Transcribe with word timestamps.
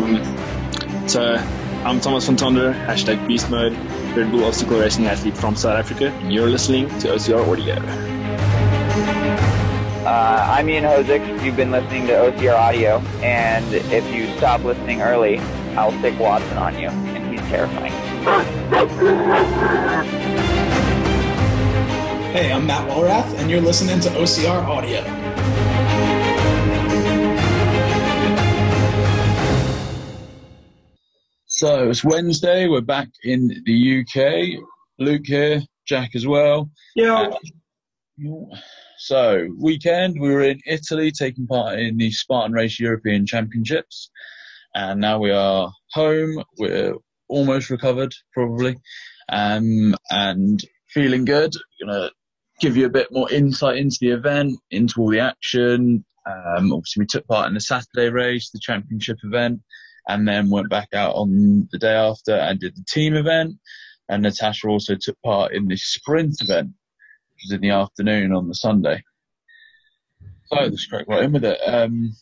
Um, 0.00 1.08
so 1.08 1.34
I'm 1.84 2.00
Thomas 2.00 2.26
van 2.26 2.36
Tonder, 2.36 2.72
hashtag 2.86 3.26
Beast 3.26 3.50
Mode, 3.50 3.76
Red 4.16 4.30
Bull 4.30 4.44
obstacle 4.44 4.78
racing 4.78 5.06
athlete 5.06 5.36
from 5.36 5.56
South 5.56 5.78
Africa, 5.78 6.08
and 6.08 6.32
you're 6.32 6.48
listening 6.48 6.88
to 7.00 7.08
OCR 7.08 7.46
Audio. 7.46 7.74
Uh, 10.06 10.56
I'm 10.56 10.70
Ian 10.70 10.84
Hosick. 10.84 11.44
You've 11.44 11.56
been 11.56 11.70
listening 11.70 12.06
to 12.06 12.14
OCR 12.14 12.56
Audio, 12.56 12.98
and 13.22 13.74
if 13.74 14.14
you 14.14 14.34
stop 14.38 14.64
listening 14.64 15.02
early, 15.02 15.38
I'll 15.76 15.92
stick 15.98 16.18
Watson 16.18 16.56
on 16.56 16.78
you, 16.78 16.88
and 16.88 17.30
he's 17.30 17.46
terrifying. 17.48 17.92
Hey, 22.32 22.52
I'm 22.52 22.66
Matt 22.66 22.88
Walrath, 22.88 23.38
and 23.38 23.50
you're 23.50 23.60
listening 23.60 24.00
to 24.00 24.08
OCR 24.10 24.62
Audio. 24.64 25.02
So 31.60 31.90
it's 31.90 32.02
Wednesday. 32.02 32.68
We're 32.68 32.80
back 32.80 33.08
in 33.22 33.62
the 33.66 34.00
UK. 34.00 34.64
Luke 34.98 35.26
here, 35.26 35.60
Jack 35.86 36.12
as 36.14 36.26
well. 36.26 36.70
Yeah. 36.96 37.32
So 38.96 39.46
weekend, 39.58 40.18
we 40.18 40.30
were 40.30 40.40
in 40.40 40.60
Italy 40.66 41.12
taking 41.12 41.46
part 41.46 41.78
in 41.78 41.98
the 41.98 42.12
Spartan 42.12 42.54
Race 42.54 42.80
European 42.80 43.26
Championships, 43.26 44.10
and 44.74 45.02
now 45.02 45.18
we 45.18 45.32
are 45.32 45.70
home. 45.92 46.42
We're 46.56 46.94
almost 47.28 47.68
recovered, 47.68 48.14
probably, 48.32 48.78
um, 49.28 49.94
and 50.08 50.64
feeling 50.88 51.26
good. 51.26 51.52
Gonna 51.84 52.10
give 52.60 52.78
you 52.78 52.86
a 52.86 52.90
bit 52.90 53.08
more 53.10 53.30
insight 53.30 53.76
into 53.76 53.98
the 54.00 54.12
event, 54.12 54.58
into 54.70 54.98
all 54.98 55.10
the 55.10 55.20
action. 55.20 56.06
Um, 56.26 56.72
obviously, 56.72 57.02
we 57.02 57.06
took 57.06 57.26
part 57.26 57.48
in 57.48 57.54
the 57.54 57.60
Saturday 57.60 58.08
race, 58.08 58.48
the 58.48 58.60
championship 58.62 59.18
event, 59.24 59.60
and 60.10 60.26
then 60.26 60.50
went 60.50 60.68
back 60.68 60.88
out 60.92 61.14
on 61.14 61.68
the 61.70 61.78
day 61.78 61.94
after 61.94 62.34
and 62.34 62.58
did 62.58 62.76
the 62.76 62.84
team 62.88 63.14
event. 63.14 63.54
And 64.08 64.22
Natasha 64.22 64.66
also 64.66 64.96
took 65.00 65.16
part 65.24 65.52
in 65.52 65.68
the 65.68 65.76
sprint 65.76 66.36
event, 66.40 66.70
which 67.32 67.44
was 67.44 67.52
in 67.52 67.60
the 67.60 67.70
afternoon 67.70 68.32
on 68.34 68.48
the 68.48 68.54
Sunday. 68.54 69.02
So 70.46 70.60
let's 70.60 70.86
crack 70.86 71.06
right 71.06 71.22
in 71.22 71.32
with 71.32 71.44
it. 71.44 71.60
Um, 71.64 72.12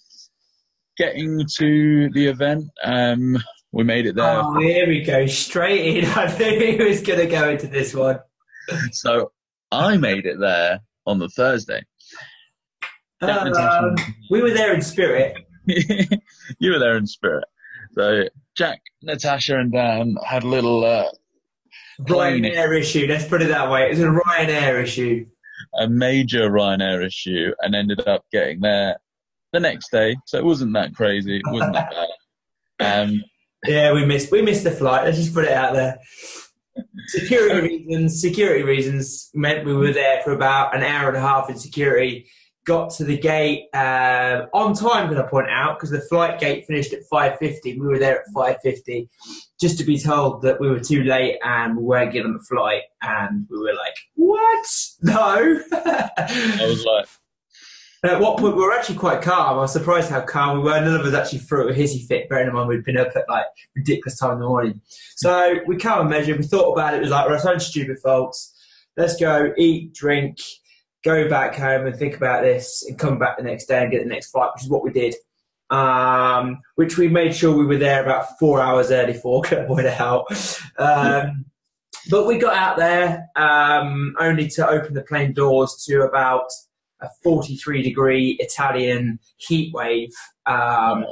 getting 0.99 1.47
to 1.57 2.11
the 2.13 2.27
event, 2.27 2.65
um, 2.85 3.39
we 3.73 3.85
made 3.85 4.05
it 4.05 4.17
there. 4.17 4.43
Oh, 4.43 4.59
here 4.61 4.87
we 4.87 5.03
go, 5.03 5.27
straight 5.27 5.99
in. 5.99 6.05
I 6.11 6.37
knew 6.37 6.77
he 6.77 6.85
was 6.85 7.01
going 7.01 7.21
to 7.21 7.27
go 7.27 7.49
into 7.51 7.67
this 7.67 7.95
one. 7.95 8.21
So 8.93 9.33
I 9.73 9.97
made 9.97 10.27
it 10.27 10.39
there 10.39 10.81
on 11.07 11.19
the 11.19 11.31
Thursday. 11.31 11.83
Um, 13.23 13.97
we 14.31 14.43
were 14.43 14.51
there 14.51 14.75
in 14.75 14.83
spirit. 14.83 15.39
you 15.67 16.73
were 16.73 16.79
there 16.79 16.99
in 16.99 17.07
spirit. 17.07 17.45
So 17.93 18.25
Jack, 18.57 18.81
Natasha, 19.03 19.59
and 19.59 19.73
Dan 19.73 20.17
had 20.25 20.43
a 20.45 20.49
little 20.49 20.85
uh, 20.85 21.05
Ryanair 22.01 22.79
issue. 22.79 23.07
Let's 23.09 23.27
put 23.27 23.43
it 23.43 23.49
that 23.49 23.71
way. 23.71 23.87
It 23.87 23.91
was 23.91 24.01
a 24.01 24.07
Ryanair 24.07 24.83
issue. 24.83 25.27
a 25.79 25.89
major 25.89 26.49
Ryanair 26.51 27.05
issue, 27.07 27.53
and 27.61 27.75
ended 27.75 28.07
up 28.07 28.25
getting 28.33 28.61
there 28.61 28.97
the 29.53 29.61
next 29.61 29.91
day. 29.91 30.17
So 30.27 30.39
it 30.39 30.45
wasn't 30.45 30.75
that 30.75 30.95
crazy. 30.95 31.37
It 31.39 31.43
wasn't 31.47 31.75
that 31.75 31.91
bad. 31.91 32.09
Um, 32.81 33.25
Yeah, 33.67 33.93
we 33.93 34.05
missed. 34.07 34.31
We 34.31 34.41
missed 34.41 34.63
the 34.63 34.71
flight. 34.71 35.05
Let's 35.05 35.17
just 35.19 35.35
put 35.35 35.45
it 35.45 35.51
out 35.51 35.75
there. 35.75 35.99
Security 37.09 37.61
reasons. 37.61 38.21
Security 38.21 38.63
reasons 38.63 39.31
meant 39.35 39.67
we 39.67 39.75
were 39.75 39.93
there 39.93 40.23
for 40.23 40.31
about 40.31 40.77
an 40.77 40.85
hour 40.85 41.09
and 41.09 41.17
a 41.17 41.21
half 41.21 41.51
in 41.51 41.59
security. 41.59 42.29
Got 42.69 42.91
to 42.97 43.05
the 43.05 43.17
gate 43.17 43.69
uh, 43.73 44.45
on 44.53 44.75
time. 44.75 45.09
Can 45.09 45.17
I 45.17 45.23
point 45.23 45.49
out 45.49 45.79
because 45.79 45.89
the 45.89 46.03
flight 46.03 46.39
gate 46.39 46.67
finished 46.67 46.93
at 46.93 47.01
five 47.11 47.39
fifty. 47.39 47.81
We 47.81 47.87
were 47.87 47.99
there 47.99 48.19
at 48.19 48.27
five 48.35 48.57
fifty, 48.63 49.09
just 49.59 49.79
to 49.79 49.85
be 49.85 49.99
told 49.99 50.43
that 50.43 50.61
we 50.61 50.69
were 50.69 50.79
too 50.79 51.03
late 51.03 51.39
and 51.43 51.79
we 51.79 51.83
weren't 51.83 52.13
getting 52.13 52.27
on 52.27 52.35
the 52.35 52.45
flight. 52.45 52.83
And 53.01 53.47
we 53.49 53.59
were 53.59 53.73
like, 53.73 53.95
"What? 54.17 54.67
No." 55.01 55.63
I 55.73 56.59
was 56.61 56.85
like, 58.05 58.13
At 58.13 58.21
what 58.21 58.39
point 58.39 58.55
we 58.55 58.63
were 58.63 58.75
actually 58.75 58.99
quite 58.99 59.23
calm. 59.23 59.57
I 59.57 59.63
was 59.63 59.73
surprised 59.73 60.11
how 60.11 60.21
calm 60.21 60.59
we 60.59 60.65
were. 60.65 60.79
None 60.79 61.01
of 61.01 61.07
us 61.07 61.15
actually 61.15 61.39
threw 61.39 61.71
a 61.71 61.73
hissy 61.73 62.07
fit, 62.07 62.29
bearing 62.29 62.49
in 62.49 62.53
mind 62.53 62.69
we'd 62.69 62.85
been 62.85 62.99
up 62.99 63.17
at 63.17 63.25
like 63.31 63.47
ridiculous 63.77 64.19
time 64.19 64.33
in 64.33 64.41
the 64.41 64.47
morning. 64.47 64.83
So 65.17 65.55
we 65.67 65.79
calm 65.79 66.01
and 66.03 66.11
measured. 66.11 66.37
We 66.37 66.45
thought 66.45 66.75
about 66.75 66.93
it. 66.93 66.99
It 66.99 67.01
was 67.01 67.11
like, 67.13 67.27
we're 67.27 67.39
our 67.39 67.49
own 67.51 67.61
stupid 67.61 67.97
faults. 68.03 68.55
Let's 68.99 69.17
go 69.17 69.55
eat, 69.57 69.95
drink, 69.95 70.39
go 71.05 71.29
back 71.29 71.55
home 71.55 71.87
and 71.87 71.97
think 71.97 72.17
about 72.17 72.43
this 72.43 72.85
and 72.87 72.99
come 72.99 73.19
back 73.19 73.37
the 73.37 73.43
next 73.43 73.67
day 73.67 73.83
and 73.83 73.91
get 73.91 74.03
the 74.03 74.09
next 74.09 74.31
flight, 74.31 74.51
which 74.55 74.65
is 74.65 74.71
what 74.71 74.85
we 74.85 74.91
did. 74.91 75.15
Um, 75.71 76.61
which 76.77 76.97
we 76.97 77.09
made 77.09 77.35
sure 77.35 77.55
we 77.55 77.67
were 77.67 77.77
there 77.77 78.03
about 78.03 78.39
four 78.39 78.61
hours 78.61 78.91
early 78.91 79.13
for, 79.13 79.47
I 79.51 79.65
point 79.65 79.87
out. 79.87 80.27
Um, 80.79 81.45
but 82.11 82.27
we 82.27 82.39
got 82.39 82.57
out 82.57 82.79
there 82.79 83.29
um, 83.37 84.15
only 84.19 84.49
to 84.49 84.67
open 84.67 84.95
the 84.95 85.03
plane 85.03 85.35
doors 85.35 85.85
to 85.87 86.03
about 86.03 86.49
a 87.01 87.09
43 87.23 87.83
degree 87.83 88.37
Italian 88.41 89.19
heat 89.37 89.75
wave. 89.75 90.11
Um, 90.47 91.05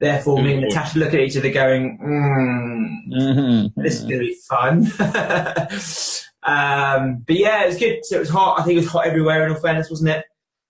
therefore, 0.00 0.42
me 0.42 0.52
and 0.52 0.62
Good. 0.62 0.68
Natasha 0.68 0.98
look 0.98 1.14
at 1.14 1.20
each 1.20 1.36
other 1.36 1.50
going, 1.50 1.98
mm, 1.98 3.16
mhm. 3.16 3.72
this 3.76 4.00
is 4.00 4.04
going 4.04 4.20
to 4.20 4.26
be 4.26 4.36
fun. 4.48 4.84
um, 6.44 7.24
but 7.26 7.36
yeah, 7.36 7.64
it 7.64 7.68
was 7.68 7.78
good. 7.78 8.04
So 8.04 8.16
it 8.16 8.20
was 8.20 8.28
hot. 8.28 8.60
I 8.60 8.62
think 8.62 8.76
it 8.76 8.80
was 8.80 8.90
hot 8.90 9.06
everywhere, 9.06 9.44
in 9.44 9.52
all 9.52 9.60
fairness, 9.60 9.90
wasn't 9.90 10.10
it? 10.10 10.24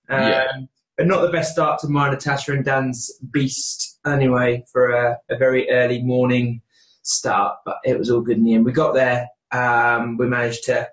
Um, 0.08 0.20
Yeah. 0.22 0.52
But 0.96 1.08
not 1.08 1.22
the 1.22 1.32
best 1.32 1.52
start 1.52 1.80
to 1.80 1.88
my 1.88 2.08
Natasha 2.08 2.52
and 2.52 2.64
Dan's 2.64 3.10
beast, 3.32 3.98
anyway, 4.06 4.64
for 4.70 4.90
a, 4.90 5.18
a 5.28 5.36
very 5.36 5.68
early 5.68 6.00
morning 6.00 6.62
start. 7.02 7.56
But 7.64 7.78
it 7.84 7.98
was 7.98 8.10
all 8.10 8.20
good 8.20 8.36
in 8.36 8.44
the 8.44 8.54
end. 8.54 8.64
We 8.64 8.70
got 8.70 8.94
there. 8.94 9.28
Um, 9.50 10.16
we 10.16 10.26
managed 10.28 10.64
to 10.64 10.88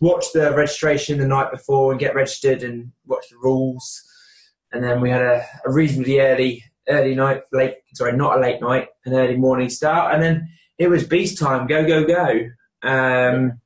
watch 0.00 0.24
the 0.32 0.54
registration 0.54 1.18
the 1.18 1.26
night 1.26 1.50
before 1.50 1.90
and 1.90 2.00
get 2.00 2.14
registered 2.14 2.62
and 2.62 2.92
watch 3.06 3.26
the 3.30 3.36
rules. 3.36 4.02
And 4.72 4.82
then 4.82 5.00
we 5.02 5.10
had 5.10 5.22
a, 5.22 5.44
a 5.66 5.72
reasonably 5.72 6.20
early 6.20 6.64
early 6.88 7.14
night, 7.14 7.42
late 7.52 7.76
sorry, 7.94 8.16
not 8.16 8.38
a 8.38 8.40
late 8.40 8.60
night, 8.60 8.88
an 9.04 9.14
early 9.14 9.36
morning 9.36 9.68
start. 9.68 10.14
And 10.14 10.22
then 10.22 10.48
it 10.78 10.88
was 10.88 11.06
beast 11.06 11.38
time, 11.38 11.66
go 11.66 11.86
go 11.86 12.04
go. 12.04 12.48
Um, 12.82 13.60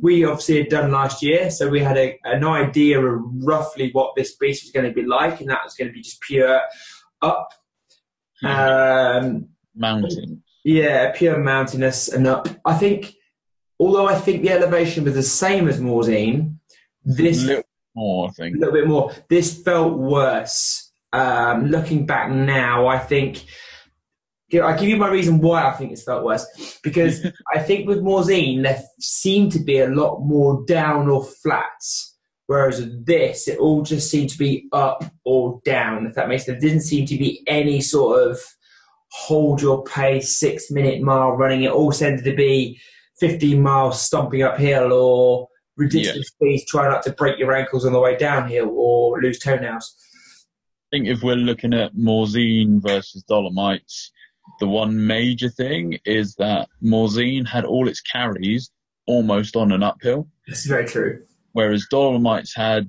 we 0.00 0.24
obviously 0.24 0.58
had 0.58 0.68
done 0.68 0.92
last 0.92 1.22
year, 1.22 1.50
so 1.50 1.68
we 1.68 1.80
had 1.80 1.96
a, 1.96 2.18
an 2.24 2.44
idea 2.44 3.00
of 3.00 3.20
roughly 3.42 3.90
what 3.92 4.14
this 4.16 4.36
beast 4.36 4.64
was 4.64 4.70
going 4.72 4.86
to 4.86 4.92
be 4.92 5.06
like, 5.06 5.40
and 5.40 5.50
that 5.50 5.60
was 5.64 5.74
going 5.74 5.88
to 5.88 5.94
be 5.94 6.02
just 6.02 6.20
pure 6.20 6.60
up. 7.22 7.48
Um, 8.44 9.48
Mountain. 9.74 10.42
yeah, 10.64 11.12
pure 11.12 11.38
mountainous 11.38 12.08
and 12.08 12.26
up. 12.26 12.48
I 12.64 12.74
think, 12.74 13.14
although 13.80 14.06
I 14.06 14.14
think 14.14 14.42
the 14.42 14.50
elevation 14.50 15.04
was 15.04 15.14
the 15.14 15.22
same 15.22 15.68
as 15.68 15.80
Morzine, 15.80 16.56
this 17.04 17.42
A 17.42 17.46
little 17.46 17.64
more, 17.96 18.28
I 18.28 18.32
think. 18.32 18.56
a 18.56 18.58
little 18.58 18.74
bit 18.74 18.86
more. 18.86 19.12
This 19.28 19.60
felt 19.62 19.96
worse. 19.98 20.92
Um, 21.12 21.66
looking 21.66 22.04
back 22.06 22.30
now, 22.30 22.86
I 22.86 22.98
think 22.98 23.44
I 24.54 24.76
give 24.76 24.88
you 24.88 24.96
my 24.96 25.10
reason 25.10 25.40
why 25.40 25.66
I 25.66 25.72
think 25.72 25.90
this 25.90 26.04
felt 26.04 26.24
worse 26.24 26.78
because 26.82 27.26
I 27.54 27.58
think 27.58 27.86
with 27.86 28.02
Morzine 28.02 28.62
there 28.62 28.82
seemed 28.98 29.52
to 29.52 29.58
be 29.58 29.78
a 29.78 29.88
lot 29.88 30.20
more 30.20 30.64
down 30.66 31.10
or 31.10 31.24
flats, 31.24 32.16
whereas 32.46 32.80
with 32.80 33.04
this 33.04 33.46
it 33.46 33.58
all 33.58 33.82
just 33.82 34.10
seemed 34.10 34.30
to 34.30 34.38
be 34.38 34.68
up 34.72 35.04
or 35.24 35.60
down. 35.64 36.06
If 36.06 36.14
that 36.14 36.28
makes 36.28 36.46
sense, 36.46 36.60
there 36.60 36.70
didn't 36.70 36.84
seem 36.84 37.06
to 37.06 37.18
be 37.18 37.42
any 37.46 37.80
sort 37.80 38.26
of 38.26 38.40
hold 39.10 39.60
your 39.60 39.84
pace 39.84 40.38
six 40.38 40.70
minute 40.70 41.02
mile 41.02 41.32
running. 41.32 41.64
It 41.64 41.72
all 41.72 41.92
tended 41.92 42.24
to 42.24 42.34
be 42.34 42.80
15 43.20 43.60
miles 43.60 44.00
stomping 44.00 44.42
uphill 44.42 44.92
or 44.92 45.48
ridiculous 45.76 46.28
speeds, 46.28 46.64
try 46.64 46.88
not 46.88 47.02
to 47.04 47.12
break 47.12 47.38
your 47.38 47.54
ankles 47.54 47.86
on 47.86 47.92
the 47.92 48.00
way 48.00 48.16
downhill 48.16 48.70
or 48.70 49.20
lose 49.20 49.38
toenails. 49.38 49.94
I 50.92 50.96
think 50.96 51.08
if 51.08 51.22
we're 51.22 51.36
looking 51.36 51.74
at 51.74 51.94
Morzine 51.94 52.80
versus 52.82 53.22
Dolomites, 53.24 54.10
the 54.60 54.68
one 54.68 55.06
major 55.06 55.48
thing 55.48 55.98
is 56.04 56.34
that 56.36 56.68
Morzine 56.82 57.46
had 57.46 57.64
all 57.64 57.88
its 57.88 58.00
carries 58.00 58.70
almost 59.06 59.56
on 59.56 59.72
an 59.72 59.82
uphill, 59.82 60.28
This 60.46 60.60
is 60.60 60.66
very 60.66 60.84
true. 60.86 61.22
whereas 61.52 61.86
Dolomites 61.90 62.54
had, 62.54 62.88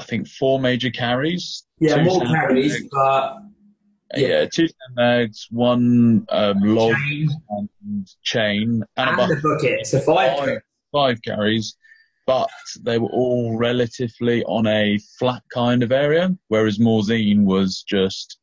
I 0.00 0.04
think, 0.04 0.26
four 0.28 0.58
major 0.60 0.90
carries. 0.90 1.64
Yeah, 1.78 2.02
more 2.02 2.20
carries, 2.20 2.88
but 2.90 3.38
Yeah, 4.16 4.28
Yeah. 4.28 4.46
two 4.46 4.66
sandbags, 4.68 5.46
one 5.50 6.26
um, 6.30 6.60
log 6.60 6.94
chain 6.96 7.28
and 7.50 8.08
chain, 8.22 8.82
and, 8.96 9.20
and 9.20 9.30
the 9.30 9.36
bucket. 9.42 9.86
So 9.86 10.00
five. 10.00 10.38
five, 10.38 10.58
five 10.92 11.22
carries, 11.22 11.76
but 12.26 12.48
they 12.82 12.98
were 12.98 13.08
all 13.10 13.56
relatively 13.58 14.42
on 14.44 14.66
a 14.66 14.98
flat 15.18 15.42
kind 15.52 15.82
of 15.82 15.92
area, 15.92 16.36
whereas 16.48 16.78
Morzine 16.78 17.44
was 17.44 17.82
just 17.86 18.38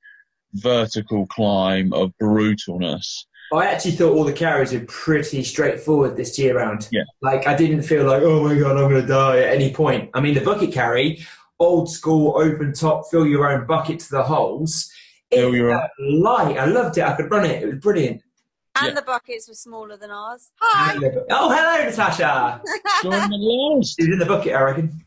vertical 0.53 1.25
climb 1.27 1.93
of 1.93 2.13
brutalness. 2.21 3.25
I 3.53 3.65
actually 3.65 3.91
thought 3.91 4.13
all 4.13 4.23
the 4.23 4.31
carries 4.31 4.71
were 4.71 4.85
pretty 4.87 5.43
straightforward 5.43 6.15
this 6.15 6.39
year 6.39 6.55
round. 6.57 6.87
Yeah. 6.91 7.03
Like 7.21 7.47
I 7.47 7.55
didn't 7.55 7.81
feel 7.81 8.05
like, 8.05 8.21
oh 8.23 8.41
my 8.43 8.57
god, 8.57 8.77
I'm 8.77 8.89
going 8.89 9.01
to 9.01 9.07
die 9.07 9.39
at 9.39 9.53
any 9.53 9.73
point. 9.73 10.09
I 10.13 10.21
mean, 10.21 10.35
the 10.35 10.41
bucket 10.41 10.71
carry, 10.71 11.25
old 11.59 11.89
school, 11.91 12.37
open 12.37 12.73
top, 12.73 13.03
fill 13.11 13.27
your 13.27 13.51
own 13.51 13.67
bucket 13.67 13.99
to 13.99 14.09
the 14.11 14.23
holes. 14.23 14.89
Fill 15.33 15.53
your 15.53 15.71
It's 15.71 15.83
light. 15.99 16.57
I 16.57 16.65
loved 16.65 16.97
it. 16.97 17.03
I 17.03 17.13
could 17.15 17.29
run 17.29 17.45
it. 17.45 17.61
It 17.61 17.65
was 17.65 17.79
brilliant. 17.79 18.21
And 18.77 18.87
Yeah. 18.87 18.93
the 18.93 19.01
buckets 19.01 19.49
were 19.49 19.53
smaller 19.53 19.97
than 19.97 20.11
ours. 20.11 20.51
Hi. 20.61 20.95
Oh, 21.29 21.49
hello, 21.53 21.89
Natasha. 21.89 22.61
Join 23.03 23.29
the 23.29 23.35
last. 23.37 23.95
She's 23.99 24.07
in 24.07 24.17
the 24.17 24.25
bucket, 24.25 24.53
I 24.55 24.61
reckon. 24.61 25.01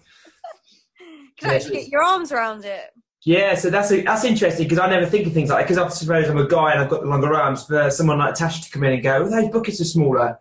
Can 1.38 1.50
actually 1.50 1.76
get 1.76 1.88
your 1.88 2.02
arms 2.02 2.30
around 2.30 2.64
it. 2.66 2.90
Yeah, 3.24 3.54
so 3.54 3.70
that's 3.70 3.88
that's 3.88 4.24
interesting 4.24 4.64
because 4.66 4.78
I 4.78 4.88
never 4.90 5.06
think 5.06 5.26
of 5.26 5.32
things 5.32 5.48
like 5.48 5.66
that 5.66 5.74
because 5.74 5.78
I 5.78 5.88
suppose 5.96 6.28
I'm 6.28 6.36
a 6.36 6.46
guy 6.46 6.72
and 6.72 6.80
I've 6.82 6.90
got 6.90 7.00
the 7.02 7.08
longer 7.08 7.34
arms. 7.34 7.64
For 7.64 7.90
someone 7.90 8.18
like 8.18 8.34
Tasha 8.34 8.62
to 8.64 8.70
come 8.70 8.84
in 8.84 8.92
and 8.92 9.02
go, 9.02 9.24
"Oh, 9.24 9.30
those 9.30 9.48
buckets 9.50 9.80
are 9.80 9.84
smaller," 9.84 10.38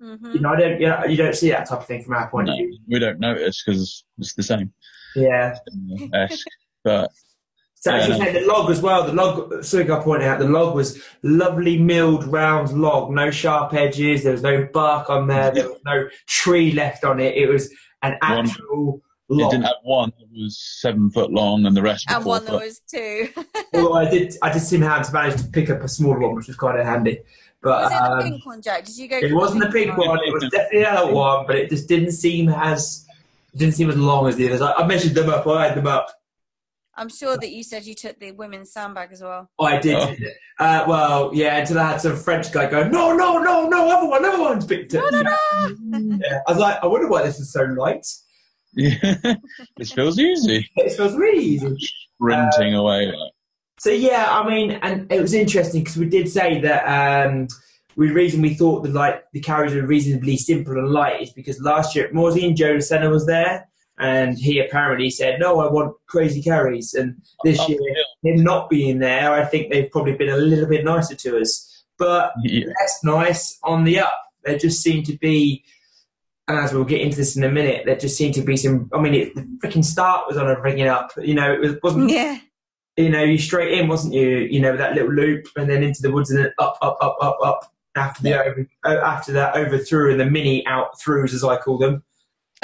hmm 0.00 0.32
you 0.34 0.40
know, 0.40 0.50
I 0.50 0.58
don't, 0.60 0.80
you, 0.80 0.88
know, 0.88 1.04
you 1.04 1.16
don't 1.16 1.36
see 1.36 1.50
that 1.50 1.68
type 1.68 1.80
of 1.80 1.86
thing 1.86 2.02
from 2.02 2.14
our 2.14 2.28
point 2.28 2.48
No, 2.48 2.54
of 2.54 2.58
view. 2.58 2.78
we 2.88 2.98
don't 2.98 3.20
notice 3.20 3.62
because 3.64 4.04
it's 4.18 4.34
the 4.34 4.42
same. 4.42 4.72
Yeah. 5.14 5.56
But 6.82 7.10
So 7.76 7.92
as 7.94 8.08
you 8.08 8.14
Yeah. 8.14 8.24
say, 8.24 8.32
the 8.40 8.46
log 8.46 8.70
as 8.70 8.80
well. 8.80 9.04
The 9.04 9.12
log, 9.12 9.62
something 9.62 9.90
I 9.90 10.00
pointed 10.02 10.26
out, 10.26 10.38
the 10.38 10.48
log 10.48 10.74
was 10.74 11.00
lovely 11.22 11.78
milled 11.78 12.24
round 12.24 12.72
log, 12.72 13.10
no 13.12 13.30
sharp 13.30 13.74
edges. 13.74 14.22
There 14.24 14.32
was 14.32 14.42
no 14.42 14.66
bark 14.72 15.10
on 15.10 15.28
there. 15.28 15.50
There 15.50 15.68
was 15.68 15.80
no 15.84 16.08
tree 16.26 16.72
left 16.72 17.04
on 17.04 17.20
it. 17.20 17.36
It 17.36 17.46
was 17.46 17.70
an 18.02 18.16
One- 18.22 18.48
actual 19.30 19.46
it 19.46 19.50
didn't 19.50 19.64
have 19.64 19.76
one 19.82 20.12
that 20.18 20.28
was 20.32 20.58
seven 20.58 21.10
foot 21.10 21.30
long 21.30 21.66
and 21.66 21.76
the 21.76 21.82
rest 21.82 22.08
were 22.08 22.16
And 22.16 22.24
four 22.24 22.30
one 22.34 22.44
that 22.44 22.52
was 22.54 22.80
two. 22.80 23.28
Well, 23.72 23.94
I 23.94 24.08
did. 24.08 24.34
I 24.40 24.52
did 24.52 24.60
seem 24.60 24.80
to 24.82 25.10
manage 25.12 25.40
to 25.42 25.48
pick 25.48 25.68
up 25.68 25.82
a 25.82 25.88
smaller 25.88 26.20
one, 26.20 26.36
which 26.36 26.46
was 26.46 26.56
kind 26.56 26.78
of 26.78 26.86
handy. 26.86 27.18
But 27.60 27.82
was 27.82 27.92
it 27.92 27.94
the 27.94 28.12
um, 28.12 28.22
pink 28.22 28.46
one, 28.46 28.62
Jack? 28.62 28.84
Did 28.84 28.96
you 28.96 29.08
go? 29.08 29.16
it 29.16 29.32
wasn't 29.32 29.64
the 29.64 29.70
pink 29.70 29.96
one. 29.96 30.20
It 30.24 30.32
was 30.32 30.48
definitely 30.50 30.82
an 30.82 30.92
adult 30.92 31.12
one, 31.12 31.46
but 31.46 31.56
it 31.56 31.70
just 31.70 31.88
didn't 31.88 32.12
seem 32.12 32.50
as 32.50 33.04
it 33.52 33.58
didn't 33.58 33.74
seem 33.74 33.90
as 33.90 33.96
long 33.96 34.28
as 34.28 34.36
the 34.36 34.46
others. 34.48 34.60
I, 34.60 34.72
I 34.74 34.86
measured 34.86 35.14
them 35.14 35.28
up. 35.28 35.46
I 35.46 35.66
had 35.68 35.76
them 35.76 35.86
up. 35.86 36.08
I'm 36.96 37.08
sure 37.08 37.36
that 37.36 37.50
you 37.50 37.64
said 37.64 37.84
you 37.84 37.94
took 37.94 38.20
the 38.20 38.32
women's 38.32 38.72
sandbag 38.72 39.10
as 39.12 39.22
well. 39.22 39.50
I 39.58 39.78
did. 39.78 39.96
Oh. 40.60 40.64
Uh, 40.64 40.84
well, 40.86 41.30
yeah, 41.34 41.56
until 41.56 41.80
I 41.80 41.90
had 41.92 42.00
some 42.00 42.16
French 42.16 42.52
guy 42.52 42.70
go, 42.70 42.86
no, 42.86 43.16
no, 43.16 43.38
no, 43.38 43.68
no, 43.68 43.90
other 43.90 44.06
one, 44.06 44.24
other 44.24 44.40
one's 44.40 44.64
picked 44.64 44.94
it. 44.94 44.98
No, 44.98 45.08
no, 45.10 45.22
no. 45.22 46.18
Yeah. 46.22 46.40
I 46.46 46.50
was 46.52 46.60
like, 46.60 46.78
I 46.82 46.86
wonder 46.86 47.08
why 47.08 47.24
this 47.24 47.40
is 47.40 47.52
so 47.52 47.62
light. 47.62 48.06
Yeah. 48.76 49.34
this 49.76 49.92
feels 49.92 50.18
easy. 50.18 50.68
It 50.76 50.92
feels 50.92 51.14
really 51.16 51.44
easy. 51.44 51.76
Sprinting 52.16 52.74
away. 52.74 53.06
Like, 53.06 53.32
So 53.78 53.90
yeah, 53.90 54.26
I 54.28 54.48
mean, 54.48 54.72
and 54.82 55.10
it 55.12 55.20
was 55.20 55.34
interesting 55.34 55.82
because 55.82 55.96
we 55.96 56.06
did 56.06 56.28
say 56.28 56.60
that 56.60 56.84
um, 56.84 57.48
the 57.96 58.12
reason 58.12 58.42
we 58.42 58.54
thought 58.54 58.82
the 58.82 58.90
like 58.90 59.24
the 59.32 59.40
carriers 59.40 59.74
were 59.74 59.86
reasonably 59.86 60.36
simple 60.36 60.72
and 60.74 60.88
light 60.88 61.22
is 61.22 61.32
because 61.32 61.60
last 61.60 61.94
year 61.94 62.10
Morzine 62.12 62.48
and 62.48 62.56
Joe 62.56 62.78
Senna 62.80 63.08
was 63.08 63.26
there, 63.26 63.68
and 63.98 64.38
he 64.38 64.58
apparently 64.58 65.10
said, 65.10 65.38
"No, 65.38 65.60
I 65.60 65.70
want 65.70 65.94
crazy 66.06 66.42
carries." 66.42 66.94
And 66.94 67.16
this 67.44 67.68
year, 67.68 67.78
him 68.22 68.42
not 68.42 68.68
being 68.68 68.98
there, 68.98 69.32
I 69.32 69.44
think 69.44 69.70
they've 69.70 69.90
probably 69.90 70.14
been 70.14 70.30
a 70.30 70.36
little 70.36 70.68
bit 70.68 70.84
nicer 70.84 71.14
to 71.14 71.38
us. 71.38 71.84
But 71.98 72.32
yeah. 72.42 72.66
less 72.80 73.00
nice 73.04 73.58
on 73.62 73.84
the 73.84 74.00
up. 74.00 74.20
There 74.44 74.58
just 74.58 74.82
seemed 74.82 75.06
to 75.06 75.16
be, 75.18 75.64
and 76.48 76.58
as 76.58 76.72
we'll 76.72 76.84
get 76.84 77.00
into 77.00 77.16
this 77.16 77.36
in 77.36 77.44
a 77.44 77.50
minute, 77.50 77.86
there 77.86 77.96
just 77.96 78.16
seemed 78.16 78.34
to 78.34 78.42
be 78.42 78.56
some. 78.56 78.90
I 78.92 79.00
mean, 79.00 79.14
it, 79.14 79.34
the 79.34 79.42
freaking 79.62 79.84
start 79.84 80.26
was 80.28 80.36
on 80.36 80.50
a 80.50 80.56
freaking 80.56 80.86
up. 80.86 81.12
You 81.16 81.34
know, 81.34 81.52
it 81.52 81.60
was, 81.60 81.76
wasn't. 81.82 82.10
Yeah. 82.10 82.38
You 82.96 83.08
know, 83.08 83.24
you 83.24 83.38
straight 83.38 83.78
in, 83.78 83.88
wasn't 83.88 84.14
you? 84.14 84.28
You 84.38 84.60
know, 84.60 84.76
that 84.76 84.94
little 84.94 85.12
loop, 85.12 85.46
and 85.56 85.68
then 85.68 85.82
into 85.82 86.02
the 86.02 86.12
woods, 86.12 86.30
and 86.30 86.38
then 86.38 86.52
up, 86.58 86.76
up, 86.82 86.98
up, 87.00 87.16
up, 87.20 87.38
up. 87.42 87.70
After 87.96 88.22
the 88.24 88.44
over, 88.44 88.68
uh, 88.84 88.96
after 89.04 89.32
that 89.32 89.54
overthrough 89.54 90.10
and 90.10 90.20
the 90.20 90.26
mini 90.26 90.66
out 90.66 90.98
throughs, 90.98 91.32
as 91.32 91.44
I 91.44 91.56
call 91.56 91.78
them. 91.78 92.02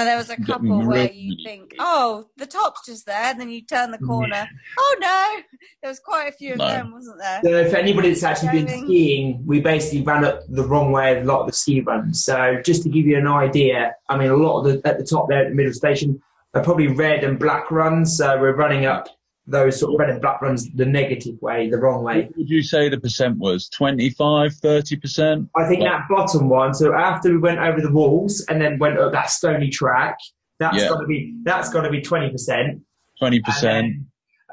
And 0.00 0.08
there 0.08 0.16
was 0.16 0.30
a 0.30 0.36
couple 0.38 0.86
where 0.86 1.12
you 1.12 1.36
think, 1.44 1.74
oh, 1.78 2.24
the 2.38 2.46
top's 2.46 2.86
just 2.86 3.04
there, 3.04 3.14
and 3.16 3.38
then 3.38 3.50
you 3.50 3.60
turn 3.60 3.90
the 3.90 3.98
corner. 3.98 4.48
Oh 4.78 4.96
no, 4.98 5.42
there 5.82 5.90
was 5.90 6.00
quite 6.00 6.26
a 6.26 6.32
few 6.32 6.52
of 6.52 6.58
No. 6.58 6.68
them, 6.68 6.92
wasn't 6.92 7.18
there? 7.18 7.42
So, 7.44 7.50
if 7.50 7.74
anybody 7.74 8.08
that's 8.08 8.22
actually 8.22 8.62
been 8.62 8.84
skiing, 8.84 9.42
we 9.44 9.60
basically 9.60 10.00
ran 10.00 10.24
up 10.24 10.40
the 10.48 10.64
wrong 10.64 10.90
way 10.90 11.20
a 11.20 11.24
lot 11.24 11.40
of 11.42 11.48
the 11.48 11.52
ski 11.52 11.82
runs. 11.82 12.24
So, 12.24 12.62
just 12.64 12.82
to 12.84 12.88
give 12.88 13.04
you 13.04 13.18
an 13.18 13.26
idea, 13.26 13.94
I 14.08 14.16
mean, 14.16 14.30
a 14.30 14.36
lot 14.36 14.60
of 14.60 14.82
the 14.82 14.88
at 14.88 14.98
the 14.98 15.04
top 15.04 15.28
there 15.28 15.42
at 15.44 15.50
the 15.50 15.54
middle 15.54 15.74
station 15.74 16.18
are 16.54 16.64
probably 16.64 16.88
red 16.88 17.22
and 17.22 17.38
black 17.38 17.70
runs. 17.70 18.16
So, 18.16 18.40
we're 18.40 18.56
running 18.56 18.86
up 18.86 19.08
those 19.46 19.80
sort 19.80 19.92
of 19.94 19.98
red 19.98 20.10
and 20.10 20.20
black 20.20 20.40
runs 20.42 20.70
the 20.74 20.86
negative 20.86 21.34
way, 21.40 21.68
the 21.68 21.78
wrong 21.78 22.04
way. 22.04 22.22
What 22.26 22.36
would 22.36 22.48
you 22.50 22.62
say 22.62 22.88
the 22.88 23.00
percent 23.00 23.38
was? 23.38 23.68
25, 23.70 24.52
30%? 24.52 25.48
I 25.56 25.66
think 25.66 25.82
that 25.82 26.02
bottom 26.08 26.48
one. 26.48 26.74
So, 26.74 26.94
after 26.94 27.30
we 27.30 27.38
went 27.38 27.58
over 27.58 27.80
the 27.80 27.90
walls 27.92 28.44
and 28.48 28.60
then 28.60 28.78
went 28.78 28.98
up 28.98 29.12
that 29.12 29.30
stony 29.30 29.68
track, 29.70 30.18
that's 30.58 30.76
Yeah. 30.76 30.88
got 30.88 31.00
to 31.00 31.06
be 31.06 31.34
that's 31.42 31.70
got 31.70 31.82
to 31.82 31.90
be 31.90 32.02
twenty 32.02 32.30
percent. 32.30 32.82
20%. 33.20 34.04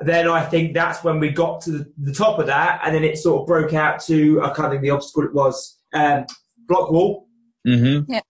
Then 0.02 0.28
I 0.30 0.44
think 0.44 0.74
that's 0.74 1.04
when 1.04 1.20
we 1.20 1.30
got 1.30 1.62
to 1.62 1.72
the, 1.72 1.94
the 1.98 2.14
top 2.14 2.38
of 2.40 2.48
that, 2.48 2.82
and 2.84 2.94
then 2.94 3.04
it 3.04 3.18
sort 3.18 3.42
of 3.42 3.48
broke 3.48 3.74
out 3.74 4.00
to 4.06 4.42
I 4.42 4.54
can't 4.54 4.70
think 4.70 4.82
the 4.82 4.92
obstacle 4.92 5.24
it 5.24 5.34
was 5.34 5.78
um, 5.94 6.26
block 6.68 6.92
wall. 6.92 7.28
Mm-hmm. 7.68 8.12
Yeah. 8.12 8.22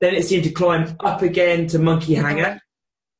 Then 0.00 0.14
it 0.14 0.26
seemed 0.26 0.44
to 0.44 0.50
climb 0.50 0.96
up 1.00 1.22
again 1.22 1.66
to 1.68 1.78
monkey 1.78 2.14
hanger. 2.14 2.60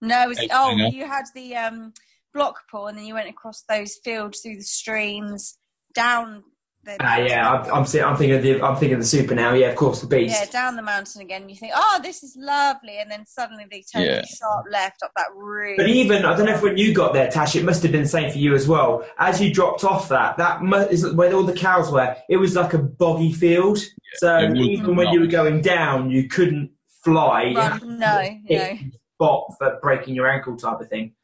No, 0.03 0.23
it 0.25 0.29
was, 0.29 0.39
Eight 0.39 0.51
oh, 0.53 0.69
hanger. 0.69 0.89
you 0.95 1.07
had 1.07 1.25
the 1.35 1.57
um, 1.57 1.95
block 2.35 2.57
pool, 2.71 2.89
and 2.89 2.99
then 2.99 3.07
you 3.07 3.15
went 3.15 3.29
across 3.29 3.63
those 3.69 3.95
fields 4.05 4.41
through 4.41 4.57
the 4.57 4.63
streams, 4.63 5.57
down 5.95 6.43
the 6.85 6.97
Ah, 7.01 7.17
yeah, 7.17 7.51
I'm, 7.51 7.65
I'm, 7.67 7.83
I'm 8.05 8.17
thinking 8.17 8.33
of 8.33 8.43
the 8.43 8.61
I'm 8.61 8.77
thinking 8.77 8.95
of 8.97 9.01
the 9.01 9.07
super 9.07 9.35
now. 9.35 9.55
Yeah, 9.55 9.69
of 9.69 9.77
course, 9.77 10.03
the 10.03 10.07
beast. 10.07 10.37
yeah, 10.39 10.51
down 10.51 10.77
the 10.77 10.83
mountain 10.83 11.23
again. 11.23 11.49
You 11.49 11.57
think, 11.57 11.73
oh, 11.75 12.01
this 12.03 12.23
is 12.23 12.37
lovely, 12.39 12.99
and 12.99 13.11
then 13.11 13.25
suddenly 13.25 13.65
they 13.71 13.83
turn 13.91 14.03
Yeah. 14.03 14.23
sharp 14.27 14.67
left 14.71 15.03
up 15.03 15.11
that 15.17 15.29
really. 15.35 15.77
But 15.79 15.89
even 15.89 16.27
I 16.27 16.37
don't 16.37 16.45
know 16.45 16.53
if 16.55 16.63
when 16.63 16.77
you 16.77 16.93
got 16.93 17.15
there, 17.15 17.31
Tash, 17.31 17.57
it 17.57 17.65
must 17.65 17.83
have 17.85 17.93
been 17.93 18.03
the 18.03 18.09
same 18.09 18.31
for 18.31 18.37
you 18.37 18.55
as 18.55 18.69
well. 18.69 19.03
As 19.19 19.41
you 19.41 19.51
dropped 19.51 19.83
off 19.85 20.11
that, 20.11 20.37
that 20.37 20.63
mu- 20.63 20.77
is 20.77 21.11
where 21.15 21.33
all 21.33 21.45
the 21.45 21.55
cows 21.55 21.91
were. 21.91 22.15
It 22.29 22.37
was 22.37 22.55
like 22.55 22.75
a 22.75 22.79
boggy 22.79 23.33
field. 23.33 23.79
so 24.17 24.37
it 24.37 24.51
was 24.51 24.59
even 24.69 24.95
when 24.97 25.09
you 25.09 25.21
were 25.21 25.27
going 25.27 25.63
down, 25.63 26.11
you 26.11 26.29
couldn't 26.29 26.71
fly. 27.03 27.45
You 27.45 27.57
had 27.61 27.79
to 27.81 27.87
Run, 27.87 27.99
no, 27.99 28.39
no. 28.51 28.77
spot 29.15 29.55
for 29.59 29.79
breaking 29.81 30.15
your 30.15 30.29
ankle 30.29 30.55
type 30.59 30.81
of 30.81 30.89
thing. 30.91 31.15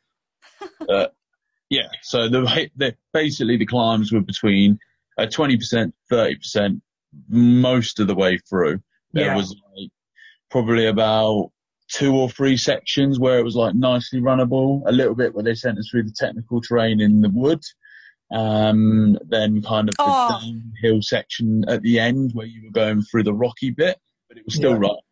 Yeah, 1.68 1.86
so 2.02 2.28
the, 2.28 2.68
the 2.76 2.96
basically 3.12 3.56
the 3.56 3.66
climbs 3.66 4.10
were 4.12 4.20
between 4.20 4.78
uh, 5.18 5.26
20%, 5.26 5.92
30% 6.10 6.80
most 7.28 8.00
of 8.00 8.08
the 8.08 8.14
way 8.14 8.38
through. 8.38 8.80
There 9.12 9.26
Yeah. 9.26 9.36
was 9.36 9.50
like 9.76 9.90
probably 10.50 10.86
about 10.86 11.52
two 11.88 12.14
or 12.16 12.28
three 12.28 12.56
sections 12.56 13.20
where 13.20 13.38
it 13.38 13.44
was 13.44 13.54
like 13.54 13.74
nicely 13.76 14.20
runnable, 14.20 14.82
a 14.86 14.92
little 14.92 15.14
bit 15.14 15.32
where 15.34 15.44
they 15.44 15.54
sent 15.54 15.78
us 15.78 15.88
through 15.90 16.04
the 16.04 16.14
technical 16.16 16.60
terrain 16.60 17.00
in 17.00 17.20
the 17.20 17.30
wood. 17.30 17.60
Um, 18.32 19.18
then 19.28 19.60
kind 19.62 19.88
of 19.88 19.96
the 19.96 20.04
Oh. 20.06 20.28
downhill 20.40 21.02
section 21.02 21.64
at 21.68 21.82
the 21.82 21.98
end 21.98 22.30
where 22.32 22.46
you 22.46 22.62
were 22.64 22.70
going 22.72 23.02
through 23.02 23.24
the 23.24 23.34
rocky 23.34 23.70
bit, 23.70 23.98
but 24.28 24.38
it 24.38 24.44
was 24.44 24.54
still 24.54 24.72
Yeah. 24.72 24.88
right. 24.88 25.04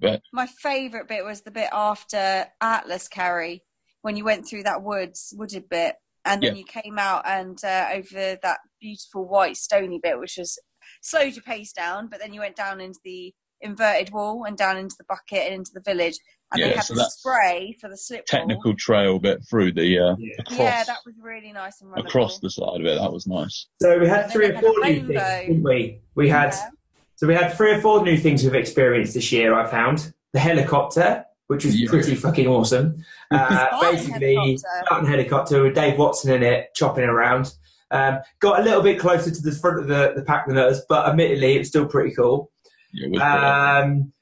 But 0.00 0.22
My 0.32 0.46
favourite 0.46 1.06
bit 1.08 1.24
was 1.24 1.42
the 1.42 1.50
bit 1.50 1.68
after 1.72 2.46
Atlas 2.62 3.08
Carry 3.08 3.62
when 4.02 4.16
you 4.16 4.24
went 4.24 4.46
through 4.46 4.62
that 4.64 4.82
woods 4.82 5.32
wooded 5.36 5.68
bit, 5.68 5.96
and 6.24 6.42
then 6.42 6.54
Yeah. 6.54 6.58
you 6.60 6.64
came 6.64 6.98
out 6.98 7.22
and 7.26 7.62
uh, 7.64 7.88
over 7.94 8.36
that 8.42 8.58
beautiful 8.80 9.26
white 9.26 9.56
stony 9.56 9.98
bit, 10.02 10.18
which 10.18 10.36
was 10.38 10.58
slowed 11.02 11.34
your 11.34 11.42
pace 11.42 11.72
down. 11.72 12.08
But 12.08 12.20
then 12.20 12.32
you 12.32 12.40
went 12.40 12.56
down 12.56 12.80
into 12.80 12.98
the 13.04 13.32
inverted 13.62 14.10
wall 14.12 14.44
and 14.44 14.56
down 14.56 14.76
into 14.78 14.94
the 14.98 15.04
bucket 15.04 15.44
and 15.46 15.54
into 15.54 15.70
the 15.74 15.80
village, 15.82 16.18
and 16.52 16.62
they 16.62 16.70
had 16.70 16.84
so 16.84 16.94
the 16.94 17.04
spray 17.10 17.76
for 17.80 17.88
the 17.90 17.96
slip 17.96 18.20
wall. 18.20 18.24
technical 18.40 18.74
trail 18.74 19.18
bit 19.18 19.40
through 19.48 19.72
the 19.72 19.98
uh, 19.98 20.16
Yeah. 20.18 20.34
across 20.40 20.58
Yeah, 20.58 20.84
that 20.84 20.98
was 21.04 21.14
really 21.20 21.52
nice 21.52 21.80
and 21.82 21.90
runnable. 21.90 22.06
across 22.06 22.38
the 22.38 22.50
side 22.50 22.80
of 22.80 22.86
it. 22.86 22.98
That 22.98 23.12
was 23.12 23.26
nice. 23.26 23.66
So 23.82 23.98
we 23.98 24.08
had 24.08 24.24
And 24.24 24.32
three 24.32 24.46
or 24.46 24.60
four 24.60 24.74
new 24.82 25.06
things, 25.06 25.08
didn't 25.46 25.62
we? 25.62 26.00
We 26.14 26.28
had 26.30 26.52
Yeah. 26.54 26.70
so 27.16 27.26
we 27.26 27.34
had 27.34 27.52
three 27.54 27.72
or 27.72 27.80
four 27.82 28.02
new 28.02 28.16
things 28.16 28.42
we've 28.44 28.54
experienced 28.54 29.12
this 29.14 29.30
year. 29.30 29.54
I 29.54 29.66
found 29.70 30.12
the 30.32 30.40
helicopter, 30.40 31.26
which 31.50 31.64
was 31.64 31.78
Yeah. 31.78 31.88
pretty 31.90 32.14
fucking 32.14 32.46
awesome. 32.46 33.02
Uh, 33.32 33.46
Spartan 33.66 33.92
basically, 33.96 34.34
helicopter. 34.34 35.06
Helicopter 35.06 35.62
with 35.62 35.74
Dave 35.74 35.96
Watson 35.98 36.32
in 36.32 36.42
it, 36.42 36.74
chopping 36.74 37.04
around. 37.04 37.52
Um, 37.92 38.18
got 38.40 38.58
a 38.58 38.62
little 38.64 38.82
bit 38.82 38.98
closer 38.98 39.30
to 39.30 39.40
the 39.42 39.52
front 39.52 39.78
of 39.78 39.86
the, 39.86 40.12
the 40.16 40.22
pack 40.22 40.48
than 40.48 40.58
us, 40.58 40.80
but 40.88 41.08
admittedly, 41.08 41.54
it's 41.56 41.68
still 41.68 41.86
pretty 41.86 42.12
cool. 42.12 42.50
Yeah, 42.92 43.82
Um, 43.84 44.12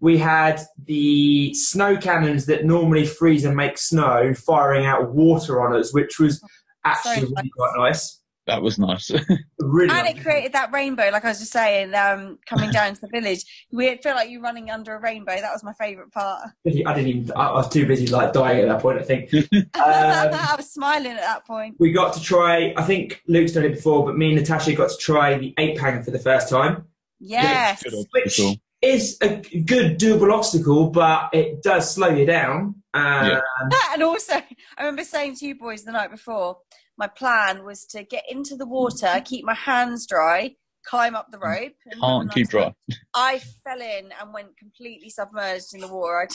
we 0.00 0.18
had 0.18 0.60
the 0.84 1.54
snow 1.54 1.96
cannons 1.96 2.44
that 2.46 2.66
normally 2.66 3.06
freeze 3.06 3.46
and 3.46 3.56
make 3.56 3.78
snow 3.78 4.34
firing 4.34 4.84
out 4.84 5.14
water 5.14 5.62
on 5.66 5.74
us, 5.74 5.94
which 5.94 6.18
was 6.18 6.42
actually 6.84 7.22
So 7.22 7.32
really 7.34 7.50
quite 7.56 7.72
nice. 7.78 8.17
That 8.48 8.62
was 8.62 8.78
nice. 8.78 9.10
Really 9.60 9.94
And 9.94 10.06
nice. 10.06 10.16
it 10.16 10.22
created 10.22 10.52
that 10.54 10.72
rainbow, 10.72 11.10
like 11.12 11.24
I 11.26 11.28
was 11.28 11.40
just 11.40 11.52
saying, 11.52 11.92
um, 11.94 12.38
coming 12.46 12.70
down 12.70 12.94
to 12.94 13.00
the 13.02 13.08
village. 13.08 13.44
We 13.70 13.94
feel 13.98 14.14
like 14.14 14.30
you're 14.30 14.40
running 14.40 14.70
under 14.70 14.94
a 14.94 15.00
rainbow. 15.00 15.34
That 15.34 15.52
was 15.52 15.62
my 15.62 15.74
favourite 15.74 16.10
part. 16.10 16.48
I 16.66 16.70
didn't 16.94 17.06
even. 17.06 17.32
I 17.36 17.48
I 17.48 17.52
was 17.52 17.68
too 17.68 17.84
busy 17.86 18.06
like 18.06 18.32
dying 18.32 18.60
at 18.60 18.68
that 18.68 18.80
point. 18.80 18.98
I 18.98 19.02
think. 19.02 19.30
Um, 19.74 19.74
I 19.74 20.54
was 20.56 20.70
smiling 20.72 21.12
at 21.12 21.20
that 21.20 21.46
point. 21.46 21.76
we 21.78 21.92
got 21.92 22.14
to 22.14 22.22
try. 22.22 22.72
I 22.76 22.82
think 22.82 23.22
Luke's 23.28 23.52
done 23.52 23.64
it 23.64 23.74
before, 23.74 24.04
but 24.06 24.16
me 24.16 24.28
and 24.28 24.36
Natasha 24.36 24.72
got 24.74 24.90
to 24.90 24.96
try 24.96 25.36
the 25.36 25.52
ape 25.58 25.78
hanger 25.78 26.02
for 26.02 26.10
the 26.10 26.18
first 26.18 26.48
time. 26.48 26.84
Yes. 27.20 27.82
Good 27.82 28.06
Which 28.12 28.40
is 28.80 29.18
a 29.20 29.36
good 29.62 29.98
doable 29.98 30.32
obstacle, 30.32 30.88
but 30.90 31.30
it 31.32 31.62
does 31.62 31.92
slow 31.94 32.08
you 32.08 32.24
down. 32.26 32.76
Uh, 32.94 33.40
Yeah. 33.70 33.78
And 33.92 34.02
also, 34.02 34.34
I 34.34 34.44
remember 34.78 35.04
saying 35.04 35.36
to 35.36 35.46
you 35.46 35.56
boys 35.58 35.84
the 35.84 35.92
night 35.92 36.10
before, 36.10 36.58
my 36.98 37.06
plan 37.06 37.64
was 37.64 37.84
to 37.86 38.02
get 38.04 38.24
into 38.28 38.56
the 38.56 38.66
water, 38.66 39.22
keep 39.24 39.44
my 39.44 39.54
hands 39.54 40.06
dry, 40.06 40.54
climb 40.84 41.14
up 41.14 41.28
the 41.30 41.38
rope. 41.38 41.72
and 41.90 42.00
Can't 42.00 42.26
nice 42.26 42.34
keep 42.34 42.48
dry. 42.48 42.74
I 43.14 43.38
fell 43.64 43.80
in 43.80 44.10
and 44.20 44.34
went 44.34 44.56
completely 44.58 45.08
submerged 45.10 45.74
in 45.74 45.80
the 45.80 45.88
water. 45.88 46.28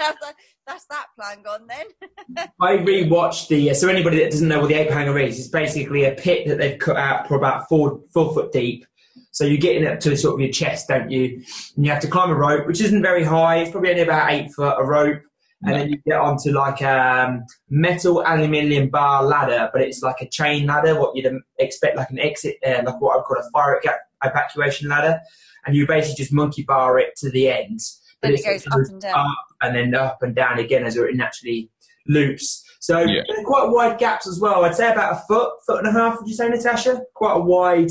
Like, 0.00 0.14
That's 0.66 0.86
that 0.90 1.06
plan 1.18 1.42
gone 1.42 1.66
then. 1.66 2.46
I 2.60 2.76
rewatched 2.76 3.48
the. 3.48 3.70
uh, 3.70 3.74
So 3.74 3.88
anybody 3.88 4.18
that 4.18 4.30
doesn't 4.30 4.46
know 4.46 4.60
what 4.60 4.68
the 4.68 4.74
ape 4.74 4.90
hanger 4.90 5.18
is, 5.18 5.40
it's 5.40 5.48
basically 5.48 6.04
a 6.04 6.12
pit 6.12 6.46
that 6.46 6.58
they've 6.58 6.78
cut 6.78 6.96
out 6.96 7.26
for 7.26 7.34
about 7.34 7.68
four 7.68 8.00
four 8.14 8.32
foot 8.32 8.52
deep. 8.52 8.86
So 9.32 9.44
you're 9.44 9.56
getting 9.58 9.86
up 9.88 9.98
to 10.00 10.16
sort 10.16 10.34
of 10.34 10.40
your 10.40 10.52
chest, 10.52 10.86
don't 10.86 11.10
you? 11.10 11.42
And 11.76 11.84
you 11.84 11.90
have 11.90 12.00
to 12.02 12.06
climb 12.08 12.30
a 12.30 12.34
rope, 12.36 12.68
which 12.68 12.80
isn't 12.80 13.02
very 13.02 13.24
high. 13.24 13.56
It's 13.58 13.72
probably 13.72 13.90
only 13.90 14.02
about 14.02 14.30
eight 14.30 14.52
foot 14.52 14.76
a 14.78 14.84
rope, 14.84 15.22
and 15.64 15.72
No. 15.72 15.78
then 15.78 15.88
you 15.90 15.96
get 16.06 16.18
onto 16.18 16.50
like 16.50 16.80
a 16.80 17.24
um, 17.26 17.44
metal 17.70 18.22
aluminium 18.26 18.88
bar 18.88 19.24
ladder, 19.24 19.70
but 19.72 19.82
it's 19.82 20.02
like 20.02 20.20
a 20.20 20.28
chain 20.28 20.66
ladder. 20.66 20.98
What 20.98 21.14
you'd 21.16 21.26
um, 21.26 21.42
expect, 21.58 21.96
like 21.96 22.10
an 22.10 22.18
exit, 22.18 22.56
uh, 22.66 22.82
like 22.84 23.00
what 23.00 23.12
I 23.14 23.16
would 23.18 23.24
call 23.24 23.38
a 23.38 23.50
fire 23.50 23.80
evacuation 24.24 24.88
ladder, 24.88 25.20
and 25.66 25.76
you 25.76 25.86
basically 25.86 26.16
just 26.16 26.32
monkey 26.32 26.62
bar 26.64 26.98
it 26.98 27.14
to 27.18 27.30
the 27.30 27.48
end. 27.50 27.80
But 28.20 28.28
then 28.28 28.34
it 28.38 28.44
goes 28.44 28.66
up 28.66 28.72
and 28.88 29.00
down. 29.00 29.18
up 29.18 29.46
and 29.62 29.76
then 29.76 29.94
up 29.94 30.22
and 30.22 30.34
down 30.34 30.58
again 30.58 30.84
as 30.84 30.96
it 30.96 31.14
naturally 31.16 31.70
loops. 32.06 32.64
So 32.80 33.00
Yeah. 33.00 33.22
quite 33.44 33.68
wide 33.68 33.98
gaps 33.98 34.26
as 34.26 34.40
well. 34.40 34.64
I'd 34.64 34.74
say 34.74 34.90
about 34.90 35.12
a 35.12 35.16
foot, 35.28 35.52
foot 35.66 35.78
and 35.84 35.88
a 35.88 35.92
half. 35.92 36.18
Would 36.18 36.28
you 36.28 36.34
say, 36.34 36.48
Natasha? 36.48 37.02
Quite 37.14 37.34
a 37.36 37.40
wide. 37.40 37.90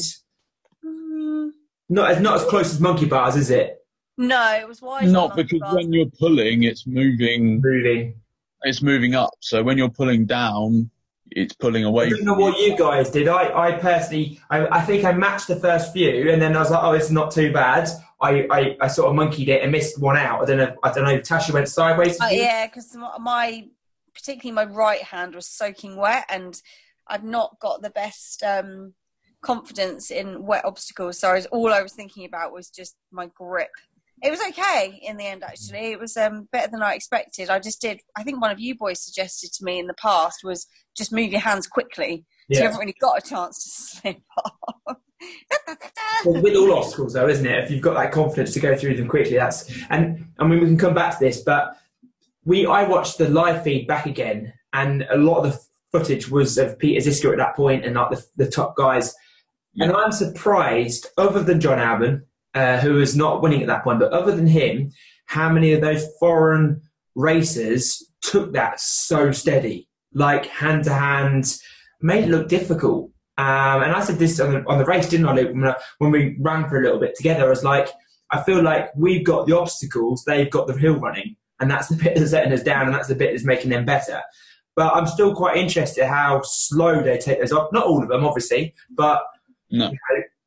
Mm, 0.85 1.51
Not 1.89 2.11
as 2.11 2.19
not 2.21 2.35
as 2.35 2.45
close 2.45 2.73
as 2.73 2.79
monkey 2.79 3.05
bars, 3.05 3.35
is 3.35 3.49
it? 3.49 3.77
No, 4.21 4.57
it 4.59 4.67
was 4.67 4.81
wide. 4.81 5.07
Not 5.09 5.35
because 5.35 5.61
when 5.73 5.91
you're 5.91 6.11
pulling, 6.19 6.63
it's 6.63 6.85
moving. 6.85 7.59
Moving. 7.61 8.15
It's 8.63 8.81
moving 8.81 9.15
up. 9.15 9.31
So 9.39 9.63
when 9.63 9.77
you're 9.77 9.89
pulling 9.89 10.25
down, 10.25 10.89
it's 11.31 11.53
pulling 11.53 11.85
I 11.85 11.87
away. 11.87 12.09
don't 12.09 12.23
know 12.23 12.35
what 12.35 12.59
you 12.59 12.77
guys 12.77 13.09
did. 13.09 13.27
I, 13.27 13.69
I 13.69 13.71
personally, 13.73 14.39
I, 14.49 14.67
I 14.67 14.81
think 14.81 15.05
I 15.05 15.11
matched 15.13 15.47
the 15.47 15.55
first 15.55 15.91
few, 15.93 16.31
and 16.31 16.41
then 16.41 16.55
I 16.55 16.59
was 16.59 16.69
like, 16.69 16.83
oh, 16.83 16.91
it's 16.91 17.09
not 17.09 17.31
too 17.31 17.51
bad. 17.51 17.89
I, 18.21 18.47
I, 18.51 18.77
I 18.81 18.87
sort 18.87 19.09
of 19.09 19.15
monkeyed 19.15 19.49
it 19.49 19.63
and 19.63 19.71
missed 19.71 19.99
one 19.99 20.17
out. 20.17 20.43
I 20.43 20.45
don't 20.45 20.57
know. 20.57 20.75
I 20.83 20.91
don't 20.91 21.03
know. 21.03 21.17
Tasha 21.19 21.51
went 21.51 21.67
sideways. 21.67 22.21
Uh, 22.21 22.27
yeah, 22.29 22.67
because 22.67 22.95
my 23.19 23.67
particularly 24.13 24.53
my 24.53 24.71
right 24.71 25.01
hand 25.01 25.33
was 25.33 25.47
soaking 25.47 25.95
wet, 25.95 26.25
and 26.29 26.61
I've 27.07 27.23
not 27.23 27.59
got 27.59 27.81
the 27.81 27.89
best 27.89 28.43
um, 28.43 28.93
confidence 29.41 30.11
in 30.11 30.45
wet 30.45 30.63
obstacles. 30.65 31.17
So 31.17 31.29
I 31.29 31.33
was, 31.33 31.45
all 31.47 31.73
I 31.73 31.81
was 31.81 31.93
thinking 31.93 32.25
about 32.25 32.53
was 32.53 32.69
just 32.69 32.95
my 33.11 33.25
grip. 33.33 33.71
It 34.23 34.29
was 34.29 34.39
okay 34.49 34.99
in 35.01 35.17
the 35.17 35.25
end. 35.25 35.43
Actually, 35.43 35.91
it 35.91 35.99
was 35.99 36.15
um, 36.15 36.47
better 36.51 36.69
than 36.71 36.83
I 36.83 36.93
expected. 36.93 37.49
I 37.49 37.59
just 37.59 37.81
did. 37.81 38.01
I 38.15 38.23
think 38.23 38.41
one 38.41 38.51
of 38.51 38.59
you 38.59 38.75
boys 38.75 39.01
suggested 39.01 39.51
to 39.53 39.65
me 39.65 39.79
in 39.79 39.87
the 39.87 39.95
past 39.95 40.43
was 40.43 40.67
just 40.95 41.11
move 41.11 41.31
your 41.31 41.41
hands 41.41 41.67
quickly, 41.67 42.25
so 42.51 42.59
you 42.59 42.65
haven't 42.65 42.79
really 42.79 42.95
got 43.01 43.17
a 43.17 43.27
chance 43.27 43.63
to 43.63 43.69
slip 43.99 44.21
off. 44.37 44.97
Well, 46.25 46.41
with 46.41 46.55
all 46.55 46.77
obstacles, 46.77 47.13
though, 47.13 47.27
isn't 47.27 47.45
it? 47.45 47.63
If 47.63 47.71
you've 47.71 47.81
got 47.81 47.95
that 47.95 48.11
confidence 48.11 48.53
to 48.53 48.59
go 48.59 48.75
through 48.75 48.97
them 48.97 49.07
quickly, 49.07 49.37
that's 49.37 49.71
and 49.89 50.27
I 50.39 50.47
mean 50.47 50.59
we 50.59 50.65
can 50.67 50.77
come 50.77 50.93
back 50.93 51.17
to 51.17 51.25
this, 51.25 51.41
but 51.41 51.77
we 52.45 52.65
I 52.65 52.83
watched 52.83 53.17
the 53.17 53.29
live 53.29 53.63
feed 53.63 53.87
back 53.87 54.05
again, 54.05 54.53
and 54.73 55.05
a 55.09 55.17
lot 55.17 55.45
of 55.45 55.51
the 55.51 55.59
footage 55.91 56.29
was 56.29 56.57
of 56.57 56.77
Peter 56.77 57.01
Ziska 57.01 57.29
at 57.29 57.37
that 57.37 57.55
point 57.55 57.85
and 57.85 57.95
like 57.95 58.11
the, 58.11 58.25
the 58.37 58.49
top 58.49 58.75
guys, 58.75 59.15
and 59.77 59.91
I'm 59.91 60.11
surprised, 60.11 61.07
other 61.17 61.41
than 61.41 61.59
John 61.59 61.79
Albon, 61.79 62.23
uh, 62.53 62.77
who 62.79 62.93
was 62.95 63.15
not 63.15 63.41
winning 63.41 63.61
at 63.61 63.67
that 63.67 63.83
point, 63.83 63.99
but 63.99 64.11
other 64.11 64.35
than 64.35 64.47
him, 64.47 64.91
how 65.25 65.49
many 65.49 65.73
of 65.73 65.81
those 65.81 66.05
foreign 66.19 66.81
racers 67.15 68.03
took 68.21 68.53
that 68.53 68.79
so 68.79 69.31
steady, 69.31 69.87
like 70.13 70.45
hand 70.47 70.83
to 70.85 70.93
hand, 70.93 71.57
made 72.01 72.25
it 72.25 72.29
look 72.29 72.47
difficult. 72.49 73.09
Um, 73.37 73.81
and 73.83 73.91
I 73.93 74.01
said 74.01 74.19
this 74.19 74.39
on 74.39 74.51
the, 74.53 74.63
on 74.67 74.77
the 74.77 74.85
race, 74.85 75.07
didn't 75.09 75.27
I, 75.27 75.33
Luke? 75.33 75.53
When, 75.53 75.65
I- 75.67 75.77
when 75.99 76.11
we 76.11 76.37
ran 76.39 76.67
for 76.69 76.79
a 76.79 76.83
little 76.83 76.99
bit 76.99 77.15
together, 77.15 77.45
I 77.45 77.49
was 77.49 77.63
like, 77.63 77.89
I 78.31 78.41
feel 78.43 78.61
like 78.61 78.89
we've 78.95 79.25
got 79.25 79.45
the 79.47 79.57
obstacles, 79.57 80.23
they've 80.25 80.49
got 80.49 80.67
the 80.67 80.77
hill 80.77 80.95
running, 80.99 81.35
and 81.59 81.69
that's 81.71 81.87
the 81.87 81.95
bit 81.95 82.15
that's 82.17 82.31
letting 82.33 82.53
us 82.53 82.63
down, 82.63 82.85
and 82.87 82.93
that's 82.95 83.07
the 83.07 83.15
bit 83.15 83.31
that's 83.31 83.45
making 83.45 83.69
them 83.71 83.85
better. 83.85 84.21
But 84.75 84.93
I'm 84.95 85.07
still 85.07 85.35
quite 85.35 85.57
interested 85.57 86.05
how 86.07 86.41
slow 86.43 87.01
they 87.03 87.17
take 87.17 87.39
those 87.39 87.51
off. 87.51 87.71
Not 87.73 87.85
all 87.85 88.01
of 88.01 88.09
them, 88.09 88.23
obviously, 88.25 88.73
but 88.89 89.21
No. 89.69 89.91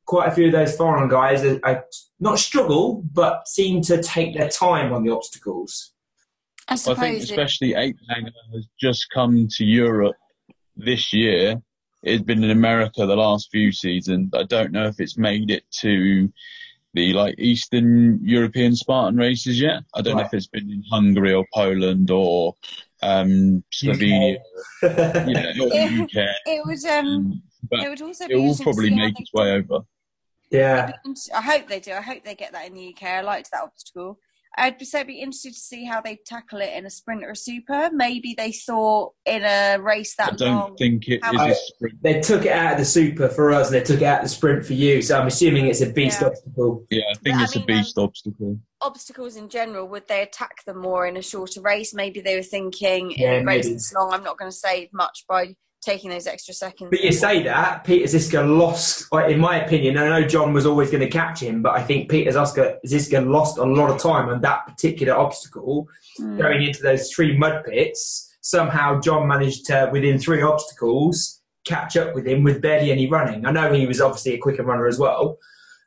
Quite 0.07 0.29
a 0.29 0.33
few 0.33 0.47
of 0.47 0.53
those 0.53 0.77
foreign 0.77 1.09
guys 1.09 1.45
are, 1.45 1.59
are 1.63 1.85
not 2.21 2.39
struggle, 2.39 3.03
but 3.13 3.49
seem 3.49 3.83
to 3.83 4.03
take 4.03 4.37
their 4.37 4.49
time 4.49 4.93
on 4.93 5.05
the 5.05 5.13
obstacles. 5.13 5.93
I 6.69 6.75
I 6.75 6.95
think 6.95 7.23
especially 7.23 7.75
Ape 7.75 7.97
Hanger 8.09 8.33
has 8.55 8.67
just 8.81 9.07
come 9.13 9.49
to 9.57 9.65
Europe 9.65 10.17
this 10.77 11.13
year. 11.13 11.61
It's 12.03 12.23
been 12.23 12.45
in 12.45 12.51
America 12.51 13.07
the 13.07 13.17
last 13.17 13.51
few 13.51 13.73
seasons. 13.73 14.31
I 14.35 14.45
don't 14.45 14.73
know 14.73 14.87
if 14.87 15.01
it's 15.01 15.19
made 15.19 15.51
it 15.51 15.65
to 15.81 16.31
the 16.95 17.13
like 17.13 17.35
Eastern 17.39 18.21
European 18.23 18.75
Spartan 18.75 19.19
races 19.19 19.61
yet. 19.61 19.83
I 19.95 20.01
don't 20.01 20.17
know 20.17 20.23
if 20.23 20.33
it's 20.33 20.47
been 20.47 20.71
in 20.71 20.83
Hungary 20.91 21.35
or 21.35 21.45
Poland 21.53 22.11
or 22.11 22.55
um, 23.03 23.63
Slovenia, 23.73 24.39
yeah, 24.83 25.53
or 25.61 25.69
the 25.69 26.03
UK. 26.03 26.29
it 26.47 26.67
would 26.67 26.85
um, 26.87 27.07
Um, 27.07 27.43
but 27.71 27.81
it 27.81 27.89
would 27.89 28.03
also 28.03 28.27
be 28.27 28.35
it 28.35 28.37
will 28.37 28.57
probably 28.57 28.95
make 28.95 29.19
its 29.19 29.33
way 29.33 29.53
over. 29.53 29.85
Yeah. 30.55 30.93
I 31.35 31.41
hope 31.43 31.69
they 31.69 31.81
do. 31.81 31.93
I 31.93 32.01
hope 32.01 32.25
they 32.25 32.35
get 32.35 32.53
that 32.53 32.67
in 32.67 32.75
the 32.75 32.95
UK. 32.95 33.03
I 33.09 33.21
liked 33.21 33.51
that 33.53 33.63
obstacle. 33.63 34.19
I'd 34.57 34.79
be 34.79 34.85
so 34.85 35.03
be 35.03 35.19
interested 35.21 35.53
to 35.53 35.59
see 35.59 35.85
how 35.85 36.01
they 36.01 36.17
tackle 36.25 36.61
it 36.61 36.73
in 36.75 36.87
a 36.87 36.91
sprint 36.91 37.25
or 37.25 37.31
a 37.31 37.37
super. 37.37 37.91
Maybe 37.93 38.35
they 38.39 38.53
thought 38.53 39.15
in 39.27 39.43
a 39.45 39.79
race 39.79 40.15
that 40.17 40.35
I 40.35 40.37
don't 40.37 40.55
long. 40.55 40.77
think 40.77 41.09
it 41.09 41.25
How 41.25 41.33
is 41.33 41.41
a 41.41 41.55
sprint. 41.75 42.03
They 42.03 42.21
took 42.21 42.45
it 42.47 42.53
out 42.53 42.73
of 42.75 42.79
the 42.79 42.85
super 42.85 43.29
for 43.29 43.51
us, 43.53 43.67
and 43.67 43.75
they 43.75 43.83
took 43.83 44.01
it 44.01 44.05
out 44.05 44.19
of 44.21 44.25
the 44.27 44.29
sprint 44.29 44.65
for 44.65 44.75
you. 44.75 45.03
So 45.03 45.19
I'm 45.19 45.27
assuming 45.27 45.67
it's 45.67 45.81
a 45.81 45.91
beast 45.91 46.21
Yeah. 46.21 46.29
obstacle. 46.29 46.87
Yeah, 46.91 47.03
I 47.11 47.15
think 47.15 47.35
But 47.37 47.41
I 47.41 47.43
it's 47.43 47.57
a 47.57 47.59
mean, 47.59 47.71
um, 47.71 47.77
beast 47.79 47.99
obstacle. 47.99 48.59
obstacles 48.81 49.35
in 49.37 49.49
general, 49.49 49.89
would 49.89 50.07
they 50.07 50.23
attack 50.23 50.65
them 50.65 50.79
more 50.79 51.05
in 51.07 51.17
a 51.17 51.23
shorter 51.23 51.61
race? 51.61 51.93
Maybe 51.93 52.21
they 52.21 52.37
were 52.37 52.43
thinking 52.43 53.11
Yeah, 53.11 53.33
in 53.35 53.43
a 53.43 53.47
race 53.47 53.65
maybe. 53.65 53.75
this 53.75 53.93
long, 53.93 54.13
I'm 54.13 54.23
not 54.23 54.39
going 54.39 54.53
to 54.53 54.57
save 54.57 54.93
much 54.93 55.25
by 55.29 55.57
taking 55.85 56.11
those 56.11 56.27
extra 56.27 56.55
seconds. 56.55 56.91
But 56.91 57.01
you 57.03 57.13
say 57.13 57.43
that 57.45 57.85
Peter 57.85 58.07
Ziska 58.07 58.43
lost, 58.43 59.07
in 59.29 59.39
my 59.39 59.63
opinion. 59.65 59.99
I 59.99 60.09
know 60.21 60.27
John 60.27 60.53
was 60.53 60.67
always 60.67 60.91
going 60.91 61.03
to 61.03 61.09
catch 61.11 61.41
him, 61.41 61.63
but 61.63 61.75
I 61.79 61.83
think 61.83 62.11
Peter 62.11 62.31
Ziska, 62.33 62.79
Ziska 62.87 63.21
lost 63.21 63.59
a 63.59 63.65
lot 63.65 63.91
of 63.91 64.01
time 64.01 64.29
on 64.29 64.41
that 64.43 64.67
particular 64.67 65.15
obstacle 65.15 65.87
Hmm. 66.17 66.39
going 66.39 66.63
into 66.63 66.81
those 66.83 67.11
three 67.13 67.37
mud 67.37 67.65
pits. 67.65 68.31
Somehow 68.41 69.01
John 69.01 69.27
managed 69.27 69.67
to, 69.67 69.89
within 69.93 70.17
three 70.19 70.43
obstacles, 70.43 71.41
catch 71.67 71.97
up 71.97 72.15
with 72.15 72.27
him 72.27 72.45
with 72.45 72.61
barely 72.63 72.93
any 72.93 73.09
running. 73.09 73.45
I 73.47 73.51
know 73.51 73.73
he 73.73 73.87
was 73.87 74.01
obviously 74.01 74.35
a 74.35 74.39
quicker 74.39 74.63
runner 74.63 74.87
as 74.87 74.99
well, 74.99 75.39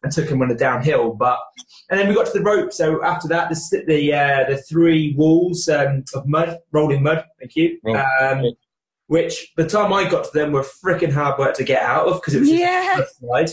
and 0.04 0.12
took 0.12 0.28
him 0.28 0.42
on 0.42 0.50
the 0.50 0.56
downhill. 0.56 1.14
But 1.14 1.40
and 1.90 1.98
then 2.00 2.08
we 2.10 2.16
got 2.16 2.26
to 2.28 2.34
the 2.34 2.44
rope. 2.44 2.74
So 2.74 3.04
after 3.06 3.28
that, 3.30 3.50
the 3.50 3.84
the, 3.88 4.14
uh, 4.14 4.50
the 4.50 4.58
three 4.58 5.14
walls 5.16 5.70
um, 5.70 6.04
of 6.14 6.28
mud, 6.28 6.58
rolling 6.74 7.04
mud. 7.04 7.24
Thank 7.40 7.56
you. 7.56 7.80
Roll- 7.84 7.96
Um, 8.22 8.44
which 9.08 9.52
the 9.58 9.68
time 9.68 9.92
I 9.92 10.10
got 10.10 10.26
to 10.26 10.32
them 10.38 10.52
were 10.52 10.64
freaking 10.84 11.12
hard 11.12 11.40
work 11.40 11.56
to 11.56 11.64
get 11.64 11.82
out 11.82 12.08
of 12.08 12.22
because 12.22 12.36
it 12.36 12.40
was 12.40 12.50
just 12.50 12.62
Yeah. 12.62 13.00
a 13.00 13.06
slide. 13.20 13.50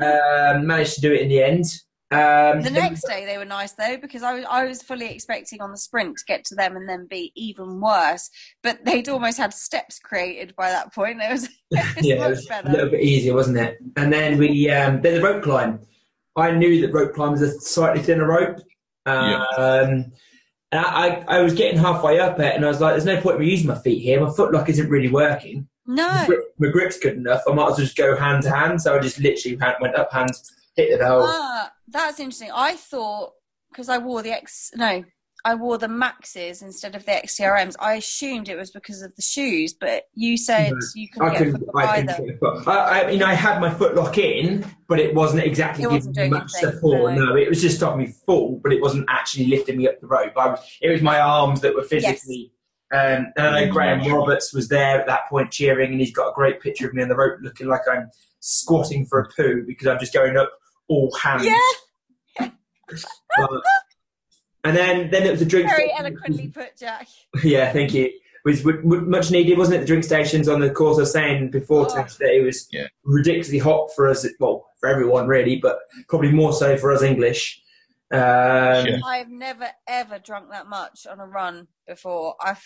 Um, 0.00 0.66
managed 0.66 0.94
to 0.94 1.00
do 1.00 1.12
it 1.12 1.22
in 1.22 1.28
the 1.28 1.42
end. 1.42 1.64
Um, 2.12 2.60
The 2.62 2.70
next 2.70 3.06
day 3.08 3.24
they 3.24 3.38
were 3.38 3.46
nice 3.46 3.72
though 3.72 3.96
because 3.96 4.22
I 4.22 4.34
was 4.34 4.44
I 4.48 4.64
was 4.66 4.82
fully 4.82 5.08
expecting 5.10 5.62
on 5.62 5.70
the 5.70 5.78
sprint 5.78 6.18
to 6.18 6.24
get 6.26 6.44
to 6.46 6.54
them 6.54 6.76
and 6.76 6.86
then 6.86 7.06
be 7.08 7.32
even 7.34 7.80
worse. 7.80 8.28
But 8.62 8.84
they'd 8.84 9.08
almost 9.08 9.38
had 9.38 9.54
steps 9.54 9.98
created 9.98 10.54
by 10.54 10.68
that 10.68 10.92
point. 10.92 11.22
It 11.22 11.32
was, 11.32 11.44
it 11.70 11.96
was 11.96 11.96
yeah, 12.06 12.14
it 12.16 12.18
much 12.20 12.30
was 12.30 12.48
a 12.50 12.70
little 12.70 12.90
bit 12.90 13.00
easier, 13.00 13.34
wasn't 13.34 13.58
it? 13.58 13.78
And 13.96 14.12
then 14.12 14.36
we 14.38 14.68
um, 14.70 15.00
then 15.00 15.14
the 15.14 15.22
rope 15.22 15.42
climb. 15.42 15.80
I 16.36 16.50
knew 16.52 16.80
that 16.82 16.92
rope 16.92 17.14
climb 17.14 17.32
was 17.32 17.42
a 17.42 17.58
slightly 17.60 18.02
thinner 18.02 18.26
rope. 18.28 18.58
Um, 19.06 20.12
And 20.72 20.80
I, 20.84 21.08
I, 21.28 21.38
I 21.38 21.42
was 21.42 21.54
getting 21.54 21.78
halfway 21.78 22.18
up 22.18 22.40
it, 22.40 22.56
and 22.56 22.64
I 22.64 22.68
was 22.68 22.80
like, 22.80 22.94
"There's 22.94 23.04
no 23.04 23.20
point 23.20 23.36
in 23.36 23.42
me 23.42 23.50
using 23.50 23.68
my 23.68 23.78
feet 23.78 24.02
here. 24.02 24.20
My 24.20 24.30
footlock 24.30 24.68
isn't 24.70 24.88
really 24.88 25.10
working. 25.10 25.68
My, 25.84 25.94
No. 25.94 26.26
grip, 26.26 26.40
my 26.58 26.68
grip's 26.70 26.98
good 26.98 27.14
enough. 27.16 27.42
I 27.46 27.52
might 27.52 27.64
as 27.64 27.68
well 27.70 27.76
just 27.78 27.96
go 27.96 28.16
hand 28.16 28.42
to 28.44 28.50
hand." 28.50 28.80
So 28.80 28.96
I 28.96 28.98
just 28.98 29.18
literally 29.20 29.58
went 29.80 29.94
up 29.96 30.10
hand, 30.12 30.30
hit 30.74 30.90
the 30.92 30.98
bell. 30.98 31.24
Ah, 31.24 31.70
that's 31.88 32.18
interesting. 32.18 32.50
I 32.54 32.74
thought 32.76 33.32
because 33.70 33.88
I 33.90 33.98
wore 33.98 34.22
the 34.22 34.30
X 34.32 34.70
no, 34.74 35.04
I 35.44 35.54
wore 35.56 35.76
the 35.78 35.88
Maxes 35.88 36.62
instead 36.62 36.94
of 36.94 37.04
the 37.04 37.12
XTRMs. 37.12 37.74
I 37.80 37.94
assumed 37.94 38.48
it 38.48 38.56
was 38.56 38.70
because 38.70 39.02
of 39.02 39.14
the 39.16 39.22
shoes, 39.22 39.72
but 39.74 40.04
you 40.14 40.36
said 40.36 40.72
No, 40.72 40.78
you 40.94 41.08
couldn't 41.08 41.28
I 41.28 41.32
get 41.32 41.38
couldn't. 41.38 41.60
foot 41.66 41.68
I 41.74 41.82
either. 41.96 42.12
couldn't 42.14 42.26
get 42.26 42.40
the 42.40 42.62
foot. 42.64 42.68
I, 42.68 43.02
I 43.02 43.06
mean, 43.08 43.22
I 43.22 43.34
had 43.34 43.60
my 43.60 43.68
footlock 43.70 44.18
in, 44.18 44.64
but 44.88 45.00
it 45.00 45.14
wasn't 45.14 45.42
exactly 45.42 45.82
It 45.82 45.86
giving 45.86 45.96
wasn't 45.96 46.16
me 46.16 46.22
doing 46.22 46.30
much 46.32 46.50
support. 46.50 47.14
no. 47.14 47.24
No. 47.26 47.36
it 47.36 47.48
was 47.48 47.60
just 47.60 47.76
stopping 47.76 48.06
me 48.06 48.12
fall, 48.24 48.60
but 48.62 48.72
it 48.72 48.80
wasn't 48.80 49.06
actually 49.08 49.46
lifting 49.46 49.78
me 49.78 49.88
up 49.88 50.00
the 50.00 50.06
rope. 50.06 50.32
I 50.36 50.48
was, 50.50 50.60
it 50.80 50.90
was 50.90 51.02
my 51.02 51.18
arms 51.18 51.60
that 51.62 51.74
were 51.74 51.82
physically. 51.82 52.52
Um, 52.92 53.32
and 53.36 53.46
I 53.46 53.64
know 53.64 53.72
Graham 53.72 54.00
Roberts 54.12 54.52
was 54.52 54.68
there 54.68 55.00
at 55.00 55.06
that 55.06 55.22
point 55.30 55.50
cheering, 55.50 55.92
and 55.92 56.00
he's 56.00 56.12
got 56.12 56.28
a 56.28 56.32
great 56.34 56.60
picture 56.60 56.86
of 56.86 56.94
me 56.94 57.02
on 57.02 57.08
the 57.08 57.16
rope, 57.16 57.38
looking 57.42 57.66
like 57.66 57.80
I'm 57.90 58.10
squatting 58.40 59.06
for 59.06 59.20
a 59.20 59.28
poo 59.34 59.64
because 59.66 59.86
I'm 59.88 59.98
just 59.98 60.12
going 60.12 60.36
up 60.36 60.52
all 60.88 61.10
hands. 61.16 61.46
Yeah, 61.46 62.50
But- 63.38 63.62
and 64.64 64.76
then, 64.76 65.10
then 65.10 65.24
it 65.24 65.30
was 65.32 65.42
a 65.42 65.46
drink. 65.46 65.68
very 65.68 65.88
session. 65.88 66.06
eloquently 66.06 66.48
put, 66.48 66.76
Jack. 66.78 67.08
Yeah, 67.44 67.72
thank 67.72 67.92
you. 67.94 68.10
was 68.44 68.62
w- 68.62 68.82
w- 68.82 69.02
much 69.08 69.30
needed, 69.30 69.56
wasn't 69.58 69.76
it? 69.76 69.80
The 69.80 69.86
drink 69.86 70.04
stations 70.04 70.48
on 70.48 70.60
the 70.60 70.70
course. 70.70 70.98
I 70.98 71.02
was 71.02 71.12
saying 71.12 71.50
before 71.50 71.86
Oh. 71.90 71.94
Tash, 71.94 72.16
that 72.16 72.34
it 72.36 72.42
was 72.42 72.66
Yeah. 72.72 72.86
ridiculously 73.04 73.58
hot 73.58 73.90
for 73.94 74.08
us. 74.08 74.26
Well, 74.40 74.66
for 74.80 74.88
everyone 74.88 75.26
really, 75.28 75.56
but 75.56 75.78
probably 76.08 76.32
more 76.32 76.52
so 76.52 76.76
for 76.76 76.92
us 76.92 77.02
English. 77.02 77.60
Um, 78.12 78.18
Yeah. 78.20 78.98
I've 79.06 79.30
never 79.30 79.68
ever 79.88 80.18
drunk 80.18 80.50
that 80.50 80.66
much 80.66 81.06
on 81.06 81.18
a 81.20 81.26
run 81.26 81.68
before. 81.86 82.34
I've 82.40 82.62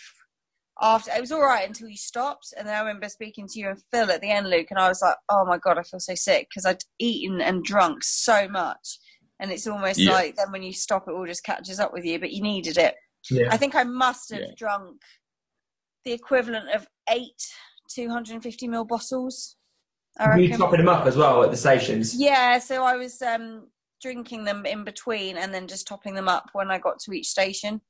after 0.79 1.11
it 1.15 1.21
was 1.21 1.31
all 1.31 1.41
right 1.41 1.67
until 1.67 1.87
you 1.89 1.97
stopped, 1.97 2.53
and 2.57 2.67
then 2.67 2.75
I 2.75 2.79
remember 2.79 3.09
speaking 3.09 3.47
to 3.47 3.59
you 3.59 3.69
and 3.69 3.81
Phil 3.91 4.11
at 4.11 4.21
the 4.21 4.29
end, 4.29 4.47
Luke, 4.49 4.67
and 4.69 4.77
I 4.79 4.87
was 4.89 5.01
like, 5.01 5.15
"Oh 5.29 5.43
my 5.45 5.57
god, 5.57 5.77
I 5.79 5.83
feel 5.83 5.99
so 5.99 6.13
sick" 6.15 6.47
because 6.49 6.65
I'd 6.65 6.83
eaten 6.99 7.41
and 7.41 7.63
drunk 7.63 8.03
so 8.03 8.47
much, 8.47 8.99
and 9.39 9.51
it's 9.51 9.67
almost 9.67 9.99
Yeah. 9.99 10.11
like 10.13 10.35
then 10.35 10.51
when 10.51 10.63
you 10.63 10.73
stop, 10.73 11.07
it 11.07 11.11
all 11.11 11.25
just 11.25 11.43
catches 11.43 11.79
up 11.79 11.93
with 11.93 12.05
you. 12.05 12.19
But 12.19 12.31
you 12.31 12.41
needed 12.41 12.77
it. 12.77 12.95
Yeah. 13.29 13.47
I 13.51 13.57
think 13.57 13.75
I 13.75 13.83
must 13.83 14.31
have 14.31 14.41
Yeah. 14.41 14.51
drunk 14.57 15.01
the 16.05 16.13
equivalent 16.13 16.69
of 16.73 16.87
eight 17.09 17.41
250 17.89 18.67
ml 18.67 18.87
bottles. 18.87 19.55
I 20.19 20.35
you 20.37 20.43
reckon. 20.43 20.57
topping 20.59 20.79
them 20.79 20.89
up 20.89 21.05
as 21.05 21.15
well 21.15 21.43
at 21.43 21.51
the 21.51 21.57
stations. 21.57 22.15
Yeah, 22.15 22.57
so 22.59 22.83
I 22.83 22.95
was 22.95 23.21
um, 23.21 23.69
drinking 24.01 24.45
them 24.45 24.65
in 24.65 24.83
between 24.83 25.37
and 25.37 25.53
then 25.53 25.67
just 25.67 25.87
topping 25.87 26.15
them 26.15 26.27
up 26.27 26.49
when 26.53 26.71
I 26.71 26.79
got 26.79 26.99
to 27.01 27.11
each 27.13 27.27
station. 27.27 27.81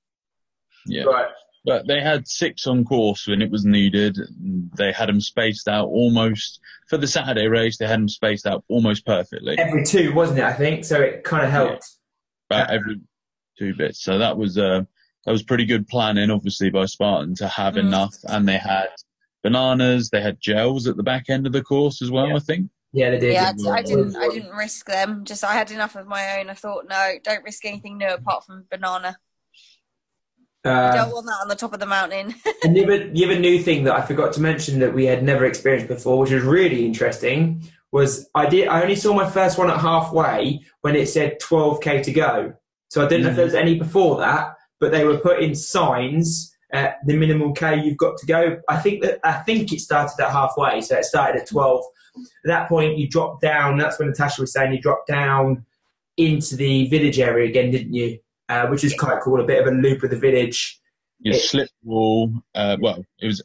Yeah. 0.86 1.04
Right. 1.04 1.32
But 1.68 1.86
they 1.86 2.00
had 2.02 2.28
six 2.30 2.66
on 2.66 2.86
course 2.86 3.28
when 3.28 3.42
it 3.42 3.52
was 3.52 3.66
needed. 3.66 4.18
They 4.78 4.94
had 4.94 5.10
them 5.10 5.20
spaced 5.20 5.68
out 5.68 5.88
almost 5.90 6.62
for 6.90 6.98
the 6.98 7.08
Saturday 7.08 7.48
race. 7.48 7.78
They 7.78 7.86
had 7.88 8.00
them 8.00 8.08
spaced 8.08 8.48
out 8.48 8.64
almost 8.70 9.06
perfectly, 9.06 9.58
Every 9.60 9.84
two, 9.84 10.14
wasn't 10.14 10.40
it? 10.40 10.46
I 10.46 10.54
think 10.54 10.86
so. 10.86 11.02
It 11.02 11.26
kind 11.26 11.44
of 11.46 11.52
helped. 11.52 11.86
about 12.50 12.72
every 12.72 13.02
two 13.60 13.76
bits. 13.76 14.02
So 14.02 14.18
that 14.20 14.38
was 14.38 14.58
uh, 14.58 14.84
that 15.26 15.32
was 15.34 15.44
pretty 15.44 15.66
good 15.66 15.90
planning, 15.90 16.32
obviously 16.32 16.70
by 16.70 16.86
Spartan 16.86 17.36
to 17.36 17.48
have 17.50 17.74
Mm. 17.74 17.80
enough. 17.80 18.16
And 18.24 18.48
they 18.48 18.58
had 18.58 18.88
bananas. 19.44 20.10
They 20.10 20.22
had 20.22 20.40
gels 20.40 20.88
at 20.88 20.96
the 20.96 21.04
back 21.04 21.26
end 21.30 21.48
of 21.48 21.52
the 21.54 21.62
course 21.64 22.02
as 22.02 22.10
well. 22.10 22.30
Yeah. 22.30 22.36
I 22.38 22.40
think. 22.40 22.70
Yeah, 22.94 23.10
they 23.12 23.20
did. 23.20 23.34
Yeah, 23.34 23.52
I, 23.68 23.70
I 23.72 23.82
didn't. 23.82 24.16
I 24.16 24.30
didn't 24.30 24.56
risk 24.56 24.86
them. 24.88 25.26
Just 25.26 25.44
I 25.44 25.54
had 25.54 25.70
enough 25.72 25.98
of 25.98 26.08
my 26.08 26.40
own. 26.40 26.50
I 26.50 26.54
thought, 26.54 26.86
no, 26.90 27.12
don't 27.26 27.44
risk 27.44 27.66
anything 27.66 27.98
new 27.98 28.08
apart 28.08 28.46
from 28.46 28.66
banana. 28.72 29.18
Uh, 30.68 30.96
don't 30.96 31.12
want 31.12 31.26
that 31.26 31.40
on 31.42 31.48
the 31.48 31.56
top 31.56 31.74
of 31.74 31.80
the 31.80 31.86
mountain. 31.86 32.36
And 32.64 32.76
the 32.76 32.84
other, 32.84 33.10
the 33.10 33.26
other 33.26 33.40
new 33.40 33.62
thing 33.62 33.84
that 33.86 33.96
I 33.96 34.02
forgot 34.02 34.34
to 34.34 34.42
mention 34.42 34.80
that 34.80 34.94
we 34.94 35.06
had 35.06 35.24
never 35.24 35.46
experienced 35.46 35.88
before, 35.88 36.20
which 36.20 36.32
was 36.32 36.44
really 36.44 36.86
interesting, 36.86 37.64
was 37.92 38.30
I 38.36 38.48
did 38.48 38.68
I 38.68 38.82
only 38.82 38.96
saw 38.96 39.14
my 39.14 39.30
first 39.30 39.58
one 39.58 39.70
at 39.70 39.80
halfway 39.80 40.62
when 40.82 40.96
it 40.96 41.08
said 41.08 41.40
12k 41.40 42.04
to 42.04 42.12
go. 42.12 42.54
So 42.90 43.06
I 43.06 43.08
didn't 43.08 43.24
know 43.24 43.30
if 43.30 43.36
there 43.36 43.46
was 43.46 43.56
any 43.56 43.78
before 43.78 44.18
that, 44.20 44.56
but 44.80 44.92
they 44.92 45.06
were 45.06 45.18
putting 45.18 45.56
signs 45.56 46.56
at 46.74 46.98
the 47.06 47.16
minimal 47.16 47.54
k 47.54 47.82
you've 47.82 47.98
got 47.98 48.18
to 48.18 48.26
go. 48.26 48.60
I 48.68 48.78
think 48.78 49.04
that 49.04 49.20
I 49.24 49.34
think 49.34 49.72
it 49.72 49.80
started 49.80 50.22
at 50.22 50.32
halfway, 50.32 50.82
so 50.82 50.98
it 50.98 51.06
started 51.06 51.42
at 51.42 51.48
12. 51.48 51.84
At 52.18 52.24
that 52.46 52.70
point, 52.70 52.98
you 52.98 53.08
dropped 53.08 53.42
down. 53.42 53.78
That's 53.78 54.00
when 54.00 54.10
Natasha 54.10 54.42
was 54.42 54.52
saying 54.52 54.74
you 54.74 54.82
dropped 54.82 55.08
down 55.08 55.66
into 56.18 56.56
the 56.56 56.88
village 56.88 57.20
area 57.20 57.48
again, 57.48 57.72
didn't 57.72 57.94
you? 57.94 58.20
Uh, 58.50 58.68
which 58.68 58.84
is 58.84 58.94
quite 58.98 59.20
cool. 59.22 59.42
A 59.42 59.46
bit 59.46 59.60
of 59.62 59.68
a 59.74 59.76
loop 59.76 60.04
of 60.04 60.10
the 60.10 60.18
village. 60.18 60.80
Your 61.20 61.36
It- 61.36 61.40
slip 61.42 61.70
wall. 61.84 62.32
Uh, 62.56 62.78
well, 62.80 63.04
it 63.20 63.26
was 63.28 63.44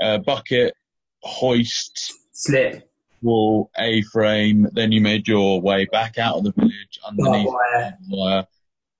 a 0.00 0.18
bucket, 0.18 0.74
hoist, 1.22 2.12
Slip. 2.32 2.88
wall, 3.22 3.70
A 3.78 4.02
frame. 4.12 4.68
Then 4.72 4.90
you 4.92 5.00
made 5.00 5.28
your 5.28 5.60
way 5.60 5.84
back 5.86 6.18
out 6.18 6.36
of 6.38 6.44
the 6.44 6.52
village 6.52 6.98
underneath 7.06 7.46
barbed 7.46 7.56
wire. 7.74 7.98
wire 8.10 8.46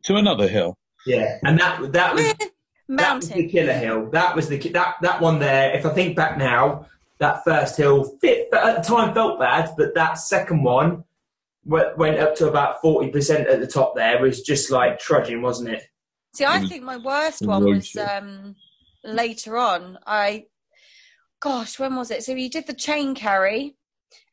to 0.04 0.16
another 0.16 0.48
hill. 0.48 0.76
Yeah, 1.06 1.38
and 1.44 1.58
that 1.58 1.92
that 1.92 2.14
was 2.14 2.34
that 2.88 3.16
was 3.16 3.28
the 3.30 3.48
killer 3.48 3.72
hill. 3.74 4.10
That 4.10 4.34
was 4.36 4.48
the 4.48 4.58
that 4.70 4.96
that 5.02 5.20
one 5.20 5.38
there. 5.38 5.74
If 5.76 5.86
I 5.86 5.90
think 5.90 6.16
back 6.16 6.36
now, 6.38 6.86
that 7.18 7.42
first 7.44 7.76
hill 7.76 8.04
fit, 8.20 8.48
at 8.52 8.76
the 8.76 8.82
time 8.82 9.14
felt 9.14 9.38
bad. 9.38 9.70
But 9.78 9.94
that 9.94 10.14
second 10.18 10.62
one 10.62 11.04
went, 11.64 11.96
went 11.96 12.18
up 12.18 12.34
to 12.36 12.48
about 12.48 12.80
forty 12.80 13.10
percent 13.10 13.48
at 13.48 13.60
the 13.60 13.66
top. 13.66 13.94
There 13.94 14.20
was 14.20 14.42
just 14.42 14.70
like 14.70 14.98
trudging, 14.98 15.42
wasn't 15.42 15.70
it? 15.70 15.84
See, 16.34 16.44
I 16.44 16.66
think 16.66 16.82
my 16.82 16.96
worst 16.96 17.46
one 17.46 17.64
was 17.64 17.94
um, 17.96 18.56
later 19.04 19.56
on. 19.56 19.98
I, 20.04 20.46
gosh, 21.40 21.78
when 21.78 21.94
was 21.94 22.10
it? 22.10 22.24
So 22.24 22.32
you 22.32 22.50
did 22.50 22.66
the 22.66 22.74
chain 22.74 23.14
carry, 23.14 23.76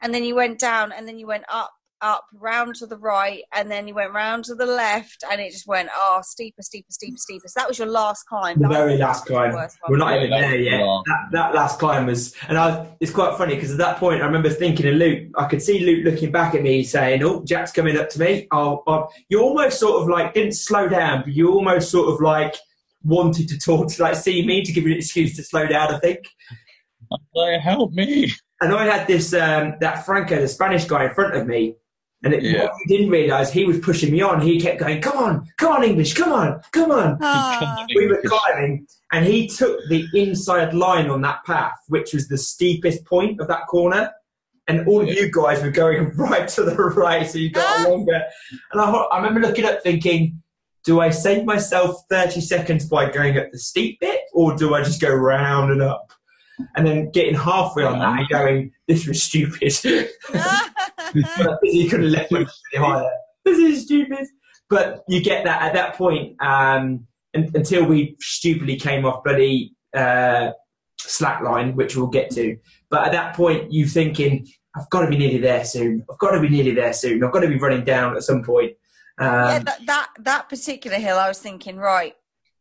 and 0.01 0.13
then 0.13 0.23
you 0.23 0.33
went 0.33 0.57
down, 0.57 0.91
and 0.91 1.07
then 1.07 1.19
you 1.19 1.27
went 1.27 1.45
up, 1.47 1.71
up, 2.01 2.25
round 2.33 2.75
to 2.75 2.85
the 2.85 2.97
right, 2.97 3.43
and 3.53 3.69
then 3.69 3.87
you 3.87 3.93
went 3.93 4.13
round 4.13 4.45
to 4.45 4.55
the 4.55 4.65
left, 4.65 5.23
and 5.31 5.39
it 5.39 5.51
just 5.51 5.67
went 5.67 5.89
oh 5.95 6.19
steeper, 6.23 6.61
steeper, 6.61 6.91
steeper, 6.91 7.17
steeper. 7.17 7.47
So 7.47 7.59
that 7.59 7.67
was 7.67 7.77
your 7.77 7.87
last 7.87 8.23
climb. 8.27 8.59
The 8.59 8.67
That 8.67 8.73
very 8.73 8.97
last 8.97 9.25
climb. 9.25 9.53
worst 9.53 9.77
We're 9.87 9.97
not 9.97 10.15
even 10.17 10.29
there 10.29 10.55
yet. 10.55 10.81
long. 10.81 11.03
That, 11.07 11.31
that 11.31 11.55
last 11.55 11.79
climb 11.79 12.05
was, 12.05 12.35
and 12.47 12.57
I, 12.57 12.87
it's 12.99 13.11
quite 13.11 13.37
funny 13.37 13.55
because 13.55 13.71
at 13.71 13.77
that 13.77 13.97
point 13.97 14.21
I 14.21 14.25
remember 14.25 14.49
thinking 14.49 14.87
of 14.87 14.95
Luke. 14.95 15.29
I 15.37 15.45
could 15.45 15.61
see 15.61 15.79
Luke 15.85 16.05
looking 16.05 16.31
back 16.31 16.55
at 16.55 16.63
me 16.63 16.83
saying, 16.83 17.23
"Oh, 17.23 17.43
Jack's 17.45 17.71
coming 17.71 17.97
up 17.97 18.09
to 18.09 18.19
me." 18.19 18.47
Oh, 18.51 18.83
oh. 18.87 19.07
you 19.29 19.41
almost 19.41 19.79
sort 19.79 20.01
of 20.01 20.07
like 20.09 20.33
didn't 20.33 20.53
slow 20.53 20.87
down, 20.87 21.21
but 21.23 21.33
you 21.33 21.51
almost 21.51 21.91
sort 21.91 22.09
of 22.13 22.21
like 22.21 22.55
wanted 23.03 23.47
to 23.49 23.57
talk 23.57 23.87
to 23.89 24.01
like 24.03 24.15
see 24.15 24.45
me 24.45 24.63
to 24.63 24.71
give 24.71 24.85
you 24.85 24.91
an 24.91 24.97
excuse 24.97 25.35
to 25.35 25.43
slow 25.43 25.65
down. 25.67 25.93
I 25.93 25.99
think. 25.99 26.19
Help 27.61 27.91
me! 27.91 28.31
And 28.61 28.73
I 28.73 28.85
had 28.85 29.07
this 29.07 29.33
um, 29.33 29.75
that 29.81 30.05
Franco, 30.05 30.39
the 30.39 30.47
Spanish 30.47 30.85
guy, 30.85 31.05
in 31.05 31.13
front 31.13 31.35
of 31.35 31.45
me, 31.47 31.75
and 32.23 32.33
it, 32.33 32.43
Yeah. 32.43 32.63
what 32.63 32.73
he 32.85 32.95
didn't 32.97 33.11
realise 33.11 33.51
he 33.51 33.65
was 33.65 33.79
pushing 33.79 34.11
me 34.11 34.21
on. 34.21 34.41
He 34.41 34.59
kept 34.59 34.79
going, 34.79 35.01
"Come 35.01 35.17
on, 35.17 35.47
come 35.57 35.71
on, 35.73 35.83
English, 35.83 36.13
come 36.13 36.31
on, 36.31 36.61
come 36.71 36.91
on." 36.91 37.17
Ah. 37.21 37.85
We 37.95 38.07
were 38.07 38.21
climbing, 38.25 38.85
and 39.11 39.25
he 39.25 39.47
took 39.47 39.77
the 39.89 40.05
inside 40.13 40.73
line 40.73 41.09
on 41.09 41.21
that 41.21 41.43
path, 41.45 41.77
which 41.87 42.13
was 42.13 42.27
the 42.27 42.37
steepest 42.37 43.05
point 43.05 43.39
of 43.41 43.47
that 43.47 43.67
corner. 43.67 44.11
And 44.67 44.87
all 44.87 45.01
of 45.01 45.07
Yeah. 45.07 45.15
you 45.23 45.31
guys 45.31 45.61
were 45.61 45.71
going 45.71 46.11
right 46.15 46.47
to 46.49 46.63
the 46.63 46.75
right, 46.75 47.27
so 47.29 47.37
you 47.39 47.49
got 47.51 47.85
a 47.85 47.89
longer. 47.89 48.21
And 48.71 48.79
I, 48.81 48.85
I 48.89 49.17
remember 49.17 49.39
looking 49.45 49.65
up, 49.65 49.81
thinking, 49.81 50.41
"Do 50.85 50.99
I 51.01 51.09
save 51.09 51.43
myself 51.45 52.03
thirty 52.09 52.41
seconds 52.41 52.85
by 52.87 53.09
going 53.11 53.37
up 53.39 53.47
the 53.51 53.57
steep 53.57 53.99
bit, 53.99 54.21
or 54.33 54.55
do 54.55 54.75
I 54.75 54.83
just 54.83 55.01
go 55.01 55.11
round 55.13 55.71
and 55.71 55.81
up?" 55.81 56.13
And 56.75 56.85
then 56.85 57.09
getting 57.09 57.33
halfway 57.33 57.83
on 57.83 57.97
that 57.99 58.19
and 58.19 58.29
going, 58.29 58.71
"This 58.91 59.07
was 59.07 59.23
stupid." 59.23 59.61
you 61.63 61.89
could 61.89 62.01
have 62.01 62.09
left 62.09 62.31
it 62.31 62.35
really 62.35 62.47
higher. 62.75 63.09
This 63.45 63.57
is 63.57 63.85
stupid. 63.85 64.27
But 64.69 65.03
you 65.07 65.21
get 65.21 65.43
that 65.43 65.61
at 65.61 65.73
that 65.73 65.95
point 65.95 66.41
um, 66.41 67.07
un- 67.35 67.51
until 67.53 67.85
we 67.85 68.15
stupidly 68.19 68.77
came 68.77 69.05
off 69.05 69.23
bloody 69.23 69.75
uh, 69.93 70.51
slackline, 71.01 71.75
which 71.75 71.95
we'll 71.95 72.07
get 72.07 72.31
to. 72.31 72.57
But 72.89 73.07
at 73.07 73.11
that 73.11 73.35
point, 73.35 73.73
you're 73.73 73.87
thinking, 73.87 74.47
I've 74.75 74.89
got 74.89 75.01
to 75.01 75.09
be 75.09 75.17
nearly 75.17 75.39
there 75.39 75.65
soon. 75.65 76.05
I've 76.09 76.19
got 76.19 76.31
to 76.31 76.39
be 76.39 76.47
nearly 76.47 76.73
there 76.73 76.93
soon. 76.93 77.23
I've 77.23 77.33
got 77.33 77.41
to 77.41 77.49
be 77.49 77.57
running 77.57 77.83
down 77.83 78.15
at 78.15 78.23
some 78.23 78.43
point. 78.43 78.73
Um, 79.17 79.27
yeah, 79.27 79.59
that, 79.59 79.79
that 79.85 80.07
that 80.19 80.49
particular 80.49 80.97
hill, 80.97 81.17
I 81.17 81.27
was 81.27 81.39
thinking, 81.39 81.75
right, 81.75 82.15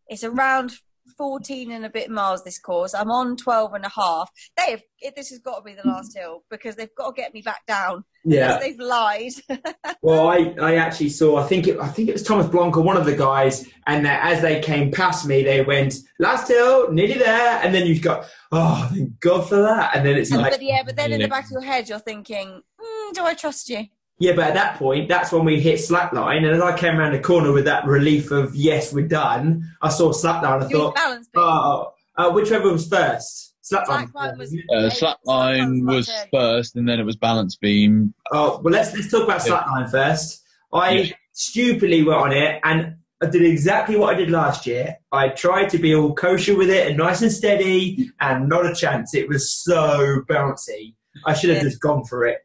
it's 0.08 0.24
around 0.24 0.72
14 1.20 1.70
and 1.70 1.84
a 1.84 1.90
bit 1.90 2.08
miles 2.10 2.42
this 2.44 2.58
course. 2.58 2.94
I'm 2.94 3.10
on 3.10 3.36
12 3.36 3.74
and 3.74 3.84
a 3.84 3.90
half. 3.90 4.30
They 4.56 4.70
have, 4.70 4.80
this 5.14 5.28
has 5.28 5.38
got 5.38 5.56
to 5.56 5.62
be 5.62 5.74
the 5.74 5.86
last 5.86 6.16
hill 6.16 6.44
because 6.48 6.76
they've 6.76 6.94
got 6.96 7.14
to 7.14 7.20
get 7.20 7.34
me 7.34 7.42
back 7.42 7.66
down. 7.66 8.04
yeah. 8.24 8.58
They've 8.58 8.78
lied. 8.78 9.32
Well, 10.02 10.28
I, 10.28 10.54
I 10.62 10.76
actually 10.76 11.10
saw. 11.10 11.36
I 11.36 11.42
think 11.42 11.68
it. 11.68 11.78
I 11.78 11.88
think 11.88 12.08
it 12.08 12.12
was 12.12 12.22
Thomas 12.22 12.46
Blanca, 12.46 12.80
one 12.80 12.96
of 12.96 13.04
the 13.04 13.14
guys, 13.14 13.68
and 13.86 14.06
that 14.06 14.24
as 14.24 14.40
they 14.40 14.60
came 14.60 14.90
past 14.90 15.26
me, 15.26 15.42
they 15.42 15.60
went 15.60 15.94
last 16.18 16.48
hill, 16.48 16.90
nearly 16.90 17.18
there, 17.18 17.60
and 17.62 17.74
then 17.74 17.86
you've 17.86 18.00
got 18.00 18.26
oh, 18.50 18.88
thank 18.90 19.20
God 19.20 19.46
for 19.46 19.56
that, 19.56 19.94
and 19.94 20.06
then 20.06 20.16
it's 20.16 20.30
like 20.30 20.52
but 20.52 20.62
yeah, 20.62 20.82
but 20.86 20.96
then 20.96 21.12
in 21.12 21.20
the 21.20 21.28
back 21.28 21.44
of 21.44 21.50
your 21.50 21.60
head, 21.60 21.86
you're 21.90 21.98
thinking, 21.98 22.62
mm, 22.80 23.12
do 23.12 23.22
I 23.22 23.34
trust 23.34 23.68
you? 23.68 23.84
Yeah, 24.20 24.32
but 24.36 24.44
at 24.48 24.54
that 24.54 24.76
point, 24.78 25.08
that's 25.08 25.32
when 25.32 25.44
we 25.44 25.60
hit 25.60 25.80
slackline, 25.80 26.36
and 26.38 26.46
as 26.46 26.60
I 26.60 26.76
came 26.78 26.98
around 26.98 27.12
the 27.12 27.18
corner 27.20 27.50
with 27.52 27.64
that 27.64 27.84
relief 27.86 28.30
of 28.30 28.54
yes, 28.54 28.92
we're 28.92 29.08
done, 29.08 29.68
I 29.82 29.88
saw 29.88 30.12
slackline. 30.12 30.62
I 30.62 30.68
You 30.68 30.76
thought, 30.76 30.94
balance 30.94 31.28
beam. 31.34 31.42
oh, 31.44 31.92
uh, 32.16 32.30
whichever 32.30 32.70
was 32.72 32.86
first. 32.86 33.54
Slackline. 33.64 34.10
Slackline 34.12 34.38
was- 34.38 34.54
Uh, 34.54 34.90
slackline 34.90 35.86
was 35.86 36.08
Slackline. 36.08 36.28
first, 36.32 36.76
and 36.76 36.88
then 36.88 37.00
it 37.00 37.04
was 37.04 37.16
balance 37.16 37.56
beam. 37.56 38.14
Oh, 38.32 38.60
well, 38.62 38.72
let's 38.72 38.94
let's 38.94 39.10
talk 39.10 39.24
about 39.24 39.44
Yeah. 39.46 39.62
slackline 39.62 39.90
first. 39.90 40.42
I 40.72 40.90
Yeah. 40.92 41.12
stupidly 41.32 42.02
went 42.02 42.20
on 42.20 42.32
it 42.32 42.60
and 42.64 42.94
I 43.22 43.26
did 43.26 43.42
exactly 43.42 43.96
what 43.96 44.14
I 44.14 44.18
did 44.18 44.30
last 44.30 44.66
year. 44.66 44.96
I 45.12 45.28
tried 45.28 45.68
to 45.70 45.78
be 45.78 45.94
all 45.94 46.14
kosher 46.14 46.56
with 46.56 46.70
it 46.70 46.88
and 46.88 46.96
nice 46.96 47.20
and 47.22 47.30
steady, 47.30 48.10
and 48.20 48.48
not 48.48 48.64
a 48.66 48.74
chance. 48.74 49.14
It 49.14 49.28
was 49.28 49.50
so 49.50 50.22
bouncy. 50.28 50.94
I 51.26 51.34
should 51.34 51.50
have 51.50 51.58
Yeah. 51.58 51.64
just 51.68 51.80
gone 51.80 52.04
for 52.04 52.24
it. 52.26 52.38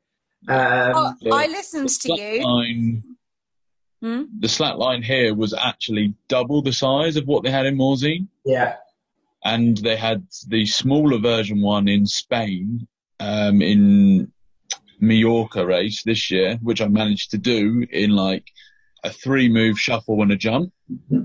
Um, 0.47 0.91
Oh, 0.95 1.13
Yeah. 1.21 1.33
I 1.35 1.47
listened 1.47 1.89
to 1.89 2.13
you. 2.13 2.41
Slackline, 2.43 3.01
Hmm? 4.01 4.23
the 4.39 4.47
slack 4.49 4.75
line 4.77 5.01
here 5.01 5.33
was 5.33 5.53
actually 5.53 6.13
double 6.27 6.61
the 6.61 6.73
size 6.73 7.15
of 7.17 7.25
what 7.25 7.43
they 7.43 7.49
had 7.51 7.65
in 7.65 7.77
Morzine. 7.77 8.27
yeah, 8.45 8.75
and 9.43 9.77
they 9.77 9.95
had 9.95 10.25
the 10.47 10.65
smaller 10.65 11.17
version 11.19 11.61
one 11.61 11.87
in 11.87 12.05
Spain 12.05 12.87
um, 13.19 13.61
in 13.61 14.31
Mallorca 14.99 15.65
race 15.65 16.03
this 16.03 16.29
year, 16.31 16.57
which 16.61 16.81
I 16.81 16.87
managed 16.87 17.31
to 17.31 17.37
do 17.37 17.85
in 17.91 18.11
like 18.11 18.45
a 19.03 19.09
three 19.11 19.49
move 19.49 19.79
shuffle 19.79 20.21
and 20.21 20.31
a 20.31 20.35
jump. 20.35 20.71
I 21.11 21.17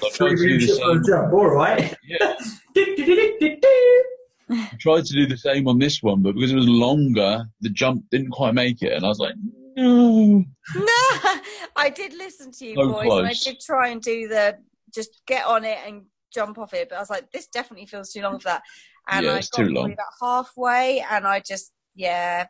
Three 0.00 0.10
tried 0.10 0.28
to 0.30 0.36
do 0.36 0.42
room 0.44 0.60
the 0.60 0.66
ship 0.66 0.84
on 0.84 0.94
same. 0.94 1.02
a 1.02 1.06
jump. 1.06 1.32
All 1.32 1.46
right. 1.50 1.94
Yeah, 2.06 2.36
I 4.50 4.70
tried 4.80 5.04
to 5.06 5.12
do 5.12 5.26
the 5.26 5.36
same 5.36 5.68
on 5.68 5.78
this 5.78 6.02
one, 6.02 6.22
but 6.22 6.34
because 6.34 6.52
it 6.52 6.56
was 6.56 6.68
longer, 6.68 7.46
the 7.60 7.70
jump 7.70 8.04
didn't 8.10 8.30
quite 8.30 8.54
make 8.54 8.82
it, 8.82 8.92
and 8.92 9.04
I 9.04 9.08
was 9.08 9.18
like, 9.18 9.34
no. 9.76 10.44
No, 10.74 10.84
I 11.76 11.90
did 11.94 12.14
listen 12.14 12.50
to 12.52 12.66
you 12.66 12.74
So 12.74 12.88
boys, 12.92 13.12
and 13.12 13.26
I 13.26 13.32
did 13.34 13.60
try 13.60 13.88
and 13.88 14.02
do 14.02 14.28
the 14.28 14.58
just 14.94 15.20
get 15.26 15.46
on 15.46 15.64
it 15.64 15.78
and 15.86 16.02
jump 16.32 16.58
off 16.58 16.74
it, 16.74 16.88
but 16.88 16.96
I 16.96 17.00
was 17.00 17.10
like, 17.10 17.30
this 17.32 17.46
definitely 17.46 17.86
feels 17.86 18.12
too 18.12 18.22
long 18.22 18.38
for 18.38 18.48
that. 18.48 18.62
And 19.08 19.24
Yeah, 19.24 19.34
I 19.34 19.38
it's 19.38 19.48
got 19.48 19.58
too 19.58 19.72
probably 19.72 19.80
long. 19.82 19.92
about 19.92 20.06
halfway, 20.20 21.04
and 21.10 21.26
I 21.26 21.40
just 21.40 21.72
yeah 21.94 22.46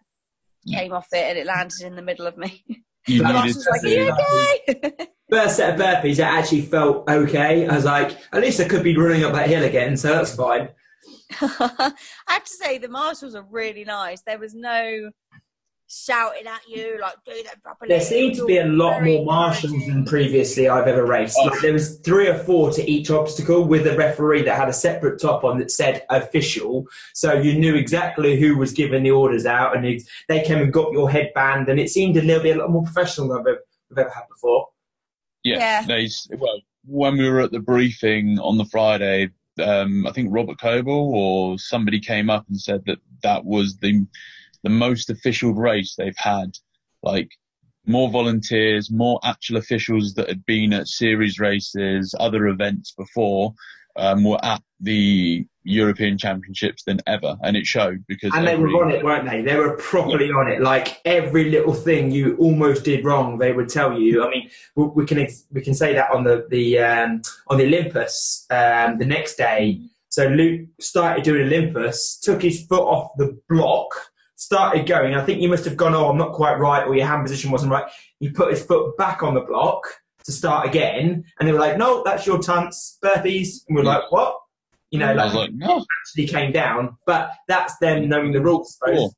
Yeah. 0.64 0.80
came 0.80 0.92
off 0.92 1.08
it, 1.12 1.24
and 1.30 1.38
it 1.38 1.46
landed 1.46 1.80
in 1.82 1.96
the 1.96 2.02
middle 2.02 2.26
of 2.26 2.37
me. 2.37 2.64
You 3.06 3.22
That 3.22 3.28
And 3.30 3.38
I 3.38 3.44
needed 3.46 3.56
was 3.56 3.64
to 3.64 3.70
like, 3.70 3.84
"Are 3.84 3.88
you 3.88 4.12
okay?" 4.12 5.06
First 5.30 5.56
set 5.56 5.74
of 5.74 5.80
burpees, 5.80 6.12
it 6.14 6.20
actually 6.20 6.62
felt 6.62 7.08
okay. 7.08 7.66
I 7.66 7.74
was 7.74 7.84
like, 7.84 8.16
at 8.32 8.40
least 8.40 8.61
I 8.61 8.68
could 8.68 8.82
be 8.82 8.96
running 8.96 9.24
up 9.24 9.32
that 9.34 9.48
hill 9.48 9.62
again, 9.64 9.96
so 9.96 10.08
that's 10.08 10.34
fine. 10.34 10.68
I 11.40 11.92
have 12.28 12.44
to 12.44 12.50
say 12.50 12.78
the 12.78 12.88
marshals 12.88 13.34
are 13.34 13.46
really 13.50 13.84
nice. 13.84 14.22
There 14.22 14.38
was 14.38 14.54
no 14.54 15.10
shouting 15.90 16.46
at 16.46 16.60
you 16.68 16.98
like 17.00 17.14
do 17.24 17.42
that 17.44 17.62
properly. 17.62 17.88
There 17.88 18.00
seemed 18.00 18.36
to 18.36 18.44
be 18.44 18.58
a 18.58 18.66
lot 18.66 19.02
more 19.02 19.24
marshals 19.24 19.86
than 19.86 20.04
previously 20.04 20.68
I've 20.68 20.86
ever 20.86 21.06
raced. 21.06 21.38
Like 21.38 21.60
there 21.60 21.72
was 21.72 21.98
three 22.00 22.28
or 22.28 22.38
four 22.38 22.70
to 22.72 22.90
each 22.90 23.10
obstacle 23.10 23.64
with 23.64 23.86
a 23.86 23.96
referee 23.96 24.42
that 24.42 24.56
had 24.56 24.68
a 24.68 24.72
separate 24.72 25.20
top 25.20 25.44
on 25.44 25.58
that 25.58 25.70
said 25.70 26.04
official, 26.10 26.84
so 27.14 27.32
you 27.34 27.58
knew 27.58 27.74
exactly 27.74 28.38
who 28.38 28.58
was 28.58 28.72
giving 28.72 29.02
the 29.02 29.10
orders 29.10 29.46
out, 29.46 29.76
and 29.76 29.86
it, 29.86 30.02
they 30.28 30.42
came 30.42 30.58
and 30.58 30.72
got 30.72 30.92
your 30.92 31.10
headband, 31.10 31.68
and 31.68 31.80
it 31.80 31.88
seemed 31.88 32.16
a 32.18 32.22
little 32.22 32.42
bit 32.42 32.56
a 32.56 32.60
lot 32.60 32.70
more 32.70 32.84
professional 32.84 33.28
than 33.28 33.38
I've 33.38 33.46
ever, 33.46 33.60
I've 33.92 33.98
ever 33.98 34.10
had 34.10 34.28
before. 34.28 34.68
Yeah, 35.42 35.58
Yeah. 35.58 35.86
they 35.86 36.08
well 36.36 36.60
when 36.84 37.16
we 37.16 37.28
were 37.28 37.40
at 37.40 37.52
the 37.52 37.60
briefing 37.60 38.38
on 38.38 38.58
the 38.58 38.64
Friday, 38.66 39.30
um, 39.60 40.06
I 40.06 40.12
think 40.12 40.28
Robert 40.30 40.60
Coble 40.60 41.14
or 41.14 41.58
somebody 41.58 42.00
came 42.00 42.30
up 42.30 42.46
and 42.48 42.60
said 42.60 42.82
that 42.86 42.98
that 43.22 43.44
was 43.44 43.76
the 43.78 44.06
the 44.64 44.70
most 44.70 45.10
official 45.10 45.54
race 45.54 45.94
they've 45.96 46.16
had. 46.16 46.50
Like 47.02 47.30
more 47.86 48.10
volunteers, 48.10 48.90
more 48.90 49.20
actual 49.24 49.56
officials 49.56 50.14
that 50.14 50.28
had 50.28 50.44
been 50.44 50.72
at 50.72 50.88
series 50.88 51.38
races, 51.38 52.14
other 52.18 52.46
events 52.48 52.92
before, 52.92 53.54
um, 53.96 54.24
were 54.24 54.44
at 54.44 54.62
the 54.80 55.46
European 55.68 56.18
Championships 56.18 56.83
than 56.85 57.00
ever, 57.07 57.37
and 57.42 57.57
it 57.57 57.66
showed 57.66 58.04
because 58.07 58.33
And 58.35 58.46
they 58.46 58.57
were 58.57 58.68
on 58.83 58.90
it, 58.90 59.04
weren't 59.04 59.28
they? 59.28 59.42
They 59.42 59.57
were 59.57 59.76
properly 59.76 60.31
on 60.31 60.50
it. 60.50 60.62
Like 60.62 61.00
every 61.04 61.50
little 61.50 61.74
thing 61.74 62.11
you 62.11 62.37
almost 62.37 62.85
did 62.85 63.04
wrong, 63.04 63.38
they 63.38 63.52
would 63.52 63.68
tell 63.68 63.98
you. 63.98 64.24
I 64.24 64.31
mean, 64.31 64.50
we, 64.74 64.85
we 64.87 65.07
can 65.07 65.18
ex- 65.18 65.44
we 65.52 65.61
can 65.61 65.74
say 65.74 65.94
that 65.94 66.11
on 66.11 66.24
the 66.24 66.46
the 66.48 66.78
um, 66.78 67.22
on 67.48 67.59
the 67.59 67.66
Olympus 67.66 68.46
um, 68.50 68.98
the 68.98 69.07
next 69.07 69.37
day. 69.37 69.81
So 70.11 70.26
Luke 70.26 70.68
started 70.81 71.22
doing 71.22 71.42
Olympus, 71.42 72.18
took 72.18 72.42
his 72.42 72.64
foot 72.66 72.83
off 72.83 73.11
the 73.18 73.38
block, 73.48 73.90
started 74.37 74.87
going. 74.87 75.14
I 75.14 75.24
think 75.24 75.42
you 75.42 75.48
must 75.48 75.66
have 75.66 75.76
gone, 75.76 75.94
oh, 75.94 76.09
I'm 76.09 76.16
not 76.16 76.33
quite 76.33 76.59
right, 76.59 76.87
or 76.87 76.96
your 76.96 77.07
hand 77.07 77.24
position 77.24 77.50
wasn't 77.50 77.72
right. 77.72 77.85
He 78.18 78.31
put 78.31 78.50
his 78.50 78.64
foot 78.64 78.96
back 78.96 79.22
on 79.22 79.35
the 79.35 79.42
block 79.42 79.83
to 80.24 80.33
start 80.33 80.66
again, 80.66 81.24
and 81.38 81.48
they 81.48 81.52
were 81.52 81.59
like, 81.59 81.76
no, 81.76 82.02
that's 82.04 82.26
your 82.26 82.38
tunts, 82.38 82.98
burpees. 83.04 83.64
And 83.68 83.76
we're 83.76 83.85
like, 83.85 84.11
what? 84.11 84.38
You 84.90 84.98
know, 85.01 85.07
I 85.12 85.24
was 85.24 85.35
like, 85.35 85.51
like, 85.51 85.55
no. 85.55 85.85
actually 86.03 86.27
came 86.29 86.51
down, 86.53 86.96
but 87.07 87.33
that's 87.46 87.77
them 87.79 88.09
knowing 88.09 88.33
the 88.33 88.40
rules, 88.40 88.77
I 88.83 88.90
suppose. 88.92 88.98
Cool. 88.98 89.16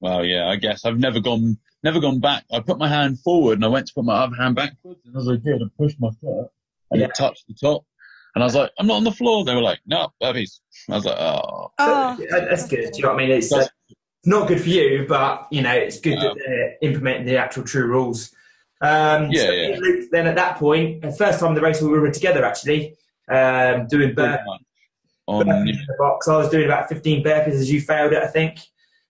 Well, 0.00 0.24
yeah, 0.24 0.48
I 0.48 0.56
guess 0.56 0.84
I've 0.84 0.98
never 0.98 1.20
gone, 1.20 1.58
never 1.82 2.00
gone 2.00 2.20
back. 2.20 2.44
I 2.52 2.60
put 2.60 2.78
my 2.78 2.88
hand 2.88 3.20
forward 3.20 3.58
and 3.58 3.64
I 3.64 3.68
went 3.68 3.86
to 3.88 3.94
put 3.94 4.04
my 4.04 4.14
other 4.14 4.36
hand 4.36 4.54
backwards, 4.56 5.00
and 5.04 5.16
as 5.16 5.28
I 5.28 5.36
did, 5.36 5.62
I 5.62 5.66
pushed 5.78 6.00
my 6.00 6.10
foot 6.20 6.48
and 6.90 7.00
Yeah. 7.00 7.06
it 7.06 7.14
touched 7.16 7.46
the 7.48 7.54
top, 7.54 7.84
and 8.34 8.42
I 8.42 8.46
was 8.46 8.54
like, 8.54 8.70
I'm 8.78 8.86
not 8.86 8.96
on 8.96 9.04
the 9.04 9.12
floor. 9.12 9.44
They 9.44 9.54
were 9.54 9.62
like, 9.62 9.80
No, 9.86 10.08
burpees. 10.22 10.60
I 10.90 10.94
was 10.94 11.04
like, 11.04 11.18
Oh, 11.18 11.72
Oh, 11.78 12.16
That's 12.30 12.66
good. 12.68 12.90
Do 12.92 12.98
you 12.98 13.02
know 13.02 13.08
what 13.14 13.22
I 13.22 13.26
mean? 13.26 13.36
It's 13.36 13.52
uh, 13.52 13.66
not 14.24 14.46
good 14.48 14.60
for 14.60 14.68
you, 14.68 15.06
but 15.08 15.48
you 15.50 15.62
know, 15.62 15.72
it's 15.74 15.98
good 16.00 16.18
that 16.18 16.36
they're 16.36 16.76
implementing 16.82 17.26
the 17.26 17.36
actual 17.38 17.64
true 17.64 17.86
rules. 17.86 18.30
Um, 18.80 19.30
Yeah, 19.30 19.42
so 19.46 19.50
yeah. 19.52 19.76
Luke, 19.78 20.08
then 20.10 20.26
at 20.26 20.34
that 20.36 20.56
point, 20.58 21.02
the 21.02 21.12
first 21.12 21.40
time 21.40 21.54
the 21.54 21.60
race 21.60 21.80
we 21.80 21.88
were 21.88 22.10
together 22.10 22.44
actually, 22.44 22.96
um, 23.32 23.86
doing 23.88 24.14
burpees 24.14 24.44
much. 24.46 24.60
on 25.26 25.48
in 25.48 25.64
the 25.66 25.94
box. 25.98 26.28
I 26.28 26.36
was 26.36 26.48
doing 26.50 26.64
about 26.66 26.88
15 26.88 27.24
burpees 27.24 27.48
as 27.54 27.70
you 27.70 27.80
failed 27.80 28.12
it, 28.12 28.22
I 28.22 28.26
think. 28.26 28.58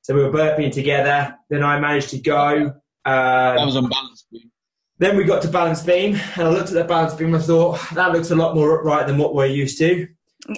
So 0.03 0.15
we 0.15 0.23
were 0.23 0.31
burping 0.33 0.73
together. 0.73 1.35
Then 1.51 1.63
I 1.63 1.79
managed 1.81 2.11
to 2.11 2.19
go. 2.19 2.75
that 3.05 3.57
Um, 3.59 3.67
was 3.67 3.77
on 3.77 3.89
balance 3.89 4.25
beam. 4.31 4.51
then 4.99 5.17
we 5.17 5.25
got 5.25 5.43
to 5.43 5.49
balance 5.49 5.83
beam, 5.83 6.15
and 6.37 6.43
I 6.49 6.51
looked 6.51 6.69
at 6.69 6.75
the 6.75 6.85
balance 6.85 7.15
beam 7.15 7.29
and 7.35 7.37
I 7.43 7.47
thought 7.47 7.81
that 7.95 8.13
looks 8.13 8.31
a 8.31 8.37
lot 8.37 8.55
more 8.55 8.79
upright 8.79 9.07
than 9.07 9.19
what 9.19 9.35
we're 9.35 9.47
used 9.47 9.79
to. 9.79 10.09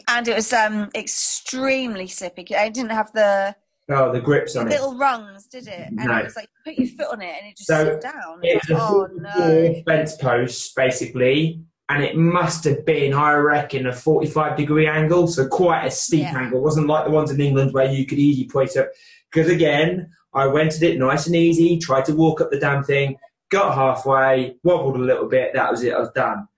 and 0.08 0.26
it 0.28 0.34
was 0.34 0.50
um 0.52 0.88
extremely 0.94 2.06
sippy. 2.06 2.50
It 2.50 2.74
didn't 2.74 2.90
have 2.92 3.12
the 3.12 3.54
Oh, 3.90 4.10
the 4.10 4.20
grips 4.20 4.56
on 4.56 4.66
it. 4.66 4.70
little 4.70 4.96
rungs, 4.96 5.46
did 5.46 5.68
it? 5.68 5.88
And 5.88 5.96
No. 5.96 6.16
it 6.16 6.24
was 6.24 6.36
like 6.36 6.48
you 6.64 6.72
put 6.72 6.78
your 6.82 6.88
foot 6.96 7.12
on 7.16 7.20
it 7.20 7.34
and 7.38 7.48
it 7.50 7.56
just 7.58 7.66
So, 7.68 7.84
slipped 7.84 8.02
down. 8.02 8.40
It's 8.42 8.70
a 8.70 8.78
oh 8.80 9.08
no! 9.12 9.30
four 9.34 9.82
fence 9.86 10.16
post, 10.16 10.74
basically, 10.74 11.60
and 11.90 12.02
it 12.02 12.16
must 12.16 12.64
have 12.64 12.84
been, 12.86 13.12
I 13.12 13.34
reckon, 13.34 13.86
a 13.86 13.92
45 13.92 14.56
degree 14.56 14.86
angle, 14.86 15.26
so 15.26 15.46
quite 15.46 15.84
a 15.84 15.90
steep 15.90 16.20
Yeah. 16.22 16.38
angle. 16.38 16.58
It 16.58 16.62
wasn't 16.62 16.86
like 16.86 17.04
the 17.04 17.10
ones 17.10 17.30
in 17.30 17.40
England 17.40 17.74
where 17.74 17.90
you 17.90 18.06
could 18.06 18.18
easily 18.18 18.48
point 18.48 18.76
up. 18.76 18.88
Because 19.30 19.50
again, 19.50 20.08
I 20.32 20.46
went 20.46 20.74
at 20.74 20.82
it 20.82 20.98
nice 20.98 21.26
and 21.26 21.36
easy, 21.36 21.78
tried 21.78 22.06
to 22.06 22.14
walk 22.14 22.40
up 22.40 22.50
the 22.50 22.58
damn 22.58 22.82
thing, 22.82 23.16
got 23.50 23.74
halfway, 23.74 24.56
wobbled 24.62 24.96
a 24.96 24.98
little 25.00 25.28
bit, 25.28 25.52
that 25.54 25.70
was 25.70 25.82
it, 25.82 25.92
I 25.92 25.98
was 26.00 26.10
done. 26.12 26.48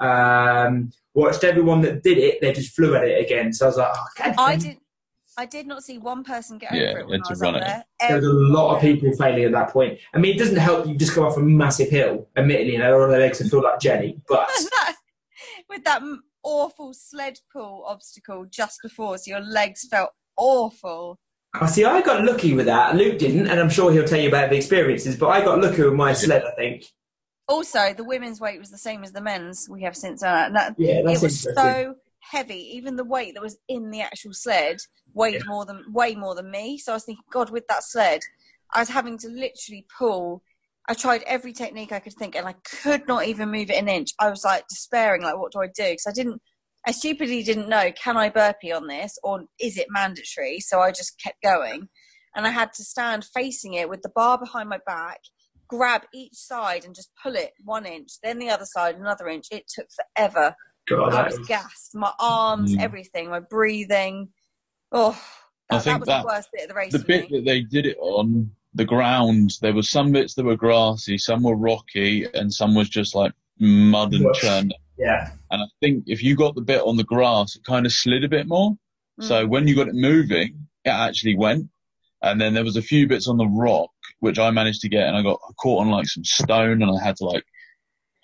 Um, 0.00 0.92
watched 1.14 1.44
everyone 1.44 1.80
that 1.82 2.02
did 2.02 2.18
it, 2.18 2.40
they 2.40 2.52
just 2.52 2.74
flew 2.74 2.94
at 2.94 3.04
it 3.04 3.24
again. 3.24 3.52
So 3.52 3.66
I 3.66 3.68
was 3.68 3.76
like, 3.78 3.92
oh, 3.96 4.34
I 4.42 4.56
damn. 4.56 4.58
did. 4.58 4.76
I 5.36 5.46
did 5.46 5.66
not 5.66 5.82
see 5.82 5.98
one 5.98 6.24
person 6.24 6.58
get 6.58 6.74
Yeah, 6.74 6.90
over 6.90 6.98
it 7.00 7.06
when 7.08 7.20
had 7.20 7.26
I 7.26 7.30
was 7.30 7.40
run 7.40 7.54
up 7.56 7.62
it. 7.62 7.64
there. 7.64 7.84
There 8.08 8.16
was 8.18 8.26
a 8.26 8.32
lot 8.32 8.76
of 8.76 8.80
people 8.82 9.12
failing 9.16 9.44
at 9.44 9.52
that 9.52 9.70
point. 9.70 9.98
I 10.14 10.18
mean, 10.18 10.34
it 10.34 10.38
doesn't 10.38 10.56
help 10.56 10.86
you 10.86 10.96
just 10.96 11.14
go 11.14 11.26
off 11.26 11.36
a 11.36 11.40
massive 11.40 11.90
hill, 11.90 12.28
admittedly, 12.36 12.74
you 12.74 12.78
know, 12.78 13.00
all 13.00 13.08
their 13.08 13.20
legs 13.20 13.40
will 13.40 13.48
feel 13.48 13.62
like 13.62 13.80
jelly, 13.80 14.20
but. 14.28 14.48
with 15.68 15.84
that 15.84 16.02
awful 16.42 16.92
sled 16.94 17.38
pull 17.52 17.84
obstacle 17.86 18.46
just 18.50 18.80
before, 18.82 19.18
so 19.18 19.30
your 19.30 19.40
legs 19.40 19.86
felt 19.88 20.10
awful. 20.36 21.18
I 21.60 21.66
see. 21.66 21.84
I 21.84 22.00
got 22.02 22.24
lucky 22.24 22.52
with 22.52 22.66
that. 22.66 22.96
Luke 22.96 23.18
didn't, 23.18 23.46
and 23.46 23.60
I'm 23.60 23.70
sure 23.70 23.92
he'll 23.92 24.04
tell 24.04 24.18
you 24.20 24.28
about 24.28 24.50
the 24.50 24.56
experiences. 24.56 25.16
But 25.16 25.28
I 25.28 25.44
got 25.44 25.60
lucky 25.60 25.82
with 25.82 25.94
my 25.94 26.12
sled. 26.12 26.42
I 26.44 26.50
think. 26.56 26.84
Also, 27.46 27.92
the 27.94 28.02
women's 28.04 28.40
weight 28.40 28.58
was 28.58 28.70
the 28.70 28.78
same 28.78 29.04
as 29.04 29.12
the 29.12 29.20
men's 29.20 29.68
we 29.68 29.82
have 29.82 29.96
since. 29.96 30.22
Uh, 30.22 30.44
and 30.46 30.56
that, 30.56 30.74
Yeah, 30.78 30.94
it 31.00 31.04
that's 31.06 31.22
was 31.22 31.40
so 31.42 31.94
heavy. 32.30 32.70
Even 32.76 32.96
the 32.96 33.04
weight 33.04 33.34
that 33.34 33.42
was 33.42 33.58
in 33.68 33.90
the 33.90 34.00
actual 34.00 34.32
sled 34.32 34.78
weighed 35.12 35.34
Yeah. 35.34 35.46
more 35.46 35.64
than 35.64 35.84
way 35.92 36.14
more 36.14 36.34
than 36.34 36.50
me. 36.50 36.78
So 36.78 36.92
I 36.92 36.96
was 36.96 37.04
thinking, 37.04 37.24
God, 37.30 37.50
with 37.50 37.66
that 37.68 37.84
sled, 37.84 38.20
I 38.72 38.80
was 38.80 38.88
having 38.88 39.18
to 39.18 39.28
literally 39.28 39.86
pull. 39.96 40.42
I 40.88 40.94
tried 40.94 41.22
every 41.22 41.52
technique 41.52 41.92
I 41.92 42.00
could 42.00 42.14
think, 42.14 42.34
and 42.36 42.46
I 42.46 42.54
could 42.64 43.06
not 43.08 43.26
even 43.26 43.50
move 43.50 43.70
it 43.70 43.78
an 43.78 43.88
inch. 43.88 44.10
I 44.18 44.28
was 44.30 44.44
like 44.44 44.66
despairing, 44.68 45.22
like, 45.22 45.38
what 45.38 45.52
do 45.52 45.60
I 45.60 45.66
do? 45.66 45.84
Because 45.84 46.06
I 46.06 46.12
didn't. 46.12 46.40
I 46.86 46.92
stupidly 46.92 47.42
didn't 47.42 47.70
know, 47.70 47.90
can 47.92 48.18
I 48.18 48.28
burpee 48.28 48.70
on 48.70 48.88
this 48.88 49.18
or 49.22 49.44
is 49.58 49.78
it 49.78 49.86
mandatory? 49.88 50.60
So 50.60 50.80
I 50.80 50.90
just 50.92 51.18
kept 51.18 51.42
going. 51.42 51.88
And 52.36 52.46
I 52.46 52.50
had 52.50 52.74
to 52.74 52.84
stand 52.84 53.24
facing 53.24 53.72
it 53.72 53.88
with 53.88 54.02
the 54.02 54.10
bar 54.14 54.38
behind 54.38 54.68
my 54.68 54.80
back, 54.86 55.20
grab 55.66 56.02
each 56.12 56.34
side 56.34 56.84
and 56.84 56.94
just 56.94 57.10
pull 57.22 57.36
it 57.36 57.52
one 57.64 57.86
inch, 57.86 58.20
then 58.22 58.38
the 58.38 58.50
other 58.50 58.66
side 58.66 58.96
another 58.96 59.28
inch. 59.28 59.46
It 59.50 59.64
took 59.66 59.86
forever. 59.90 60.56
God, 60.88 61.14
I 61.14 61.24
was 61.26 61.38
was- 61.38 61.48
gassed. 61.48 61.94
My 61.94 62.12
arms, 62.18 62.74
Mm. 62.76 62.80
everything, 62.82 63.30
my 63.30 63.40
breathing. 63.40 64.28
Oh, 64.92 65.18
I 65.70 65.76
that, 65.78 65.84
that 65.84 66.00
was 66.00 66.06
that- 66.08 66.22
the 66.22 66.26
worst 66.26 66.48
bit 66.52 66.62
of 66.62 66.68
the 66.68 66.74
race 66.74 66.92
The 66.92 66.98
bit 66.98 67.30
me. 67.30 67.38
that 67.38 67.44
they 67.44 67.60
did 67.62 67.86
it 67.86 67.96
on, 68.00 68.50
the 68.76 68.84
ground, 68.84 69.52
there 69.62 69.72
were 69.72 69.82
some 69.84 70.10
bits 70.10 70.34
that 70.34 70.44
were 70.44 70.56
grassy, 70.56 71.16
some 71.16 71.44
were 71.44 71.54
rocky, 71.56 72.26
and 72.34 72.52
some 72.52 72.74
was 72.74 72.88
just 72.88 73.14
like 73.14 73.32
mud 73.60 74.12
and 74.14 74.34
churned. 74.34 74.74
yeah. 74.98 75.30
And 75.50 75.62
I 75.62 75.66
think 75.80 76.04
if 76.08 76.22
you 76.24 76.34
got 76.36 76.56
the 76.56 76.60
bit 76.60 76.80
on 76.82 76.96
the 76.96 77.04
grass, 77.04 77.54
it 77.54 77.62
kind 77.64 77.86
of 77.86 77.92
slid 77.92 78.24
a 78.24 78.28
bit 78.28 78.48
more. 78.48 78.72
Mm. 79.20 79.24
So 79.24 79.46
when 79.46 79.68
you 79.68 79.76
got 79.76 79.86
it 79.88 79.94
moving, 79.94 80.66
it 80.84 80.90
actually 80.90 81.36
went. 81.36 81.68
And 82.20 82.40
then 82.40 82.52
there 82.54 82.64
was 82.64 82.76
a 82.76 82.82
few 82.82 83.06
bits 83.06 83.28
on 83.28 83.36
the 83.36 83.46
rock, 83.46 83.90
which 84.18 84.38
I 84.40 84.50
managed 84.50 84.80
to 84.80 84.88
get 84.88 85.06
and 85.06 85.16
I 85.16 85.22
got 85.22 85.38
caught 85.56 85.82
on 85.82 85.90
like 85.90 86.06
some 86.06 86.24
stone 86.24 86.82
and 86.82 86.90
I 86.90 87.00
had 87.04 87.16
to 87.18 87.26
like 87.26 87.44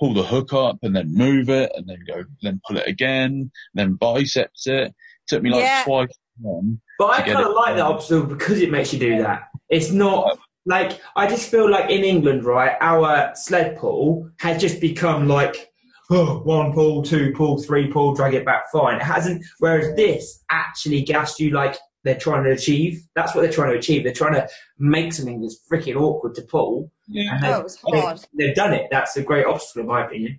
pull 0.01 0.15
the 0.15 0.23
hook 0.23 0.53
up 0.53 0.79
and 0.83 0.97
then 0.97 1.15
move 1.15 1.51
it 1.51 1.71
and 1.77 1.87
then 1.87 1.99
go, 2.09 2.25
then 2.43 2.61
pull 2.67 2.79
it 2.79 2.87
again, 2.89 3.51
then 3.75 3.95
biceps 3.95 4.67
it. 4.67 4.95
took 5.29 5.43
me 5.45 5.51
like 5.51 5.61
Yeah. 5.61 5.83
twice. 5.85 6.19
Then. 6.43 6.81
But 6.99 7.11
I 7.11 7.23
kind 7.23 7.39
of 7.39 7.53
it. 7.53 7.55
like 7.55 7.77
that 7.77 7.85
obstacle 7.85 8.27
because 8.27 8.61
it 8.61 8.71
makes 8.71 8.93
you 8.93 8.99
do 8.99 9.23
that. 9.23 9.43
It's 9.69 9.93
not 9.93 10.39
like 10.67 11.01
I 11.15 11.29
just 11.29 11.51
feel 11.51 11.71
like 11.71 11.89
in 11.91 12.03
England, 12.03 12.45
right? 12.45 12.77
Our 12.81 13.31
sled 13.35 13.79
pull 13.79 14.29
has 14.41 14.61
just 14.61 14.81
become 14.81 15.29
like 15.29 15.71
oh, 16.11 16.41
one 16.41 16.73
pull, 16.73 17.03
two 17.03 17.33
pull, 17.37 17.63
three 17.63 17.87
pull, 17.93 18.15
drag 18.15 18.35
it 18.35 18.45
back, 18.45 18.65
fine. 18.73 18.97
It 18.97 19.03
hasn't. 19.03 19.45
Whereas 19.59 19.95
this 19.95 20.43
actually 20.51 21.03
gassed 21.03 21.39
you 21.39 21.51
like 21.51 21.77
they're 22.05 22.19
trying 22.19 22.45
to 22.45 22.51
achieve. 22.51 23.03
That's 23.15 23.35
what 23.35 23.43
they're 23.43 23.53
trying 23.53 23.73
to 23.73 23.79
achieve. 23.79 24.05
They're 24.05 24.13
trying 24.13 24.35
to 24.35 24.49
make 24.79 25.13
something 25.13 25.41
that's 25.41 25.61
freaking 25.71 25.97
awkward 25.97 26.35
to 26.37 26.43
pull. 26.43 26.91
Yeah. 27.11 27.35
And 27.37 27.45
Oh, 27.45 27.53
they've- 27.55 27.63
was 27.65 27.77
hard. 27.83 28.21
They've 28.37 28.55
done 28.55 28.73
it. 28.73 28.87
That's 28.91 29.17
a 29.17 29.23
great 29.23 29.47
obstacle, 29.47 29.83
in 29.83 29.89
my 29.89 30.07
opinion. 30.07 30.39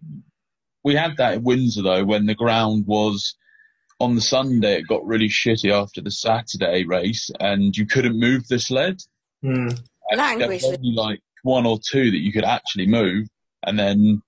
we 0.84 0.95
had 0.95 1.15
that 1.17 1.34
at 1.36 1.43
Windsor 1.43 1.84
though 1.84 2.03
when 2.03 2.25
the 2.25 2.34
ground 2.34 2.86
was 2.88 3.36
on 3.99 4.15
the 4.15 4.21
Sunday. 4.21 4.79
It 4.79 4.88
got 4.88 5.05
really 5.05 5.27
shitty 5.29 5.71
after 5.71 6.01
the 6.01 6.10
Saturday 6.10 6.86
race, 6.86 7.29
and 7.39 7.75
you 7.77 7.86
couldn't 7.86 8.19
move 8.19 8.47
the 8.47 8.57
sled. 8.60 8.97
Hmm. 9.43 9.67
And 10.10 10.17
Language. 10.17 10.62
There 10.62 10.71
was 10.71 10.77
only 10.79 10.93
like 10.95 11.19
one 11.43 11.65
or 11.67 11.77
two 11.79 12.10
that 12.12 12.17
you 12.17 12.31
could 12.34 12.43
actually 12.45 12.88
move, 12.88 13.27
and 13.65 13.77
then 13.77 14.21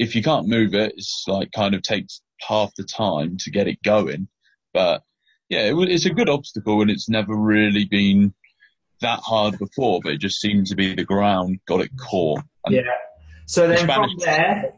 if 0.00 0.16
you 0.16 0.22
can't 0.22 0.48
move 0.48 0.74
it, 0.74 0.92
it's 0.96 1.24
like 1.28 1.52
kind 1.52 1.74
of 1.74 1.82
takes 1.82 2.20
half 2.40 2.74
the 2.76 2.82
time 2.84 3.36
to 3.38 3.50
get 3.52 3.68
it 3.68 3.80
going. 3.84 4.26
But 4.72 5.02
yeah, 5.48 5.66
it, 5.66 5.74
wa- 5.74 5.84
it's 5.88 6.06
a 6.06 6.10
good 6.10 6.28
obstacle, 6.28 6.82
and 6.82 6.90
it's 6.90 7.08
never 7.08 7.36
really 7.36 7.84
been 7.84 8.34
that 9.00 9.20
hard 9.20 9.58
before. 9.58 10.00
But 10.02 10.12
it 10.12 10.18
just 10.20 10.40
seemed 10.40 10.66
to 10.68 10.76
be 10.76 10.94
the 10.94 11.04
ground 11.04 11.60
got 11.66 11.80
it 11.80 11.90
caught. 11.98 12.40
And 12.64 12.74
Yeah. 12.76 12.82
So 13.46 13.68
the 13.68 13.74
then 13.74 13.86
from 13.86 14.10
there, 14.20 14.72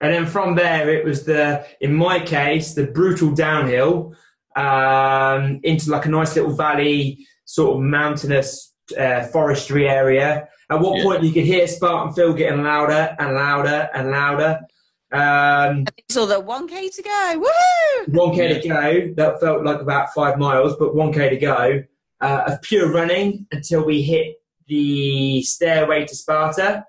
and 0.00 0.14
then 0.14 0.26
from 0.26 0.54
there, 0.54 0.88
it 0.90 1.04
was 1.04 1.24
the, 1.24 1.66
in 1.80 1.94
my 1.94 2.20
case, 2.20 2.74
the 2.74 2.86
brutal 2.86 3.32
downhill 3.32 4.14
um, 4.54 5.60
into 5.64 5.90
like 5.90 6.06
a 6.06 6.08
nice 6.08 6.36
little 6.36 6.52
valley, 6.54 7.26
sort 7.44 7.76
of 7.76 7.82
mountainous 7.82 8.72
uh, 8.98 9.24
forestry 9.24 9.88
area. 9.88 10.48
At 10.70 10.80
what 10.80 10.98
Yeah. 10.98 11.04
point 11.04 11.22
you 11.24 11.32
could 11.32 11.44
hear 11.44 11.66
Spartan 11.66 12.12
Phil 12.14 12.32
getting 12.34 12.62
louder 12.62 13.16
and 13.18 13.34
louder 13.34 13.88
and 13.94 14.10
louder. 14.10 14.60
Um, 15.12 15.84
So 16.08 16.26
the 16.26 16.40
1K 16.40 16.94
to 16.96 17.02
go. 17.02 17.44
Woohoo! 17.44 18.08
1k 18.12 18.62
to 18.62 18.68
go. 18.68 19.14
That 19.16 19.40
felt 19.40 19.64
like 19.64 19.80
about 19.80 20.12
five 20.14 20.38
miles, 20.38 20.76
but 20.76 20.94
1k 20.94 21.30
to 21.30 21.36
go. 21.36 21.82
Uh, 22.20 22.44
of 22.46 22.62
pure 22.62 22.90
running 22.90 23.46
until 23.52 23.84
we 23.84 24.02
hit 24.02 24.36
the 24.68 25.42
stairway 25.42 26.06
to 26.06 26.14
Sparta. 26.14 26.84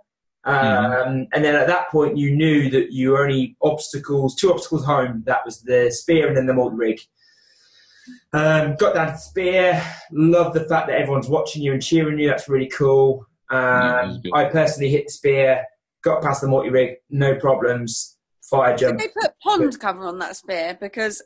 Um, 0.46 1.28
And 1.34 1.44
then 1.44 1.56
at 1.56 1.68
that 1.68 1.90
point, 1.92 2.18
you 2.18 2.34
knew 2.34 2.70
that 2.70 2.94
you 2.94 3.12
were 3.12 3.24
only 3.24 3.58
obstacles, 3.62 4.36
two 4.36 4.52
obstacles 4.54 4.86
home. 4.86 5.24
That 5.26 5.44
was 5.46 5.62
the 5.64 5.92
spear 5.92 6.30
and 6.30 6.38
then 6.38 6.46
the 6.46 6.54
multi 6.54 6.78
rig. 6.78 7.00
Um, 8.32 8.76
got 8.78 8.96
down 8.96 9.08
to 9.12 9.18
spear. 9.18 9.84
Love 10.12 10.54
the 10.54 10.64
fact 10.66 10.88
that 10.88 11.00
everyone's 11.02 11.28
watching 11.28 11.62
you 11.62 11.74
and 11.74 11.84
cheering 11.84 12.18
you. 12.20 12.30
That's 12.30 12.48
really 12.48 12.70
cool. 12.70 13.26
Yeah, 13.52 14.04
it 14.04 14.08
was 14.08 14.16
Um, 14.16 14.22
good. 14.22 14.32
I 14.34 14.46
personally 14.46 14.90
hit 14.90 15.08
the 15.08 15.12
spear, 15.12 15.66
got 16.04 16.22
past 16.22 16.40
the 16.42 16.48
multi 16.48 16.70
rig, 16.70 16.96
no 17.10 17.36
problems. 17.36 18.18
Fire 18.50 18.78
Did 18.78 18.80
jump. 18.80 19.00
they 19.02 19.08
put 19.10 19.32
pond 19.44 19.78
cover 19.80 20.06
on 20.06 20.20
that 20.20 20.38
spear? 20.38 20.78
Because 20.80 21.22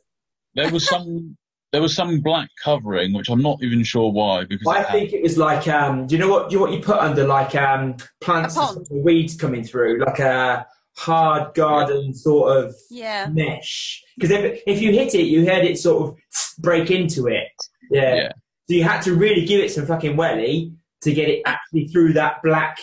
there 0.56 0.72
was 0.72 0.88
some 0.88 1.38
there 1.72 1.82
was 1.82 1.96
some 1.96 2.20
black 2.20 2.50
covering, 2.64 3.14
which 3.14 3.30
I'm 3.30 3.42
not 3.42 3.64
even 3.64 3.84
sure 3.84 4.12
why. 4.12 4.44
Because 4.46 4.68
I 4.68 4.80
it 4.80 4.86
had- 4.88 4.92
think 4.92 5.14
it 5.14 5.24
was 5.24 5.38
like 5.38 5.68
um, 5.68 6.08
do 6.08 6.16
you 6.16 6.20
know 6.20 6.30
what 6.30 6.50
do 6.50 6.56
you 6.56 6.62
what 6.62 6.72
you 6.72 6.82
put 6.82 6.98
under 6.98 7.26
like 7.26 7.56
um, 7.56 7.96
plants 8.20 8.58
and 8.58 8.86
or 8.90 9.02
weeds 9.02 9.36
coming 9.36 9.64
through 9.64 10.00
like 10.00 10.20
a 10.20 10.66
hard 10.98 11.54
garden 11.56 12.14
sort 12.14 12.58
of 12.58 12.76
yeah, 12.90 13.28
mesh 13.32 14.04
because 14.18 14.30
if, 14.30 14.62
if 14.68 14.82
you 14.82 14.92
hit 14.92 15.16
it 15.16 15.24
you 15.24 15.46
heard 15.46 15.64
it 15.64 15.78
sort 15.78 16.10
of 16.10 16.18
break 16.60 16.92
into 16.92 17.28
it 17.28 17.48
yeah. 17.90 18.16
Yeah. 18.16 18.30
so 18.70 18.76
you 18.76 18.84
had 18.84 19.02
to 19.04 19.16
really 19.16 19.46
give 19.46 19.62
it 19.62 19.72
some 19.72 19.86
fucking 19.86 20.18
welly 20.18 20.76
to 21.02 21.14
get 21.14 21.30
it 21.30 21.42
actually 21.46 21.88
through 21.88 22.14
that 22.14 22.44
black 22.44 22.78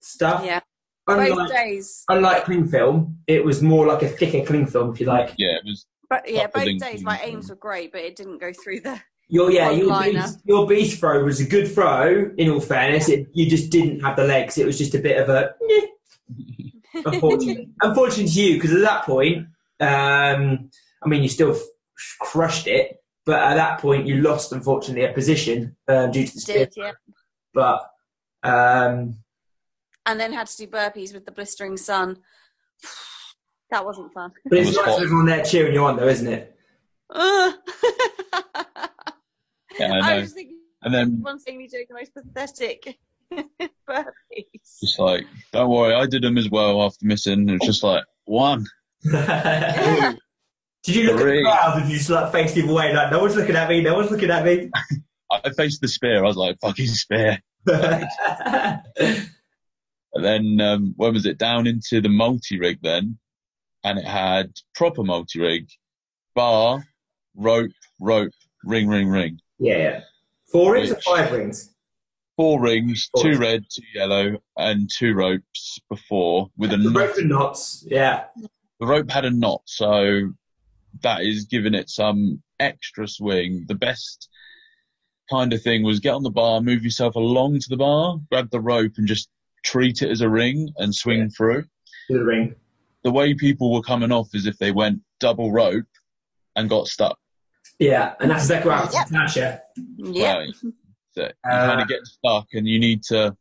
stuff 0.00 0.44
yeah. 0.44 0.60
Both 1.06 1.28
unlike, 1.28 1.50
days, 1.50 2.04
unlike 2.08 2.44
cling 2.44 2.68
film 2.68 3.18
it 3.26 3.44
was 3.44 3.60
more 3.62 3.86
like 3.86 4.02
a 4.02 4.08
thicker 4.08 4.46
cling 4.46 4.66
film 4.66 4.92
if 4.92 5.00
you 5.00 5.06
like 5.06 5.34
yeah, 5.36 5.56
it 5.56 5.62
was 5.64 5.86
but 6.10 6.28
yeah, 6.28 6.48
both 6.48 6.78
days 6.78 7.02
my 7.02 7.18
aims 7.22 7.48
were 7.48 7.56
great, 7.56 7.92
but 7.92 8.02
it 8.02 8.16
didn't 8.16 8.38
go 8.38 8.52
through 8.52 8.80
the. 8.80 9.00
Your 9.28 9.52
yeah, 9.52 9.70
your 9.70 10.02
beast, 10.02 10.40
your 10.44 10.66
beast 10.66 10.98
throw 10.98 11.24
was 11.24 11.40
a 11.40 11.46
good 11.46 11.72
throw. 11.72 12.32
In 12.36 12.50
all 12.50 12.60
fairness, 12.60 13.08
it, 13.08 13.28
you 13.32 13.48
just 13.48 13.70
didn't 13.70 14.00
have 14.00 14.16
the 14.16 14.24
legs. 14.24 14.58
It 14.58 14.66
was 14.66 14.76
just 14.76 14.94
a 14.96 14.98
bit 14.98 15.18
of 15.18 15.28
a. 15.28 15.54
Unfortunately, 16.92 17.68
unfortunately 17.80 18.26
to 18.32 18.40
you, 18.40 18.54
because 18.54 18.72
at 18.72 18.80
that 18.80 19.04
point, 19.04 19.46
um, 19.78 20.70
I 21.00 21.08
mean, 21.08 21.22
you 21.22 21.28
still 21.28 21.52
f- 21.52 21.62
crushed 22.20 22.66
it, 22.66 22.96
but 23.24 23.40
at 23.40 23.54
that 23.54 23.78
point, 23.78 24.04
you 24.04 24.16
lost, 24.16 24.50
unfortunately, 24.50 25.04
a 25.04 25.12
position 25.12 25.76
um, 25.86 26.10
due 26.10 26.26
to 26.26 26.34
the 26.34 26.40
spear. 26.40 26.66
Did 26.66 26.74
yeah, 26.76 26.92
But 27.54 27.88
um, 28.42 29.14
and 30.06 30.18
then 30.18 30.32
had 30.32 30.48
to 30.48 30.56
do 30.56 30.66
burpees 30.66 31.14
with 31.14 31.24
the 31.24 31.30
blistering 31.30 31.76
sun. 31.76 32.18
That 33.70 33.84
wasn't 33.84 34.12
fun. 34.12 34.32
but 34.46 34.58
it's 34.58 34.68
was 34.68 34.76
nice 34.76 34.86
hot. 34.86 34.96
to 34.98 35.04
everyone 35.04 35.26
there 35.26 35.44
cheering 35.44 35.74
you 35.74 35.84
on, 35.84 35.96
though, 35.96 36.08
isn't 36.08 36.26
it? 36.26 36.56
Ugh. 37.10 37.54
Yeah, 39.78 39.92
I 39.92 39.98
I 39.98 40.14
know. 40.16 40.20
was 40.20 40.32
thinking, 40.32 40.58
and 40.82 40.92
then 40.92 41.02
everyone 41.12 41.38
seeing 41.38 41.58
me 41.58 41.66
doing 41.68 41.86
the 41.88 41.94
most 41.94 42.12
pathetic 42.14 42.98
burpees. 43.88 44.80
just 44.80 44.98
like 44.98 45.24
don't 45.52 45.70
worry, 45.70 45.94
I 45.94 46.06
did 46.06 46.22
them 46.22 46.36
as 46.36 46.50
well 46.50 46.82
after 46.82 47.06
missing. 47.06 47.48
It 47.48 47.52
was 47.52 47.62
just 47.66 47.82
like 47.82 48.04
one. 48.24 48.66
Did 49.02 50.94
you 50.96 51.04
look 51.04 51.16
at 51.16 51.20
Three. 51.22 51.42
the 51.42 51.50
crowd 51.50 51.80
and 51.82 51.90
you 51.90 51.96
just 51.98 52.10
like 52.10 52.32
face 52.32 52.52
the 52.54 52.62
other 52.64 52.72
way, 52.72 52.92
like 52.94 53.10
no 53.10 53.20
one's 53.20 53.36
looking 53.36 53.56
at 53.56 53.68
me, 53.68 53.80
no 53.82 53.94
one's 53.94 54.10
looking 54.10 54.30
at 54.30 54.44
me? 54.44 54.70
I 55.30 55.50
faced 55.50 55.80
the 55.80 55.88
spear. 55.88 56.18
I 56.24 56.26
was 56.26 56.36
like 56.36 56.58
fucking 56.60 56.86
spear. 56.86 57.38
And 60.12 60.24
then 60.24 60.60
um, 60.60 60.94
when 60.96 61.14
was 61.14 61.24
it 61.26 61.38
down 61.38 61.66
into 61.66 62.00
the 62.00 62.08
multi 62.08 62.58
rig 62.58 62.78
then, 62.82 63.18
and 63.84 63.98
it 63.98 64.04
had 64.04 64.52
proper 64.74 65.02
multi 65.02 65.40
rig, 65.40 65.68
bar, 66.34 66.84
rope, 67.36 67.70
rope, 68.00 68.32
ring, 68.64 68.88
ring, 68.88 69.08
ring. 69.08 69.38
Yeah, 69.58 69.76
yeah. 69.78 70.00
Four 70.50 70.74
rings 70.74 70.90
or 70.90 71.00
five 71.00 71.32
rings? 71.32 71.70
Four 72.36 72.60
rings, 72.60 73.08
Four. 73.14 73.22
two 73.24 73.38
red, 73.38 73.64
two 73.70 73.82
yellow, 73.94 74.38
and 74.56 74.88
two 74.90 75.14
ropes 75.14 75.78
before 75.88 76.48
with 76.56 76.72
a 76.72 76.76
The 76.76 76.90
knot. 76.90 76.96
rope 76.96 77.16
and 77.18 77.28
knots. 77.28 77.84
Yeah. 77.86 78.24
The 78.80 78.86
rope 78.86 79.10
had 79.10 79.24
a 79.26 79.30
knot, 79.30 79.62
so 79.66 80.32
that 81.02 81.22
is 81.22 81.44
giving 81.44 81.74
it 81.74 81.90
some 81.90 82.42
extra 82.58 83.06
swing. 83.06 83.64
The 83.68 83.74
best 83.74 84.28
kind 85.30 85.52
of 85.52 85.62
thing 85.62 85.82
was 85.84 86.00
get 86.00 86.14
on 86.14 86.22
the 86.22 86.30
bar, 86.30 86.60
move 86.60 86.82
yourself 86.82 87.14
along 87.14 87.60
to 87.60 87.68
the 87.68 87.76
bar, 87.76 88.18
grab 88.30 88.50
the 88.50 88.60
rope, 88.60 88.92
and 88.96 89.06
just 89.06 89.28
treat 89.62 90.00
it 90.02 90.10
as 90.10 90.22
a 90.22 90.28
ring 90.28 90.70
and 90.78 90.94
swing 90.94 91.28
through. 91.30 91.62
To 92.08 92.18
the 92.18 92.24
ring. 92.24 92.54
The 93.02 93.10
way 93.10 93.34
people 93.34 93.72
were 93.72 93.82
coming 93.82 94.12
off 94.12 94.28
is 94.34 94.46
if 94.46 94.58
they 94.58 94.72
went 94.72 95.00
double 95.20 95.50
rope 95.52 95.86
and 96.56 96.68
got 96.68 96.86
stuck. 96.88 97.18
Yeah, 97.78 98.14
and 98.20 98.30
that's 98.30 98.44
exactly 98.44 98.70
what 98.70 98.78
happened 98.78 98.94
Yep. 98.94 99.06
to 99.06 99.12
Natasha. 99.14 99.62
Yeah. 99.96 100.32
Right. 100.38 100.54
So 101.12 101.22
you 101.22 101.28
Uh, 101.50 101.66
kind 101.66 101.80
of 101.82 101.88
get 101.88 102.04
stuck 102.06 102.46
and 102.52 102.68
you 102.68 102.78
need 102.78 103.02
to 103.04 103.36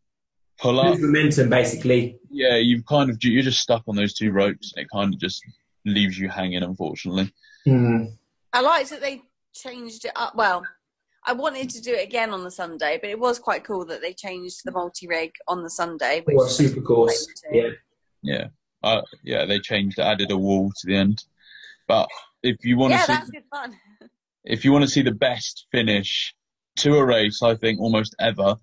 pull 0.59 0.79
up. 0.79 0.97
Momentum, 0.99 1.49
basically. 1.49 2.19
Yeah, 2.29 2.55
you've 2.55 2.85
kind 2.85 3.09
of 3.09 3.17
you're 3.21 3.43
just 3.43 3.59
stuck 3.59 3.83
on 3.87 3.95
those 3.95 4.13
two 4.13 4.31
ropes, 4.31 4.73
and 4.75 4.83
it 4.85 4.89
kind 4.91 5.13
of 5.13 5.19
just 5.19 5.41
leaves 5.85 6.17
you 6.17 6.29
hanging. 6.29 6.63
Unfortunately, 6.63 7.33
Hmm. 7.65 8.05
I 8.53 8.61
liked 8.61 8.89
that 8.91 9.01
they 9.01 9.23
changed 9.53 10.05
it 10.05 10.11
up. 10.15 10.35
Well, 10.35 10.65
I 11.25 11.33
wanted 11.33 11.69
to 11.71 11.81
do 11.81 11.93
it 11.93 12.03
again 12.07 12.31
on 12.31 12.43
the 12.45 12.51
Sunday, 12.51 12.97
but 13.01 13.09
it 13.09 13.19
was 13.19 13.39
quite 13.39 13.63
cool 13.65 13.85
that 13.85 14.01
they 14.01 14.13
changed 14.13 14.61
the 14.63 14.71
multi 14.71 15.05
rig 15.07 15.31
on 15.47 15.63
the 15.63 15.69
Sunday. 15.69 16.21
Which 16.25 16.37
Or 16.37 16.45
a 16.45 16.49
super 16.49 16.81
course. 16.81 17.27
Yeah. 17.51 17.69
yeah, 18.23 18.47
uh, 18.83 19.01
yeah, 19.23 19.45
they 19.45 19.59
changed, 19.59 19.99
added 19.99 20.31
a 20.31 20.37
wall 20.37 20.71
to 20.71 20.87
the 20.87 20.95
end. 20.95 21.23
But 21.87 22.07
if 22.43 22.63
you 22.63 22.77
want 22.77 22.93
to 22.93 22.97
yeah, 22.99 23.05
see, 23.05 23.13
that's 23.13 23.29
good 23.31 23.43
fun. 23.51 23.75
if 24.45 24.63
you 24.65 24.71
want 24.71 24.83
to 24.85 24.89
see 24.91 25.01
the 25.01 25.11
best 25.11 25.67
finish 25.71 26.33
to 26.77 26.97
a 26.97 27.05
race, 27.05 27.41
I 27.43 27.55
think 27.55 27.79
almost 27.79 28.15
ever, 28.19 28.55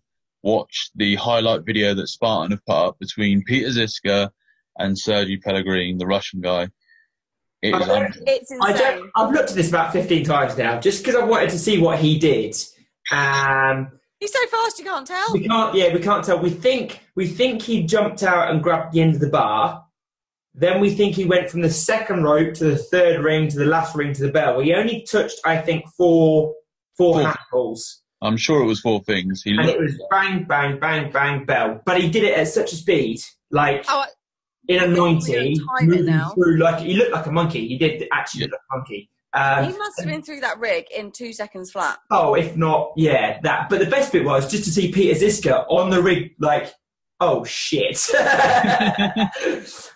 watch 0.43 0.91
the 0.95 1.17
highlight 1.17 1.65
video 1.67 1.93
that 1.95 2.09
Spartan 2.09 2.53
have 2.53 2.65
put 2.65 2.77
up 2.77 2.99
between 2.99 3.43
Peter 3.45 3.71
Ziska 3.71 4.31
and 4.79 4.99
Sergey 4.99 5.39
Pellegrini, 5.39 5.97
the 5.99 6.07
Russian 6.07 6.41
guy. 6.41 6.69
It 7.63 7.75
I 7.75 7.81
is 7.81 7.87
don't- 7.87 8.05
un- 8.05 8.13
It's 8.27 8.53
I 8.63 8.71
insane. 8.71 8.87
don't, 8.99 9.11
I've 9.17 9.33
looked 9.33 9.51
at 9.51 9.57
this 9.57 9.69
about 9.69 9.93
15 9.93 10.25
times 10.25 10.57
now, 10.57 10.79
just 10.79 11.03
because 11.03 11.21
I 11.21 11.25
wanted 11.25 11.51
to 11.51 11.59
see 11.59 11.79
what 11.79 11.99
he 11.99 12.19
did. 12.19 12.55
Um, 13.11 13.91
He's 14.21 14.33
so 14.33 14.47
fast 14.47 14.79
you 14.79 14.85
can't 14.85 15.07
tell. 15.07 15.27
we 15.35 15.47
can't, 15.47 15.75
yeah, 15.75 15.93
we 15.93 16.01
can't 16.01 16.25
tell. 16.25 16.39
We 16.39 16.51
think, 16.51 17.01
we 17.17 17.27
think 17.27 17.61
he 17.63 17.83
jumped 17.83 18.23
out 18.23 18.51
and 18.51 18.63
grabbed 18.63 18.93
the 18.95 19.01
end 19.03 19.15
of 19.15 19.21
the 19.21 19.29
bar. 19.29 19.86
Then 20.59 20.81
we 20.81 20.91
think 20.91 21.15
he 21.15 21.27
went 21.27 21.51
from 21.51 21.61
the 21.61 21.71
second 21.71 22.25
rope 22.25 22.55
to 22.55 22.65
the 22.65 22.79
third 22.79 23.23
ring 23.23 23.49
to 23.49 23.59
the 23.59 23.67
last 23.67 23.95
ring 23.95 24.15
to 24.15 24.23
the 24.23 24.33
bell. 24.33 24.61
He 24.61 24.73
only 24.73 25.03
touched, 25.03 25.39
I 25.45 25.59
think, 25.59 25.85
four, 25.97 26.55
four 26.97 27.21
Four. 27.21 27.33
handballs. 27.35 27.81
I'm 28.23 28.39
sure 28.39 28.63
it 28.63 28.67
was 28.67 28.81
four 28.81 29.03
things. 29.03 29.43
He 29.43 29.51
and 29.51 29.67
looked, 29.67 29.79
it 29.79 29.83
was 29.83 30.03
bang, 30.11 30.45
bang, 30.45 30.79
bang, 30.81 31.13
bang, 31.13 31.45
bell. 31.45 31.83
But 31.85 32.01
he 32.01 32.09
did 32.09 32.25
it 32.25 32.37
at 32.39 32.49
such 32.49 32.73
a 32.73 32.77
speed, 32.77 33.21
like 33.51 33.85
Oh, 33.89 34.07
in 34.69 34.83
a 34.83 34.87
ninety, 34.89 35.33
gonna 35.59 35.81
time 35.81 35.93
it 35.93 36.05
moving 36.07 36.21
through 36.35 36.57
like 36.59 36.81
he 36.81 36.95
looked 36.95 37.13
like 37.13 37.27
a 37.27 37.31
monkey. 37.33 37.69
He 37.69 37.77
did 37.77 38.09
actually 38.13 38.41
Yeah. 38.41 38.47
look 38.47 38.53
like 38.53 38.61
a 38.73 38.77
monkey. 38.79 39.11
Um, 39.35 39.71
he 39.71 39.77
must 39.79 40.01
have 40.01 40.09
been 40.09 40.23
through 40.23 40.41
that 40.41 40.59
rig 40.59 40.87
in 40.91 41.13
two 41.13 41.35
seconds 41.35 41.71
flat. 41.71 41.99
oh, 42.11 42.33
if 42.35 42.57
not, 42.57 42.93
yeah, 42.97 43.39
that. 43.43 43.69
But 43.69 43.81
the 43.81 43.87
best 43.87 44.11
bit 44.13 44.25
was 44.25 44.51
just 44.51 44.65
to 44.65 44.71
see 44.71 44.91
Peter 44.91 45.15
Ziska 45.15 45.67
on 45.67 45.91
the 45.91 46.03
rig, 46.03 46.31
like, 46.41 46.73
oh 47.21 47.45
shit! 47.45 48.01
I 48.15 49.31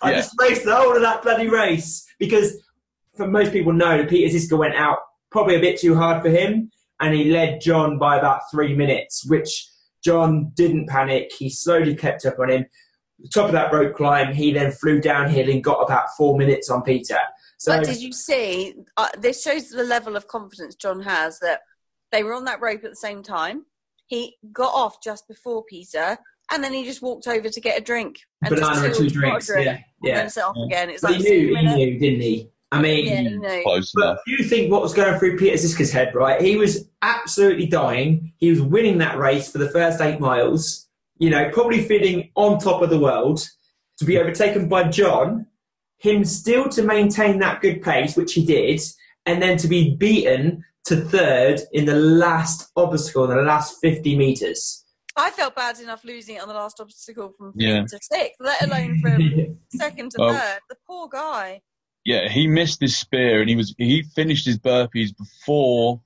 Yeah. 0.03 0.11
just 0.11 0.35
raced 0.39 0.65
the 0.65 0.75
whole 0.75 0.95
of 0.95 1.01
that 1.01 1.21
bloody 1.23 1.47
race 1.49 2.05
because, 2.19 2.57
for 3.15 3.27
most 3.27 3.51
people 3.51 3.73
know, 3.73 4.05
Peter 4.05 4.29
Ziska 4.31 4.55
went 4.55 4.75
out 4.75 4.99
probably 5.31 5.55
a 5.55 5.59
bit 5.59 5.79
too 5.79 5.95
hard 5.95 6.21
for 6.21 6.29
him, 6.29 6.71
and 6.99 7.13
he 7.13 7.31
led 7.31 7.61
John 7.61 7.97
by 7.97 8.17
about 8.17 8.41
three 8.51 8.75
minutes, 8.75 9.25
which 9.25 9.67
John 10.03 10.51
didn't 10.55 10.87
panic. 10.87 11.31
He 11.37 11.49
slowly 11.49 11.95
kept 11.95 12.25
up 12.25 12.39
on 12.39 12.49
him. 12.51 12.65
top 13.33 13.45
of 13.45 13.51
that 13.51 13.71
rope 13.71 13.95
climb, 13.95 14.33
he 14.33 14.51
then 14.51 14.71
flew 14.71 14.99
downhill 14.99 15.49
and 15.49 15.63
got 15.63 15.79
about 15.81 16.07
four 16.17 16.37
minutes 16.37 16.69
on 16.69 16.81
Peter. 16.81 17.19
So 17.59 17.77
but 17.77 17.85
did 17.85 18.01
you 18.01 18.11
see? 18.11 18.73
Uh, 18.97 19.09
this 19.19 19.43
shows 19.43 19.69
the 19.69 19.83
level 19.83 20.15
of 20.15 20.27
confidence 20.27 20.73
John 20.75 21.01
has 21.01 21.37
that 21.39 21.61
they 22.11 22.23
were 22.23 22.33
on 22.33 22.45
that 22.45 22.59
rope 22.61 22.83
at 22.83 22.89
the 22.89 22.95
same 22.95 23.21
time. 23.21 23.65
He 24.07 24.37
got 24.51 24.73
off 24.73 25.01
just 25.03 25.27
before 25.27 25.63
Peter, 25.63 26.17
and 26.51 26.63
then 26.63 26.73
he 26.73 26.83
just 26.83 27.01
walked 27.01 27.27
over 27.27 27.49
to 27.49 27.61
get 27.61 27.77
a 27.79 27.83
drink. 27.83 28.19
And 28.43 28.53
banana 28.55 28.73
just 28.73 28.85
and 28.85 28.93
two 28.95 29.09
chilled, 29.09 29.13
got 29.13 29.19
a 29.19 29.29
drinks. 29.29 29.47
drink, 29.47 29.65
Yeah, 29.65 29.71
And 29.73 29.83
yeah. 30.03 30.15
then 30.15 30.29
set 30.29 30.43
off 30.43 30.55
again. 30.65 30.89
It's 30.89 31.01
But 31.01 31.11
like 31.11 31.21
he 31.21 31.29
knew, 31.29 31.55
he 31.55 31.65
knew, 31.75 31.99
didn't 31.99 32.21
he? 32.21 32.49
I 32.73 32.81
mean, 32.81 33.05
Yeah, 33.05 33.21
he 33.29 33.37
knew. 33.37 33.63
Close 33.63 33.91
But 33.93 34.03
enough. 34.03 34.17
do 34.25 34.31
you 34.31 34.43
think 34.47 34.71
what 34.71 34.81
was 34.81 34.93
going 34.93 35.17
through 35.19 35.37
Peter 35.37 35.57
Ziska's 35.57 35.91
head, 35.91 36.15
right? 36.15 36.39
He 36.41 36.55
was 36.57 36.87
absolutely 37.01 37.65
dying. 37.65 38.33
He 38.37 38.49
was 38.49 38.61
winning 38.61 38.97
that 38.99 39.17
race 39.17 39.51
for 39.51 39.57
the 39.57 39.69
first 39.71 39.99
eight 40.01 40.19
miles, 40.19 40.87
you 41.17 41.29
know, 41.29 41.49
probably 41.51 41.83
feeling 41.83 42.29
on 42.35 42.59
top 42.59 42.81
of 42.81 42.89
the 42.89 42.99
world 42.99 43.45
to 43.99 44.05
be 44.05 44.17
overtaken 44.17 44.69
by 44.69 44.83
John, 44.89 45.45
him 45.97 46.23
still 46.25 46.67
to 46.69 46.81
maintain 46.81 47.39
that 47.39 47.61
good 47.61 47.81
pace, 47.81 48.15
which 48.15 48.33
he 48.33 48.45
did, 48.45 48.81
and 49.25 49.41
then 49.41 49.57
to 49.57 49.67
be 49.67 49.95
beaten 49.95 50.63
to 50.85 50.95
third 50.95 51.59
in 51.73 51.85
the 51.85 51.93
last 51.95 52.71
obstacle, 52.75 53.29
in 53.29 53.37
the 53.37 53.43
last 53.43 53.77
50 53.81 54.17
metres. 54.17 54.80
I 55.17 55.29
felt 55.31 55.55
bad 55.55 55.79
enough 55.79 56.03
losing 56.05 56.35
it 56.35 56.41
on 56.41 56.47
the 56.47 56.53
last 56.53 56.79
obstacle 56.79 57.33
from 57.37 57.53
fifth 57.53 57.61
Yeah. 57.61 57.81
to 57.81 57.99
sixth, 58.01 58.37
let 58.39 58.61
alone 58.63 58.99
from 59.01 59.57
second 59.69 60.11
to 60.11 60.17
Well- 60.19 60.33
third. 60.33 60.59
The 60.69 60.75
poor 60.87 61.07
guy. 61.09 61.61
Yeah, 62.03 62.29
he 62.29 62.47
missed 62.47 62.81
his 62.81 62.97
spear 62.97 63.41
and 63.41 63.49
he 63.49 63.55
was 63.55 63.75
he 63.77 64.01
finished 64.15 64.45
his 64.45 64.57
burpees 64.57 65.15
before 65.15 66.01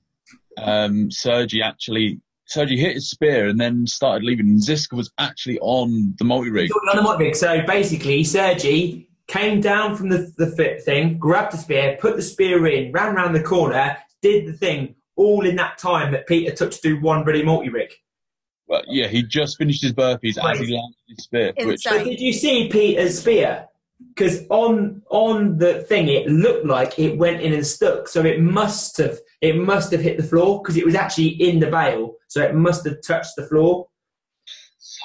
um, 0.58 1.10
Sergi 1.10 1.62
actually 1.62 2.20
Sergi 2.48 2.76
hit 2.76 2.94
his 2.94 3.08
spear 3.10 3.48
and 3.48 3.58
then 3.58 3.86
started 3.86 4.22
leaving. 4.24 4.46
And 4.46 4.62
Ziska 4.62 4.94
was 4.94 5.10
actually 5.18 5.58
on 5.60 6.14
the 6.18 6.24
multi 6.24 6.50
rig. 6.50 6.70
on 6.90 6.96
the 6.96 7.02
mod 7.02 7.18
rig. 7.18 7.34
So 7.34 7.62
basically, 7.66 8.24
Sergi 8.24 9.08
came 9.26 9.60
down 9.60 9.96
from 9.96 10.08
the, 10.10 10.32
the 10.36 10.46
fit 10.48 10.82
thing, 10.82 11.18
grabbed 11.18 11.52
the 11.54 11.58
spear, 11.58 11.96
put 12.00 12.14
the 12.16 12.22
spear 12.22 12.66
in, 12.66 12.92
ran 12.92 13.14
round 13.14 13.34
the 13.34 13.42
corner, 13.42 13.96
did 14.22 14.46
the 14.46 14.52
thing, 14.52 14.94
all 15.16 15.44
in 15.46 15.56
that 15.56 15.78
time 15.78 16.12
that 16.12 16.26
Peter 16.28 16.54
took 16.54 16.70
to 16.72 16.80
do 16.82 17.00
one 17.00 17.24
really 17.24 17.42
multi 17.42 17.68
rig. 17.70 17.90
But 18.68 18.84
yeah, 18.88 19.06
he 19.06 19.22
just 19.22 19.58
finished 19.58 19.82
his 19.82 19.92
burpees 19.92 20.36
as 20.42 20.58
he 20.58 20.74
landed 20.74 20.96
his 21.08 21.24
spear, 21.24 21.52
which 21.56 21.86
Insane. 21.86 21.98
But 21.98 22.04
did 22.04 22.20
you 22.20 22.32
see 22.32 22.68
Peter's 22.68 23.20
spear? 23.20 23.68
Because 24.08 24.44
on 24.50 25.02
on 25.08 25.58
the 25.58 25.82
thing, 25.82 26.08
it 26.08 26.26
looked 26.26 26.66
like 26.66 26.98
it 26.98 27.16
went 27.16 27.40
in 27.40 27.52
and 27.52 27.66
stuck. 27.66 28.08
So 28.08 28.24
it 28.24 28.40
must 28.40 28.96
have 28.98 29.18
it 29.40 29.56
must 29.56 29.92
have 29.92 30.00
hit 30.00 30.16
the 30.16 30.24
floor 30.24 30.60
because 30.60 30.76
it 30.76 30.84
was 30.84 30.94
actually 30.94 31.28
in 31.28 31.60
the 31.60 31.70
veil. 31.70 32.14
So 32.28 32.42
it 32.42 32.54
must 32.54 32.84
have 32.86 33.00
touched 33.02 33.36
the 33.36 33.46
floor. 33.46 33.88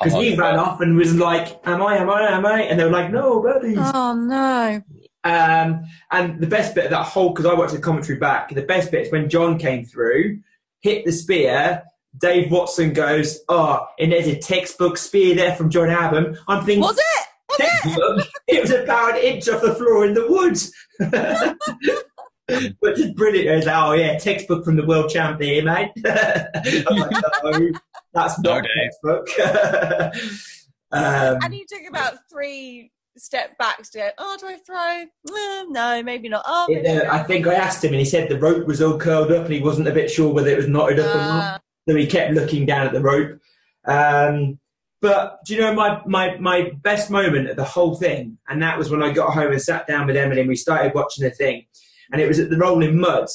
Because 0.02 0.20
he 0.20 0.36
ran 0.36 0.58
off 0.58 0.82
and 0.82 0.98
was 0.98 1.16
like, 1.16 1.60
"Am 1.68 1.82
I? 1.84 1.98
Am 1.98 2.10
I? 2.10 2.32
Am 2.32 2.46
I?" 2.46 2.64
And 2.64 2.80
they 2.80 2.84
were 2.84 2.90
like, 2.90 3.12
"No, 3.12 3.42
buddies." 3.42 3.78
Oh 3.80 4.16
no. 4.16 4.82
Um, 5.24 5.84
and 6.10 6.40
the 6.40 6.48
best 6.48 6.74
bit 6.74 6.86
of 6.86 6.92
that 6.92 7.06
whole, 7.06 7.30
because 7.30 7.46
I 7.46 7.54
watched 7.54 7.74
the 7.74 7.80
commentary 7.80 8.18
back, 8.18 8.50
the 8.50 8.64
best 8.64 8.90
bit 8.90 9.06
is 9.06 9.12
when 9.12 9.30
John 9.30 9.60
came 9.60 9.86
through, 9.86 10.40
hit 10.80 11.06
the 11.06 11.12
spear. 11.12 11.84
Dave 12.20 12.52
Watson 12.52 12.94
goes, 12.94 13.40
"Oh, 13.50 13.86
and 14.00 14.12
there's 14.12 14.28
a 14.28 14.38
textbook 14.38 14.98
spear 14.98 15.36
there 15.36 15.56
from 15.56 15.70
John 15.70 15.88
Albon." 15.88 16.38
I'm 16.48 16.66
thinking, 16.66 16.82
Was 16.82 16.98
it? 16.98 17.28
Was 17.50 17.60
it? 17.60 17.64
textbook? 17.84 18.28
it 18.48 18.62
was 18.62 18.72
about 18.72 19.18
an 19.18 19.24
inch 19.24 19.48
off 19.50 19.62
the 19.62 19.76
floor 19.76 20.06
in 20.06 20.14
the 20.14 20.28
woods. 20.28 20.72
Which 22.80 23.00
is 23.00 23.12
brilliant. 23.14 23.48
It 23.48 23.56
was 23.56 23.66
like, 23.66 23.76
oh 23.84 23.94
yeah, 23.94 24.18
textbook 24.18 24.66
from 24.66 24.76
the 24.76 24.86
world 24.86 25.10
champ 25.10 25.42
here, 25.42 25.64
mate. 25.64 25.90
I'm 26.06 26.98
like, 26.98 27.12
no, 27.44 27.72
that's 28.14 28.38
No, 28.40 28.56
not 28.56 28.64
Dave. 28.66 28.74
textbook. 28.76 29.30
um, 30.92 31.38
And 31.44 31.54
he 31.54 31.66
took 31.66 31.82
about 31.90 32.16
three 32.30 32.92
step 33.18 33.58
backs 33.58 33.90
to 33.92 34.00
go, 34.00 34.10
oh, 34.18 34.38
do 34.40 34.48
I 34.48 34.58
throw? 34.66 35.66
No, 35.70 36.04
maybe 36.04 36.28
not. 36.28 36.44
Oh, 36.46 36.68
it, 36.70 36.86
uh, 36.86 37.10
I 37.14 37.24
think 37.24 37.48
I 37.48 37.54
asked 37.54 37.84
him, 37.86 37.92
and 37.94 38.00
he 38.00 38.06
said 38.06 38.28
the 38.28 38.40
rope 38.40 38.68
was 38.68 38.82
all 38.82 38.98
curled 38.98 39.32
up, 39.32 39.46
and 39.46 39.54
he 39.54 39.62
wasn't 39.62 39.88
a 39.88 39.94
bit 39.94 40.12
sure 40.12 40.34
whether 40.34 40.50
it 40.50 40.58
was 40.58 40.68
knotted 40.68 41.00
up 41.00 41.16
or 41.16 41.20
not. 41.20 41.61
So 41.88 41.96
he 41.96 42.08
kept 42.08 42.34
looking 42.34 42.66
down 42.66 42.88
at 42.88 42.94
the 42.94 43.02
rope. 43.02 43.40
Um, 43.86 44.60
but 45.02 45.40
do 45.46 45.56
you 45.56 45.62
know 45.62 45.74
my, 45.74 46.02
my, 46.06 46.38
my 46.38 46.72
best 46.82 47.10
moment 47.10 47.50
of 47.50 47.56
the 47.56 47.64
whole 47.64 47.96
thing? 47.96 48.38
And 48.48 48.62
that 48.62 48.78
was 48.78 48.90
when 48.90 49.02
I 49.02 49.12
got 49.12 49.34
home 49.34 49.52
and 49.52 49.62
sat 49.62 49.88
down 49.88 50.08
with 50.08 50.16
Emily 50.16 50.42
and 50.42 50.50
we 50.50 50.56
started 50.56 50.94
watching 50.94 51.24
the 51.24 51.32
thing. 51.32 51.66
And 52.12 52.22
it 52.22 52.28
was 52.28 52.40
at 52.40 52.50
the 52.50 52.58
Rolling 52.58 53.00
Mud. 53.00 53.28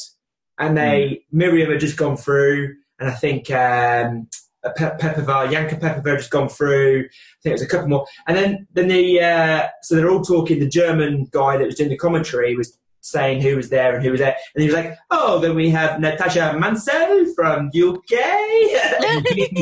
And 0.59 0.77
they, 0.77 1.25
Miriam 1.31 1.71
had 1.71 1.81
just 1.81 1.99
gone 1.99 2.17
through, 2.17 2.77
and 2.99 3.11
I 3.11 3.13
think 3.13 3.51
um, 3.51 4.27
Pe- 4.75 4.97
Pepova, 4.97 5.51
Yanka 5.51 5.77
had 5.77 6.03
just 6.03 6.31
gone 6.31 6.49
through. 6.49 7.01
I 7.01 7.39
think 7.43 7.51
it 7.51 7.53
was 7.53 7.63
a 7.63 7.69
couple 7.69 7.89
more. 7.89 8.07
And 8.27 8.37
then, 8.37 8.67
then 8.73 8.89
the, 8.89 9.21
uh, 9.21 9.67
so 9.83 9.97
they're 9.97 10.09
all 10.09 10.23
talking. 10.23 10.59
The 10.61 10.67
German 10.69 11.29
guy 11.31 11.59
that 11.59 11.67
was 11.67 11.75
doing 11.75 11.91
the 11.91 11.99
commentary 11.99 12.57
was 12.57 12.79
saying 13.07 13.40
who 13.40 13.57
was 13.57 13.69
there 13.71 13.95
and 13.95 14.05
who 14.05 14.11
was 14.11 14.21
there. 14.21 14.37
And 14.55 14.62
he 14.62 14.69
was 14.69 14.75
like, 14.75 14.97
oh, 15.11 15.38
then 15.38 15.55
we 15.55 15.71
have 15.71 16.01
Natasha 16.01 16.57
Mansell 16.59 17.25
from 17.35 17.66
UK. 17.69 18.11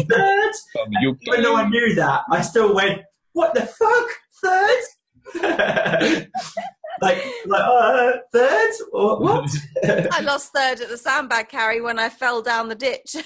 Third. 0.08 0.52
You- 1.00 1.16
Even 1.22 1.42
though 1.42 1.56
I 1.56 1.68
knew 1.68 1.94
that, 1.96 2.22
I 2.30 2.40
still 2.40 2.74
went, 2.74 3.02
what 3.32 3.54
the 3.54 3.62
fuck? 3.66 4.08
Third? 4.42 4.82
like, 7.02 7.24
like 7.46 7.62
uh, 7.62 8.12
third? 8.32 8.70
Or 8.92 9.18
what? 9.20 9.50
I 10.12 10.20
lost 10.20 10.52
third 10.52 10.80
at 10.80 10.88
the 10.88 10.96
sandbag 10.98 11.48
carry 11.48 11.80
when 11.80 11.98
I 11.98 12.08
fell 12.08 12.40
down 12.42 12.68
the 12.68 12.74
ditch. 12.74 13.16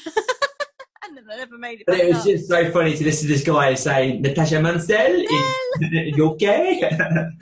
and 1.17 1.31
I 1.33 1.37
never 1.37 1.57
made 1.59 1.81
it 1.81 1.87
But 1.87 1.99
it 2.01 2.09
was 2.09 2.19
up. 2.19 2.25
just 2.27 2.49
so 2.49 2.71
funny 2.71 2.97
to 2.97 3.05
listen 3.05 3.29
to 3.29 3.33
this 3.35 3.45
guy 3.45 3.75
say, 3.75 4.19
Natasha 4.19 4.61
Mansell 4.61 5.15
is 5.15 6.21
UK. 6.21 6.41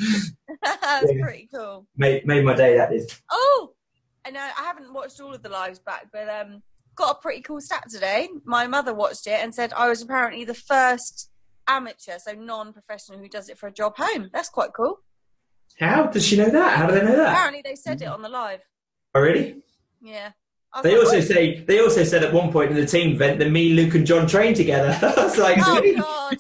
That's 0.63 1.13
pretty 1.21 1.49
cool. 1.53 1.87
made, 1.97 2.27
made 2.27 2.45
my 2.45 2.55
day, 2.55 2.77
that 2.77 2.93
is. 2.93 3.21
Oh, 3.31 3.73
I 4.27 4.31
know 4.31 4.41
I 4.41 4.63
haven't 4.63 4.93
watched 4.93 5.21
all 5.21 5.35
of 5.35 5.43
the 5.43 5.49
lives 5.49 5.79
back, 5.79 6.07
but 6.13 6.29
um, 6.29 6.63
got 6.95 7.17
a 7.17 7.21
pretty 7.21 7.43
cool 7.43 7.61
stat 7.61 7.85
today. 7.91 8.29
My 8.45 8.67
mother 8.67 8.95
watched 8.95 9.27
it 9.27 9.41
and 9.43 9.55
said 9.55 9.73
I 9.73 9.89
was 9.89 10.03
apparently 10.03 10.45
the 10.45 10.55
first 10.55 11.31
amateur, 11.69 12.19
so 12.19 12.33
non-professional, 12.33 13.19
who 13.19 13.29
does 13.29 13.49
it 13.49 13.59
for 13.59 13.67
a 13.69 13.73
job 13.73 13.95
home. 13.97 14.31
That's 14.33 14.49
quite 14.49 14.71
cool. 14.75 15.01
How 15.79 16.07
does 16.07 16.25
she 16.27 16.37
know 16.37 16.49
that? 16.51 16.77
How 16.79 16.87
do 16.87 16.95
they 16.95 17.05
know 17.05 17.17
that? 17.17 17.33
Apparently, 17.33 17.63
they 17.65 17.75
said 17.75 18.01
it 18.01 18.07
on 18.07 18.23
the 18.23 18.29
live. 18.29 18.61
Oh, 19.15 19.21
really? 19.21 19.63
Yeah. 20.01 20.31
I 20.77 20.81
was 20.81 20.83
They 20.85 20.91
like, 20.97 21.05
also 21.07 21.17
"Oh." 21.17 21.21
say 21.21 21.61
they 21.61 21.81
also 21.81 22.05
said 22.05 22.23
at 22.23 22.33
one 22.33 22.53
point 22.53 22.71
in 22.71 22.77
the 22.77 22.87
team 22.87 23.13
event 23.15 23.39
that 23.39 23.51
me, 23.51 23.71
Luke, 23.71 23.95
and 23.95 24.07
John 24.07 24.27
trained 24.27 24.57
together. 24.57 24.97
I 25.17 25.25
was 25.25 25.39
like, 25.39 25.59
Oh 25.61 26.33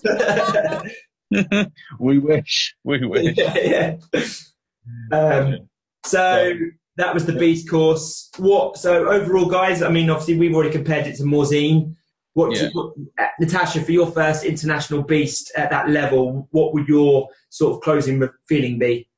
God! 1.32 1.70
we 1.98 2.18
wish. 2.18 2.74
We 2.84 3.04
wish. 3.06 3.34
yeah, 3.36 3.96
yeah. 4.12 5.16
Um, 5.16 5.68
so 6.04 6.52
that 6.96 7.14
was 7.14 7.24
the 7.26 7.32
beast 7.32 7.68
course. 7.70 8.30
What? 8.36 8.76
So 8.76 9.08
overall, 9.10 9.46
guys, 9.46 9.82
I 9.82 9.88
mean, 9.88 10.10
obviously 10.10 10.38
we've 10.38 10.54
already 10.54 10.70
compared 10.72 11.06
it 11.06 11.16
to 11.16 11.22
Morzine. 11.22 11.94
What, 12.34 12.54
Yeah. 12.54 12.64
you, 12.64 12.70
what 12.74 12.92
uh, 13.18 13.28
Natasha, 13.40 13.80
for 13.82 13.92
your 13.92 14.06
first 14.12 14.44
international 14.44 15.02
beast 15.02 15.50
at 15.56 15.70
that 15.70 15.88
level, 15.88 16.48
what 16.50 16.74
would 16.74 16.86
your 16.86 17.28
sort 17.48 17.74
of 17.74 17.80
closing 17.80 18.28
feeling 18.46 18.78
be? 18.78 19.08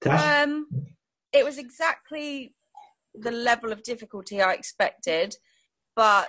Tash? 0.00 0.44
Um, 0.48 0.66
it 1.32 1.44
was 1.44 1.58
exactly 1.58 2.54
the 3.22 3.30
level 3.30 3.72
of 3.72 3.82
difficulty 3.82 4.40
I 4.40 4.52
expected, 4.52 5.36
but 5.96 6.28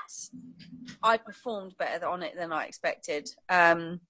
I 1.04 1.18
performed 1.18 1.76
better 1.78 2.08
on 2.08 2.24
it 2.24 2.36
than 2.38 2.52
I 2.52 2.66
expected. 2.66 3.30
Um, 3.50 4.02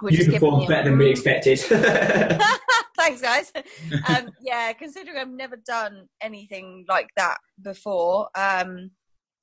which 0.00 0.18
you 0.18 0.32
performed 0.32 0.68
better 0.68 0.90
than 0.90 0.98
we 0.98 1.10
expected. 1.10 1.58
Thanks, 2.96 3.20
guys. 3.20 3.52
Um, 4.08 4.30
yeah, 4.40 4.72
considering 4.72 5.18
I've 5.18 5.28
never 5.28 5.56
done 5.56 6.08
anything 6.20 6.84
like 6.88 7.08
that 7.16 7.38
before, 7.60 8.28
um, 8.34 8.90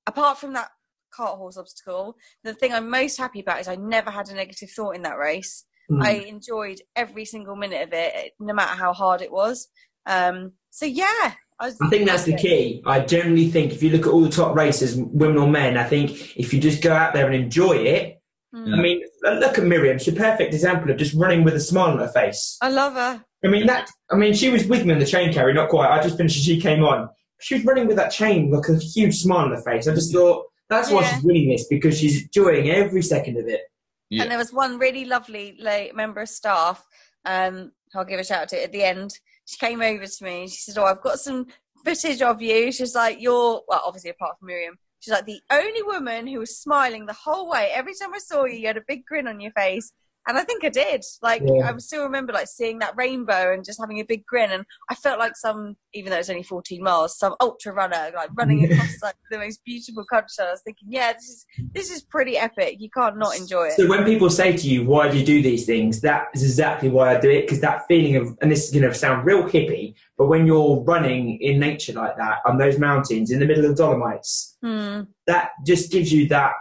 apart 0.08 0.38
from 0.38 0.54
that 0.54 0.70
cart 1.12 1.38
horse 1.38 1.58
obstacle, 1.58 2.16
the 2.44 2.54
thing 2.54 2.74
I'm 2.74 2.90
most 2.90 3.18
happy 3.18 3.42
about 3.42 3.60
is 3.60 3.68
I 3.68 3.76
never 3.76 4.10
had 4.10 4.30
a 4.30 4.34
negative 4.34 4.72
thought 4.72 4.96
in 4.96 5.02
that 5.04 5.18
race. 5.18 5.66
Hmm. 5.90 6.02
I 6.02 6.12
enjoyed 6.12 6.82
every 6.96 7.26
single 7.26 7.56
minute 7.56 7.82
of 7.82 7.94
it, 7.94 8.34
no 8.40 8.54
matter 8.54 8.76
how 8.76 8.94
hard 8.94 9.22
it 9.22 9.32
was. 9.32 9.68
Um, 10.06 10.54
so 10.70 10.86
yeah, 10.86 11.34
I, 11.60 11.66
was, 11.66 11.78
I 11.82 11.90
think 11.90 12.08
that's 12.08 12.24
the 12.24 12.36
key. 12.38 12.82
I 12.86 13.02
generally 13.02 13.50
think 13.50 13.74
if 13.74 13.84
you 13.84 13.90
look 13.90 14.06
at 14.08 14.12
all 14.14 14.22
the 14.22 14.30
top 14.30 14.56
races, 14.56 14.96
women 14.96 15.38
or 15.38 15.48
men, 15.48 15.78
I 15.78 15.84
think 15.84 16.38
if 16.38 16.54
you 16.54 16.60
just 16.62 16.82
go 16.82 16.94
out 16.94 17.14
there 17.14 17.26
and 17.26 17.36
enjoy 17.36 17.74
it. 17.74 18.22
Mm. 18.56 18.74
I 18.74 18.82
mean, 18.82 19.02
look 19.24 19.58
at 19.58 19.64
Miriam. 19.64 20.00
She's 20.00 20.14
a 20.14 20.18
perfect 20.18 20.54
example 20.54 20.90
of 20.90 20.98
just 20.98 21.14
running 21.14 21.44
with 21.44 21.54
a 21.56 21.60
smile 21.60 21.92
on 21.92 22.00
her 22.00 22.08
face. 22.08 22.58
I 22.62 22.70
love 22.70 22.94
her. 22.94 23.24
I 23.44 23.48
mean, 23.48 23.68
that. 23.68 23.90
I 24.12 24.16
mean, 24.16 24.34
she 24.34 24.50
was 24.50 24.66
with 24.66 24.86
me 24.86 24.94
in 24.94 25.00
the 25.00 25.06
chain 25.06 25.32
carry, 25.34 25.54
not 25.54 25.70
quite. 25.70 25.90
I 25.92 26.02
just 26.02 26.18
finished 26.18 26.38
and 26.38 26.46
she 26.46 26.60
came 26.60 26.84
on. 26.84 27.10
She 27.42 27.56
was 27.56 27.66
running 27.66 27.88
with 27.88 27.98
that 27.98 28.10
chain, 28.12 28.50
like 28.52 28.68
a 28.70 28.78
huge 28.78 29.18
smile 29.18 29.46
on 29.46 29.52
her 29.52 29.62
face. 29.62 29.88
I 29.88 29.94
just 29.94 30.12
thought 30.12 30.46
that's 30.70 30.90
why 30.90 31.02
Yeah. 31.02 31.14
she's 31.16 31.24
winning 31.24 31.50
this 31.50 31.68
because 31.68 31.98
she's 32.00 32.24
enjoying 32.24 32.70
every 32.70 33.02
second 33.02 33.38
of 33.38 33.48
it. 33.48 33.62
Yeah. 34.10 34.24
And 34.24 34.32
there 34.32 34.38
was 34.38 34.52
one 34.52 34.80
really 34.80 35.06
lovely 35.06 35.56
late 35.60 35.96
member 35.96 36.22
of 36.22 36.30
staff. 36.30 36.84
Um, 37.26 37.72
I'll 37.94 38.06
give 38.06 38.20
a 38.20 38.24
shout 38.24 38.44
out 38.44 38.50
to 38.50 38.62
it 38.62 38.66
at 38.66 38.72
the 38.72 38.84
end. 38.84 39.12
She 39.50 39.58
came 39.58 39.82
over 39.82 40.06
to 40.06 40.24
me 40.24 40.42
and 40.42 40.52
she 40.52 40.62
said, 40.62 40.78
"Oh, 40.78 40.86
I've 40.86 41.02
got 41.02 41.20
some 41.20 41.48
footage 41.84 42.22
of 42.22 42.40
you." 42.40 42.72
She's 42.72 42.94
like, 42.94 43.20
"You're 43.20 43.64
well, 43.68 43.82
obviously 43.84 44.12
apart 44.12 44.38
from 44.38 44.46
Miriam." 44.46 44.78
She's 45.00 45.12
like 45.12 45.26
the 45.26 45.42
only 45.50 45.82
woman 45.82 46.28
who 46.28 46.38
was 46.38 46.56
smiling 46.56 47.08
the 47.08 47.14
whole 47.14 47.50
way. 47.50 47.72
Every 47.74 47.96
time 47.96 48.14
I 48.14 48.20
saw 48.20 48.44
you, 48.46 48.60
you 48.60 48.68
had 48.68 48.78
a 48.78 48.84
big 48.88 49.06
grin 49.08 49.28
on 49.28 49.40
your 49.40 49.52
face, 49.54 49.92
And 50.30 50.38
I 50.38 50.44
think 50.44 50.64
I 50.64 50.70
did. 50.70 51.04
Like 51.24 51.42
Yeah. 51.44 51.70
I 51.70 51.78
still 51.80 52.04
remember 52.04 52.32
like 52.32 52.48
seeing 52.48 52.78
that 52.80 52.94
rainbow 52.96 53.52
and 53.52 53.66
just 53.66 53.80
having 53.80 54.00
a 54.00 54.04
big 54.04 54.24
grin. 54.28 54.52
And 54.52 54.64
I 54.90 54.94
felt 54.94 55.18
like 55.18 55.36
some, 55.36 55.76
even 55.96 56.12
though 56.12 56.20
it's 56.20 56.30
only 56.30 56.44
14 56.44 56.84
miles, 56.84 57.18
some 57.18 57.34
ultra 57.42 57.74
runner 57.74 58.12
like 58.16 58.30
running 58.36 58.64
across 58.72 59.02
like 59.02 59.16
the 59.32 59.40
most 59.40 59.62
beautiful 59.66 60.06
country. 60.06 60.28
I 60.46 60.52
was 60.52 60.62
thinking, 60.64 60.88
yeah, 60.92 61.14
this 61.14 61.24
is 61.24 61.46
this 61.74 61.90
is 61.92 62.04
pretty 62.04 62.38
epic. 62.38 62.76
You 62.80 62.90
can't 62.92 63.18
not 63.18 63.36
enjoy 63.38 63.66
it. 63.68 63.74
So 63.74 63.88
when 63.88 64.06
people 64.06 64.30
say 64.30 64.56
to 64.56 64.68
you, 64.70 64.86
"Why 64.86 65.10
do 65.10 65.18
you 65.18 65.26
do 65.26 65.42
these 65.42 65.66
things?" 65.66 66.02
That 66.02 66.28
is 66.36 66.44
exactly 66.44 66.90
why 66.90 67.16
I 67.16 67.20
do 67.20 67.30
it 67.32 67.42
because 67.42 67.62
that 67.62 67.88
feeling 67.88 68.16
of, 68.16 68.38
and 68.42 68.52
this 68.52 68.66
is 68.66 68.72
going 68.72 68.84
to 68.88 68.94
sound 68.94 69.26
real 69.26 69.44
hippie, 69.44 69.96
but 70.18 70.28
when 70.28 70.46
you're 70.46 70.82
running 70.82 71.42
in 71.42 71.60
nature 71.60 71.94
like 71.94 72.16
that 72.18 72.40
on 72.46 72.60
those 72.60 72.78
mountains 72.78 73.32
in 73.32 73.40
the 73.40 73.46
middle 73.48 73.66
of 73.66 73.76
Dolomites, 73.76 74.58
Hmm. 74.62 75.02
that 75.26 75.52
just 75.66 75.92
gives 75.92 76.14
you 76.14 76.28
that 76.28 76.52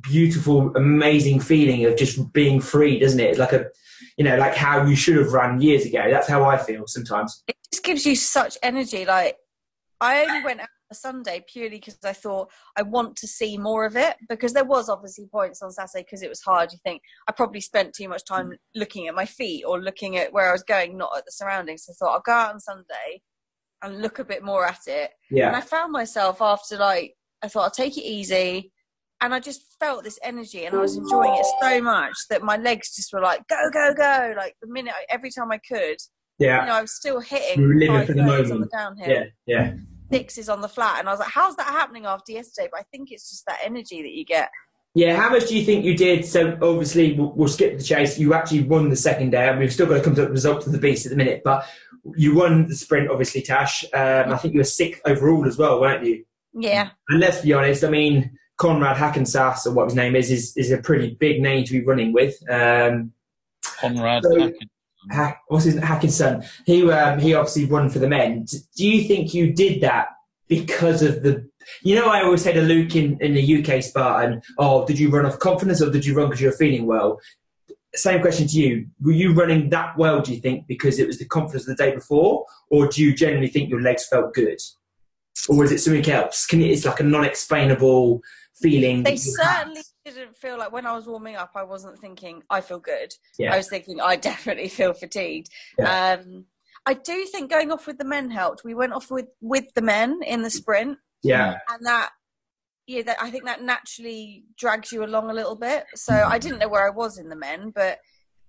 beautiful, 0.00 0.74
amazing 0.76 1.40
feeling 1.40 1.84
of 1.84 1.96
just 1.96 2.32
being 2.32 2.60
free, 2.60 2.98
doesn't 2.98 3.20
it? 3.20 3.30
It's 3.30 3.38
like 3.38 3.52
a, 3.52 3.66
you 4.16 4.24
know, 4.24 4.36
like 4.36 4.54
how 4.54 4.84
you 4.84 4.96
should 4.96 5.16
have 5.16 5.32
run 5.32 5.60
years 5.60 5.84
ago. 5.84 6.04
That's 6.10 6.28
how 6.28 6.44
I 6.44 6.56
feel 6.56 6.86
sometimes. 6.86 7.42
it 7.46 7.56
just 7.72 7.84
gives 7.84 8.06
you 8.06 8.16
such 8.16 8.58
energy. 8.62 9.04
Like 9.04 9.36
I 10.00 10.22
only 10.24 10.44
went 10.44 10.60
out 10.60 10.68
on 10.90 10.94
Sunday 10.94 11.44
purely 11.46 11.76
because 11.76 11.98
I 12.04 12.12
thought 12.12 12.50
I 12.76 12.82
want 12.82 13.16
to 13.16 13.26
see 13.26 13.58
more 13.58 13.84
of 13.84 13.96
it 13.96 14.16
because 14.28 14.52
there 14.52 14.64
was 14.64 14.88
obviously 14.88 15.26
points 15.26 15.62
on 15.62 15.70
Saturday 15.70 16.04
because 16.04 16.22
it 16.22 16.28
was 16.28 16.40
hard. 16.40 16.72
You 16.72 16.78
think 16.84 17.02
I 17.28 17.32
probably 17.32 17.60
spent 17.60 17.94
too 17.94 18.08
much 18.08 18.24
time 18.24 18.52
looking 18.74 19.08
at 19.08 19.14
my 19.14 19.26
feet 19.26 19.64
or 19.64 19.80
looking 19.80 20.16
at 20.16 20.32
where 20.32 20.48
I 20.48 20.52
was 20.52 20.62
going, 20.62 20.96
not 20.96 21.12
at 21.16 21.24
the 21.24 21.32
surroundings. 21.32 21.84
So 21.84 21.92
I 21.92 21.94
thought 21.98 22.14
I'll 22.14 22.22
go 22.24 22.32
out 22.32 22.54
on 22.54 22.60
Sunday 22.60 23.22
and 23.82 24.02
look 24.02 24.18
a 24.18 24.24
bit 24.24 24.44
more 24.44 24.66
at 24.66 24.80
it. 24.86 25.10
Yeah. 25.30 25.48
And 25.48 25.56
I 25.56 25.60
found 25.60 25.92
myself 25.92 26.40
after 26.42 26.76
like 26.76 27.14
I 27.42 27.48
thought 27.48 27.64
I'll 27.64 27.70
take 27.70 27.96
it 27.96 28.04
easy. 28.04 28.72
And 29.20 29.34
I 29.34 29.40
just 29.40 29.62
felt 29.80 30.04
this 30.04 30.18
energy, 30.22 30.64
and 30.64 30.76
I 30.76 30.80
was 30.80 30.96
enjoying 30.96 31.34
it 31.34 31.46
so 31.60 31.80
much 31.82 32.14
that 32.30 32.42
my 32.42 32.56
legs 32.56 32.94
just 32.94 33.12
were 33.12 33.20
like, 33.20 33.46
"Go, 33.48 33.56
go, 33.72 33.92
go!" 33.94 34.34
Like 34.36 34.56
the 34.62 34.68
minute, 34.68 34.94
I, 34.96 35.04
every 35.12 35.30
time 35.30 35.50
I 35.50 35.58
could, 35.58 35.96
yeah, 36.38 36.60
you 36.60 36.66
know, 36.68 36.74
I 36.74 36.82
was 36.82 36.94
still 36.94 37.20
hitting 37.20 37.78
living 37.78 37.88
five 37.88 38.06
for 38.06 38.12
the 38.12 38.24
thirds 38.24 38.50
on 38.52 38.60
the 38.60 38.66
downhill, 38.66 39.08
yeah, 39.08 39.24
yeah. 39.46 39.74
sixes 40.12 40.48
on 40.48 40.60
the 40.60 40.68
flat, 40.68 41.00
and 41.00 41.08
I 41.08 41.12
was 41.12 41.18
like, 41.18 41.30
"How's 41.30 41.56
that 41.56 41.66
happening 41.66 42.06
after 42.06 42.30
yesterday?" 42.30 42.68
But 42.70 42.80
I 42.80 42.84
think 42.92 43.10
it's 43.10 43.28
just 43.28 43.44
that 43.46 43.58
energy 43.64 44.02
that 44.02 44.12
you 44.12 44.24
get. 44.24 44.50
Yeah, 44.94 45.16
how 45.16 45.30
much 45.30 45.48
do 45.48 45.56
you 45.56 45.64
think 45.64 45.84
you 45.84 45.96
did? 45.96 46.24
So 46.24 46.58
obviously 46.62 47.12
we'll, 47.12 47.32
we'll 47.32 47.48
skip 47.48 47.76
the 47.76 47.84
chase. 47.84 48.18
You 48.18 48.34
actually 48.34 48.62
won 48.62 48.88
the 48.88 48.96
second 48.96 49.30
day, 49.30 49.48
and 49.48 49.58
we've 49.58 49.72
still 49.72 49.86
got 49.86 49.98
to 49.98 50.02
come 50.02 50.14
to 50.14 50.22
the 50.22 50.30
results 50.30 50.66
of 50.66 50.72
the 50.72 50.78
beast 50.78 51.06
at 51.06 51.10
the 51.10 51.16
minute. 51.16 51.42
But 51.44 51.66
you 52.16 52.34
won 52.34 52.66
the 52.66 52.74
sprint, 52.74 53.10
obviously, 53.10 53.42
Tash. 53.42 53.84
Um, 53.92 54.32
I 54.32 54.36
think 54.38 54.54
you 54.54 54.60
were 54.60 54.64
sixth 54.64 55.02
overall 55.04 55.46
as 55.46 55.58
well, 55.58 55.80
weren't 55.80 56.04
you? 56.04 56.24
Yeah, 56.54 56.90
And 57.08 57.20
let's 57.20 57.42
be 57.42 57.52
honest, 57.52 57.84
I 57.84 57.90
mean, 57.90 58.38
Conrad 58.58 58.96
Hackensass, 58.96 59.66
or 59.66 59.72
what 59.72 59.84
his 59.84 59.94
name 59.94 60.14
is, 60.14 60.30
is, 60.30 60.56
is 60.56 60.70
a 60.70 60.78
pretty 60.78 61.16
big 61.18 61.40
name 61.40 61.64
to 61.64 61.72
be 61.72 61.84
running 61.84 62.12
with. 62.12 62.34
Um, 62.50 63.12
Conrad 63.80 64.22
So- 64.24 64.38
Hackett. 64.38 64.68
Hack, 65.10 65.42
what's 65.46 65.64
his 65.64 65.76
Hackinson? 65.76 66.44
He 66.66 66.90
um, 66.90 67.18
he 67.20 67.32
obviously 67.32 67.64
won 67.66 67.88
for 67.88 68.00
the 68.00 68.08
men. 68.08 68.44
Do 68.76 68.86
you 68.86 69.06
think 69.06 69.32
you 69.32 69.52
did 69.52 69.80
that 69.80 70.08
because 70.48 71.02
of 71.02 71.22
the? 71.22 71.48
You 71.82 71.94
know, 71.94 72.08
I 72.08 72.22
always 72.22 72.42
say 72.42 72.52
to 72.52 72.60
Luke 72.60 72.96
in, 72.96 73.16
in 73.20 73.32
the 73.34 73.62
UK 73.62 73.82
Spartan, 73.82 74.42
"Oh, 74.58 74.84
did 74.86 74.98
you 74.98 75.08
run 75.08 75.24
off 75.24 75.38
confidence 75.38 75.80
or 75.80 75.90
did 75.90 76.04
you 76.04 76.14
run 76.14 76.26
because 76.26 76.40
you 76.40 76.48
were 76.48 76.56
feeling 76.56 76.84
well?" 76.84 77.20
Same 77.94 78.20
question 78.20 78.48
to 78.48 78.56
you. 78.58 78.86
Were 79.00 79.12
you 79.12 79.32
running 79.32 79.70
that 79.70 79.96
well? 79.96 80.20
Do 80.20 80.34
you 80.34 80.40
think 80.40 80.66
because 80.66 80.98
it 80.98 81.06
was 81.06 81.18
the 81.18 81.24
confidence 81.26 81.68
of 81.68 81.76
the 81.76 81.82
day 81.82 81.94
before, 81.94 82.44
or 82.68 82.88
do 82.88 83.02
you 83.02 83.14
generally 83.14 83.48
think 83.48 83.70
your 83.70 83.80
legs 83.80 84.06
felt 84.08 84.34
good, 84.34 84.58
or 85.48 85.64
is 85.64 85.70
it 85.70 85.78
something 85.78 86.10
else? 86.10 86.44
Can 86.44 86.60
it, 86.60 86.70
it's 86.70 86.84
like 86.84 87.00
a 87.00 87.04
non-explainable 87.04 88.20
feeling? 88.60 89.02
they 89.02 89.14
you 89.14 89.36
had? 89.40 89.56
certainly 89.56 89.80
didn't 90.04 90.36
feel 90.36 90.58
like 90.58 90.72
when 90.72 90.86
I 90.86 90.94
was 90.94 91.06
warming 91.06 91.36
up, 91.36 91.52
I 91.54 91.62
wasn't 91.62 91.98
thinking 91.98 92.42
I 92.50 92.60
feel 92.60 92.78
good. 92.78 93.12
Yeah. 93.38 93.54
I 93.54 93.58
was 93.58 93.68
thinking 93.68 94.00
I 94.00 94.16
definitely 94.30 94.68
feel 94.68 94.92
fatigued. 94.92 95.48
Yeah. 95.78 96.18
Um, 96.20 96.46
I 96.86 96.94
do 96.94 97.24
think 97.26 97.50
going 97.50 97.70
off 97.70 97.86
with 97.86 97.98
the 97.98 98.04
men 98.04 98.30
helped. 98.30 98.62
We 98.64 98.74
went 98.74 98.92
off 98.92 99.10
with 99.10 99.26
with 99.40 99.66
the 99.74 99.82
men 99.82 100.20
in 100.24 100.42
the 100.42 100.50
sprint. 100.50 100.98
Yeah, 101.22 101.58
and 101.68 101.84
that 101.84 102.10
yeah 102.88 103.02
that 103.02 103.18
i 103.20 103.30
think 103.30 103.44
that 103.44 103.62
naturally 103.62 104.44
drags 104.56 104.90
you 104.90 105.04
along 105.04 105.30
a 105.30 105.34
little 105.34 105.54
bit 105.54 105.84
so 105.94 106.14
i 106.14 106.38
didn't 106.38 106.58
know 106.58 106.68
where 106.68 106.86
i 106.86 106.90
was 106.90 107.18
in 107.18 107.28
the 107.28 107.36
men 107.36 107.70
but 107.74 107.98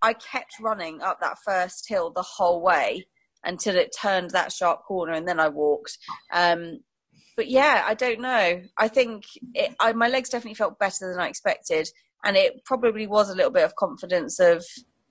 i 0.01 0.13
kept 0.13 0.53
running 0.59 1.01
up 1.01 1.19
that 1.19 1.37
first 1.45 1.87
hill 1.87 2.09
the 2.09 2.23
whole 2.23 2.61
way 2.61 3.05
until 3.43 3.75
it 3.75 3.95
turned 4.01 4.31
that 4.31 4.51
sharp 4.51 4.81
corner 4.83 5.13
and 5.13 5.27
then 5.27 5.39
i 5.39 5.47
walked 5.47 5.97
um 6.33 6.79
but 7.39 7.47
yeah 7.47 7.83
i 7.87 7.93
don't 7.93 8.19
know 8.19 8.61
i 8.77 8.87
think 8.89 9.23
it, 9.53 9.73
I, 9.79 9.93
my 9.93 10.09
legs 10.09 10.27
definitely 10.29 10.55
felt 10.55 10.77
better 10.77 11.09
than 11.09 11.19
i 11.23 11.27
expected 11.29 11.85
and 12.25 12.35
it 12.35 12.65
probably 12.65 13.07
was 13.07 13.29
a 13.29 13.35
little 13.35 13.51
bit 13.57 13.63
of 13.63 13.75
confidence 13.77 14.39
of 14.41 14.65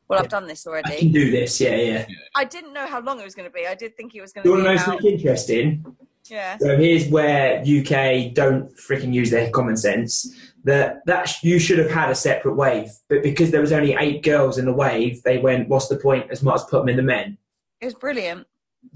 well 0.09 0.19
i've 0.21 0.29
done 0.29 0.47
this 0.47 0.67
already. 0.67 0.93
I 0.93 0.99
can 0.99 1.13
do 1.13 1.31
this. 1.31 1.59
Yeah, 1.59 1.77
yeah. 1.77 2.07
i 2.37 2.45
didn't 2.45 2.75
know 2.75 2.87
how 2.87 3.01
long 3.01 3.19
it 3.19 3.25
was 3.25 3.35
going 3.35 3.49
to 3.49 3.55
be 3.61 3.67
i 3.67 3.75
did 3.75 3.97
think 3.97 4.15
it 4.15 4.21
was 4.21 4.33
going 4.35 4.45
You 4.47 4.57
to 4.57 4.63
want 4.63 4.65
be 4.65 4.69
to 4.69 4.69
know 4.69 4.83
about, 4.83 4.87
something 4.93 5.11
interesting? 5.19 5.97
yeah 6.29 6.59
So 6.59 6.77
here's 6.77 7.09
where 7.09 7.61
UK 7.61 8.35
don't 8.35 8.71
freaking 8.77 9.15
use 9.15 9.31
their 9.31 9.49
common 9.51 9.77
sense. 9.79 10.11
That 10.65 10.89
that 11.07 11.25
sh- 11.31 11.43
you 11.51 11.59
should 11.59 11.79
have 11.79 11.91
had 11.91 12.11
a 12.11 12.15
separate 12.15 12.57
wave, 12.65 12.91
but 13.09 13.23
because 13.23 13.51
there 13.53 13.63
was 13.63 13.73
only 13.73 13.93
eight 13.99 14.23
girls 14.23 14.59
in 14.59 14.67
the 14.67 14.77
wave, 14.85 15.23
they 15.23 15.39
went, 15.39 15.71
"What's 15.71 15.89
the 15.89 15.97
point? 15.97 16.31
As 16.31 16.43
much 16.43 16.57
as 16.57 16.65
put 16.65 16.81
them 16.81 16.91
in 16.91 16.97
the 16.97 17.09
men." 17.17 17.39
it 17.81 17.87
was 17.87 17.95
brilliant 17.95 18.47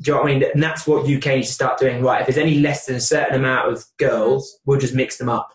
Do 0.01 0.11
you 0.11 0.15
know 0.15 0.23
what 0.23 0.31
I 0.31 0.35
mean? 0.35 0.45
And 0.55 0.63
that's 0.63 0.87
what 0.87 1.03
UK 1.09 1.27
needs 1.27 1.49
to 1.49 1.55
start 1.55 1.79
doing. 1.79 2.03
Right, 2.03 2.21
if 2.21 2.27
there's 2.27 2.39
any 2.39 2.59
less 2.59 2.87
than 2.87 2.97
a 2.97 3.01
certain 3.01 3.37
amount 3.37 3.73
of 3.73 3.85
girls, 3.99 4.59
we'll 4.65 4.81
just 4.81 4.95
mix 4.95 5.19
them 5.19 5.29
up. 5.29 5.53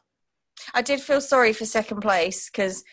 I 0.74 0.82
did 0.82 1.02
feel 1.02 1.22
sorry 1.22 1.54
for 1.54 1.66
second 1.66 2.02
place 2.02 2.50
because 2.50 2.84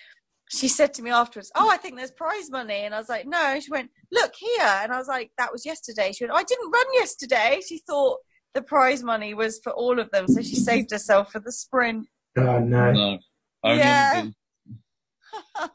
she 0.51 0.69
said 0.69 0.95
to 0.95 1.03
me 1.03 1.11
afterwards, 1.11 1.51
"Oh, 1.55 1.71
I 1.71 1.77
think 1.77 1.97
there's 1.97 2.11
prize 2.13 2.51
money," 2.51 2.81
and 2.85 2.95
I 2.95 2.99
was 2.99 3.09
like, 3.09 3.27
"No." 3.27 3.59
She 3.61 3.71
went, 3.71 3.91
"Look 4.13 4.33
here," 4.37 4.63
and 4.83 4.93
I 4.93 4.99
was 4.99 5.09
like, 5.09 5.33
"That 5.39 5.53
was 5.53 5.67
yesterday." 5.67 6.13
She 6.13 6.25
went, 6.25 6.35
"I 6.37 6.43
didn't 6.45 6.71
run 6.71 6.87
yesterday." 6.93 7.61
She 7.67 7.79
thought 7.79 8.19
the 8.55 8.63
prize 8.63 9.03
money 9.03 9.35
was 9.35 9.59
for 9.63 9.73
all 9.73 9.99
of 9.99 10.11
them, 10.11 10.29
so 10.29 10.41
she 10.43 10.55
saved 10.55 10.91
herself 10.93 11.33
for 11.33 11.41
the 11.41 11.53
sprint. 11.53 12.07
Oh 12.37 12.59
no! 12.61 12.93
No. 12.93 13.19
Only 13.65 13.79
Yeah. 13.79 14.27
the-. 15.59 15.71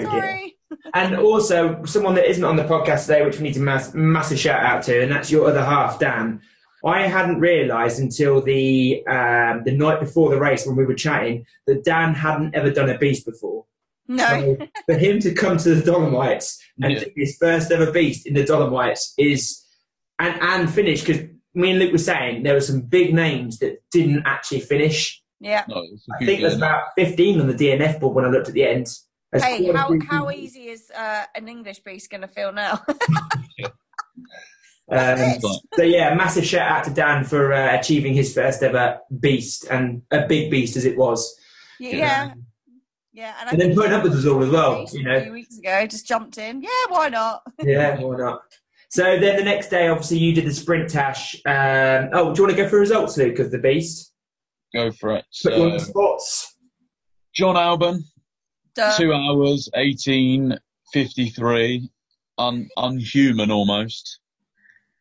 Sorry. 0.02 0.56
And 0.94 1.16
also, 1.16 1.84
someone 1.84 2.14
that 2.16 2.28
isn't 2.28 2.44
on 2.44 2.56
the 2.56 2.64
podcast 2.64 3.02
today, 3.06 3.24
which 3.24 3.38
we 3.38 3.44
need 3.44 3.54
to 3.54 3.60
mass, 3.60 3.94
massive 3.94 4.38
shout 4.38 4.62
out 4.64 4.82
to, 4.84 5.02
and 5.02 5.10
that's 5.10 5.30
your 5.30 5.48
other 5.48 5.64
half, 5.64 5.98
Dan. 5.98 6.40
I 6.84 7.06
hadn't 7.06 7.38
realised 7.40 8.00
until 8.00 8.40
the 8.42 9.06
um, 9.06 9.62
the 9.64 9.70
night 9.76 10.00
before 10.00 10.30
the 10.30 10.38
race 10.40 10.66
when 10.66 10.74
we 10.76 10.84
were 10.84 10.94
chatting 10.94 11.46
that 11.66 11.84
Dan 11.84 12.12
hadn't 12.14 12.54
ever 12.54 12.70
done 12.70 12.90
a 12.90 12.98
beast 12.98 13.24
before. 13.24 13.64
No, 14.08 14.26
So 14.26 14.58
for 14.86 14.94
him 14.98 15.20
to 15.20 15.32
come 15.32 15.58
to 15.58 15.74
the 15.76 15.82
Dolomites 15.92 16.60
and 16.82 16.92
Yeah. 16.92 17.00
do 17.04 17.10
his 17.16 17.36
first 17.38 17.70
ever 17.70 17.92
beast 17.92 18.26
in 18.26 18.34
the 18.34 18.44
Dolomites 18.44 19.14
is 19.16 19.64
and 20.18 20.34
and 20.42 20.68
finish 20.68 21.04
because 21.04 21.22
me 21.54 21.70
and 21.70 21.78
Luke 21.78 21.92
were 21.92 21.98
saying 21.98 22.42
there 22.42 22.54
were 22.54 22.60
some 22.60 22.80
big 22.80 23.14
names 23.14 23.58
that 23.60 23.80
didn't 23.92 24.24
actually 24.26 24.60
finish. 24.60 25.22
yeah. 25.38 25.64
No, 25.68 25.82
it's 25.92 26.04
a 26.08 26.14
I 26.14 26.18
good 26.18 26.26
think 26.26 26.40
there's 26.40 26.56
about 26.56 26.82
15 26.96 27.40
on 27.40 27.46
the 27.46 27.54
DNF 27.54 28.00
board 28.00 28.16
when 28.16 28.24
I 28.24 28.28
looked 28.28 28.48
at 28.48 28.54
the 28.54 28.64
end. 28.64 28.88
There's 29.32 29.44
Hey, 29.44 29.72
how 29.72 29.94
how 30.08 30.30
easy 30.30 30.68
is 30.68 30.90
uh, 30.90 31.24
an 31.34 31.48
English 31.48 31.80
beast 31.80 32.10
going 32.10 32.20
to 32.20 32.28
feel 32.28 32.52
now? 32.52 32.82
Um, 34.90 35.38
so 35.74 35.82
yeah, 35.84 36.12
massive 36.14 36.44
shout 36.44 36.70
out 36.70 36.84
to 36.84 36.90
Dan 36.90 37.24
for 37.24 37.52
uh, 37.54 37.78
achieving 37.78 38.12
his 38.12 38.34
first 38.34 38.62
ever 38.62 38.98
beast 39.20 39.64
and 39.70 40.02
a 40.10 40.26
big 40.26 40.50
beast 40.50 40.76
as 40.76 40.84
it 40.84 40.98
was. 40.98 41.34
yeah, 41.80 42.34
yeah. 43.12 43.34
And, 43.40 43.48
I 43.48 43.52
And 43.52 43.60
then 43.60 43.68
think 43.68 43.76
putting 43.76 43.92
up 43.92 44.02
with 44.02 44.12
us 44.12 44.26
all 44.26 44.42
as 44.42 44.50
well, 44.50 44.84
you 44.92 45.04
know. 45.04 45.22
few 45.22 45.32
weeks 45.32 45.56
ago, 45.56 45.86
just 45.86 46.06
jumped 46.06 46.36
in. 46.36 46.60
Yeah, 46.60 46.68
why 46.88 47.08
not? 47.08 47.42
Yeah, 47.64 48.00
why 48.00 48.16
not? 48.18 48.42
So 48.90 49.18
then 49.18 49.36
the 49.36 49.44
next 49.44 49.68
day, 49.70 49.88
obviously, 49.88 50.18
you 50.18 50.34
did 50.34 50.44
the 50.44 50.52
sprint 50.52 50.90
tash. 50.90 51.36
Um, 51.46 52.10
oh, 52.12 52.34
do 52.34 52.42
you 52.42 52.46
want 52.46 52.50
to 52.56 52.62
go 52.62 52.68
for 52.68 52.78
results, 52.78 53.16
Luke, 53.16 53.38
of 53.38 53.50
the 53.50 53.58
beast? 53.58 54.12
Go 54.74 54.90
for 54.92 55.16
it. 55.16 55.24
Put 55.42 55.54
you 55.54 55.62
on 55.62 55.72
the 55.72 55.78
So, 55.78 55.86
spots. 55.90 56.56
John 57.34 57.54
Albon, 57.54 58.00
Duh. 58.74 58.96
two 58.96 59.12
hours, 59.12 59.68
18, 59.74 60.58
53, 60.92 61.90
un, 62.38 62.68
unhuman 62.76 63.50
almost. 63.50 64.18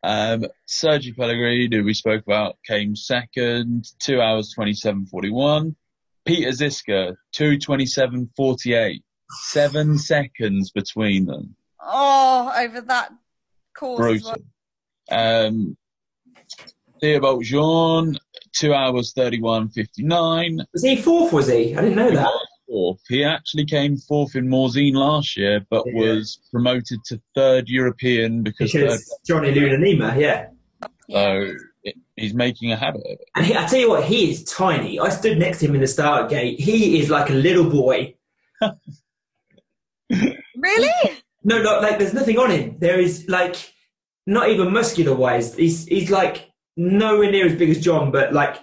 Um, 0.04 0.46
Sergio 0.68 1.16
Pellegrini, 1.16 1.76
who 1.76 1.84
we 1.84 1.94
spoke 1.94 2.24
about, 2.24 2.58
came 2.66 2.96
second, 2.96 3.86
two 4.00 4.20
hours, 4.22 4.52
27, 4.54 5.06
41. 5.06 5.76
Peter 6.26 6.52
Ziska, 6.52 7.16
227.48. 7.36 9.02
Seven 9.44 9.98
seconds 9.98 10.72
between 10.72 11.26
them. 11.26 11.56
Oh, 11.80 12.52
over 12.58 12.82
that 12.82 13.12
course 13.76 14.18
as 14.18 14.24
well. 14.24 14.36
Brutal. 15.10 15.48
Um, 15.48 15.78
Theobald 17.02 17.44
Jean, 17.44 18.18
two 18.54 18.74
hours, 18.74 19.14
31.59. 19.14 20.66
Was 20.74 20.84
he 20.84 20.98
fourth, 20.98 21.34
was 21.34 21.48
he? 21.48 21.76
I 21.76 21.82
didn't 21.82 21.96
know 21.96 22.10
He 22.10 22.16
that. 22.16 22.41
Was 22.72 22.98
fourth. 22.98 23.02
He 23.08 23.24
actually 23.24 23.66
came 23.66 23.98
fourth 23.98 24.36
in 24.36 24.48
Morzine 24.48 24.94
last 24.96 25.38
year, 25.38 25.66
but 25.70 25.84
Yeah. 25.88 25.94
was 26.14 26.40
promoted 26.52 27.04
to 27.06 27.22
third 27.36 27.68
European 27.68 28.44
because, 28.44 28.72
third, 28.72 29.00
Johnny 29.26 29.52
Luna 29.52 29.78
Lima, 29.78 30.16
yeah. 30.18 30.48
Yeah. 31.08 31.48
so 31.48 31.54
it, 31.84 31.96
he's 32.16 32.34
making 32.34 32.72
a 32.72 32.76
habit 32.78 33.02
of 33.06 33.12
it. 33.20 33.30
And 33.36 33.46
he, 33.46 33.56
I 33.56 33.66
tell 33.66 33.80
you 33.80 33.90
what, 33.90 34.04
he 34.04 34.32
is 34.32 34.44
tiny. 34.44 35.00
I 35.00 35.10
stood 35.10 35.38
next 35.38 35.60
to 35.60 35.68
him 35.68 35.76
in 35.76 35.82
the 35.82 35.88
start 35.88 36.30
gate. 36.30 36.60
He 36.60 37.00
is 37.00 37.10
like 37.10 37.30
a 37.30 37.34
little 37.34 37.70
boy. 37.70 38.16
Really? 40.58 40.90
No, 41.44 41.62
no, 41.62 41.80
like 41.80 41.98
there's 41.98 42.14
nothing 42.14 42.38
on 42.38 42.52
him. 42.52 42.76
There 42.80 43.00
is 43.00 43.26
like 43.28 43.74
not 44.28 44.50
even 44.50 44.72
muscular 44.72 45.16
wise. 45.16 45.56
He's 45.56 45.86
he's 45.86 46.12
like 46.12 46.52
nowhere 46.78 47.32
near 47.32 47.48
as 47.48 47.56
big 47.56 47.70
as 47.70 47.80
John, 47.80 48.12
but 48.12 48.34
like 48.34 48.58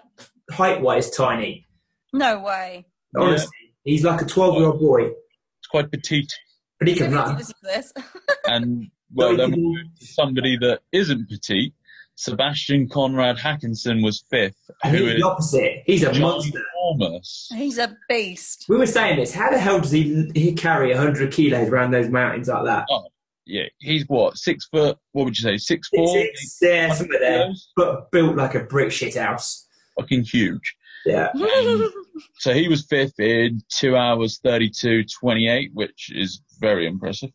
height 0.51 0.81
wise 0.81 1.11
tiny. 1.11 1.67
No 2.13 2.39
way. 2.41 2.87
Honestly, 3.17 3.68
he's 3.89 4.05
like 4.05 4.21
a 4.23 4.25
12 4.25 4.55
year 4.57 4.67
old 4.67 4.81
boy, 4.81 5.03
It's 5.07 5.67
quite 5.71 5.91
petite. 5.91 6.33
but 6.79 6.89
he 6.89 6.95
can 6.95 7.11
who 7.11 7.17
run. 7.17 7.43
And 8.47 8.91
well, 9.13 9.37
then 9.37 9.53
he 9.53 9.57
we 9.61 9.63
move 9.63 9.95
to 10.01 10.07
somebody 10.07 10.57
that 10.59 10.81
isn't 10.93 11.29
petite. 11.29 11.73
Sebastian 12.17 12.89
Conrad 12.89 13.37
Hackinson 13.37 14.03
was 14.03 14.25
fifth, 14.29 14.57
And 14.83 14.97
who 14.97 15.05
he's 15.05 15.13
is 15.15 15.21
the 15.21 15.27
opposite. 15.27 15.83
He's 15.87 16.03
a 16.03 16.13
monster. 16.19 16.59
enormous. 16.77 17.49
He's 17.55 17.79
a 17.79 17.97
beast. 18.09 18.65
We 18.69 18.77
were 18.77 18.87
saying 18.87 19.19
this. 19.19 19.33
How 19.33 19.51
the 19.51 19.59
hell 19.59 19.81
does 19.81 19.93
he 19.93 20.29
he 20.35 20.53
carry 20.53 20.89
100 20.93 21.33
kilos 21.33 21.69
around 21.69 21.93
those 21.93 22.09
mountains 22.09 22.49
like 22.49 22.65
that? 22.65 22.87
Oh, 22.91 23.07
yeah, 23.47 23.65
he's 23.79 24.05
what 24.09 24.37
six 24.37 24.67
foot? 24.67 24.99
What 25.13 25.25
would 25.27 25.39
you 25.39 25.43
say? 25.43 25.57
Six 25.59 25.89
four? 25.95 26.09
Six, 26.09 26.59
yeah, 26.61 26.93
somewhere 26.93 27.21
there. 27.21 27.43
kilos? 27.45 27.69
But 27.77 28.11
built 28.11 28.35
like 28.37 28.55
a 28.57 28.65
brick 28.65 28.91
shit 28.91 29.15
house. 29.17 29.67
Fucking 29.99 30.25
huge. 30.25 30.75
Yeah. 31.07 31.29
Um, 31.35 31.93
so 32.39 32.53
he 32.53 32.69
was 32.69 32.87
fifth 32.87 33.19
in 33.21 33.63
two 33.69 33.97
hours 33.97 34.39
thirty 34.43 34.71
two 34.71 35.05
twenty 35.05 35.49
eight, 35.49 35.71
which 35.75 36.11
is 36.15 36.43
very 36.61 36.87
impressive. 36.87 37.31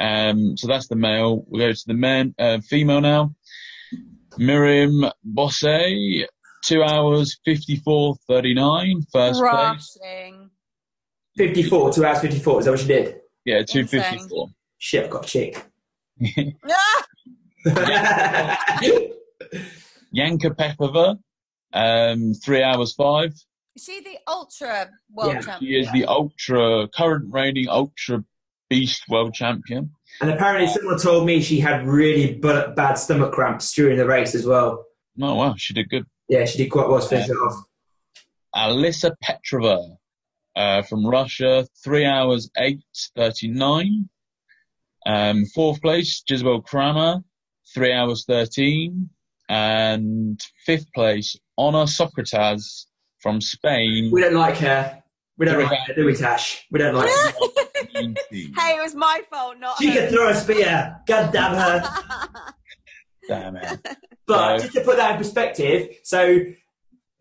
Um, 0.00 0.56
so 0.56 0.68
that's 0.68 0.88
the 0.88 0.96
male. 0.96 1.44
We 1.48 1.60
go 1.60 1.72
to 1.72 1.84
the 1.86 1.94
men, 1.94 2.34
uh, 2.38 2.60
female 2.60 3.00
now. 3.00 3.34
Miriam 4.36 5.04
Bosse, 5.24 6.26
two 6.64 6.82
hours 6.82 7.38
fifty 7.44 7.76
four 7.76 8.16
thirty 8.28 8.54
nine, 8.54 9.02
first 9.12 9.40
place. 9.40 9.98
Rushing. 10.00 10.50
54, 11.36 11.92
two 11.92 12.04
hours 12.04 12.20
54. 12.20 12.58
Is 12.58 12.64
that 12.64 12.70
what 12.72 12.80
you 12.80 12.86
did? 12.88 13.20
Yeah, 13.44 13.62
two 13.62 13.86
fifty 13.86 14.18
four. 14.28 14.48
Shit, 14.78 15.04
I've 15.04 15.10
got 15.10 15.24
a 15.24 15.28
chick. 15.28 15.64
Yanka 20.12 20.50
Pepova, 20.50 21.18
um, 21.78 22.34
three 22.44 22.62
hours 22.62 22.94
five. 22.94 23.32
Is 23.76 23.84
she 23.84 24.00
the 24.00 24.18
ultra 24.26 24.90
world 25.12 25.36
Yeah, 25.46 25.58
She 25.60 25.66
is 25.80 25.90
the 25.92 26.04
ultra 26.06 26.88
current 26.88 27.32
reigning 27.32 27.68
ultra 27.68 28.24
beast 28.68 29.04
world 29.08 29.32
champion. 29.34 29.90
and 30.20 30.30
apparently, 30.30 30.66
someone 30.66 30.98
told 30.98 31.24
me 31.26 31.40
she 31.40 31.60
had 31.60 31.86
really 31.86 32.34
bu- 32.34 32.74
bad 32.74 32.94
stomach 32.94 33.32
cramps 33.32 33.72
during 33.74 33.96
the 33.96 34.06
race 34.06 34.34
as 34.34 34.44
well. 34.44 34.84
Oh 35.22 35.34
wow, 35.36 35.54
she 35.56 35.72
did 35.74 35.88
good. 35.90 36.06
Yeah, 36.28 36.44
she 36.44 36.58
did 36.58 36.70
quite 36.70 36.88
well 36.88 37.00
to 37.00 37.08
finish 37.08 37.28
it 37.28 37.32
off. 37.34 37.64
Alyssa 38.54 39.12
Petrova 39.22 39.96
uh, 40.56 40.82
from 40.82 41.06
Russia, 41.06 41.66
three 41.84 42.04
hours 42.06 42.50
eight 42.58 42.82
thirty 43.16 43.48
nine. 43.48 44.08
Um, 45.06 45.46
fourth 45.54 45.80
place, 45.80 46.22
Giselle 46.28 46.60
Kramer, 46.62 47.22
three 47.74 47.92
hours 47.92 48.24
thirteen, 48.26 49.08
and 49.48 50.40
fifth 50.66 50.92
place, 50.94 51.36
Honor 51.56 51.86
Socrates 51.86 52.86
from 53.20 53.40
Spain. 53.40 54.10
We 54.12 54.20
don't 54.20 54.34
like 54.34 54.56
her. 54.58 55.02
We 55.36 55.46
don't 55.46 55.62
like 55.62 55.78
her, 55.86 55.94
do 55.94 56.04
we, 56.04 56.14
Tash? 56.14 56.66
We 56.70 56.78
don't 56.80 56.94
like 56.94 57.08
her. 57.10 57.32
hey, 57.92 58.14
hey, 58.32 58.76
it 58.76 58.82
was 58.82 58.94
my 58.94 59.22
fault, 59.30 59.58
not 59.58 59.78
She 59.78 59.86
can 59.92 60.02
hers. 60.02 60.12
throw 60.12 60.28
a 60.30 60.34
spear. 60.34 60.96
God 61.06 61.32
damn 61.32 61.54
her. 61.54 61.88
Damn 63.28 63.56
it. 63.56 63.86
But 64.26 64.58
So- 64.58 64.64
just 64.64 64.74
to 64.76 64.80
put 64.82 64.96
that 64.96 65.12
in 65.12 65.18
perspective, 65.18 65.96
so 66.02 66.40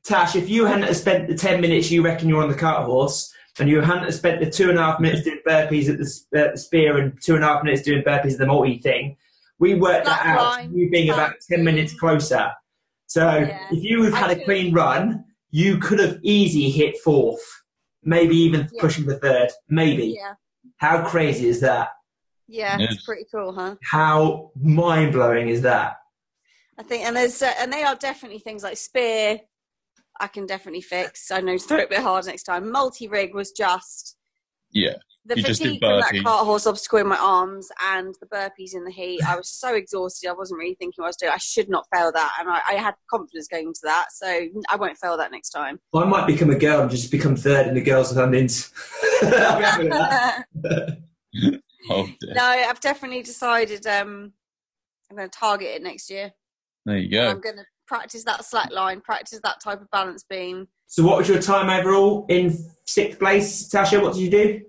Tash, 0.05 0.37
if 0.37 0.47
you 0.49 0.63
hadn't 0.65 0.93
spent 0.93 1.27
the 1.27 1.35
ten 1.35 1.59
minutes 1.59 1.91
you 1.91 2.01
reckon 2.01 2.29
you're 2.29 2.41
on 2.41 2.47
the 2.49 2.55
cart 2.55 2.85
horse, 2.85 3.33
and 3.59 3.67
you 3.67 3.81
hadn't 3.81 4.09
spent 4.13 4.39
the 4.39 4.49
two 4.49 4.69
and 4.69 4.79
a 4.79 4.81
half 4.83 4.99
minutes 5.01 5.23
doing 5.23 5.39
burpees 5.45 5.89
at 5.89 5.97
the, 5.97 6.05
s- 6.05 6.25
at 6.33 6.53
the 6.53 6.57
spear 6.57 6.97
and 6.97 7.21
two 7.21 7.35
and 7.35 7.43
a 7.43 7.47
half 7.47 7.61
minutes 7.63 7.81
doing 7.83 8.03
burpees 8.03 8.33
at 8.33 8.37
the 8.37 8.45
multi 8.45 8.77
thing, 8.77 9.17
we 9.59 9.75
worked 9.75 10.05
that 10.05 10.21
Slack 10.21 10.37
out. 10.37 10.41
line, 10.57 10.73
You 10.75 10.89
being 10.89 11.09
about 11.09 11.35
ten 11.49 11.63
minutes 11.63 11.93
closer. 11.99 12.51
So 13.07 13.37
Yeah. 13.39 13.67
if 13.71 13.83
you 13.83 14.03
had 14.03 14.13
had 14.13 14.27
a 14.29 14.31
Actually- 14.31 14.45
clean 14.45 14.73
run, 14.73 15.25
you 15.51 15.77
could 15.79 15.99
have 15.99 16.19
easy 16.23 16.69
hit 16.69 16.97
fourth, 16.99 17.41
maybe 18.03 18.35
even 18.35 18.67
Yeah. 18.71 18.81
pushing 18.81 19.05
the 19.05 19.17
third, 19.19 19.49
maybe. 19.69 20.07
Yeah, 20.17 20.33
How 20.77 21.07
crazy 21.07 21.47
is 21.47 21.61
that? 21.61 21.89
yeah, 22.47 22.77
Yes. 22.77 22.93
it's 22.95 23.05
pretty 23.05 23.25
cool, 23.31 23.53
huh? 23.53 23.75
How 23.83 24.51
mind 24.61 25.13
blowing 25.13 25.49
is 25.49 25.61
that? 25.61 25.97
I 26.77 26.83
think, 26.83 27.05
and 27.05 27.15
there's, 27.15 27.41
uh, 27.41 27.53
and 27.57 27.71
they 27.73 27.83
are 27.83 27.95
definitely 27.95 28.39
things 28.39 28.61
like 28.63 28.77
spear. 28.77 29.39
I 30.19 30.27
can 30.27 30.45
definitely 30.45 30.81
fix. 30.81 31.31
I 31.31 31.41
know 31.41 31.57
throw 31.57 31.77
it 31.77 31.85
a 31.85 31.89
bit 31.89 31.99
hard 32.01 32.25
next 32.25 32.43
time. 32.43 32.71
Multi 32.71 33.07
rig 33.07 33.33
was 33.33 33.51
just 33.51 34.15
Yeah. 34.71 34.97
The 35.27 35.37
You 35.37 35.43
fatigue 35.43 35.79
did 35.81 35.87
from 35.87 35.99
that 35.99 36.23
cart 36.23 36.45
horse 36.45 36.65
obstacle 36.65 36.99
in 36.99 37.07
my 37.07 37.17
arms 37.17 37.69
and 37.83 38.15
the 38.19 38.27
burpees 38.27 38.73
in 38.75 38.83
the 38.83 38.91
heat. 38.91 39.21
I 39.27 39.35
was 39.35 39.49
so 39.49 39.75
exhausted. 39.75 40.29
I 40.29 40.33
wasn't 40.33 40.59
really 40.59 40.75
thinking 40.75 41.01
what 41.01 41.05
I 41.05 41.09
was 41.09 41.17
doing. 41.17 41.31
I 41.33 41.37
should 41.37 41.69
not 41.69 41.85
fail 41.93 42.11
that, 42.11 42.37
and 42.39 42.49
I, 42.49 42.61
I 42.69 42.73
had 42.73 42.95
confidence 43.09 43.47
going 43.47 43.67
into 43.67 43.81
that, 43.83 44.07
so 44.11 44.27
I 44.69 44.75
won't 44.75 44.97
fail 44.97 45.17
that 45.17 45.31
next 45.31 45.49
time. 45.49 45.79
I 45.93 46.05
might 46.05 46.27
become 46.27 46.49
a 46.49 46.57
girl 46.57 46.81
and 46.81 46.89
just 46.91 47.11
become 47.11 47.35
third 47.35 47.67
in 47.67 47.73
the 47.75 47.81
girls' 47.81 48.11
standings. 48.11 48.71
I'm 49.23 49.81
in. 49.81 51.01
No, 51.89 52.43
I've 52.43 52.79
definitely 52.79 53.23
decided 53.23 53.85
um, 53.87 54.33
I'm 55.09 55.17
going 55.17 55.29
to 55.29 55.39
target 55.39 55.69
it 55.75 55.83
next 55.83 56.09
year. 56.09 56.31
There 56.85 56.97
you 56.97 57.03
And 57.03 57.11
go. 57.11 57.29
I'm 57.29 57.41
going 57.41 57.57
to 57.57 57.65
practice 57.87 58.23
that 58.25 58.45
slack 58.45 58.71
line, 58.71 59.01
practice 59.01 59.39
that 59.43 59.61
type 59.63 59.81
of 59.81 59.89
balance 59.91 60.23
beam. 60.29 60.67
so, 60.87 61.03
what 61.03 61.17
was 61.17 61.29
your 61.29 61.41
time 61.41 61.69
overall 61.69 62.25
in 62.29 62.57
sixth 62.85 63.19
place, 63.19 63.69
Tasha? 63.69 64.01
What 64.01 64.13
did 64.13 64.21
you 64.21 64.29
do? 64.31 64.61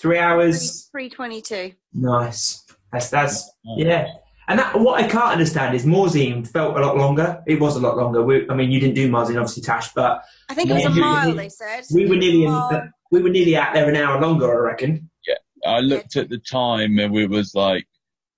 Three 0.00 0.18
hours. 0.18 0.88
Three 0.90 1.10
twenty 1.10 1.42
two. 1.42 1.72
Nice. 1.92 2.64
That's 2.92 3.10
that's 3.10 3.50
yeah. 3.76 4.06
And 4.48 4.58
that, 4.58 4.80
what 4.80 5.00
I 5.02 5.06
can't 5.06 5.32
understand 5.32 5.76
is 5.76 5.86
Morzine 5.86 6.44
felt 6.44 6.76
a 6.76 6.80
lot 6.80 6.96
longer. 6.96 7.40
It 7.46 7.60
was 7.60 7.76
a 7.76 7.80
lot 7.80 7.96
longer. 7.96 8.20
We, 8.24 8.50
I 8.50 8.54
mean, 8.54 8.72
you 8.72 8.80
didn't 8.80 8.96
do 8.96 9.08
Morzine, 9.08 9.36
obviously, 9.36 9.62
Tash, 9.62 9.92
but 9.92 10.24
I 10.48 10.54
think 10.54 10.70
it 10.70 10.74
was 10.74 10.86
a 10.86 10.90
mile. 10.90 11.34
They 11.34 11.48
said 11.48 11.84
we 11.94 12.06
were 12.06 12.16
nearly 12.16 12.44
in, 12.44 12.92
we 13.12 13.22
were 13.22 13.28
nearly 13.28 13.56
out 13.56 13.74
there 13.74 13.88
an 13.88 13.94
hour 13.94 14.20
longer, 14.20 14.50
I 14.52 14.70
reckon. 14.70 15.08
Yeah, 15.24 15.34
I 15.64 15.78
looked 15.78 16.16
at 16.16 16.30
the 16.30 16.38
time 16.38 16.98
and 16.98 17.12
we 17.12 17.28
was 17.28 17.54
like 17.54 17.86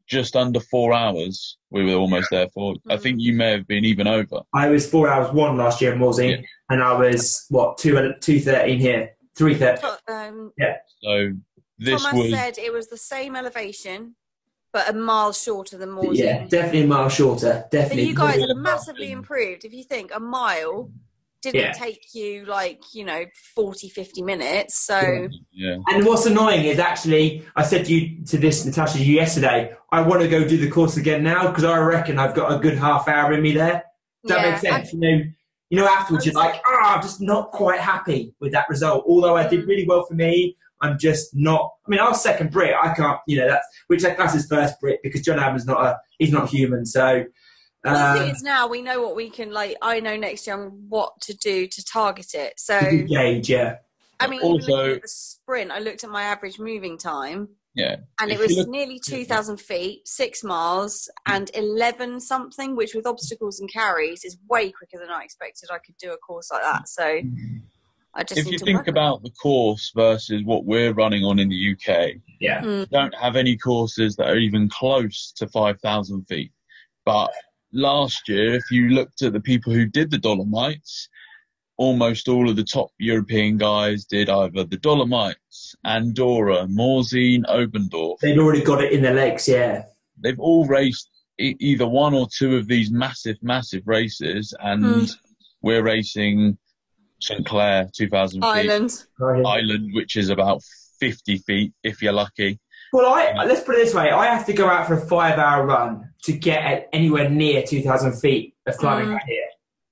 just 0.06 0.36
under 0.36 0.60
four 0.60 0.92
hours. 0.92 1.56
We 1.70 1.84
were 1.86 1.94
almost 1.94 2.28
there 2.30 2.48
for. 2.48 2.74
I 2.90 2.98
think 2.98 3.20
you 3.20 3.32
may 3.32 3.52
have 3.52 3.66
been 3.66 3.86
even 3.86 4.06
over. 4.06 4.40
I 4.52 4.68
was 4.68 4.86
four 4.86 5.08
hours 5.08 5.32
one 5.32 5.56
last 5.56 5.80
year 5.80 5.94
in 5.94 5.98
Morzine, 5.98 6.40
Yeah. 6.40 6.46
and 6.68 6.82
I 6.82 6.92
was 6.92 7.46
what 7.48 7.78
two 7.78 8.12
two 8.20 8.38
thirteen 8.38 8.78
here, 8.80 9.12
three 9.34 9.54
thirty. 9.54 9.82
Um, 10.08 10.52
So 11.02 11.32
this 11.78 12.02
Thomas 12.02 12.30
said 12.30 12.58
it 12.58 12.72
was 12.72 12.88
the 12.88 12.96
same 12.96 13.36
elevation, 13.36 14.14
but 14.72 14.88
a 14.88 14.92
mile 14.92 15.32
shorter 15.32 15.76
than 15.76 15.90
Morzine. 15.90 16.16
Yeah, 16.16 16.46
definitely 16.46 16.82
a 16.82 16.86
mile 16.86 17.08
shorter. 17.08 17.62
So 17.62 17.68
Definitely. 17.70 18.04
you 18.04 18.14
guys 18.14 18.40
have 18.40 18.56
massively 18.56 19.12
improved. 19.12 19.64
If 19.64 19.72
you 19.72 19.84
think 19.84 20.10
a 20.14 20.20
mile 20.20 20.90
didn't 21.42 21.60
Yeah. 21.60 21.72
take 21.72 22.14
you 22.14 22.44
like, 22.46 22.80
you 22.94 23.04
know, 23.04 23.24
40, 23.54 23.88
50 23.88 24.22
minutes. 24.22 24.86
So 24.86 25.28
Yeah. 25.50 25.76
And 25.88 26.06
what's 26.06 26.24
annoying 26.24 26.64
is 26.64 26.78
actually, 26.78 27.44
I 27.56 27.64
said 27.64 27.84
to 27.86 27.92
you 27.92 28.24
to 28.26 28.38
this 28.38 28.64
Natasha 28.64 28.98
you 28.98 29.14
yesterday. 29.14 29.74
I 29.90 30.00
want 30.02 30.22
to 30.22 30.28
go 30.28 30.46
do 30.46 30.56
the 30.56 30.70
course 30.70 30.96
again 30.96 31.22
now 31.22 31.48
because 31.48 31.64
I 31.64 31.78
reckon 31.78 32.18
I've 32.18 32.34
got 32.34 32.52
a 32.52 32.58
good 32.58 32.78
half 32.78 33.08
hour 33.08 33.32
in 33.32 33.42
me 33.42 33.52
there. 33.52 33.82
Does 34.24 34.36
that 34.36 34.44
yeah, 34.44 34.50
make 34.52 34.60
sense? 34.60 34.92
you 34.92 35.00
know, 35.00 35.22
you 35.70 35.78
know, 35.78 35.86
afterwards 35.86 36.24
you're 36.24 36.34
like, 36.34 36.62
oh, 36.64 36.80
I'm 36.84 37.02
just 37.02 37.20
not 37.20 37.50
quite 37.50 37.80
happy 37.80 38.34
with 38.40 38.52
that 38.52 38.68
result. 38.68 39.04
Although 39.06 39.36
I 39.36 39.48
did 39.48 39.64
mm. 39.64 39.68
really 39.68 39.86
well 39.86 40.04
for 40.04 40.14
me, 40.14 40.56
I'm 40.82 40.98
just 40.98 41.30
not. 41.34 41.70
I 41.86 41.90
mean, 41.90 42.00
I 42.00 42.08
was 42.08 42.22
second 42.22 42.50
Brit. 42.50 42.74
I 42.80 42.92
can't, 42.94 43.18
you 43.26 43.38
know, 43.38 43.48
that's 43.48 43.66
which 43.86 44.04
I 44.04 44.10
class 44.10 44.34
as 44.34 44.46
first 44.46 44.78
Brit 44.80 45.00
because 45.02 45.22
John 45.22 45.38
Albon's 45.38 45.64
not 45.64 45.82
a, 45.84 45.98
he's 46.18 46.32
not 46.32 46.48
human. 46.48 46.84
So. 46.84 47.24
Well, 47.84 48.14
the 48.14 48.20
thing 48.20 48.28
Um, 48.30 48.36
is 48.36 48.42
now 48.42 48.68
we 48.68 48.80
know 48.82 49.02
what 49.02 49.16
we 49.16 49.28
can 49.30 49.50
like. 49.52 49.76
I 49.82 49.98
know 49.98 50.16
next 50.16 50.46
year 50.46 50.56
what 50.88 51.20
to 51.22 51.34
do 51.34 51.66
to 51.66 51.84
target 51.84 52.34
it. 52.34 52.54
So 52.58 52.78
good 52.80 53.08
gauge, 53.08 53.48
yeah. 53.50 53.76
I 54.20 54.28
mean, 54.28 54.40
Also- 54.40 54.70
looking 54.72 54.94
at 54.96 55.02
the 55.02 55.08
sprint, 55.08 55.70
I 55.72 55.80
looked 55.80 56.04
at 56.04 56.10
my 56.10 56.22
average 56.22 56.60
moving 56.60 56.96
time, 56.96 57.48
Yeah. 57.74 57.96
and 58.20 58.30
If 58.30 58.38
it 58.38 58.40
was 58.46 58.56
look- 58.56 58.68
nearly 58.68 59.00
two 59.04 59.24
thousand 59.24 59.56
feet, 59.60 60.06
six 60.06 60.44
miles, 60.44 61.10
and 61.26 61.50
eleven 61.54 62.20
something, 62.20 62.76
which 62.76 62.94
with 62.94 63.04
obstacles 63.04 63.58
and 63.58 63.68
carries 63.72 64.24
is 64.24 64.36
way 64.48 64.70
quicker 64.70 64.98
than 65.00 65.10
I 65.10 65.24
expected. 65.24 65.68
I 65.72 65.78
could 65.78 65.96
do 65.96 66.12
a 66.12 66.16
course 66.18 66.52
like 66.52 66.62
that. 66.62 66.88
So 66.88 67.20
I 68.14 68.24
just 68.24 68.40
If 68.40 68.46
you 68.48 68.58
think 68.58 68.78
work. 68.78 68.88
about 68.88 69.22
the 69.22 69.30
course 69.30 69.90
versus 69.94 70.42
what 70.44 70.64
we're 70.66 70.92
running 70.92 71.24
on 71.24 71.38
in 71.38 71.48
the 71.48 71.56
UK, 71.72 72.20
Yeah. 72.40 72.60
Mm. 72.62 72.90
don't 72.90 73.14
have 73.14 73.36
any 73.36 73.56
courses 73.56 74.16
that 74.16 74.28
are 74.28 74.36
even 74.36 74.68
close 74.68 75.32
to 75.36 75.48
5,000 75.48 76.24
feet. 76.26 76.52
But 77.06 77.32
last 77.72 78.28
year, 78.28 78.54
if 78.54 78.64
you 78.70 78.90
looked 78.90 79.22
at 79.22 79.32
the 79.32 79.40
people 79.40 79.72
who 79.72 79.86
did 79.86 80.10
the 80.10 80.18
Dolomites, 80.18 81.08
almost 81.78 82.28
all 82.28 82.50
of 82.50 82.56
the 82.56 82.64
top 82.64 82.90
European 82.98 83.56
guys 83.56 84.04
did 84.04 84.28
either 84.28 84.64
the 84.64 84.76
Dolomites, 84.76 85.74
Andorra, 85.84 86.66
Morzine, 86.66 87.44
Obendorf. 87.48 88.18
They'd 88.20 88.38
already 88.38 88.62
got 88.62 88.84
it 88.84 88.92
in 88.92 89.00
their 89.02 89.14
legs, 89.14 89.48
yeah. 89.48 89.84
They've 90.22 90.38
all 90.38 90.66
raced 90.66 91.08
e- 91.40 91.56
either 91.60 91.88
one 91.88 92.12
or 92.12 92.28
two 92.28 92.56
of 92.56 92.68
these 92.68 92.90
massive, 92.90 93.38
massive 93.42 93.82
races, 93.86 94.54
and 94.60 94.84
Mm. 94.84 95.16
we're 95.62 95.82
racing 95.82 96.58
St 97.22 97.46
Clair, 97.46 97.88
2,000 97.94 98.40
feet. 98.42 98.46
Island. 98.48 99.04
Island, 99.20 99.90
which 99.94 100.16
is 100.16 100.28
about 100.28 100.60
50 101.00 101.38
feet 101.38 101.72
if 101.82 102.02
you're 102.02 102.12
lucky. 102.12 102.58
Well, 102.92 103.06
I 103.12 103.32
let's 103.44 103.62
put 103.62 103.76
it 103.76 103.84
this 103.86 103.94
way: 103.94 104.10
I 104.10 104.26
have 104.26 104.44
to 104.44 104.52
go 104.52 104.68
out 104.68 104.86
for 104.86 104.94
a 104.94 105.00
five-hour 105.00 105.64
run 105.64 106.10
to 106.24 106.32
get 106.32 106.62
at 106.62 106.88
anywhere 106.92 107.30
near 107.30 107.62
two 107.62 107.80
thousand 107.80 108.20
feet 108.20 108.54
of 108.66 108.76
climbing 108.76 109.08
Mm. 109.08 109.14
out 109.14 109.22
here. 109.26 109.44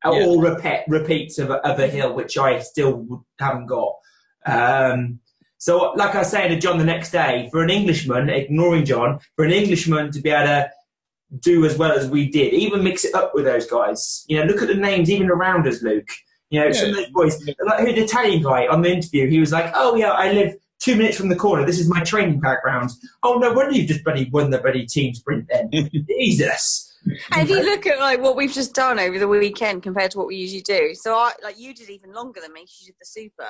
Yeah. 0.04 0.10
All 0.26 0.40
repeat, 0.40 0.84
repeats 0.86 1.38
of 1.38 1.48
a, 1.50 1.54
of 1.66 1.78
a 1.78 1.86
hill, 1.86 2.12
which 2.14 2.36
I 2.36 2.58
still 2.58 3.24
haven't 3.38 3.66
got. 3.66 3.94
Um, 4.44 5.20
so, 5.56 5.92
like 5.96 6.14
I 6.14 6.18
was 6.20 6.28
saying 6.30 6.50
to 6.50 6.58
John 6.58 6.76
the 6.78 6.84
next 6.84 7.10
day, 7.10 7.48
for 7.50 7.62
an 7.62 7.70
Englishman, 7.70 8.28
ignoring 8.28 8.84
John, 8.84 9.18
for 9.36 9.44
an 9.46 9.52
Englishman 9.52 10.10
to 10.12 10.20
be 10.20 10.28
able 10.30 10.46
to 10.46 10.70
do 11.38 11.64
as 11.64 11.78
well 11.78 11.92
as 11.92 12.06
we 12.08 12.28
did, 12.30 12.52
even 12.52 12.82
mix 12.84 13.04
it 13.06 13.14
up 13.14 13.32
with 13.34 13.44
those 13.46 13.66
guys. 13.66 14.24
You 14.28 14.40
know, 14.40 14.44
look 14.44 14.60
at 14.62 14.68
the 14.68 14.74
names 14.74 15.10
even 15.10 15.30
around 15.30 15.66
us, 15.66 15.82
Luke. 15.82 16.08
You 16.50 16.60
know, 16.60 16.72
some 16.72 16.90
of 16.90 16.96
Yeah. 16.96 17.02
those 17.02 17.10
boys, 17.12 17.46
like 17.64 17.80
who 17.80 17.92
the 17.92 18.02
Italian 18.02 18.42
guy 18.42 18.66
on 18.66 18.82
the 18.82 18.90
interview, 18.92 19.28
he 19.28 19.38
was 19.40 19.52
like, 19.52 19.72
"Oh 19.74 19.94
yeah, 19.96 20.10
I 20.10 20.32
live 20.32 20.54
two 20.80 20.96
minutes 20.96 21.16
from 21.16 21.28
the 21.28 21.36
corner. 21.36 21.64
This 21.64 21.78
is 21.78 21.88
my 21.88 22.02
training 22.02 22.40
background." 22.40 22.90
Oh 23.22 23.34
no 23.38 23.52
wonder 23.52 23.72
you've 23.72 23.88
just 23.88 24.02
bloody 24.04 24.28
won 24.32 24.50
the 24.50 24.58
bloody 24.58 24.84
team 24.86 25.14
sprint 25.14 25.46
then. 25.50 25.70
Jesus. 26.08 26.86
And 27.32 27.42
if 27.42 27.48
you 27.48 27.62
look 27.62 27.86
at 27.86 27.98
like 27.98 28.20
what 28.20 28.36
we've 28.36 28.52
just 28.52 28.74
done 28.74 28.98
over 28.98 29.18
the 29.18 29.28
weekend 29.28 29.82
compared 29.82 30.10
to 30.10 30.18
what 30.18 30.26
we 30.26 30.36
usually 30.36 30.60
do, 30.62 30.94
so 30.94 31.14
I 31.14 31.32
like 31.42 31.58
you 31.58 31.72
did 31.72 31.88
even 31.88 32.12
longer 32.12 32.40
than 32.40 32.52
me. 32.52 32.66
You 32.80 32.86
did 32.86 32.96
the 33.00 33.06
super. 33.06 33.46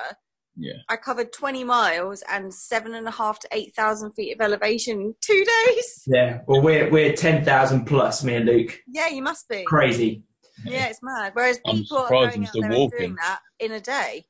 Yeah. 0.57 0.73
I 0.89 0.97
covered 0.97 1.31
20 1.33 1.63
miles 1.63 2.23
and 2.29 2.53
seven 2.53 2.93
and 2.93 3.07
a 3.07 3.11
half 3.11 3.39
to 3.39 3.47
eight 3.53 3.73
thousand 3.75 4.11
feet 4.11 4.33
of 4.35 4.41
elevation 4.41 4.99
in 5.01 5.15
two 5.21 5.43
days. 5.67 6.03
Yeah. 6.05 6.41
Well, 6.45 6.61
we're 6.61 6.89
we're 6.91 7.13
ten 7.13 7.43
thousand 7.43 7.85
plus, 7.85 8.23
me 8.23 8.35
and 8.35 8.45
Luke. 8.45 8.79
Yeah, 8.87 9.07
you 9.07 9.23
must 9.23 9.49
be. 9.49 9.63
Crazy. 9.63 10.23
Yeah, 10.65 10.87
it's 10.87 11.01
mad. 11.01 11.31
Whereas 11.33 11.59
I'm 11.65 11.77
people 11.77 11.97
are 11.97 12.09
going 12.09 12.43
out 12.43 12.49
still 12.49 12.61
there 12.61 12.71
and 12.71 12.79
walking. 12.79 12.99
doing 12.99 13.15
that 13.15 13.39
in 13.59 13.71
a 13.71 13.79
day. 13.79 14.25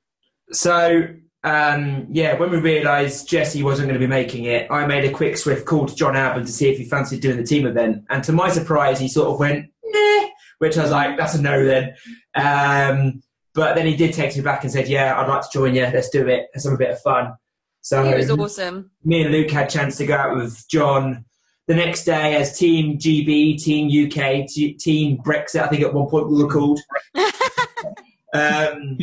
So 0.51 1.07
um, 1.43 2.07
yeah, 2.11 2.37
when 2.37 2.51
we 2.51 2.59
realised 2.59 3.27
Jesse 3.27 3.63
wasn't 3.63 3.87
going 3.87 3.99
to 3.99 4.05
be 4.05 4.09
making 4.09 4.45
it, 4.45 4.69
I 4.69 4.85
made 4.85 5.05
a 5.05 5.11
quick 5.11 5.37
swift 5.37 5.65
call 5.65 5.87
to 5.87 5.95
John 5.95 6.13
Albon 6.13 6.45
to 6.45 6.51
see 6.51 6.69
if 6.69 6.77
he 6.77 6.85
fancied 6.85 7.21
doing 7.21 7.37
the 7.37 7.43
team 7.43 7.65
event, 7.65 8.03
and 8.09 8.23
to 8.25 8.31
my 8.31 8.49
surprise, 8.49 8.99
he 8.99 9.07
sort 9.07 9.29
of 9.29 9.39
went, 9.39 9.69
"Eh," 9.93 10.27
which 10.59 10.77
I 10.77 10.83
was 10.83 10.91
like, 10.91 11.17
"That's 11.17 11.33
a 11.35 11.41
no 11.41 11.65
then." 11.65 11.95
Um, 12.35 13.23
but 13.53 13.75
then 13.75 13.87
he 13.87 13.95
did 13.95 14.13
text 14.13 14.37
me 14.37 14.43
back 14.43 14.63
and 14.63 14.71
said, 14.71 14.87
"Yeah, 14.87 15.19
I'd 15.19 15.27
like 15.27 15.41
to 15.41 15.49
join 15.51 15.73
you. 15.73 15.83
Let's 15.83 16.09
do 16.09 16.27
it. 16.27 16.47
Let's 16.53 16.65
have 16.65 16.73
a 16.73 16.77
bit 16.77 16.91
of 16.91 17.01
fun." 17.01 17.33
So 17.81 18.03
It 18.03 18.15
was 18.15 18.29
awesome. 18.29 18.91
me 19.03 19.23
and 19.23 19.31
Luke 19.31 19.49
had 19.49 19.67
a 19.67 19.71
chance 19.71 19.97
to 19.97 20.05
go 20.05 20.13
out 20.15 20.35
with 20.37 20.63
John 20.69 21.25
the 21.71 21.77
next 21.77 22.03
day 22.03 22.35
as 22.35 22.59
Team 22.59 22.97
GB, 22.97 23.57
Team 23.63 23.87
UK, 23.87 24.45
T- 24.45 24.73
Team 24.73 25.17
Brexit. 25.19 25.61
I 25.61 25.67
think 25.69 25.83
at 25.83 25.93
one 25.93 26.09
point 26.09 26.29
we 26.29 26.43
were 26.43 26.49
called. 26.49 26.81
um, 28.33 28.97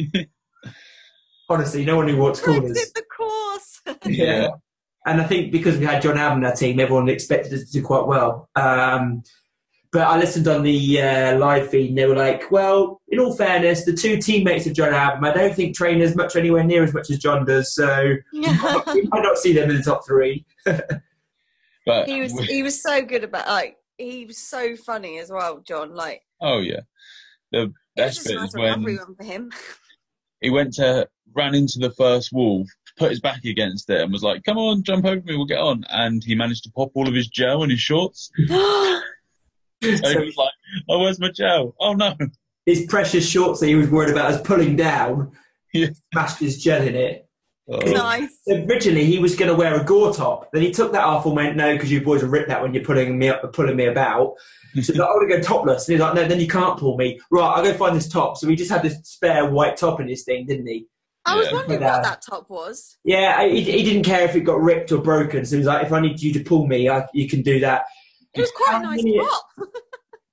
honestly, 1.48 1.86
no 1.86 1.96
one 1.96 2.04
knew 2.04 2.18
what 2.18 2.34
to 2.34 2.42
call 2.42 2.56
us. 2.56 2.62
Brexit 2.62 2.92
the 2.92 3.02
course. 3.16 3.80
Yeah. 4.04 4.48
And 5.06 5.22
I 5.22 5.24
think 5.24 5.50
because 5.50 5.78
we 5.78 5.86
had 5.86 6.02
John 6.02 6.16
Albon 6.16 6.38
in 6.38 6.44
our 6.44 6.54
team, 6.54 6.78
everyone 6.78 7.08
expected 7.08 7.54
us 7.54 7.64
to 7.64 7.72
do 7.72 7.82
quite 7.82 8.06
well. 8.06 8.50
Um, 8.54 9.22
but 9.90 10.02
I 10.02 10.18
listened 10.18 10.46
on 10.46 10.62
the 10.62 11.00
uh, 11.00 11.38
live 11.38 11.70
feed 11.70 11.88
and 11.88 11.96
they 11.96 12.04
were 12.04 12.16
like, 12.16 12.50
well, 12.50 13.00
in 13.08 13.18
all 13.18 13.34
fairness, 13.34 13.86
the 13.86 13.94
two 13.94 14.20
teammates 14.20 14.66
of 14.66 14.74
John 14.74 14.92
Albon, 14.92 15.26
I 15.26 15.32
don't 15.32 15.54
think 15.54 15.74
train 15.74 16.02
as 16.02 16.14
much 16.14 16.36
anywhere 16.36 16.64
near 16.64 16.84
as 16.84 16.92
much 16.92 17.08
as 17.08 17.18
John 17.18 17.46
does. 17.46 17.74
So 17.74 18.16
we 18.34 18.42
might 18.42 19.22
not 19.22 19.38
see 19.38 19.54
them 19.54 19.70
in 19.70 19.76
the 19.78 19.82
top 19.82 20.04
three. 20.06 20.44
But 21.88 22.06
he 22.06 22.20
was 22.20 22.38
he 22.40 22.62
was 22.62 22.82
so 22.82 23.00
good 23.00 23.24
about 23.24 23.48
like 23.48 23.78
he 23.96 24.26
was 24.26 24.36
so 24.36 24.76
funny 24.76 25.18
as 25.20 25.30
well, 25.30 25.62
John. 25.66 25.94
Like 25.94 26.20
oh 26.38 26.58
yeah, 26.58 26.80
the 27.50 27.72
best 27.96 28.16
just 28.16 28.26
bit 28.26 28.36
a 28.36 28.44
is 28.44 28.54
nice 28.54 28.60
when 28.60 28.84
recovery 28.84 28.98
run 28.98 29.14
for 29.16 29.24
him. 29.24 29.50
he 30.42 30.50
went 30.50 30.74
to 30.74 31.08
ran 31.34 31.54
into 31.54 31.78
the 31.78 31.90
first 31.92 32.30
wall, 32.30 32.66
put 32.98 33.08
his 33.08 33.22
back 33.22 33.42
against 33.46 33.88
it, 33.88 34.02
and 34.02 34.12
was 34.12 34.22
like, 34.22 34.44
"Come 34.44 34.58
on, 34.58 34.82
jump 34.82 35.06
over 35.06 35.22
me, 35.22 35.34
we'll 35.34 35.46
get 35.46 35.60
on." 35.60 35.82
And 35.88 36.22
he 36.22 36.34
managed 36.34 36.64
to 36.64 36.70
pop 36.72 36.90
all 36.92 37.08
of 37.08 37.14
his 37.14 37.28
gel 37.28 37.62
in 37.62 37.70
his 37.70 37.80
shorts. 37.80 38.30
So 39.80 40.08
he 40.08 40.26
was 40.26 40.36
like, 40.36 40.50
"Oh, 40.88 40.98
where's 40.98 41.20
my 41.20 41.30
gel? 41.30 41.72
Oh 41.78 41.92
no!" 41.92 42.12
his 42.66 42.84
precious 42.86 43.26
shorts 43.26 43.60
that 43.60 43.68
he 43.68 43.76
was 43.76 43.88
worried 43.88 44.10
about 44.10 44.32
us 44.32 44.42
pulling 44.42 44.74
down, 44.74 45.30
Yeah. 45.72 45.90
smashed 46.12 46.40
his 46.40 46.60
gel 46.60 46.82
in 46.82 46.96
it. 46.96 47.27
Oh, 47.70 47.78
nice. 47.80 48.38
Originally, 48.48 49.04
he 49.04 49.18
was 49.18 49.36
going 49.36 49.50
to 49.50 49.54
wear 49.54 49.78
a 49.78 49.84
gore 49.84 50.14
top. 50.14 50.50
Then 50.52 50.62
he 50.62 50.70
took 50.70 50.92
that 50.92 51.04
off 51.04 51.26
and 51.26 51.36
went, 51.36 51.54
"No, 51.56 51.74
because 51.74 51.92
you 51.92 52.00
boys 52.00 52.22
will 52.22 52.30
rip 52.30 52.48
that 52.48 52.62
when 52.62 52.72
you're 52.72 52.82
pulling 52.84 53.18
me 53.18 53.28
up, 53.28 53.52
pulling 53.52 53.76
me 53.76 53.86
about." 53.86 54.34
So 54.74 54.92
he's 54.92 54.96
like, 54.98 55.08
"I 55.08 55.12
want 55.12 55.30
to 55.30 55.36
go 55.36 55.42
topless." 55.42 55.88
And 55.88 55.94
he's 55.94 56.00
like, 56.02 56.14
"No, 56.14 56.28
then 56.28 56.40
you 56.40 56.46
can't 56.46 56.78
pull 56.78 56.96
me." 56.98 57.18
Right, 57.30 57.42
I'll 57.42 57.64
go 57.64 57.72
find 57.74 57.96
this 57.96 58.06
top. 58.08 58.36
So 58.36 58.46
he 58.46 58.54
just 58.54 58.70
had 58.70 58.82
this 58.82 58.98
spare 59.02 59.50
white 59.50 59.76
top 59.78 59.98
in 59.98 60.08
his 60.08 60.24
thing, 60.24 60.46
didn't 60.46 60.66
he? 60.66 60.86
I 61.24 61.36
was 61.36 61.46
Yeah. 61.46 61.52
wondering 61.54 61.80
Yeah. 61.80 61.92
what 61.94 62.02
that 62.04 62.22
top 62.22 62.48
was. 62.50 62.96
Yeah, 63.02 63.46
he, 63.48 63.62
he 63.62 63.82
didn't 63.82 64.04
care 64.04 64.24
if 64.24 64.36
it 64.36 64.40
got 64.40 64.60
ripped 64.60 64.92
or 64.92 64.98
broken. 64.98 65.44
So 65.46 65.56
he 65.56 65.60
was 65.60 65.66
like, 65.66 65.84
"If 65.86 65.92
I 65.92 66.00
need 66.00 66.20
you 66.20 66.32
to 66.34 66.40
pull 66.44 66.66
me, 66.66 66.88
I, 66.88 67.06
you 67.14 67.28
can 67.28 67.40
do 67.42 67.60
that." 67.60 67.84
It 68.34 68.40
was 68.42 68.50
quite 68.52 68.76
a 68.78 68.82
nice 68.82 69.02
many- 69.02 69.18
top. 69.18 69.42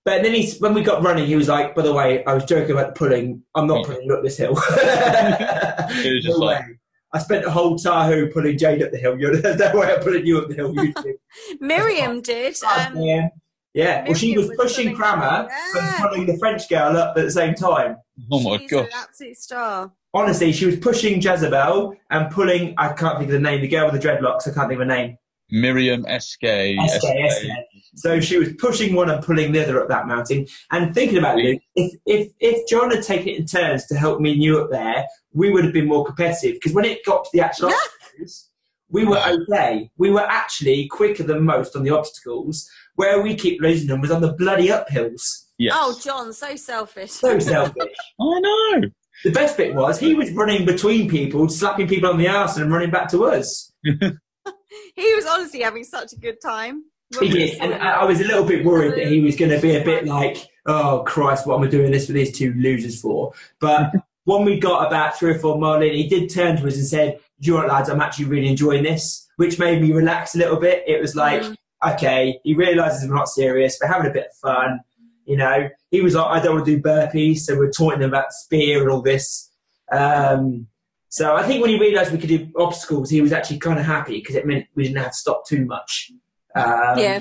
But 0.03 0.21
then 0.21 0.33
he's 0.35 0.59
when 0.59 0.73
we 0.73 0.83
got 0.83 1.01
running, 1.01 1.25
he 1.25 1.35
was 1.35 1.47
like, 1.47 1.73
"By 1.73 1.81
the 1.81 1.93
way, 1.93 2.23
I 2.25 2.33
was 2.33 2.43
joking 2.45 2.71
about 2.71 2.93
the 2.93 2.99
pulling. 2.99 3.41
I'm 3.55 3.67
not 3.67 3.85
mm. 3.85 3.87
pulling 3.87 4.11
up 4.11 4.21
this 4.23 4.37
hill." 4.37 4.55
It 4.77 6.13
was 6.13 6.23
just 6.23 6.39
no 6.39 6.45
like- 6.45 6.59
way. 6.59 6.79
I 7.15 7.19
spent 7.19 7.45
the 7.45 7.51
whole 7.51 7.77
Tahoe 7.77 8.27
pulling 8.27 8.57
Jade 8.57 8.83
up 8.83 8.91
the 8.91 8.97
hill. 8.97 9.17
You're, 9.17 9.37
there's 9.41 9.57
no 9.57 9.79
way 9.79 9.93
I'm 9.93 10.01
pulling 10.03 10.25
you 10.25 10.39
up 10.39 10.49
the 10.49 10.55
hill. 10.55 10.73
You 10.75 10.93
two. 11.01 11.15
Miriam 11.61 12.21
did. 12.21 12.57
Um, 12.63 12.97
yeah. 13.01 13.29
Yeah. 13.73 14.03
Well, 14.05 14.13
she 14.13 14.37
was 14.37 14.49
was 14.49 14.57
pushing 14.57 14.95
pulling- 14.95 14.97
Crammer 14.97 15.47
Yeah. 15.49 15.93
and 15.95 16.03
pulling 16.09 16.25
the 16.27 16.37
French 16.37 16.67
girl 16.69 16.95
up 16.97 17.17
at 17.17 17.23
the 17.25 17.31
same 17.31 17.55
time. 17.55 17.95
oh 18.31 18.39
my 18.41 18.57
she's 18.57 18.69
god! 18.71 18.85
an 18.85 18.91
absolute 18.93 19.37
star. 19.37 19.91
Honestly, 20.13 20.51
she 20.53 20.65
was 20.65 20.77
pushing 20.77 21.21
Jezebel 21.21 21.93
and 22.09 22.31
pulling. 22.31 22.73
I 22.77 22.93
can't 22.93 23.17
think 23.17 23.29
of 23.29 23.33
the 23.33 23.39
name. 23.39 23.61
The 23.61 23.67
girl 23.67 23.89
with 23.91 24.01
the 24.01 24.07
dreadlocks. 24.07 24.47
I 24.47 24.53
can't 24.53 24.67
think 24.69 24.79
of 24.81 24.87
her 24.87 24.93
name. 24.93 25.17
Miriam 25.51 26.03
SK. 26.19 26.45
SK, 26.87 27.05
SK. 27.29 27.47
So 27.95 28.19
she 28.19 28.37
was 28.37 28.53
pushing 28.53 28.93
one 28.93 29.09
and 29.09 29.23
pulling 29.23 29.51
the 29.51 29.63
other 29.63 29.81
up 29.81 29.87
that 29.89 30.07
mountain. 30.07 30.47
And 30.71 30.93
thinking 30.93 31.17
about 31.17 31.39
it, 31.39 31.43
Luke, 31.45 31.61
if 31.75 31.93
if 32.05 32.31
if 32.39 32.67
John 32.67 32.91
had 32.91 33.03
taken 33.03 33.29
it 33.29 33.39
in 33.39 33.45
turns 33.45 33.85
to 33.87 33.95
help 33.95 34.19
me 34.19 34.33
and 34.33 34.43
you 34.43 34.59
up 34.59 34.69
there, 34.69 35.05
we 35.33 35.49
would 35.49 35.63
have 35.63 35.73
been 35.73 35.87
more 35.87 36.05
competitive. 36.05 36.55
Because 36.55 36.73
when 36.73 36.85
it 36.85 37.05
got 37.05 37.23
to 37.23 37.29
the 37.33 37.41
actual 37.41 37.69
obstacles, 37.73 38.49
we 38.89 39.05
were 39.05 39.19
okay. 39.19 39.89
We 39.97 40.11
were 40.11 40.25
actually 40.25 40.87
quicker 40.87 41.23
than 41.23 41.43
most 41.43 41.75
on 41.75 41.83
the 41.83 41.91
obstacles. 41.91 42.69
Where 42.95 43.21
we 43.21 43.35
keep 43.35 43.61
losing 43.61 43.87
them 43.87 44.01
was 44.01 44.11
on 44.11 44.21
the 44.21 44.33
bloody 44.33 44.67
uphills. 44.67 45.45
Yes. 45.57 45.73
Oh, 45.75 45.97
John, 46.03 46.33
so 46.33 46.55
selfish. 46.55 47.11
So 47.11 47.39
selfish. 47.39 47.93
I 48.21 48.39
know. 48.39 48.81
the 49.23 49.31
best 49.31 49.57
bit 49.57 49.73
was 49.73 49.99
he 49.99 50.13
was 50.13 50.31
running 50.31 50.65
between 50.65 51.09
people, 51.09 51.47
slapping 51.47 51.87
people 51.87 52.09
on 52.09 52.17
the 52.17 52.27
arse 52.27 52.57
and 52.57 52.71
running 52.71 52.91
back 52.91 53.09
to 53.11 53.25
us. 53.25 53.71
he 53.83 55.15
was 55.15 55.25
honestly 55.25 55.61
having 55.61 55.85
such 55.85 56.11
a 56.13 56.17
good 56.17 56.41
time. 56.41 56.83
He 57.19 57.29
did, 57.29 57.59
and 57.61 57.73
I 57.73 58.03
was 58.03 58.19
a 58.19 58.25
little 58.25 58.43
bit 58.43 58.65
worried 58.65 58.93
that 58.93 59.07
he 59.07 59.21
was 59.21 59.35
going 59.35 59.51
to 59.51 59.59
be 59.61 59.75
a 59.75 59.83
bit 59.83 60.05
like, 60.05 60.37
"Oh 60.65 61.03
Christ, 61.05 61.45
what 61.45 61.57
am 61.57 61.63
I 61.63 61.67
doing 61.67 61.91
this 61.91 62.07
with 62.07 62.15
these 62.15 62.35
two 62.37 62.53
losers 62.55 62.99
for?" 62.99 63.33
But 63.59 63.91
when 64.25 64.43
we 64.43 64.59
got 64.59 64.87
about 64.87 65.17
three 65.17 65.31
or 65.31 65.39
four 65.39 65.57
mile 65.59 65.81
in, 65.81 65.93
he 65.93 66.07
did 66.09 66.29
turn 66.29 66.57
to 66.57 66.67
us 66.67 66.75
and 66.75 66.85
said, 66.85 67.19
"You 67.39 67.53
know, 67.53 67.67
lads, 67.67 67.89
I'm 67.89 68.01
actually 68.01 68.25
really 68.25 68.47
enjoying 68.47 68.83
this," 68.83 69.27
which 69.37 69.59
made 69.59 69.81
me 69.81 69.91
relax 69.91 70.35
a 70.35 70.39
little 70.39 70.59
bit. 70.59 70.83
It 70.87 70.99
was 70.99 71.15
like, 71.15 71.41
Mm. 71.43 71.55
okay, 71.93 72.39
he 72.43 72.55
realizes 72.55 73.07
we're 73.07 73.15
not 73.15 73.29
serious, 73.29 73.77
we're 73.81 73.87
having 73.87 74.09
a 74.09 74.13
bit 74.13 74.27
of 74.31 74.37
fun. 74.37 74.79
You 75.25 75.37
know, 75.37 75.69
he 75.91 76.01
was 76.01 76.15
like, 76.15 76.27
"I 76.27 76.43
don't 76.43 76.55
want 76.55 76.65
to 76.65 76.75
do 76.75 76.81
burpees," 76.81 77.39
so 77.39 77.55
we're 77.57 77.71
taunting 77.71 78.01
him 78.01 78.09
about 78.09 78.33
spear 78.33 78.81
and 78.81 78.89
all 78.91 79.01
this. 79.01 79.51
Um, 79.91 80.67
so 81.09 81.35
I 81.35 81.43
think 81.43 81.61
when 81.61 81.69
he 81.69 81.79
realised 81.79 82.11
we 82.11 82.17
could 82.17 82.29
do 82.29 82.49
obstacles, 82.57 83.09
he 83.09 83.21
was 83.21 83.31
actually 83.31 83.59
kind 83.59 83.79
of 83.79 83.85
happy 83.85 84.19
because 84.19 84.35
it 84.35 84.45
meant 84.45 84.65
we 84.75 84.83
didn't 84.83 84.97
have 84.97 85.11
to 85.11 85.17
stop 85.17 85.47
too 85.47 85.65
much. 85.65 86.11
Um, 86.55 86.97
yeah. 86.97 87.19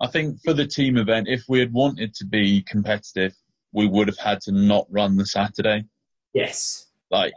I 0.00 0.06
think 0.06 0.38
for 0.44 0.54
the 0.54 0.66
team 0.66 0.96
event, 0.96 1.28
if 1.28 1.44
we 1.48 1.58
had 1.58 1.72
wanted 1.72 2.14
to 2.14 2.24
be 2.24 2.62
competitive, 2.62 3.34
we 3.72 3.86
would 3.86 4.08
have 4.08 4.18
had 4.18 4.40
to 4.42 4.52
not 4.52 4.86
run 4.90 5.16
the 5.16 5.26
Saturday. 5.26 5.84
Yes. 6.32 6.86
Like 7.10 7.32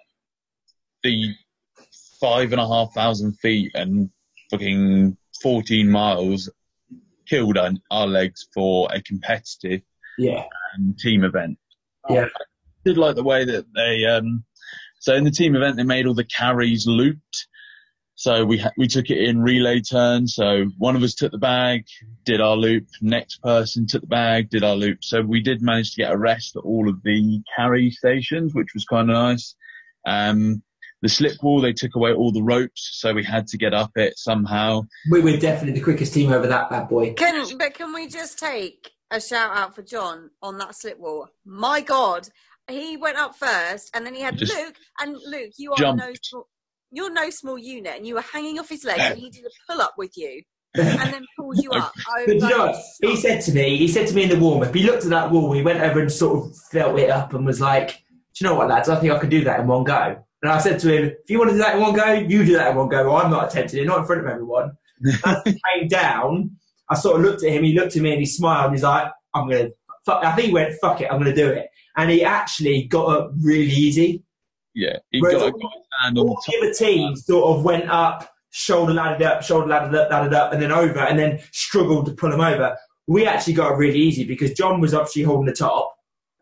the 1.03 1.33
five 2.19 2.51
and 2.51 2.61
a 2.61 2.67
half 2.67 2.93
thousand 2.93 3.33
feet 3.39 3.71
and 3.73 4.09
fucking 4.51 5.17
14 5.41 5.89
miles 5.89 6.49
killed 7.27 7.57
our, 7.57 7.71
our 7.89 8.07
legs 8.07 8.47
for 8.53 8.87
a 8.93 9.01
competitive 9.01 9.81
Yeah. 10.17 10.43
um, 10.75 10.95
team 10.99 11.23
event. 11.23 11.57
Yeah. 12.09 12.25
I 12.25 12.43
did 12.85 12.97
like 12.97 13.15
the 13.15 13.23
way 13.23 13.43
that 13.45 13.65
they, 13.75 14.05
um, 14.05 14.43
so 14.99 15.15
in 15.15 15.23
the 15.23 15.31
team 15.31 15.55
event, 15.55 15.77
they 15.77 15.83
made 15.83 16.05
all 16.05 16.13
the 16.13 16.23
carries 16.25 16.85
looped. 16.85 17.47
So 18.21 18.45
we 18.45 18.59
ha- 18.59 18.69
we 18.77 18.87
took 18.87 19.09
it 19.09 19.17
in 19.17 19.41
relay 19.41 19.81
turns. 19.81 20.35
So 20.35 20.65
one 20.77 20.95
of 20.95 21.01
us 21.01 21.15
took 21.15 21.31
the 21.31 21.39
bag, 21.39 21.87
did 22.23 22.39
our 22.39 22.55
loop. 22.55 22.85
Next 23.01 23.41
person 23.41 23.87
took 23.87 24.01
the 24.01 24.07
bag, 24.07 24.51
did 24.51 24.63
our 24.63 24.75
loop. 24.75 25.03
So 25.03 25.23
we 25.23 25.41
did 25.41 25.63
manage 25.63 25.95
to 25.95 26.03
get 26.03 26.11
a 26.11 26.17
rest 26.17 26.55
at 26.55 26.59
all 26.59 26.87
of 26.87 27.01
the 27.01 27.41
carry 27.55 27.89
stations, 27.89 28.53
which 28.53 28.75
was 28.75 28.85
kind 28.85 29.09
of 29.09 29.15
nice. 29.15 29.55
Um, 30.05 30.61
the 31.01 31.09
slip 31.09 31.41
wall, 31.41 31.61
they 31.61 31.73
took 31.73 31.95
away 31.95 32.13
all 32.13 32.31
the 32.31 32.43
ropes, 32.43 32.91
so 32.93 33.11
we 33.11 33.23
had 33.23 33.47
to 33.47 33.57
get 33.57 33.73
up 33.73 33.93
it 33.95 34.19
somehow. 34.19 34.83
We 35.09 35.21
were 35.21 35.37
definitely 35.37 35.79
the 35.79 35.83
quickest 35.83 36.13
team 36.13 36.31
over 36.31 36.45
that 36.45 36.69
bad 36.69 36.89
boy. 36.89 37.15
Can 37.15 37.57
but 37.57 37.73
can 37.73 37.91
we 37.91 38.07
just 38.07 38.37
take 38.37 38.91
a 39.09 39.19
shout 39.19 39.57
out 39.57 39.73
for 39.73 39.81
John 39.81 40.29
on 40.43 40.59
that 40.59 40.75
slip 40.75 40.99
wall? 40.99 41.29
My 41.43 41.81
God, 41.81 42.27
he 42.69 42.97
went 42.97 43.17
up 43.17 43.35
first, 43.35 43.89
and 43.95 44.05
then 44.05 44.13
he 44.13 44.21
had 44.21 44.37
Just 44.37 44.55
Luke. 44.55 44.75
And 44.99 45.17
Luke, 45.25 45.53
you 45.57 45.71
are 45.71 45.77
jumped. 45.77 46.03
no 46.03 46.13
small, 46.21 46.47
you're 46.91 47.11
no 47.11 47.29
small 47.29 47.57
unit, 47.57 47.93
and 47.97 48.05
you 48.05 48.15
were 48.15 48.21
hanging 48.21 48.59
off 48.59 48.69
his 48.69 48.83
legs, 48.83 49.01
and 49.01 49.19
he 49.19 49.29
did 49.29 49.45
a 49.45 49.49
pull 49.71 49.81
up 49.81 49.93
with 49.97 50.17
you, 50.17 50.41
and 50.75 51.13
then 51.13 51.25
pulled 51.37 51.57
you 51.63 51.71
up. 51.71 51.93
I 52.07 52.25
But 52.25 52.35
was 52.35 52.43
you 52.43 52.49
know 52.49 52.65
like. 52.65 52.75
He 53.01 53.15
said 53.15 53.41
to 53.41 53.51
me, 53.53 53.77
he 53.77 53.87
said 53.87 54.07
to 54.07 54.13
me 54.15 54.23
in 54.23 54.29
the 54.29 54.39
warm 54.39 54.63
up, 54.63 54.73
he 54.73 54.83
looked 54.83 55.03
at 55.03 55.09
that 55.09 55.31
wall, 55.31 55.51
he 55.53 55.61
went 55.61 55.81
over 55.81 55.99
and 55.99 56.11
sort 56.11 56.45
of 56.45 56.57
felt 56.71 56.99
it 56.99 57.09
up 57.09 57.33
and 57.33 57.45
was 57.45 57.61
like, 57.61 58.03
Do 58.35 58.43
you 58.43 58.47
know 58.47 58.55
what, 58.55 58.69
lads? 58.69 58.89
I 58.89 58.99
think 58.99 59.13
I 59.13 59.19
could 59.19 59.29
do 59.29 59.43
that 59.45 59.59
in 59.59 59.67
one 59.67 59.83
go. 59.83 60.23
And 60.43 60.51
I 60.51 60.57
said 60.59 60.79
to 60.79 60.93
him, 60.93 61.05
If 61.23 61.29
you 61.29 61.37
want 61.37 61.51
to 61.51 61.55
do 61.55 61.61
that 61.61 61.75
in 61.75 61.81
one 61.81 61.93
go, 61.93 62.13
you 62.13 62.45
do 62.45 62.53
that 62.53 62.71
in 62.71 62.77
one 62.77 62.89
go. 62.89 63.05
Well, 63.05 63.17
I'm 63.17 63.31
not 63.31 63.49
attempting 63.49 63.81
it, 63.81 63.85
not 63.87 63.99
in 63.99 64.05
front 64.05 64.21
of 64.21 64.27
everyone. 64.27 64.71
As 65.25 65.37
he 65.45 65.51
came 65.51 65.87
down, 65.87 66.51
I 66.89 66.95
sort 66.95 67.17
of 67.17 67.25
looked 67.25 67.43
at 67.43 67.51
him, 67.51 67.63
he 67.63 67.73
looked 67.73 67.95
at 67.95 68.01
me 68.01 68.11
and 68.11 68.19
he 68.19 68.25
smiled 68.25 68.65
and 68.65 68.73
he's 68.75 68.83
like, 68.83 69.11
I'm 69.33 69.49
going 69.49 69.71
to, 70.07 70.13
I 70.13 70.33
think 70.33 70.47
he 70.47 70.53
went, 70.53 70.73
fuck 70.81 70.99
it, 71.01 71.07
I'm 71.11 71.21
going 71.21 71.33
to 71.33 71.35
do 71.35 71.49
it. 71.49 71.67
And 71.95 72.09
he 72.09 72.23
actually 72.23 72.83
got 72.83 73.07
up 73.07 73.31
really 73.41 73.71
easy. 73.71 74.23
Yeah, 74.73 74.97
he 75.11 75.21
Whereas 75.21 75.37
got, 75.41 75.53
all- 75.53 75.59
got 75.59 75.71
his 75.73 75.85
hand 76.01 76.17
on 76.17 76.27
All 76.27 76.35
the 76.35 76.41
the 76.45 76.57
top. 76.57 76.63
other 76.63 76.73
teams 76.73 77.25
sort 77.25 77.57
of 77.57 77.63
went 77.63 77.89
up, 77.89 78.29
shoulder 78.51 78.93
laddered 78.93 79.21
up, 79.23 79.43
shoulder 79.43 79.67
laddered 79.67 79.95
up, 79.95 80.09
laddered 80.11 80.33
up, 80.33 80.53
and 80.53 80.61
then 80.61 80.71
over, 80.71 80.99
and 80.99 81.17
then 81.19 81.39
struggled 81.51 82.05
to 82.07 82.13
pull 82.13 82.31
him 82.33 82.41
over. 82.41 82.77
We 83.07 83.25
actually 83.25 83.53
got 83.53 83.73
it 83.73 83.75
really 83.77 83.99
easy 83.99 84.23
because 84.23 84.53
John 84.53 84.79
was 84.79 84.93
obviously 84.93 85.23
holding 85.23 85.45
the 85.47 85.53
top. 85.53 85.93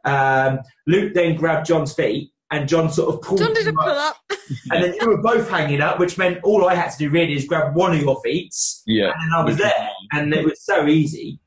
Um, 0.05 0.59
Luke 0.87 1.13
then 1.13 1.35
grabbed 1.35 1.65
John's 1.67 1.93
feet, 1.93 2.31
and 2.51 2.67
John 2.69 2.91
sort 2.91 3.13
of 3.15 3.21
pulled 3.21 3.39
John 3.39 3.53
did 3.53 3.67
a 3.67 3.73
pull 3.73 3.81
up. 3.89 4.15
up. 4.29 4.37
And 4.71 4.83
then 4.83 4.95
you 4.99 5.07
were 5.07 5.21
both 5.21 5.47
hanging 5.47 5.79
up, 5.79 5.99
which 5.99 6.17
meant 6.17 6.39
all 6.43 6.67
I 6.67 6.73
had 6.73 6.89
to 6.89 6.97
do 6.97 7.09
really 7.11 7.33
is 7.33 7.45
grab 7.45 7.75
one 7.75 7.93
of 7.93 8.01
your 8.01 8.19
feet, 8.23 8.51
Yeah, 8.87 9.11
and 9.11 9.21
then 9.21 9.29
I 9.39 9.43
was 9.43 9.57
there. 9.57 9.89
And 10.11 10.33
it 10.33 10.43
was 10.43 10.63
so 10.63 10.87
easy. 10.87 11.39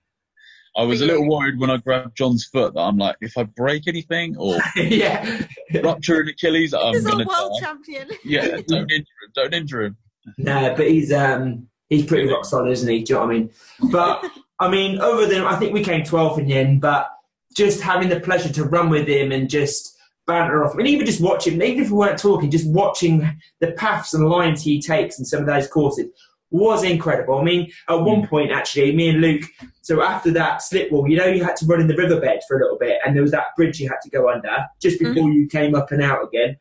I 0.77 0.85
was 0.85 1.03
a 1.03 1.07
little 1.07 1.29
worried 1.29 1.59
when 1.59 1.71
I 1.71 1.77
grabbed 1.77 2.17
John's 2.17 2.47
foot 2.47 2.75
that 2.75 2.81
I'm 2.81 2.97
like, 2.97 3.17
if 3.21 3.37
I 3.37 3.43
break 3.43 3.87
anything 3.87 4.37
or 4.39 4.59
yeah. 4.77 5.43
rupture 5.83 6.21
an 6.21 6.29
Achilles, 6.29 6.73
I'm 6.73 6.95
He's 6.95 7.05
gonna 7.05 7.27
world 7.27 7.59
die. 7.61 7.67
champion. 7.67 8.11
Yeah, 8.25 8.47
don't 8.67 8.91
injure 8.91 8.97
him. 8.97 9.33
Don't 9.35 9.55
injure 9.55 9.83
him. 9.83 9.97
No, 10.39 10.75
but 10.77 10.89
he's 10.89 11.13
um 11.13 11.67
he's 11.89 12.07
pretty 12.07 12.31
rock 12.31 12.45
solid, 12.45 12.71
isn't 12.71 12.89
he? 12.89 13.03
Do 13.03 13.13
you 13.13 13.19
know 13.19 13.27
what 13.27 13.31
I 13.31 13.39
mean? 13.39 13.51
But 13.91 14.25
I 14.61 14.69
mean, 14.71 14.99
other 15.01 15.27
than 15.27 15.43
I 15.43 15.57
think 15.57 15.75
we 15.75 15.85
came 15.85 16.03
12th 16.03 16.39
in 16.39 16.47
the 16.47 16.55
end, 16.55 16.81
but 16.81 17.09
just 17.55 17.83
having 17.83 18.09
the 18.09 18.21
pleasure 18.21 18.53
to 18.53 18.65
run 18.65 18.89
with 18.89 19.07
him 19.09 19.31
and 19.33 19.51
just 19.51 19.99
banter 20.27 20.65
off. 20.65 20.73
I 20.73 20.77
mean, 20.77 20.87
even 20.87 21.05
just 21.05 21.21
watching, 21.21 21.61
even 21.61 21.85
if 21.85 21.91
we 21.91 21.97
weren't 21.97 22.19
talking, 22.19 22.51
just 22.51 22.69
watching 22.71 23.29
the 23.61 23.73
paths 23.73 24.15
and 24.15 24.29
lines 24.29 24.63
he 24.63 24.81
takes 24.81 25.19
in 25.19 25.25
some 25.25 25.41
of 25.41 25.47
those 25.47 25.67
courses 25.69 26.07
was 26.53 26.85
incredible. 26.85 27.39
I 27.39 27.43
mean, 27.43 27.73
at 27.89 27.95
one 27.95 28.21
hmm. 28.21 28.27
point 28.27 28.53
actually, 28.53 28.95
me 28.95 29.09
and 29.09 29.21
Luke. 29.21 29.43
So 29.81 30.03
after 30.03 30.31
that 30.33 30.63
slip 30.63 30.93
wall, 30.93 31.09
you 31.09 31.17
know, 31.17 31.27
you 31.27 31.43
had 31.43 31.57
to 31.57 31.67
run 31.67 31.81
in 31.81 31.89
the 31.89 31.97
riverbed 31.97 32.43
for 32.47 32.57
a 32.57 32.63
little 32.63 32.79
bit, 32.79 32.99
and 33.05 33.17
there 33.17 33.23
was 33.23 33.33
that 33.33 33.57
bridge 33.57 33.81
you 33.81 33.89
had 33.89 34.01
to 34.03 34.11
go 34.11 34.31
under 34.31 34.57
just 34.81 35.01
hmm. 35.01 35.13
before 35.13 35.31
you 35.31 35.49
came 35.49 35.75
up 35.75 35.91
and 35.91 36.03
out 36.03 36.25
again. 36.25 36.57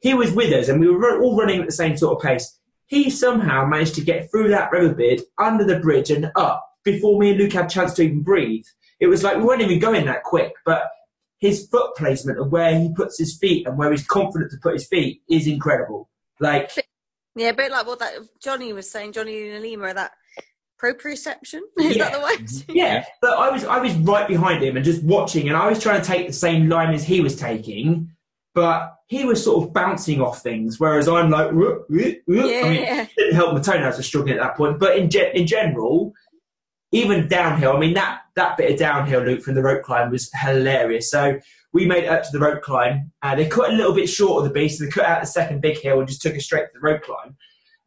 He 0.00 0.14
was 0.14 0.32
with 0.32 0.52
us, 0.52 0.68
and 0.68 0.80
we 0.80 0.88
were 0.88 1.20
all 1.20 1.36
running 1.36 1.60
at 1.60 1.66
the 1.66 1.72
same 1.72 1.96
sort 1.96 2.16
of 2.16 2.22
pace. 2.22 2.58
He 2.86 3.10
somehow 3.10 3.66
managed 3.66 3.96
to 3.96 4.00
get 4.00 4.30
through 4.30 4.48
that 4.48 4.70
riverbed, 4.70 5.22
under 5.38 5.64
the 5.64 5.80
bridge, 5.80 6.10
and 6.10 6.30
up 6.36 6.64
before 6.84 7.18
me 7.18 7.30
and 7.30 7.38
Luke 7.38 7.52
had 7.52 7.66
a 7.66 7.68
chance 7.68 7.92
to 7.94 8.02
even 8.02 8.22
breathe. 8.22 8.64
It 9.00 9.08
was 9.08 9.22
like 9.22 9.36
we 9.36 9.42
weren't 9.42 9.60
even 9.60 9.78
going 9.78 10.06
that 10.06 10.22
quick, 10.22 10.52
but 10.64 10.84
his 11.38 11.66
foot 11.68 11.94
placement 11.96 12.38
and 12.38 12.50
where 12.50 12.78
he 12.78 12.94
puts 12.94 13.18
his 13.18 13.36
feet 13.36 13.66
and 13.66 13.76
where 13.76 13.90
he's 13.90 14.06
confident 14.06 14.50
to 14.52 14.56
put 14.62 14.72
his 14.72 14.86
feet 14.86 15.20
is 15.28 15.46
incredible. 15.46 16.08
Like, 16.40 16.70
Yeah, 17.36 17.50
a 17.50 17.54
bit 17.54 17.70
like 17.70 17.86
what 17.86 17.98
that 18.00 18.14
Johnny 18.42 18.72
was 18.72 18.90
saying, 18.90 19.12
Johnny 19.12 19.50
and 19.50 19.62
Lima, 19.62 19.92
that 19.94 20.12
proprioception. 20.82 21.60
Is 21.78 21.96
Yeah. 21.96 22.04
that 22.10 22.12
the 22.14 22.20
word? 22.20 22.38
Mm-hmm. 22.46 22.72
yeah, 22.74 23.04
but 23.20 23.38
I 23.38 23.50
was 23.50 23.64
I 23.64 23.78
was 23.78 23.94
right 23.96 24.26
behind 24.26 24.62
him 24.64 24.76
and 24.76 24.84
just 24.84 25.02
watching, 25.04 25.48
and 25.48 25.56
I 25.56 25.68
was 25.68 25.80
trying 25.82 26.00
to 26.00 26.06
take 26.06 26.26
the 26.26 26.32
same 26.32 26.68
line 26.68 26.92
as 26.94 27.04
he 27.04 27.20
was 27.20 27.36
taking, 27.36 28.10
but 28.54 28.94
he 29.08 29.24
was 29.24 29.44
sort 29.44 29.64
of 29.64 29.72
bouncing 29.72 30.20
off 30.20 30.42
things, 30.42 30.80
whereas 30.80 31.08
I'm 31.08 31.30
like, 31.30 31.52
"Whoop, 31.52 31.86
whoop, 31.88 32.18
whoop." 32.26 32.46
Yeah, 32.50 32.60
I 32.64 32.68
mean, 32.70 32.82
yeah. 32.82 33.02
it 33.02 33.10
didn't 33.16 33.34
help 33.34 33.54
my 33.54 33.60
toenails 33.60 33.96
were 33.98 34.02
struggling 34.02 34.34
at 34.36 34.40
that 34.42 34.56
point. 34.56 34.78
But 34.78 34.96
in 34.98 35.08
ge- 35.10 35.32
in 35.34 35.46
general, 35.46 36.12
even 36.92 37.28
downhill, 37.28 37.76
I 37.76 37.78
mean 37.78 37.94
that 37.94 38.20
that 38.36 38.56
bit 38.56 38.72
of 38.72 38.78
downhill 38.78 39.20
loop 39.22 39.42
from 39.42 39.54
the 39.54 39.62
rope 39.62 39.82
climb 39.82 40.10
was 40.10 40.30
hilarious. 40.42 41.10
So 41.10 41.38
we 41.72 41.86
made 41.86 42.04
it 42.04 42.08
up 42.08 42.22
to 42.22 42.28
the 42.32 42.38
rope 42.38 42.62
climb. 42.62 43.12
Uh, 43.22 43.34
they 43.34 43.46
cut 43.46 43.70
a 43.70 43.76
little 43.76 43.94
bit 43.94 44.08
short 44.08 44.38
of 44.42 44.44
the 44.48 44.54
beast, 44.54 44.78
so 44.78 44.84
they 44.84 44.90
cut 44.90 45.04
out 45.04 45.20
the 45.20 45.26
second 45.26 45.60
big 45.60 45.78
hill 45.78 45.98
and 45.98 46.08
just 46.08 46.22
took 46.22 46.34
us 46.34 46.44
straight 46.44 46.64
to 46.66 46.70
the 46.74 46.80
rope 46.80 47.02
climb. 47.02 47.36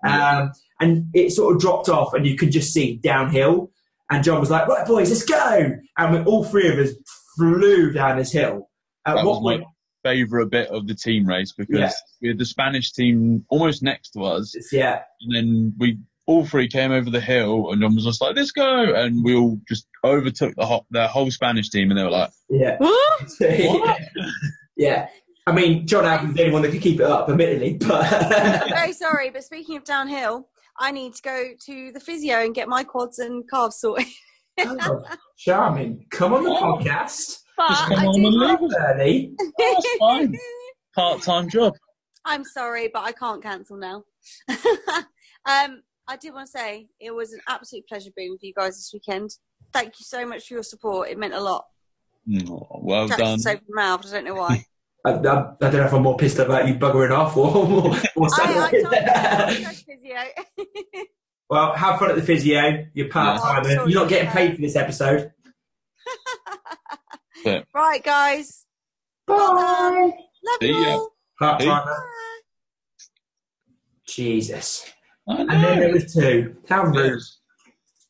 Um, 0.05 0.51
and 0.79 1.07
it 1.13 1.31
sort 1.31 1.55
of 1.55 1.61
dropped 1.61 1.89
off, 1.89 2.13
and 2.13 2.25
you 2.25 2.37
could 2.37 2.51
just 2.51 2.71
see 2.73 2.97
downhill. 2.97 3.71
And 4.11 4.23
John 4.23 4.39
was 4.39 4.49
like, 4.49 4.67
"Right, 4.67 4.87
boys, 4.87 5.09
let's 5.09 5.23
go!" 5.25 5.71
And 5.97 6.13
we, 6.13 6.19
all 6.31 6.43
three 6.43 6.67
of 6.71 6.79
us 6.79 6.91
flew 7.37 7.91
down 7.91 8.17
this 8.17 8.31
hill. 8.31 8.69
At 9.05 9.15
That 9.15 9.25
what 9.25 9.41
was 9.41 9.43
my 9.43 9.57
point? 9.57 9.67
favourite 10.03 10.49
bit 10.49 10.69
of 10.69 10.87
the 10.87 10.95
team 10.95 11.25
race 11.25 11.51
because 11.51 11.77
Yeah. 11.79 11.91
we 12.21 12.29
had 12.29 12.37
the 12.37 12.45
Spanish 12.45 12.93
team 12.93 13.45
almost 13.49 13.83
next 13.83 14.11
to 14.11 14.23
us, 14.23 14.55
Yeah, 14.71 15.01
and 15.21 15.35
then 15.35 15.73
we 15.77 15.99
all 16.29 16.45
three 16.45 16.67
came 16.67 16.91
over 16.91 17.09
the 17.09 17.19
hill, 17.19 17.71
and 17.71 17.81
John 17.81 17.95
was 17.95 18.05
just 18.05 18.21
like, 18.21 18.35
"Let's 18.35 18.51
go!" 18.51 18.93
And 18.93 19.23
we 19.23 19.35
all 19.35 19.59
just 19.67 19.87
overtook 20.03 20.53
the 20.55 20.65
whole, 20.65 20.85
the 20.91 21.07
whole 21.07 21.31
Spanish 21.31 21.71
team, 21.71 21.89
and 21.89 21.97
they 21.97 22.03
were 22.03 22.11
like, 22.11 22.29
yeah. 22.51 22.77
What? 22.77 23.29
"What?" 23.39 23.99
yeah. 24.77 25.09
I 25.47 25.51
mean, 25.51 25.87
John 25.87 26.05
Adams 26.05 26.29
is 26.29 26.35
the 26.35 26.41
only 26.43 26.53
one 26.53 26.61
that 26.61 26.71
could 26.71 26.83
keep 26.83 26.99
it 26.99 27.05
up, 27.07 27.29
admittedly, 27.29 27.77
but 27.79 28.69
Very 28.69 28.93
sorry, 28.93 29.31
but 29.31 29.43
speaking 29.43 29.75
of 29.75 29.83
downhill, 29.83 30.49
I 30.77 30.91
need 30.91 31.15
to 31.15 31.21
go 31.23 31.45
to 31.65 31.91
the 31.91 31.99
physio 31.99 32.45
and 32.45 32.53
get 32.53 32.69
my 32.69 32.83
quads 32.83 33.17
and 33.17 33.49
calves 33.49 33.79
sorted. 33.79 34.05
oh, 34.59 35.03
charming. 35.35 36.05
Come 36.11 36.33
on 36.33 36.43
the 36.43 36.51
podcast. 36.51 37.39
But 37.57 37.69
Just 37.69 37.85
come 37.85 37.97
I 37.97 38.05
on 38.05 38.15
did 38.15 38.25
and 38.25 38.35
leave. 38.35 38.71
Early. 38.79 39.33
That's 39.57 39.97
fine. 39.97 40.37
Part-time 40.93 41.49
job. 41.49 41.73
I'm 42.23 42.43
sorry, 42.43 42.91
but 42.93 43.03
I 43.03 43.13
can't 43.13 43.41
cancel 43.41 43.77
now. 43.77 44.03
um, 45.45 45.81
I 46.09 46.15
did 46.17 46.33
want 46.33 46.47
to 46.47 46.51
say 46.51 46.87
it 46.99 47.13
was 47.13 47.33
an 47.33 47.39
absolute 47.47 47.87
pleasure 47.87 48.09
being 48.15 48.31
with 48.31 48.43
you 48.43 48.51
guys 48.53 48.75
this 48.77 48.89
weekend. 48.91 49.29
Thank 49.71 49.99
you 49.99 50.03
so 50.03 50.25
much 50.25 50.47
for 50.47 50.55
your 50.55 50.63
support. 50.63 51.09
It 51.09 51.19
meant 51.19 51.35
a 51.35 51.39
lot. 51.39 51.65
Oh, 52.49 52.67
well 52.81 53.07
Jack's 53.07 53.21
done. 53.21 53.39
so 53.39 53.55
mouthed. 53.69 54.07
I 54.07 54.11
don't 54.13 54.25
know 54.25 54.33
why. 54.33 54.65
I, 55.05 55.11
I, 55.11 55.13
I 55.13 55.19
don't 55.21 55.73
know 55.73 55.85
if 55.85 55.93
I'm 55.93 56.01
more 56.01 56.17
pissed 56.17 56.39
about 56.39 56.67
you 56.67 56.73
buggering 56.73 57.15
off 57.15 57.37
or, 57.37 57.47
or, 57.55 57.95
or 58.15 58.27
I, 58.39 58.67
I 58.67 58.71
told 58.71 58.73
you 58.73 58.89
I 59.67 59.73
physio. 59.73 60.65
well, 61.49 61.73
have 61.75 61.99
fun 61.99 62.09
at 62.09 62.15
the 62.15 62.23
physio. 62.23 62.87
You're 62.93 63.09
part 63.09 63.39
Oh, 63.41 63.47
I'm 63.47 63.63
sure 63.63 63.87
You're 63.87 64.01
not 64.01 64.09
getting 64.09 64.29
paid 64.31 64.55
for 64.55 64.61
this 64.61 64.75
episode. 64.75 65.31
right, 67.73 68.03
guys. 68.03 68.65
Well. 69.27 69.53
Love 69.55 70.13
See 70.59 70.67
you 70.69 70.77
ya. 70.79 71.05
Part 71.39 71.61
Hey. 71.61 71.67
timer. 71.67 72.03
Jesus. 74.07 74.91
I 75.29 75.41
And 75.41 75.49
then 75.63 75.79
there 75.79 75.93
was 75.93 76.13
two. 76.13 76.55
How 76.67 76.83
rude. 76.83 77.21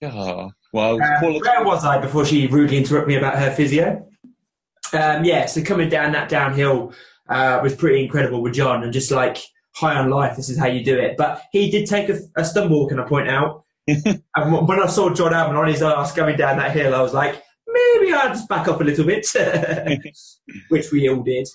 Oh, 0.03 0.51
well, 0.74 1.01
Uh, 1.01 1.20
quality. 1.20 1.41
where 1.41 1.63
was 1.65 1.84
I 1.84 1.97
before 1.99 2.26
she 2.26 2.47
rudely 2.47 2.78
interrupted 2.78 3.07
me 3.09 3.15
about 3.15 3.38
her 3.38 3.51
physio? 3.51 4.05
Um, 4.93 5.24
yeah, 5.26 5.45
so 5.45 5.61
coming 5.61 5.89
down 5.89 6.13
that 6.13 6.30
downhill 6.30 6.93
uh, 7.30 7.59
was 7.61 7.76
pretty 7.76 8.01
incredible 8.03 8.41
with 8.41 8.53
John 8.53 8.84
and 8.84 8.93
just 8.93 9.11
like 9.11 9.38
high 9.76 9.95
on 9.95 10.09
life, 10.09 10.36
this 10.36 10.49
is 10.49 10.57
how 10.57 10.67
you 10.67 10.84
do 10.84 10.97
it. 10.97 11.15
But 11.17 11.41
he 11.51 11.70
did 11.70 11.86
take 11.88 12.09
a, 12.09 12.20
a 12.38 12.43
stumble, 12.45 12.88
can 12.88 12.99
I 12.99 13.03
point 13.07 13.30
out? 13.30 13.63
and 13.88 14.22
when 14.36 14.80
I 14.82 14.88
saw 14.88 15.13
John 15.13 15.34
Albon 15.34 15.57
on 15.57 15.67
his 15.67 15.82
ass 15.82 16.13
coming 16.13 16.38
down 16.38 16.57
that 16.57 16.72
hill, 16.72 16.95
I 16.95 17.01
was 17.01 17.13
like, 17.13 17.41
maybe 17.67 18.13
I'll 18.13 18.30
just 18.30 18.47
back 18.47 18.67
up 18.67 18.82
a 18.82 18.84
little 18.84 19.05
bit, 19.05 19.28
which 20.70 20.91
we 20.91 21.09
all 21.09 21.22
did. 21.22 21.47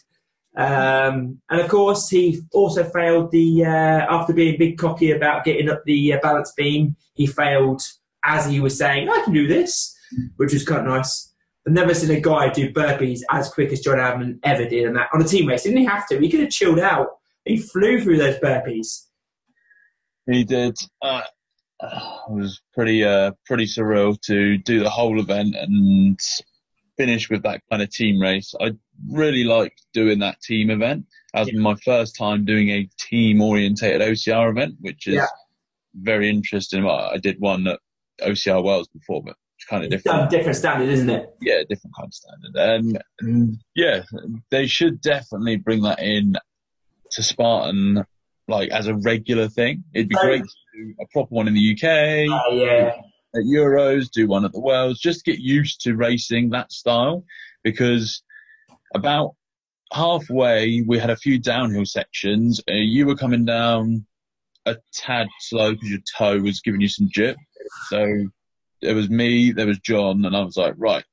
Um, 0.56 1.40
and 1.50 1.60
of 1.60 1.68
course, 1.68 2.08
he 2.08 2.40
also 2.52 2.84
failed 2.84 3.32
the, 3.32 3.64
uh, 3.64 4.06
after 4.08 4.32
being 4.32 4.56
big 4.58 4.78
cocky 4.78 5.10
about 5.10 5.44
getting 5.44 5.68
up 5.68 5.82
the 5.84 6.12
uh, 6.12 6.18
balance 6.22 6.52
beam, 6.56 6.96
he 7.14 7.26
failed 7.26 7.82
as 8.24 8.46
he 8.46 8.60
was 8.60 8.78
saying, 8.78 9.08
I 9.08 9.22
can 9.24 9.32
do 9.32 9.46
this, 9.46 9.96
which 10.36 10.52
was 10.52 10.64
quite 10.64 10.84
nice. 10.84 11.32
I've 11.66 11.72
never 11.72 11.94
seen 11.94 12.16
a 12.16 12.20
guy 12.20 12.50
do 12.50 12.72
burpees 12.72 13.20
as 13.30 13.48
quick 13.48 13.72
as 13.72 13.80
John 13.80 13.98
Albon 13.98 14.38
ever 14.42 14.66
did 14.66 14.86
on 14.86 14.94
that 14.94 15.08
on 15.12 15.22
a 15.22 15.24
team 15.24 15.48
race. 15.48 15.62
Didn't 15.64 15.78
he 15.78 15.84
have 15.86 16.06
to. 16.08 16.18
He 16.18 16.30
could 16.30 16.40
have 16.40 16.50
chilled 16.50 16.78
out. 16.78 17.08
He 17.44 17.56
flew 17.56 18.00
through 18.00 18.18
those 18.18 18.38
burpees. 18.38 19.06
He 20.30 20.44
did. 20.44 20.76
Uh, 21.02 21.22
uh, 21.80 22.18
it 22.28 22.32
was 22.32 22.60
pretty, 22.72 23.02
uh, 23.02 23.32
pretty 23.44 23.66
surreal 23.66 24.20
to 24.22 24.56
do 24.58 24.82
the 24.82 24.90
whole 24.90 25.20
event 25.20 25.54
and 25.56 26.18
finish 26.96 27.28
with 27.28 27.42
that 27.42 27.60
kind 27.70 27.82
of 27.82 27.90
team 27.90 28.20
race. 28.20 28.54
I 28.60 28.72
really 29.10 29.44
liked 29.44 29.82
doing 29.92 30.18
that 30.20 30.40
team 30.40 30.70
event 30.70 31.06
as 31.34 31.48
Yeah. 31.52 31.60
my 31.60 31.74
first 31.84 32.16
time 32.16 32.44
doing 32.44 32.70
a 32.70 32.88
team 32.98 33.40
orientated 33.40 34.00
OCR 34.02 34.50
event, 34.50 34.76
which 34.80 35.06
is 35.06 35.14
Yeah. 35.16 35.26
very 35.94 36.28
interesting. 36.28 36.86
I 36.86 37.18
did 37.18 37.40
one 37.40 37.66
at 37.66 37.80
OCR 38.22 38.62
Wales 38.62 38.88
before, 38.88 39.22
but 39.22 39.36
it's 39.58 39.66
kind 39.66 39.84
of 39.84 39.90
different. 39.90 40.30
different 40.30 40.56
standard, 40.56 40.88
isn't 40.88 41.10
it? 41.10 41.28
yeah, 41.40 41.62
different 41.68 41.94
kind 41.96 42.06
of 42.08 42.14
standard. 42.14 42.56
Um, 42.56 42.96
and 43.20 43.56
yeah, 43.74 44.02
they 44.50 44.66
should 44.66 45.00
definitely 45.00 45.56
bring 45.56 45.82
that 45.82 46.00
in 46.00 46.36
to 47.12 47.22
Spartan, 47.22 48.04
like 48.48 48.70
as 48.70 48.86
a 48.88 48.94
regular 48.94 49.48
thing. 49.48 49.84
It'd 49.94 50.08
be 50.08 50.14
So- 50.16 50.22
great 50.22 50.42
to 50.42 50.48
do 50.76 50.94
a 51.00 51.06
proper 51.12 51.34
one 51.34 51.48
in 51.48 51.54
the 51.54 51.60
UK, 51.60 52.26
Oh, 52.28 52.54
yeah. 52.54 52.94
at 53.34 53.42
Euros, 53.42 54.10
do 54.10 54.26
one 54.28 54.44
at 54.44 54.52
the 54.52 54.60
Worlds, 54.60 55.00
just 55.00 55.24
get 55.24 55.38
used 55.40 55.80
to 55.82 55.94
racing 55.96 56.50
that 56.50 56.70
style 56.72 57.24
because 57.62 58.22
about 58.94 59.34
halfway, 59.92 60.82
we 60.86 60.98
had 60.98 61.10
a 61.10 61.16
few 61.16 61.38
downhill 61.38 61.86
sections. 61.86 62.60
Uh, 62.68 62.74
you 62.74 63.06
were 63.06 63.16
coming 63.16 63.44
down 63.44 64.06
a 64.66 64.76
tad 64.92 65.28
slow 65.40 65.72
because 65.72 65.90
your 65.90 66.00
toe 66.16 66.40
was 66.40 66.60
giving 66.60 66.80
you 66.80 66.88
some 66.88 67.08
jip. 67.10 67.36
So 67.88 68.26
there 68.82 68.94
was 68.94 69.08
me, 69.08 69.52
there 69.52 69.66
was 69.66 69.78
John, 69.78 70.24
and 70.24 70.36
I 70.36 70.42
was 70.42 70.56
like, 70.56 70.74
right, 70.76 71.04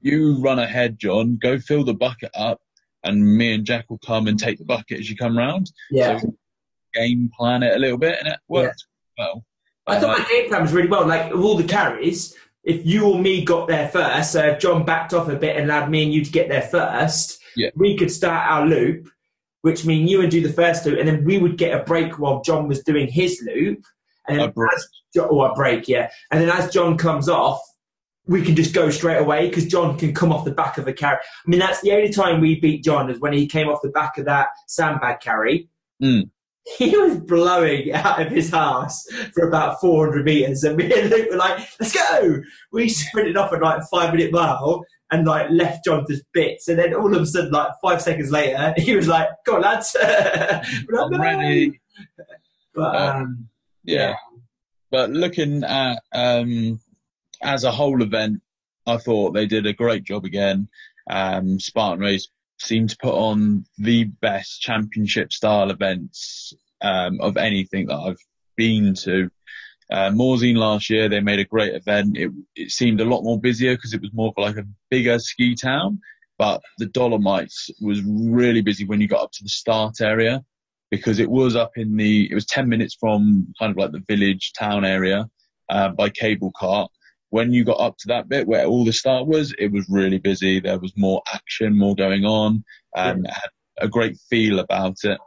you 0.00 0.40
run 0.40 0.58
ahead, 0.58 0.98
John, 0.98 1.38
go 1.40 1.58
fill 1.58 1.84
the 1.84 1.94
bucket 1.94 2.30
up, 2.34 2.60
and 3.04 3.36
me 3.36 3.54
and 3.54 3.64
Jack 3.64 3.88
will 3.88 3.98
come 3.98 4.26
and 4.26 4.38
take 4.38 4.58
the 4.58 4.64
bucket 4.64 5.00
as 5.00 5.10
you 5.10 5.16
come 5.16 5.36
round. 5.36 5.70
Yeah. 5.90 6.18
So 6.18 6.34
game 6.94 7.30
plan 7.36 7.62
it 7.62 7.74
a 7.74 7.78
little 7.78 7.98
bit, 7.98 8.18
and 8.18 8.28
it 8.28 8.38
worked 8.48 8.84
well. 9.16 9.44
I 9.86 9.98
thought 9.98 10.16
Uh, 10.16 10.22
my 10.22 10.28
game 10.28 10.48
plan 10.48 10.62
was 10.62 10.72
really 10.72 10.88
well. 10.88 11.06
Like 11.06 11.32
of 11.32 11.42
all 11.42 11.56
the 11.56 11.64
carries, 11.64 12.36
if 12.68 12.84
you 12.86 13.06
or 13.10 13.18
me 13.18 13.44
got 13.44 13.66
there 13.66 13.88
first, 13.88 14.32
so 14.32 14.44
if 14.46 14.60
John 14.60 14.84
backed 14.84 15.14
off 15.14 15.28
a 15.28 15.36
bit 15.36 15.56
and 15.56 15.64
allowed 15.64 15.90
me 15.90 16.04
and 16.04 16.12
you 16.12 16.24
to 16.24 16.30
get 16.30 16.48
there 16.48 16.62
first, 16.62 17.40
Yeah. 17.56 17.70
we 17.74 17.96
could 17.96 18.10
start 18.10 18.46
our 18.48 18.66
loop, 18.66 19.08
which 19.62 19.84
means 19.86 20.10
you 20.10 20.18
would 20.18 20.30
do 20.30 20.42
the 20.46 20.52
first 20.52 20.84
loop, 20.86 20.98
and 20.98 21.08
then 21.08 21.24
we 21.24 21.38
would 21.38 21.56
get 21.58 21.78
a 21.78 21.82
break 21.82 22.18
while 22.18 22.42
John 22.42 22.68
was 22.68 22.82
doing 22.84 23.08
his 23.08 23.42
loop, 23.44 23.82
and 24.28 24.38
A 24.38 24.40
then 24.44 24.50
break. 24.52 24.72
as 24.74 24.86
Jo- 25.14 25.26
or 25.26 25.50
a 25.50 25.54
break, 25.54 25.88
yeah, 25.88 26.10
and 26.30 26.40
then 26.40 26.50
as 26.50 26.70
John 26.72 26.96
comes 26.98 27.28
off. 27.28 27.60
We 28.26 28.42
can 28.42 28.54
just 28.54 28.74
go 28.74 28.90
straight 28.90 29.16
away 29.16 29.48
because 29.48 29.64
John 29.64 29.96
can 29.96 30.12
come 30.12 30.32
off 30.32 30.44
the 30.44 30.50
back 30.50 30.76
of 30.76 30.86
a 30.86 30.92
carry. 30.92 31.16
I 31.16 31.48
mean, 31.50 31.60
that's 31.60 31.80
the 31.80 31.92
only 31.92 32.10
time 32.12 32.42
we 32.42 32.60
beat 32.60 32.84
John 32.84 33.08
is 33.08 33.18
when 33.20 33.32
he 33.32 33.46
came 33.46 33.68
off 33.70 33.80
the 33.82 33.88
back 33.88 34.18
of 34.18 34.26
that 34.26 34.48
sandbag 34.66 35.20
carry. 35.20 35.70
Mm. 36.02 36.28
He 36.76 36.96
was 36.96 37.18
blowing 37.18 37.92
out 37.92 38.20
of 38.20 38.30
his 38.30 38.50
house 38.50 39.04
for 39.32 39.48
about 39.48 39.80
400 39.80 40.24
meters, 40.24 40.64
and 40.64 40.76
me 40.76 40.92
and 40.92 41.08
Luke 41.10 41.30
were 41.30 41.36
like, 41.36 41.66
"Let's 41.80 41.92
go!" 41.92 42.42
We 42.72 42.88
sprinted 42.88 43.36
off 43.36 43.52
at 43.52 43.62
like 43.62 43.82
five 43.90 44.12
minute 44.14 44.32
mile 44.32 44.84
and 45.10 45.26
like 45.26 45.48
left 45.50 45.84
John 45.84 46.04
to 46.06 46.20
bits, 46.32 46.68
and 46.68 46.78
then 46.78 46.94
all 46.94 47.14
of 47.14 47.22
a 47.22 47.26
sudden, 47.26 47.52
like 47.52 47.72
five 47.82 48.02
seconds 48.02 48.30
later, 48.30 48.74
he 48.76 48.94
was 48.94 49.08
like, 49.08 49.28
"Go 49.46 49.56
on, 49.56 49.62
lads!" 49.62 49.96
Like, 50.02 50.64
I'm 50.90 51.20
ready. 51.20 51.80
But 52.74 52.94
Uh, 52.94 53.12
um, 53.14 53.48
Yeah. 53.84 54.14
But 54.90 55.10
looking 55.10 55.64
at 55.64 56.02
um, 56.12 56.80
as 57.42 57.64
a 57.64 57.72
whole 57.72 58.02
event, 58.02 58.40
I 58.86 58.96
thought 58.96 59.32
they 59.32 59.46
did 59.46 59.66
a 59.66 59.72
great 59.72 60.04
job 60.04 60.24
again. 60.24 60.68
Um, 61.10 61.58
Spartan 61.60 62.00
Race 62.00 62.28
seemed 62.60 62.90
to 62.90 62.96
put 63.00 63.14
on 63.14 63.64
the 63.78 64.04
best 64.04 64.60
championship 64.60 65.32
style 65.32 65.70
events 65.70 66.52
um, 66.82 67.20
of 67.20 67.36
anything 67.36 67.86
that 67.86 67.96
I've 67.96 68.20
been 68.56 68.94
to. 68.94 69.30
Uh, 69.90 70.10
Morzine 70.10 70.56
last 70.56 70.90
year, 70.90 71.08
they 71.08 71.20
made 71.20 71.38
a 71.38 71.44
great 71.44 71.74
event. 71.74 72.18
It, 72.18 72.30
it 72.54 72.70
seemed 72.70 73.00
a 73.00 73.06
lot 73.06 73.22
more 73.22 73.40
busier 73.40 73.74
because 73.74 73.94
it 73.94 74.02
was 74.02 74.12
more 74.12 74.32
of 74.36 74.42
like 74.42 74.56
a 74.56 74.68
bigger 74.90 75.18
ski 75.18 75.54
town. 75.54 76.00
But 76.36 76.62
the 76.78 76.86
Dolomites 76.86 77.70
was 77.80 78.02
really 78.04 78.60
busy 78.60 78.84
when 78.84 79.00
you 79.00 79.08
got 79.08 79.24
up 79.24 79.32
to 79.32 79.42
the 79.42 79.48
start 79.48 80.00
area 80.00 80.44
because 80.90 81.18
it 81.18 81.28
was 81.28 81.56
up 81.56 81.72
in 81.76 81.96
the, 81.96 82.30
it 82.30 82.34
was 82.34 82.46
10 82.46 82.68
minutes 82.68 82.96
from 82.98 83.52
kind 83.58 83.70
of 83.70 83.76
like 83.76 83.92
the 83.92 84.04
village 84.06 84.52
town 84.58 84.84
area 84.84 85.28
uh, 85.68 85.88
by 85.88 86.08
cable 86.08 86.52
cart. 86.56 86.90
When 87.30 87.52
you 87.52 87.64
got 87.64 87.80
up 87.80 87.96
to 87.98 88.08
that 88.08 88.28
bit 88.28 88.46
where 88.46 88.66
all 88.66 88.84
the 88.84 88.92
start 88.92 89.26
was, 89.26 89.54
it 89.58 89.70
was 89.70 89.86
really 89.88 90.18
busy. 90.18 90.60
There 90.60 90.78
was 90.78 90.92
more 90.96 91.22
action, 91.32 91.78
more 91.78 91.94
going 91.94 92.24
on. 92.24 92.64
and 92.94 93.26
it 93.26 93.32
had 93.32 93.50
a 93.78 93.88
great 93.88 94.16
feel 94.30 94.58
about 94.58 94.96
it. 95.04 95.18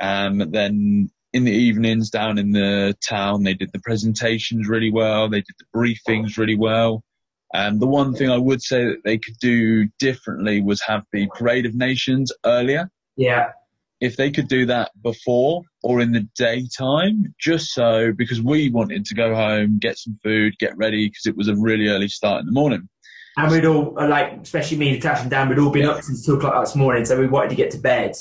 Um, 0.00 0.50
then 0.50 1.10
in 1.32 1.44
the 1.44 1.52
evenings 1.52 2.10
down 2.10 2.38
in 2.38 2.52
the 2.52 2.96
town, 3.06 3.42
they 3.42 3.54
did 3.54 3.72
the 3.72 3.80
presentations 3.80 4.68
really 4.68 4.90
well. 4.90 5.28
They 5.28 5.40
did 5.40 5.56
the 5.58 5.78
briefings 5.78 6.36
really 6.36 6.56
well. 6.56 7.04
And 7.52 7.80
the 7.80 7.86
one 7.86 8.14
thing 8.14 8.30
I 8.30 8.38
would 8.38 8.62
say 8.62 8.84
that 8.84 9.02
they 9.04 9.18
could 9.18 9.36
do 9.40 9.88
differently 9.98 10.60
was 10.62 10.82
have 10.82 11.04
the 11.12 11.28
Parade 11.34 11.66
of 11.66 11.74
Nations 11.74 12.32
earlier 12.44 12.90
yeah, 13.20 13.52
if 14.00 14.16
they 14.16 14.30
could 14.30 14.48
do 14.48 14.66
that 14.66 14.90
before 15.02 15.62
or 15.82 16.00
in 16.00 16.12
the 16.12 16.26
daytime, 16.36 17.34
just 17.38 17.72
so 17.74 18.12
because 18.12 18.40
we 18.40 18.70
wanted 18.70 19.04
to 19.04 19.14
go 19.14 19.34
home, 19.34 19.78
get 19.78 19.98
some 19.98 20.18
food, 20.22 20.54
get 20.58 20.76
ready 20.76 21.08
because 21.08 21.26
it 21.26 21.36
was 21.36 21.48
a 21.48 21.56
really 21.56 21.88
early 21.88 22.08
start 22.08 22.40
in 22.40 22.46
the 22.46 22.52
morning. 22.52 22.88
and 23.36 23.50
we'd 23.52 23.64
all 23.64 23.98
uh, 23.98 24.08
like, 24.08 24.32
especially 24.42 24.76
me, 24.78 24.92
Natasha 24.92 25.22
and 25.22 25.30
Dan, 25.30 25.48
we'd 25.48 25.58
all 25.58 25.70
been 25.70 25.86
up 25.86 26.02
since 26.02 26.24
two 26.24 26.34
o'clock 26.34 26.64
this 26.64 26.74
morning, 26.76 27.04
so 27.04 27.18
we 27.18 27.26
wanted 27.26 27.50
to 27.50 27.56
get 27.56 27.70
to 27.72 27.78
bed. 27.78 28.14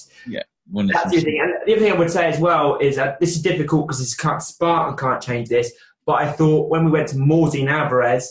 Wanted 0.71 0.93
That's 0.93 1.03
some 1.03 1.11
the 1.11 1.17
other 1.17 1.25
thing. 1.25 1.39
And 1.41 1.53
the 1.65 1.71
other 1.73 1.82
thing 1.82 1.91
I 1.91 1.95
would 1.97 2.11
say 2.11 2.27
as 2.27 2.39
well 2.39 2.77
is 2.77 2.95
that 2.97 3.19
this 3.19 3.36
is 3.36 3.41
difficult 3.41 3.88
because 3.88 3.97
this 3.99 4.13
can't, 4.15 4.41
Spartan 4.43 4.95
can't 4.97 5.19
change 5.21 5.49
this. 5.49 5.71
But 6.05 6.21
I 6.21 6.32
thought 6.32 6.69
when 6.69 6.86
we 6.86 6.91
went 6.91 7.07
to 7.07 7.15
Morzine 7.15 7.65
Avoriaz, 7.69 8.27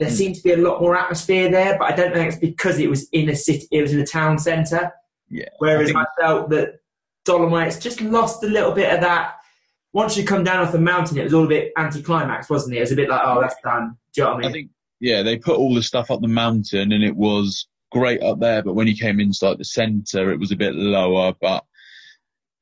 there 0.00 0.08
Mm. 0.08 0.12
seemed 0.12 0.34
to 0.34 0.42
be 0.42 0.52
a 0.52 0.56
lot 0.56 0.80
more 0.80 0.96
atmosphere 0.96 1.48
there. 1.48 1.78
But 1.78 1.92
I 1.92 1.96
don't 1.96 2.12
think 2.12 2.28
it's 2.32 2.40
because 2.40 2.80
it 2.80 2.90
was 2.90 3.08
in 3.12 3.28
a 3.28 3.36
city, 3.36 3.68
it 3.70 3.82
was 3.82 3.92
in 3.92 4.00
a 4.00 4.06
town 4.06 4.38
centre. 4.40 4.90
Yeah. 5.30 5.48
Whereas 5.58 5.92
I 5.94 6.00
I, 6.00 6.06
felt 6.20 6.50
that 6.50 6.80
Dolomites 7.26 7.78
just 7.78 8.00
lost 8.00 8.42
a 8.42 8.46
little 8.46 8.72
bit 8.72 8.92
of 8.92 9.00
that. 9.00 9.34
Once 9.92 10.16
you 10.16 10.24
come 10.24 10.44
down 10.44 10.64
off 10.64 10.72
the 10.72 10.78
mountain, 10.78 11.18
it 11.18 11.24
was 11.24 11.34
all 11.34 11.44
a 11.44 11.48
bit 11.48 11.72
anticlimax, 11.76 12.48
wasn't 12.48 12.74
it? 12.74 12.78
It 12.78 12.82
was 12.82 12.92
a 12.92 12.96
bit 12.96 13.08
like, 13.08 13.22
oh, 13.24 13.40
that's 13.40 13.56
done. 13.62 13.96
Do 14.14 14.20
you 14.20 14.24
know 14.24 14.34
what 14.34 14.36
I 14.36 14.40
mean? 14.40 14.48
I 14.48 14.52
think, 14.52 14.70
yeah, 15.00 15.22
they 15.22 15.38
put 15.38 15.56
all 15.56 15.74
the 15.74 15.82
stuff 15.82 16.10
up 16.10 16.20
the 16.20 16.28
mountain 16.28 16.92
and 16.92 17.04
it 17.04 17.16
was 17.16 17.66
great 17.92 18.22
up 18.22 18.40
there, 18.40 18.62
but 18.62 18.74
when 18.74 18.86
you 18.86 18.96
came 18.96 19.20
into 19.20 19.38
like 19.42 19.58
the 19.58 19.64
centre, 19.64 20.30
it 20.30 20.40
was 20.40 20.52
a 20.52 20.56
bit 20.56 20.74
lower, 20.74 21.34
but 21.40 21.64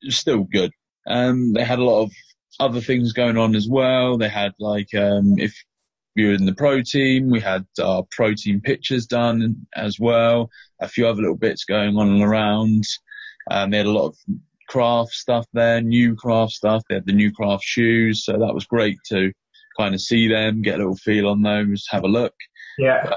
it 0.01 0.07
was 0.07 0.17
still 0.17 0.43
good. 0.43 0.71
Um, 1.07 1.53
they 1.53 1.63
had 1.63 1.79
a 1.79 1.83
lot 1.83 2.03
of 2.03 2.11
other 2.59 2.81
things 2.81 3.13
going 3.13 3.37
on 3.37 3.55
as 3.55 3.67
well. 3.67 4.17
They 4.17 4.29
had 4.29 4.53
like, 4.59 4.93
um, 4.95 5.35
if 5.37 5.55
you 6.15 6.27
were 6.27 6.33
in 6.33 6.45
the 6.45 6.55
pro 6.55 6.81
team, 6.81 7.29
we 7.29 7.41
had 7.41 7.65
our 7.83 8.03
pro 8.11 8.33
team 8.33 8.61
pictures 8.61 9.05
done 9.05 9.67
as 9.75 9.99
well. 9.99 10.49
A 10.79 10.87
few 10.87 11.07
other 11.07 11.21
little 11.21 11.37
bits 11.37 11.65
going 11.65 11.97
on 11.97 12.09
and 12.09 12.23
around. 12.23 12.85
Um, 13.51 13.71
they 13.71 13.77
had 13.77 13.85
a 13.85 13.91
lot 13.91 14.07
of 14.07 14.17
craft 14.67 15.11
stuff 15.11 15.45
there, 15.53 15.81
new 15.81 16.15
craft 16.15 16.53
stuff. 16.53 16.83
They 16.87 16.95
had 16.95 17.05
the 17.05 17.13
new 17.13 17.31
craft 17.31 17.63
shoes, 17.63 18.25
so 18.25 18.33
that 18.33 18.53
was 18.53 18.65
great 18.65 18.97
to 19.09 19.31
kind 19.77 19.93
of 19.93 20.01
see 20.01 20.27
them, 20.27 20.61
get 20.61 20.75
a 20.75 20.77
little 20.77 20.95
feel 20.95 21.27
on 21.27 21.41
those, 21.41 21.85
have 21.89 22.03
a 22.03 22.07
look. 22.07 22.33
yeah. 22.77 23.15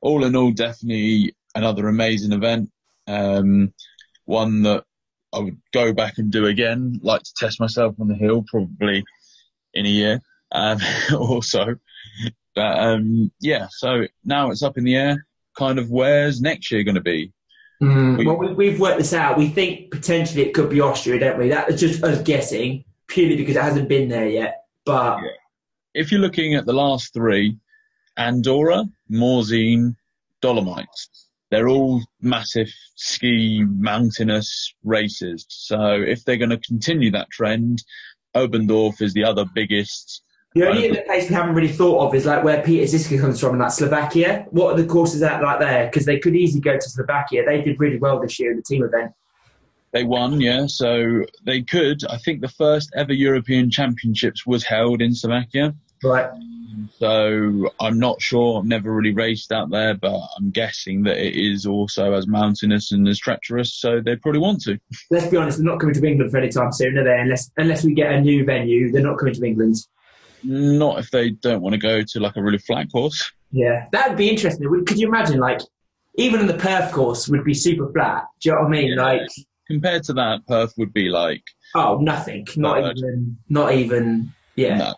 All 0.00 0.24
in 0.24 0.36
all, 0.36 0.52
definitely 0.52 1.34
another 1.54 1.88
amazing 1.88 2.32
event. 2.32 2.70
Um, 3.08 3.72
one 4.26 4.62
that 4.62 4.84
I 5.32 5.40
would 5.40 5.58
go 5.72 5.92
back 5.92 6.18
and 6.18 6.30
do 6.30 6.46
again. 6.46 7.00
Like 7.02 7.22
to 7.22 7.32
test 7.36 7.60
myself 7.60 7.96
on 8.00 8.08
the 8.08 8.14
hill, 8.14 8.44
probably 8.46 9.04
in 9.74 9.86
a 9.86 9.88
year. 9.88 10.20
Um, 10.52 10.78
also, 11.14 11.76
but 12.54 12.78
um, 12.78 13.32
yeah. 13.40 13.66
So 13.70 14.06
now 14.24 14.50
it's 14.50 14.62
up 14.62 14.78
in 14.78 14.84
the 14.84 14.96
air. 14.96 15.26
Kind 15.56 15.78
of 15.78 15.90
where's 15.90 16.40
next 16.40 16.70
year 16.70 16.84
going 16.84 16.94
to 16.94 17.00
be? 17.00 17.32
Mm, 17.82 18.18
We- 18.18 18.26
well, 18.26 18.36
we, 18.36 18.52
we've 18.54 18.80
worked 18.80 18.98
this 18.98 19.12
out. 19.12 19.38
We 19.38 19.48
think 19.48 19.90
potentially 19.90 20.42
it 20.42 20.52
could 20.54 20.68
be 20.70 20.80
Austria, 20.80 21.18
don't 21.20 21.38
we? 21.38 21.48
That 21.48 21.70
is 21.70 21.80
just 21.80 22.02
us 22.02 22.20
guessing, 22.22 22.84
purely 23.06 23.36
because 23.36 23.56
it 23.56 23.62
hasn't 23.62 23.88
been 23.88 24.08
there 24.08 24.28
yet. 24.28 24.64
But 24.84 25.20
Yeah. 25.22 25.30
If 25.94 26.12
you're 26.12 26.20
looking 26.20 26.54
at 26.54 26.66
the 26.66 26.72
last 26.72 27.12
three, 27.14 27.56
Andorra, 28.16 28.84
Morzine, 29.10 29.96
Dolomites, 30.42 31.26
they're 31.50 31.68
all 31.68 32.02
massive 32.20 32.68
ski 32.94 33.64
mountainous 33.64 34.74
races. 34.84 35.46
So 35.48 35.92
if 36.02 36.24
they're 36.24 36.36
going 36.36 36.50
to 36.50 36.58
continue 36.58 37.10
that 37.12 37.30
trend, 37.30 37.82
Obendorf 38.36 39.00
is 39.00 39.14
the 39.14 39.24
other 39.24 39.44
biggest. 39.54 40.22
The 40.54 40.66
only 40.66 40.90
other 40.90 41.02
place 41.02 41.28
we 41.28 41.34
haven't 41.34 41.54
really 41.54 41.72
thought 41.72 42.06
of 42.06 42.14
is 42.14 42.24
like 42.24 42.42
where 42.42 42.62
Peter 42.62 42.86
Ziska 42.86 43.18
comes 43.18 43.38
from, 43.38 43.52
and 43.52 43.60
that's 43.60 43.76
Slovakia. 43.76 44.46
What 44.50 44.74
are 44.74 44.76
the 44.80 44.86
courses 44.86 45.22
out 45.22 45.42
like 45.42 45.60
there? 45.60 45.86
Because 45.86 46.06
they 46.06 46.18
could 46.18 46.34
easily 46.34 46.60
go 46.60 46.74
to 46.74 46.90
Slovakia. 46.90 47.44
They 47.44 47.62
did 47.62 47.78
really 47.78 47.98
well 47.98 48.20
this 48.20 48.38
year 48.38 48.50
in 48.50 48.56
the 48.56 48.62
team 48.62 48.82
event. 48.82 49.12
They 49.92 50.04
won, 50.04 50.40
yeah. 50.40 50.66
So 50.66 51.24
they 51.44 51.62
could. 51.62 52.04
I 52.06 52.18
think 52.18 52.40
the 52.40 52.48
first 52.48 52.90
ever 52.94 53.12
European 53.12 53.70
Championships 53.70 54.46
was 54.46 54.64
held 54.64 55.00
in 55.00 55.14
Slovakia. 55.14 55.74
Right. 56.02 56.30
So 56.98 57.70
I'm 57.80 57.98
not 57.98 58.20
sure. 58.20 58.58
I've 58.58 58.66
never 58.66 58.92
really 58.92 59.12
raced 59.12 59.52
out 59.52 59.70
there, 59.70 59.94
but 59.94 60.20
I'm 60.38 60.50
guessing 60.50 61.02
that 61.04 61.18
it 61.18 61.34
is 61.34 61.66
also 61.66 62.12
as 62.12 62.26
mountainous 62.26 62.92
and 62.92 63.06
as 63.08 63.18
treacherous. 63.18 63.74
So 63.74 64.00
they 64.00 64.16
probably 64.16 64.40
want 64.40 64.62
to. 64.62 64.78
Let's 65.10 65.26
be 65.26 65.36
honest, 65.36 65.58
they're 65.58 65.66
not 65.66 65.80
coming 65.80 65.94
to 65.94 66.06
England 66.06 66.30
for 66.30 66.38
any 66.38 66.48
time 66.48 66.72
soon, 66.72 66.96
are 66.98 67.04
they? 67.04 67.18
Unless 67.18 67.50
unless 67.56 67.84
we 67.84 67.94
get 67.94 68.12
a 68.12 68.20
new 68.20 68.44
venue, 68.44 68.92
they're 68.92 69.02
not 69.02 69.18
coming 69.18 69.34
to 69.34 69.44
England. 69.44 69.76
Not 70.42 70.98
if 71.00 71.10
they 71.10 71.30
don't 71.30 71.60
want 71.62 71.74
to 71.74 71.78
go 71.80 72.02
to 72.02 72.20
like 72.20 72.36
a 72.36 72.42
really 72.42 72.58
flat 72.58 72.90
course. 72.92 73.30
Yeah, 73.50 73.86
that 73.92 74.08
would 74.08 74.18
be 74.18 74.28
interesting. 74.28 74.68
Could 74.86 74.98
you 74.98 75.08
imagine, 75.08 75.38
like, 75.40 75.60
even 76.16 76.40
in 76.40 76.46
the 76.46 76.54
Perth 76.54 76.92
course 76.92 77.28
would 77.28 77.44
be 77.44 77.54
super 77.54 77.90
flat? 77.92 78.24
Do 78.40 78.48
you 78.50 78.54
know 78.54 78.60
what 78.62 78.66
I 78.68 78.70
mean? 78.70 78.92
Yeah. 78.96 79.02
Like, 79.02 79.28
Compared 79.66 80.02
to 80.04 80.12
that, 80.14 80.46
Perth 80.46 80.72
would 80.78 80.92
be 80.92 81.08
like, 81.08 81.42
oh, 81.74 81.98
nothing. 81.98 82.46
Not 82.56 82.80
No. 82.80 82.90
even. 82.90 83.38
Not 83.48 83.72
even. 83.74 84.32
Yeah. 84.56 84.76
no. 84.78 84.94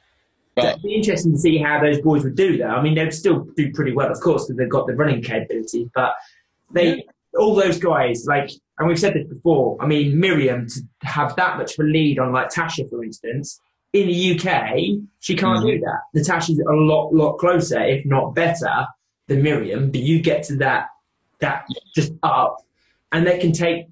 But 0.56 0.64
It'd 0.64 0.82
be 0.82 0.94
interesting 0.94 1.32
to 1.32 1.38
see 1.38 1.58
how 1.58 1.80
those 1.80 2.00
boys 2.00 2.24
would 2.24 2.34
do 2.36 2.56
that. 2.58 2.68
I 2.70 2.82
mean, 2.82 2.94
they'd 2.94 3.14
still 3.14 3.46
do 3.56 3.72
pretty 3.72 3.92
well, 3.92 4.10
of 4.10 4.18
course, 4.20 4.46
because 4.46 4.58
they've 4.58 4.68
got 4.68 4.86
the 4.86 4.94
running 4.94 5.22
capability. 5.22 5.88
But 5.94 6.12
they, 6.72 7.04
all 7.38 7.54
those 7.54 7.78
guys, 7.78 8.24
like, 8.26 8.50
and 8.78 8.88
we've 8.88 8.98
said 8.98 9.14
this 9.14 9.26
before. 9.28 9.76
I 9.80 9.86
mean, 9.86 10.18
Miriam 10.18 10.66
to 10.68 10.80
have 11.02 11.36
that 11.36 11.56
much 11.58 11.78
of 11.78 11.84
a 11.84 11.88
lead 11.88 12.18
on, 12.18 12.32
like 12.32 12.48
Tasha, 12.48 12.88
for 12.90 13.04
instance, 13.04 13.60
in 13.92 14.06
the 14.06 14.14
UK, 14.14 15.00
she 15.20 15.34
can't 15.36 15.60
Mhm. 15.60 15.66
do 15.74 15.80
that. 15.80 16.00
Natasha's 16.14 16.58
a 16.60 16.72
lot, 16.72 17.12
lot 17.12 17.38
closer, 17.38 17.80
if 17.82 18.04
not 18.06 18.34
better, 18.34 18.86
than 19.26 19.42
Miriam. 19.42 19.90
But 19.90 20.00
you 20.00 20.20
get 20.20 20.42
to 20.44 20.56
that, 20.56 20.88
that 21.40 21.66
just 21.94 22.12
up. 22.22 22.58
and 23.12 23.26
they 23.26 23.38
can 23.38 23.50
take 23.50 23.88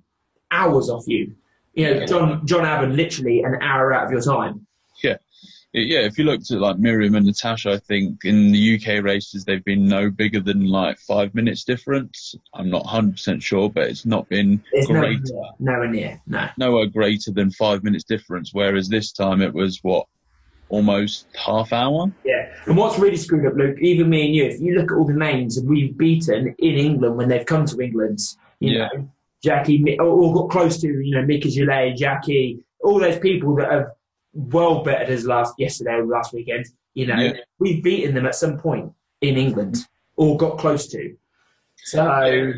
hours 0.53 0.89
off 0.89 1.03
you. 1.09 1.35
You 1.75 1.85
know, 1.93 2.07
John 2.07 2.47
John 2.47 2.65
Abbott 2.65 2.91
literally 2.91 3.43
an 3.43 3.59
hour 3.61 3.93
out 3.93 4.05
of 4.07 4.13
your 4.13 4.21
time. 4.21 4.65
Yeah, 5.03 5.17
if 5.81 6.19
you 6.19 6.25
looked 6.25 6.51
at 6.51 6.61
like 6.61 6.79
Miriam 6.79 7.15
and 7.15 7.27
Natasha, 7.27 7.73
I 7.73 7.79
think 7.79 8.25
in 8.25 8.53
the 8.53 8.75
UK 8.77 9.03
races 9.03 9.45
they've 9.45 9.65
been 9.65 9.87
no 9.87 10.11
bigger 10.11 10.41
than 10.41 10.67
like 10.67 10.99
five 10.99 11.35
minutes 11.35 11.65
difference. 11.65 12.35
I'm 12.55 12.71
not 12.71 12.85
100% 12.85 13.43
sure, 13.43 13.71
but 13.71 13.89
it's 13.89 14.07
not 14.07 14.29
been 14.29 14.63
It's 14.73 14.89
nowhere 14.89 15.11
near, 15.11 15.43
nowhere 15.59 15.89
near. 15.89 16.23
No. 16.27 16.49
nowhere 16.59 16.87
greater 16.87 17.33
than 17.33 17.51
five 17.51 17.83
minutes 17.85 18.05
difference. 18.05 18.51
Whereas 18.53 18.89
this 18.89 19.13
time 19.13 19.43
it 19.43 19.55
was 19.55 19.79
what 19.83 20.07
almost 20.69 21.27
half 21.35 21.73
hour. 21.73 22.13
Yeah. 22.25 22.53
And 22.67 22.77
what's 22.77 22.99
really 22.99 23.17
screwed 23.17 23.47
up, 23.47 23.55
Luke, 23.55 23.79
even 23.81 24.09
me 24.11 24.27
and 24.27 24.35
you, 24.35 24.45
if 24.45 24.61
you 24.61 24.75
look 24.77 24.93
at 24.93 24.97
all 24.97 25.07
the 25.07 25.15
names 25.15 25.57
that 25.57 25.65
we've 25.65 25.97
beaten 25.97 26.55
in 26.59 26.77
England 26.77 27.17
when 27.17 27.29
they've 27.29 27.47
come 27.47 27.65
to 27.67 27.81
England, 27.81 28.19
you 28.61 28.73
Yeah. 28.73 28.89
know, 28.95 29.09
Jackie, 29.43 29.97
or, 29.99 30.05
or 30.07 30.35
got 30.35 30.51
close 30.51 30.81
to, 30.81 30.89
you 30.89 31.15
know, 31.15 31.25
Mika 31.25 31.49
Gillet, 31.49 31.97
Jackie, 31.97 32.59
all 32.81 32.99
those 32.99 33.19
people 33.19 33.55
that 33.57 33.71
have 33.71 33.87
well 34.33 34.83
bettered 34.83 35.11
us 35.11 35.25
last 35.25 35.55
yesterday 35.59 35.93
or 35.93 36.07
last 36.07 36.33
weekend, 36.33 36.67
you 36.95 37.07
know, 37.07 37.17
Yeah. 37.17 37.33
we've 37.59 37.83
beaten 37.83 38.15
them 38.15 38.27
at 38.27 38.35
some 38.35 38.59
point 38.59 38.93
in 39.21 39.37
England 39.37 39.77
or 40.17 40.37
got 40.37 40.59
close 40.59 40.87
to. 40.89 41.17
So, 41.77 42.53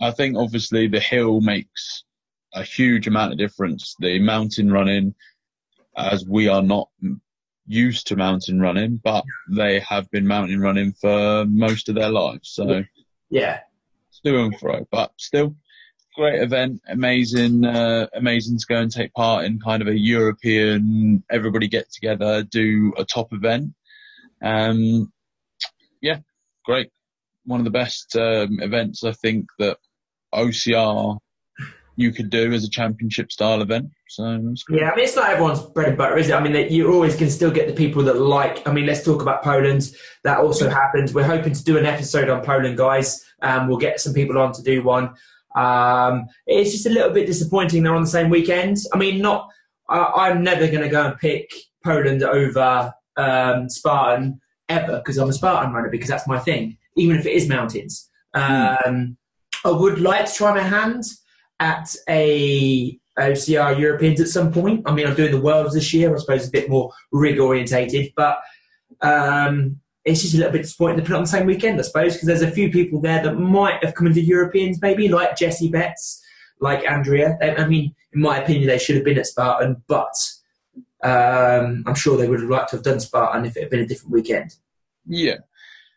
I 0.00 0.10
think 0.10 0.36
obviously 0.36 0.88
the 0.88 1.00
hill 1.00 1.40
makes 1.40 2.04
a 2.52 2.62
huge 2.62 3.06
amount 3.06 3.32
of 3.32 3.38
difference. 3.38 3.94
The 4.00 4.18
mountain 4.18 4.70
running, 4.70 5.14
as 5.96 6.26
we 6.26 6.48
are 6.48 6.62
not 6.62 6.88
used 7.66 8.06
to 8.08 8.16
mountain 8.16 8.60
running, 8.60 9.00
but 9.02 9.24
they 9.50 9.80
have 9.80 10.10
been 10.10 10.26
mountain 10.26 10.60
running 10.60 10.92
for 10.92 11.44
most 11.46 11.88
of 11.88 11.94
their 11.94 12.10
lives. 12.10 12.50
So 12.50 12.84
yeah. 13.30 13.60
it's 14.08 14.20
to 14.20 14.38
and 14.44 14.58
fro, 14.58 14.86
but 14.90 15.12
still 15.16 15.56
great 16.16 16.42
event, 16.42 16.80
amazing, 16.88 17.64
uh, 17.64 18.06
amazing 18.14 18.58
to 18.58 18.66
go 18.66 18.76
and 18.76 18.90
take 18.90 19.12
part 19.12 19.44
in 19.44 19.60
kind 19.60 19.82
of 19.82 19.88
a 19.88 19.96
European, 19.96 21.22
everybody 21.30 21.68
get 21.68 21.92
together, 21.92 22.42
do 22.42 22.92
a 22.96 23.04
top 23.04 23.32
event. 23.32 23.72
Um, 24.42 25.12
yeah, 26.00 26.18
great. 26.64 26.90
One 27.44 27.60
of 27.60 27.64
the 27.64 27.70
best 27.70 28.16
um, 28.16 28.58
events 28.60 29.04
I 29.04 29.12
think 29.12 29.46
that 29.58 29.78
OCR 30.34 31.18
you 31.96 32.12
could 32.12 32.30
do 32.30 32.52
as 32.52 32.64
a 32.64 32.70
championship 32.70 33.32
style 33.32 33.62
event. 33.62 33.90
So. 34.08 34.24
Yeah, 34.70 34.90
I 34.90 34.96
mean, 34.96 35.04
it's 35.04 35.16
not 35.16 35.30
everyone's 35.30 35.62
bread 35.62 35.88
and 35.88 35.98
butter, 35.98 36.16
is 36.18 36.28
it? 36.28 36.34
I 36.34 36.40
mean, 36.40 36.52
that 36.52 36.70
you 36.70 36.92
always 36.92 37.16
can 37.16 37.30
still 37.30 37.50
get 37.50 37.66
the 37.66 37.74
people 37.74 38.02
that 38.04 38.18
like. 38.18 38.66
I 38.68 38.72
mean, 38.72 38.86
let's 38.86 39.02
talk 39.02 39.22
about 39.22 39.42
Poland. 39.42 39.90
That 40.22 40.38
also 40.38 40.68
happens. 40.68 41.14
We're 41.14 41.24
hoping 41.24 41.54
to 41.54 41.64
do 41.64 41.78
an 41.78 41.86
episode 41.86 42.28
on 42.28 42.44
Poland, 42.44 42.76
guys. 42.76 43.24
Um, 43.42 43.68
we'll 43.68 43.78
get 43.78 44.00
some 44.00 44.12
people 44.12 44.38
on 44.38 44.52
to 44.52 44.62
do 44.62 44.82
one. 44.82 45.14
Um, 45.56 46.26
it's 46.46 46.72
just 46.72 46.86
a 46.86 46.90
little 46.90 47.10
bit 47.10 47.26
disappointing 47.26 47.82
they're 47.82 47.94
on 47.94 48.02
the 48.02 48.08
same 48.08 48.30
weekend. 48.30 48.78
I 48.92 48.98
mean, 48.98 49.20
not. 49.20 49.48
I, 49.88 50.28
I'm 50.28 50.42
never 50.42 50.66
going 50.66 50.82
to 50.82 50.88
go 50.88 51.06
and 51.06 51.18
pick 51.18 51.52
Poland 51.84 52.22
over 52.22 52.92
um, 53.16 53.68
Spartan 53.68 54.40
ever 54.68 54.98
because 54.98 55.16
I'm 55.18 55.28
a 55.28 55.32
Spartan 55.32 55.72
runner 55.72 55.90
because 55.90 56.08
that's 56.08 56.26
my 56.26 56.38
thing, 56.38 56.76
even 56.96 57.16
if 57.16 57.26
it 57.26 57.32
is 57.32 57.48
mountains. 57.48 58.10
Um, 58.34 59.16
I 59.64 59.70
would 59.70 60.00
like 60.00 60.26
to 60.26 60.32
try 60.32 60.54
my 60.54 60.62
hand 60.62 61.04
at 61.60 61.94
a 62.08 62.98
OCR 63.18 63.78
Europeans 63.78 64.20
at 64.20 64.28
some 64.28 64.52
point. 64.52 64.82
I 64.86 64.92
mean, 64.92 65.06
I'm 65.06 65.14
doing 65.14 65.32
the 65.32 65.40
Worlds 65.40 65.74
this 65.74 65.94
year. 65.94 66.14
I 66.14 66.18
suppose 66.18 66.48
a 66.48 66.50
bit 66.50 66.68
more 66.68 66.92
rig 67.12 67.40
orientated, 67.40 68.12
but 68.16 68.38
um, 69.00 69.80
it's 70.06 70.22
just 70.22 70.34
a 70.34 70.36
little 70.38 70.52
bit 70.52 70.62
disappointing 70.62 70.96
to 70.98 71.02
put 71.02 71.10
it 71.12 71.16
on 71.16 71.22
the 71.24 71.28
same 71.28 71.46
weekend, 71.46 71.78
I 71.78 71.82
suppose, 71.82 72.14
because 72.14 72.28
there's 72.28 72.42
a 72.42 72.50
few 72.50 72.70
people 72.70 73.00
there 73.00 73.22
that 73.24 73.34
might 73.34 73.84
have 73.84 73.94
come 73.94 74.06
into 74.06 74.20
Europeans, 74.22 74.80
maybe 74.80 75.08
like 75.08 75.36
Jesse 75.36 75.68
Betts, 75.68 76.22
like 76.60 76.88
Andrea. 76.88 77.36
They- 77.40 77.56
I 77.56 77.66
mean, 77.66 77.92
in 78.14 78.20
my 78.20 78.38
opinion, 78.38 78.68
they 78.68 78.78
should 78.78 78.94
have 78.96 79.04
been 79.04 79.18
at 79.18 79.26
Spartan, 79.26 79.82
but 79.88 80.14
um, 81.02 81.84
I'm 81.86 81.94
sure 81.94 82.16
they 82.16 82.28
would 82.28 82.40
have 82.40 82.48
liked 82.48 82.70
to 82.70 82.76
have 82.76 82.84
done 82.84 83.00
Spartan 83.00 83.44
if 83.44 83.56
it 83.56 83.62
had 83.64 83.70
been 83.70 83.80
a 83.80 83.86
different 83.86 84.12
weekend. 84.12 84.54
Yeah. 85.06 85.38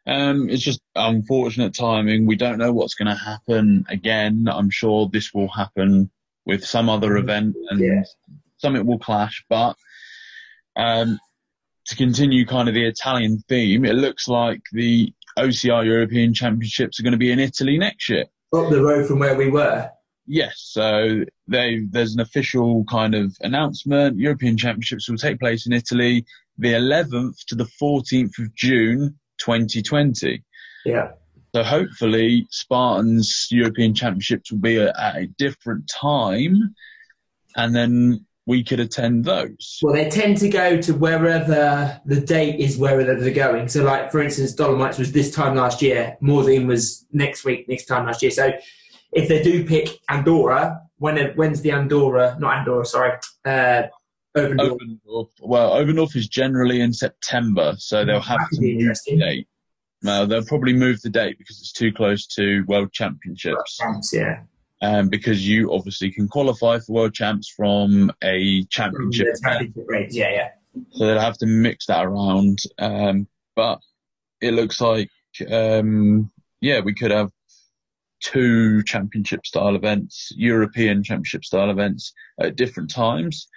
Um, 0.08 0.50
it's 0.50 0.64
just 0.64 0.82
unfortunate 0.96 1.74
timing. 1.76 2.26
We 2.26 2.36
don't 2.36 2.58
know 2.58 2.72
what's 2.74 2.96
going 2.96 3.08
to 3.08 3.16
happen 3.16 3.86
again. 3.90 4.48
I'm 4.52 4.70
sure 4.72 5.08
this 5.12 5.34
will 5.34 5.50
happen 5.50 6.10
with 6.46 6.66
some 6.66 6.90
other 6.90 7.16
event 7.18 7.56
and 7.70 7.80
Yeah. 7.80 8.02
something 8.58 8.86
will 8.86 8.98
clash. 9.00 9.46
But 9.50 9.76
um, 10.76 11.20
to 11.90 11.96
continue 11.96 12.46
kind 12.46 12.68
of 12.70 12.76
the 12.76 12.86
Italian 12.86 13.40
theme, 13.50 13.84
it 13.84 13.96
looks 13.96 14.28
like 14.28 14.62
the 14.72 15.12
OCR 15.38 15.86
European 15.86 16.34
Championships 16.34 17.00
are 17.00 17.04
going 17.04 17.14
to 17.14 17.18
be 17.18 17.32
in 17.32 17.40
Italy 17.40 17.78
next 17.78 18.10
year. 18.10 18.26
Up 18.54 18.70
the 18.70 18.82
road 18.82 19.08
from 19.08 19.20
where 19.20 19.36
we 19.36 19.50
were. 19.50 19.90
Yes, 20.28 20.70
so 20.72 21.24
they, 21.48 21.88
there's 21.90 22.14
an 22.14 22.20
official 22.20 22.86
kind 22.86 23.16
of 23.16 23.36
announcement. 23.42 24.20
European 24.20 24.58
Championships 24.58 25.10
will 25.10 25.18
take 25.18 25.40
place 25.40 25.66
in 25.66 25.74
Italy 25.74 26.26
the 26.60 26.74
11th 26.74 27.46
to 27.48 27.56
the 27.56 27.68
14th 27.82 28.38
of 28.38 28.54
June 28.56 29.18
2020. 29.40 30.44
Yeah. 30.86 31.12
So 31.56 31.64
hopefully 31.64 32.46
Spartans 32.52 33.48
European 33.50 33.96
Championships 33.96 34.52
will 34.52 34.60
be 34.60 34.80
at, 34.80 34.96
at 34.96 35.16
a 35.16 35.28
different 35.40 35.90
time 35.90 36.76
and 37.56 37.76
then 37.76 38.26
we 38.50 38.64
could 38.64 38.80
attend 38.80 39.26
those. 39.26 39.80
Well, 39.84 39.94
they 39.94 40.10
tend 40.10 40.38
to 40.38 40.50
go 40.50 40.82
to 40.82 40.94
wherever 40.96 42.02
the 42.04 42.20
date 42.20 42.60
is, 42.60 42.80
wherever 42.80 43.04
they're 43.04 43.32
going. 43.32 43.70
So, 43.70 43.84
like 43.84 44.12
for 44.12 44.24
instance, 44.24 44.54
Dolomites 44.54 44.98
was 44.98 45.12
this 45.12 45.32
time 45.32 45.56
last 45.56 45.84
year. 45.84 46.18
Morzine 46.20 46.66
was 46.66 47.06
next 47.12 47.46
week, 47.46 47.70
next 47.70 47.86
time 47.86 48.08
last 48.08 48.24
year. 48.24 48.32
So, 48.32 48.52
if 49.12 49.28
they 49.28 49.44
do 49.44 49.64
pick 49.68 50.00
Andorra, 50.10 50.82
when 50.98 51.16
when's 51.36 51.62
the 51.62 51.74
Andorra? 51.74 52.38
Not 52.40 52.58
Andorra, 52.58 52.86
sorry. 52.86 53.20
Uh, 53.46 53.84
Oberndorf. 54.36 54.80
Oberndorf, 54.80 55.30
well, 55.42 55.72
Oberndorf 55.74 56.16
is 56.16 56.28
generally 56.28 56.82
in 56.82 56.92
September, 56.92 57.76
so 57.78 58.04
they'll 58.04 58.20
have 58.20 58.50
to 58.54 58.62
move 58.62 58.98
the 59.06 59.18
date. 59.18 59.48
No, 60.02 60.26
they'll 60.26 60.46
probably 60.46 60.74
move 60.74 61.00
the 61.04 61.12
date 61.12 61.38
because 61.38 61.60
it's 61.60 61.72
too 61.72 61.94
close 61.94 62.26
to 62.28 62.64
World 62.68 62.92
Championships. 62.94 63.78
France, 63.80 64.12
yeah. 64.12 64.42
Um, 64.82 65.10
because 65.10 65.48
you 65.48 65.74
obviously 65.74 66.12
can 66.12 66.28
qualify 66.28 66.80
for 66.80 66.94
world 66.94 67.14
champs 67.14 67.50
from 67.50 68.12
a 68.24 68.64
championship 68.66 69.28
championship 69.44 69.86
race, 69.88 70.16
Yeah, 70.16 70.32
yeah. 70.32 70.50
So 70.92 71.06
they'll 71.06 71.20
have 71.20 71.38
to 71.40 71.46
mix 71.46 71.88
that 71.88 72.06
around. 72.06 72.60
Um, 72.78 73.28
but 73.56 73.80
it 74.42 74.54
looks 74.54 74.80
like, 74.80 75.10
um, 75.52 76.32
yeah, 76.62 76.80
we 76.80 76.94
could 76.94 77.12
have 77.12 77.32
two 78.22 78.84
championship 78.84 79.46
style 79.46 79.76
events, 79.76 80.32
European 80.36 81.04
championship 81.04 81.44
style 81.44 81.70
events 81.70 82.14
at 82.40 82.56
different 82.56 82.90
times. 82.90 83.48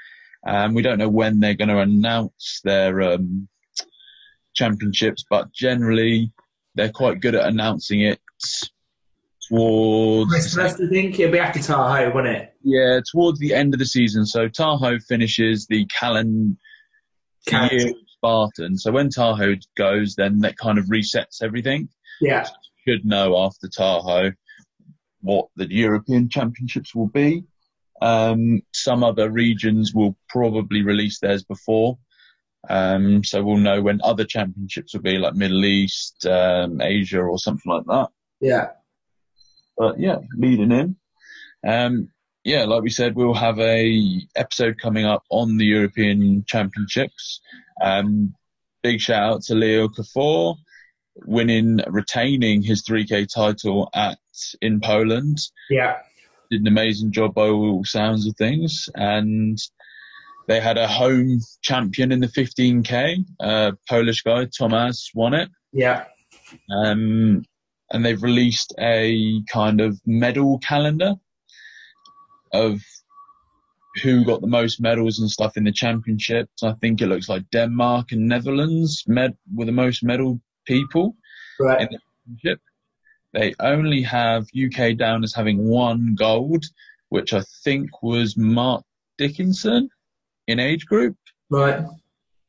Um, 0.46 0.74
we 0.74 0.82
don't 0.82 0.98
know 0.98 1.08
when 1.08 1.38
they're 1.38 1.54
going 1.54 1.68
to 1.68 1.78
announce 1.78 2.60
their 2.64 3.00
um, 3.02 3.48
championships, 4.54 5.24
but 5.28 5.52
generally 5.52 6.32
they're 6.74 6.90
quite 6.90 7.20
good 7.20 7.34
at 7.34 7.46
announcing 7.46 8.00
it 8.00 8.20
towards 9.48 10.30
Christmas, 10.30 10.80
I 10.80 10.86
think 10.86 11.18
it'll 11.18 11.32
be 11.32 11.38
after 11.38 11.60
Tahoe, 11.60 12.12
won't 12.14 12.26
it? 12.28 12.54
yeah, 12.62 13.00
towards 13.10 13.38
the 13.38 13.54
end 13.54 13.74
of 13.74 13.78
the 13.78 13.86
season. 13.86 14.26
So 14.26 14.48
Tahoe 14.48 14.98
finishes 14.98 15.66
the 15.66 15.86
calendar 15.86 16.56
year 17.50 17.88
of 17.88 17.94
Spartan. 18.08 18.78
So 18.78 18.92
when 18.92 19.08
Tahoe 19.10 19.56
goes, 19.76 20.14
then 20.16 20.40
that 20.40 20.56
kind 20.56 20.78
of 20.78 20.86
resets 20.86 21.42
everything. 21.42 21.88
Yeah, 22.20 22.46
Should 22.86 23.04
know 23.04 23.36
after 23.38 23.68
Tahoe 23.68 24.32
what 25.20 25.48
the 25.56 25.72
European 25.72 26.28
Championships 26.28 26.94
will 26.94 27.08
be. 27.08 27.44
Um, 28.00 28.62
some 28.72 29.04
other 29.04 29.30
regions 29.30 29.92
will 29.94 30.16
probably 30.28 30.82
release 30.82 31.20
theirs 31.20 31.44
before. 31.44 31.98
Um, 32.68 33.22
so 33.24 33.42
we'll 33.42 33.56
know 33.56 33.82
when 33.82 34.00
other 34.02 34.24
championships 34.24 34.94
will 34.94 35.02
be, 35.02 35.18
like 35.18 35.34
Middle 35.34 35.64
East, 35.64 36.26
um, 36.26 36.80
Asia, 36.80 37.20
or 37.20 37.38
something 37.38 37.70
like 37.70 37.84
that. 37.86 38.08
yeah. 38.40 38.68
But 39.76 39.98
yeah, 39.98 40.18
leading 40.36 40.72
in. 40.72 40.96
Um, 41.66 42.08
yeah, 42.44 42.64
like 42.64 42.82
we 42.82 42.90
said, 42.90 43.14
we'll 43.14 43.34
have 43.34 43.58
a 43.60 44.20
episode 44.34 44.80
coming 44.80 45.04
up 45.04 45.22
on 45.30 45.56
the 45.58 45.64
European 45.66 46.44
Championships. 46.46 47.40
Um, 47.80 48.34
big 48.82 49.00
shout 49.00 49.22
out 49.32 49.42
to 49.42 49.54
Leo 49.54 49.88
Kafour 49.88 50.56
winning, 51.24 51.80
retaining 51.86 52.62
his 52.62 52.82
3K 52.84 53.28
title 53.32 53.88
at 53.94 54.18
in 54.60 54.80
Poland. 54.80 55.38
Yeah, 55.70 55.98
Did 56.50 56.62
an 56.62 56.66
amazing 56.66 57.12
job 57.12 57.34
by 57.34 57.48
all 57.48 57.84
sounds 57.84 58.26
of 58.26 58.36
things, 58.36 58.88
and 58.94 59.58
they 60.48 60.58
had 60.60 60.78
a 60.78 60.88
home 60.88 61.38
champion 61.60 62.10
in 62.10 62.20
the 62.20 62.26
15K. 62.26 63.24
Uh, 63.38 63.72
Polish 63.88 64.22
guy 64.22 64.46
Tomas 64.46 65.10
won 65.14 65.34
it. 65.34 65.48
yeah, 65.72 66.06
Um, 66.70 67.44
and 67.92 68.04
they've 68.04 68.22
released 68.22 68.74
a 68.78 69.42
kind 69.52 69.80
of 69.80 70.00
medal 70.06 70.58
calendar 70.58 71.14
of 72.52 72.80
who 74.02 74.24
got 74.24 74.40
the 74.40 74.46
most 74.46 74.80
medals 74.80 75.18
and 75.18 75.30
stuff 75.30 75.56
in 75.56 75.64
the 75.64 75.72
championships. 75.72 76.62
I 76.62 76.72
think 76.80 77.00
it 77.00 77.08
looks 77.08 77.28
like 77.28 77.48
Denmark 77.50 78.12
and 78.12 78.26
Netherlands 78.26 79.04
med 79.06 79.36
were 79.54 79.66
the 79.66 79.72
most 79.72 80.02
medal 80.02 80.40
people 80.66 81.14
right. 81.60 81.82
in 81.82 81.88
the 81.90 81.98
championship. 82.26 82.60
they 83.34 83.54
only 83.60 84.02
have 84.02 84.46
UK 84.56 84.96
down 84.96 85.24
as 85.24 85.34
having 85.34 85.68
one 85.68 86.14
gold, 86.18 86.64
which 87.10 87.34
I 87.34 87.42
think 87.64 88.02
was 88.02 88.36
Mark 88.36 88.82
Dickinson 89.18 89.90
in 90.46 90.58
age 90.58 90.86
group. 90.86 91.16
Right. 91.50 91.84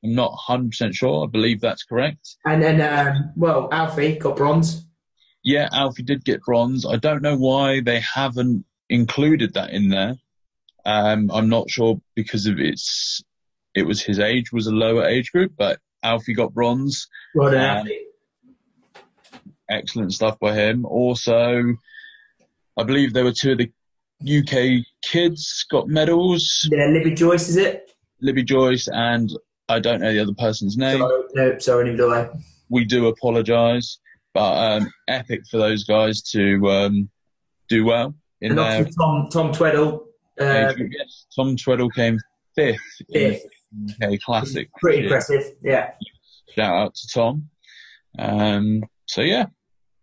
I'm 0.04 0.16
not 0.16 0.34
100% 0.48 0.94
sure. 0.94 1.26
I 1.26 1.30
believe 1.30 1.62
that's 1.62 1.84
correct. 1.84 2.36
And 2.46 2.62
then, 2.62 2.82
um, 2.82 3.32
well, 3.36 3.70
Alfie 3.72 4.18
got 4.18 4.36
bronze. 4.36 4.86
Yeah, 5.44 5.68
Alfie 5.72 6.04
did 6.04 6.24
get 6.24 6.42
bronze. 6.42 6.86
I 6.86 6.96
don't 6.96 7.22
know 7.22 7.36
why 7.36 7.82
they 7.82 8.00
haven't 8.00 8.66
included 8.90 9.54
that 9.56 9.72
in 9.72 9.90
there. 9.90 10.16
Um, 10.86 11.30
I'm 11.32 11.50
not 11.50 11.70
sure 11.70 12.02
because 12.16 12.46
of 12.46 12.60
its, 12.60 13.22
it 13.76 13.84
was 13.84 14.02
his 14.02 14.20
age 14.20 14.52
was 14.52 14.68
a 14.68 14.72
lower 14.72 15.06
age 15.06 15.32
group, 15.32 15.54
but 15.58 15.80
Alfie 16.02 16.34
got 16.34 16.54
bronze. 16.54 17.08
Um, 17.40 17.54
Alfie. 17.54 18.00
Excellent 19.70 20.14
stuff 20.14 20.40
by 20.40 20.54
him. 20.54 20.86
Also, 20.86 21.64
I 22.78 22.84
believe 22.84 23.14
there 23.14 23.24
were 23.24 23.32
two 23.34 23.54
of 23.54 23.58
the 23.60 23.72
UK 24.24 24.86
kids 25.02 25.66
got 25.70 25.88
medals. 25.88 26.68
Yeah, 26.72 26.88
Libby 26.88 27.14
Joyce, 27.14 27.50
is 27.50 27.58
it? 27.58 27.92
Libby 28.22 28.44
Joyce 28.44 28.88
and 28.92 29.30
I 29.68 29.80
don't 29.80 30.02
know 30.02 30.12
the 30.12 30.20
other 30.20 30.34
person's 30.38 30.78
name. 30.78 31.00
Sorry, 31.00 31.24
no, 31.36 31.60
sorry, 31.60 31.86
neither 31.86 31.98
do 31.98 32.14
I. 32.14 32.30
we 32.70 32.86
do 32.86 33.08
apologise, 33.08 34.00
but 34.34 34.82
um, 34.82 34.92
epic 35.08 35.42
for 35.50 35.58
those 35.58 35.84
guys 35.84 36.22
to 36.32 36.70
um, 36.70 37.10
do 37.70 37.86
well 37.86 38.16
in 38.42 38.52
And 38.52 38.60
their 38.60 38.86
Tom, 38.86 39.30
Tom 39.32 39.52
Tweddle, 39.52 40.06
uh. 40.40 40.74
Yes, 40.78 41.26
Tom 41.36 41.56
Tweddle 41.56 41.94
came 41.94 42.20
fifth 42.56 42.80
fifth. 43.12 43.46
in 44.02 44.20
Classic. 44.20 44.70
Pretty 44.80 45.04
impressive, 45.04 45.44
yeah. 45.62 45.92
Shout 46.56 46.76
out 46.76 46.96
to 46.96 47.08
Tom. 47.14 47.50
Um, 48.20 48.84
so 49.06 49.22
yeah, 49.22 49.46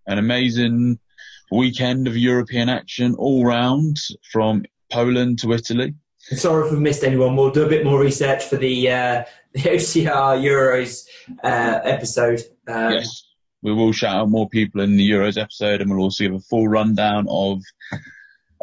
an 0.07 0.19
amazing 0.19 0.99
weekend 1.51 2.07
of 2.07 2.17
European 2.17 2.69
action 2.69 3.15
all 3.17 3.45
round 3.45 3.97
from 4.31 4.65
Poland 4.91 5.39
to 5.41 5.53
Italy. 5.53 5.95
Sorry 6.19 6.67
if 6.67 6.73
we've 6.73 6.81
missed 6.81 7.03
anyone. 7.03 7.35
We'll 7.35 7.51
do 7.51 7.65
a 7.65 7.69
bit 7.69 7.85
more 7.85 8.01
research 8.01 8.45
for 8.45 8.57
the, 8.57 8.91
uh, 8.91 9.25
the 9.55 9.61
OCR 9.61 10.41
Euros 10.41 11.07
uh, 11.43 11.81
episode. 11.85 12.41
Um, 12.69 12.93
yes, 12.95 13.25
we 13.63 13.73
will 13.73 13.93
shout 13.93 14.17
out 14.17 14.29
more 14.31 14.49
people 14.49 14.81
in 14.81 14.97
the 14.97 15.09
Euros 15.11 15.41
episode, 15.41 15.81
and 15.81 15.91
we'll 15.91 16.01
also 16.03 16.25
give 16.25 16.35
a 16.35 16.41
full 16.41 16.69
rundown 16.69 17.27
of 17.29 17.63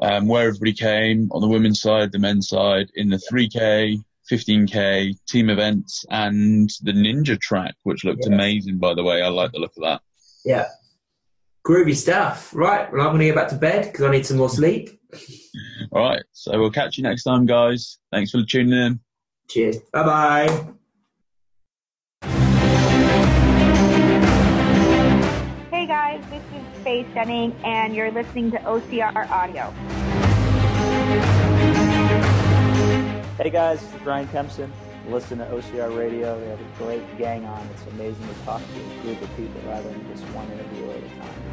um, 0.01 0.27
where 0.27 0.47
everybody 0.47 0.73
came 0.73 1.29
on 1.31 1.41
the 1.41 1.47
women's 1.47 1.81
side, 1.81 2.11
the 2.11 2.19
men's 2.19 2.49
side, 2.49 2.87
in 2.95 3.09
the 3.09 3.17
3K, 3.31 3.97
15K, 4.31 5.15
team 5.27 5.49
events, 5.49 6.05
and 6.09 6.69
the 6.83 6.91
Ninja 6.91 7.39
track, 7.39 7.75
which 7.83 8.03
looked 8.03 8.25
Yes. 8.25 8.27
amazing, 8.33 8.77
by 8.77 8.93
the 8.93 9.03
way. 9.03 9.21
I 9.21 9.29
like 9.29 9.51
the 9.51 9.59
look 9.59 9.73
of 9.77 9.83
that. 9.83 10.01
Yeah. 10.45 10.65
Groovy 11.65 11.95
stuff. 11.95 12.53
Right, 12.55 12.91
well, 12.91 13.01
I'm 13.01 13.07
going 13.07 13.19
to 13.19 13.25
get 13.25 13.35
back 13.35 13.49
to 13.49 13.55
bed 13.55 13.85
because 13.91 14.05
I 14.05 14.11
need 14.11 14.25
some 14.25 14.37
more 14.37 14.49
sleep. 14.49 14.89
All 15.91 16.01
right, 16.09 16.23
so 16.31 16.57
we'll 16.59 16.71
catch 16.71 16.97
you 16.97 17.03
next 17.03 17.23
time, 17.23 17.45
guys. 17.45 17.97
Thanks 18.11 18.31
for 18.31 18.43
tuning 18.43 18.73
in. 18.73 18.99
Cheers. 19.49 19.77
Bye 19.93 20.03
bye. 20.03 20.67
Faith 27.03 27.15
and 27.63 27.95
you're 27.95 28.09
listening 28.09 28.49
to 28.49 28.57
OCR 28.57 29.29
Audio. 29.29 29.69
Hey 33.37 33.51
guys, 33.51 33.81
this 33.81 33.93
is 33.93 34.01
Brian 34.01 34.27
Kempson. 34.29 34.73
Listen 35.07 35.37
to 35.37 35.45
OCR 35.45 35.95
Radio. 35.95 36.39
They 36.39 36.47
have 36.47 36.59
a 36.59 36.65
great 36.79 37.17
gang 37.19 37.45
on. 37.45 37.67
It's 37.67 37.85
amazing 37.93 38.27
to 38.27 38.33
talk 38.45 38.61
to 38.61 38.65
a 38.79 39.01
group 39.03 39.21
of 39.21 39.29
people 39.35 39.61
rather 39.67 39.87
than 39.87 40.07
just 40.11 40.23
one 40.33 40.49
interview 40.51 40.89
at 40.89 40.97
a 40.97 41.01
time. 41.01 41.43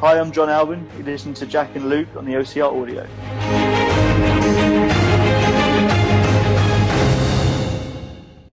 Hi, 0.00 0.18
I'm 0.18 0.30
John 0.30 0.48
Albon. 0.48 0.86
You're 0.98 1.06
listening 1.06 1.32
to 1.36 1.46
Jack 1.46 1.74
and 1.74 1.88
Luke 1.88 2.08
on 2.18 2.26
the 2.26 2.34
OCR 2.34 2.82
Audio. 2.82 3.06